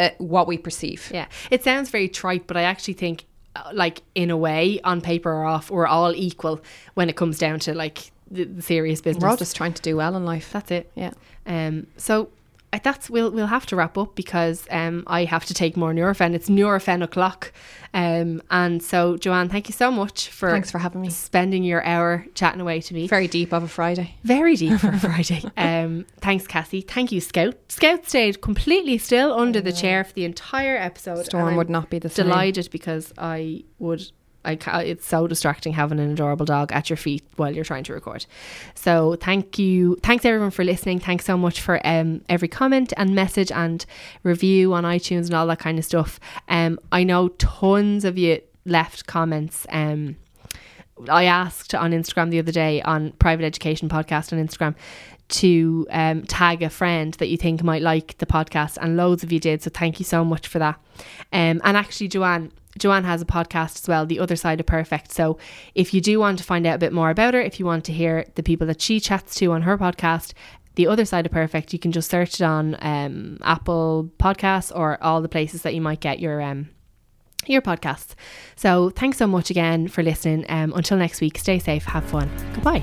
uh, 0.00 0.10
what 0.18 0.46
we 0.46 0.58
perceive. 0.58 1.10
Yeah, 1.12 1.26
it 1.50 1.62
sounds 1.62 1.90
very 1.90 2.08
trite, 2.08 2.46
but 2.46 2.56
I 2.56 2.62
actually 2.62 2.94
think, 2.94 3.26
uh, 3.54 3.70
like 3.72 4.02
in 4.14 4.30
a 4.30 4.36
way, 4.36 4.80
on 4.82 5.00
paper 5.00 5.30
or 5.30 5.44
off, 5.44 5.70
we're 5.70 5.86
all 5.86 6.14
equal 6.14 6.60
when 6.94 7.08
it 7.08 7.16
comes 7.16 7.38
down 7.38 7.58
to 7.60 7.74
like 7.74 8.10
the, 8.30 8.44
the 8.44 8.62
serious 8.62 9.00
business. 9.00 9.22
We're 9.22 9.30
all 9.30 9.36
just 9.36 9.56
trying 9.56 9.74
to 9.74 9.82
do 9.82 9.96
well 9.96 10.16
in 10.16 10.24
life. 10.24 10.52
That's 10.52 10.70
it. 10.70 10.90
Yeah. 10.94 11.12
Um. 11.46 11.86
So 11.96 12.30
that's 12.82 13.10
we'll 13.10 13.30
we'll 13.32 13.48
have 13.48 13.66
to 13.66 13.76
wrap 13.76 13.98
up 13.98 14.14
because 14.14 14.66
um 14.70 15.02
I 15.06 15.24
have 15.24 15.44
to 15.46 15.54
take 15.54 15.76
more 15.76 15.92
Nurofen. 15.92 16.34
It's 16.34 16.48
Nurofen 16.48 17.02
o'clock. 17.02 17.52
Um. 17.92 18.40
And 18.50 18.80
so 18.82 19.16
Joanne, 19.16 19.48
thank 19.48 19.68
you 19.68 19.72
so 19.72 19.90
much 19.90 20.28
for 20.28 20.50
Thanks 20.50 20.70
for 20.70 20.78
having 20.78 21.00
me. 21.00 21.10
spending 21.10 21.64
your 21.64 21.84
hour 21.84 22.24
chatting 22.34 22.60
away 22.60 22.80
to 22.82 22.94
me. 22.94 23.08
Very 23.08 23.26
deep 23.26 23.52
of 23.52 23.64
a 23.64 23.68
Friday. 23.68 24.14
Very 24.22 24.54
deep 24.54 24.78
for 24.78 24.88
a 24.90 24.98
Friday. 25.08 25.42
Um, 25.56 26.06
thanks, 26.18 26.46
Cassie. 26.46 26.82
Thank 26.82 27.10
you, 27.10 27.20
Scout. 27.20 27.56
Scout 27.68 28.06
stayed 28.06 28.40
completely 28.40 28.96
still 28.98 29.32
under 29.34 29.60
the 29.60 29.72
chair 29.72 30.04
for 30.04 30.12
the 30.12 30.24
entire 30.24 30.76
episode. 30.76 31.24
Storm 31.26 31.56
would 31.56 31.68
not 31.70 31.90
be 31.90 31.98
the 31.98 32.08
same. 32.08 32.26
Delighted 32.26 32.68
because 32.70 33.12
I 33.18 33.64
would. 33.80 34.02
I 34.44 34.56
ca- 34.56 34.78
it's 34.78 35.06
so 35.06 35.26
distracting 35.26 35.72
having 35.74 36.00
an 36.00 36.10
adorable 36.10 36.46
dog 36.46 36.72
at 36.72 36.88
your 36.88 36.96
feet 36.96 37.22
while 37.36 37.54
you're 37.54 37.64
trying 37.64 37.84
to 37.84 37.92
record. 37.92 38.26
So 38.74 39.16
thank 39.20 39.58
you, 39.58 39.96
thanks 40.02 40.24
everyone 40.24 40.50
for 40.50 40.64
listening. 40.64 40.98
Thanks 40.98 41.24
so 41.24 41.36
much 41.36 41.60
for 41.60 41.84
um, 41.86 42.22
every 42.28 42.48
comment 42.48 42.92
and 42.96 43.14
message 43.14 43.52
and 43.52 43.84
review 44.22 44.72
on 44.72 44.84
iTunes 44.84 45.26
and 45.26 45.34
all 45.34 45.46
that 45.48 45.58
kind 45.58 45.78
of 45.78 45.84
stuff. 45.84 46.18
Um, 46.48 46.78
I 46.90 47.04
know 47.04 47.28
tons 47.28 48.04
of 48.04 48.16
you 48.16 48.40
left 48.64 49.06
comments. 49.06 49.66
Um, 49.70 50.16
I 51.08 51.24
asked 51.24 51.74
on 51.74 51.92
Instagram 51.92 52.30
the 52.30 52.38
other 52.38 52.52
day 52.52 52.82
on 52.82 53.12
Private 53.12 53.44
Education 53.44 53.88
Podcast 53.88 54.32
on 54.32 54.46
Instagram 54.46 54.74
to 55.28 55.86
um, 55.90 56.22
tag 56.22 56.62
a 56.62 56.68
friend 56.68 57.14
that 57.14 57.28
you 57.28 57.36
think 57.36 57.62
might 57.62 57.82
like 57.82 58.18
the 58.18 58.26
podcast, 58.26 58.78
and 58.80 58.96
loads 58.96 59.22
of 59.22 59.32
you 59.32 59.38
did. 59.38 59.62
So 59.62 59.70
thank 59.72 59.98
you 59.98 60.04
so 60.04 60.24
much 60.24 60.48
for 60.48 60.58
that. 60.58 60.80
Um, 61.32 61.60
and 61.64 61.76
actually, 61.76 62.08
Joanne. 62.08 62.52
Joanne 62.78 63.04
has 63.04 63.20
a 63.20 63.26
podcast 63.26 63.82
as 63.82 63.88
well, 63.88 64.06
The 64.06 64.20
Other 64.20 64.36
Side 64.36 64.60
of 64.60 64.66
Perfect. 64.66 65.12
So, 65.12 65.38
if 65.74 65.92
you 65.92 66.00
do 66.00 66.20
want 66.20 66.38
to 66.38 66.44
find 66.44 66.66
out 66.66 66.76
a 66.76 66.78
bit 66.78 66.92
more 66.92 67.10
about 67.10 67.34
her, 67.34 67.40
if 67.40 67.58
you 67.58 67.66
want 67.66 67.84
to 67.86 67.92
hear 67.92 68.26
the 68.36 68.42
people 68.42 68.66
that 68.68 68.80
she 68.80 69.00
chats 69.00 69.34
to 69.36 69.52
on 69.52 69.62
her 69.62 69.76
podcast, 69.76 70.32
The 70.76 70.86
Other 70.86 71.04
Side 71.04 71.26
of 71.26 71.32
Perfect, 71.32 71.72
you 71.72 71.78
can 71.78 71.92
just 71.92 72.10
search 72.10 72.34
it 72.34 72.42
on 72.42 72.76
um, 72.80 73.38
Apple 73.42 74.10
Podcasts 74.18 74.70
or 74.74 75.02
all 75.02 75.20
the 75.20 75.28
places 75.28 75.62
that 75.62 75.74
you 75.74 75.80
might 75.80 76.00
get 76.00 76.20
your 76.20 76.40
um, 76.40 76.68
your 77.46 77.62
podcasts. 77.62 78.14
So 78.56 78.90
thanks 78.90 79.18
so 79.18 79.26
much 79.26 79.50
again 79.50 79.88
for 79.88 80.02
listening. 80.02 80.44
Um, 80.48 80.72
until 80.74 80.98
next 80.98 81.20
week, 81.20 81.38
stay 81.38 81.58
safe, 81.58 81.84
have 81.84 82.04
fun. 82.04 82.30
Goodbye. 82.54 82.82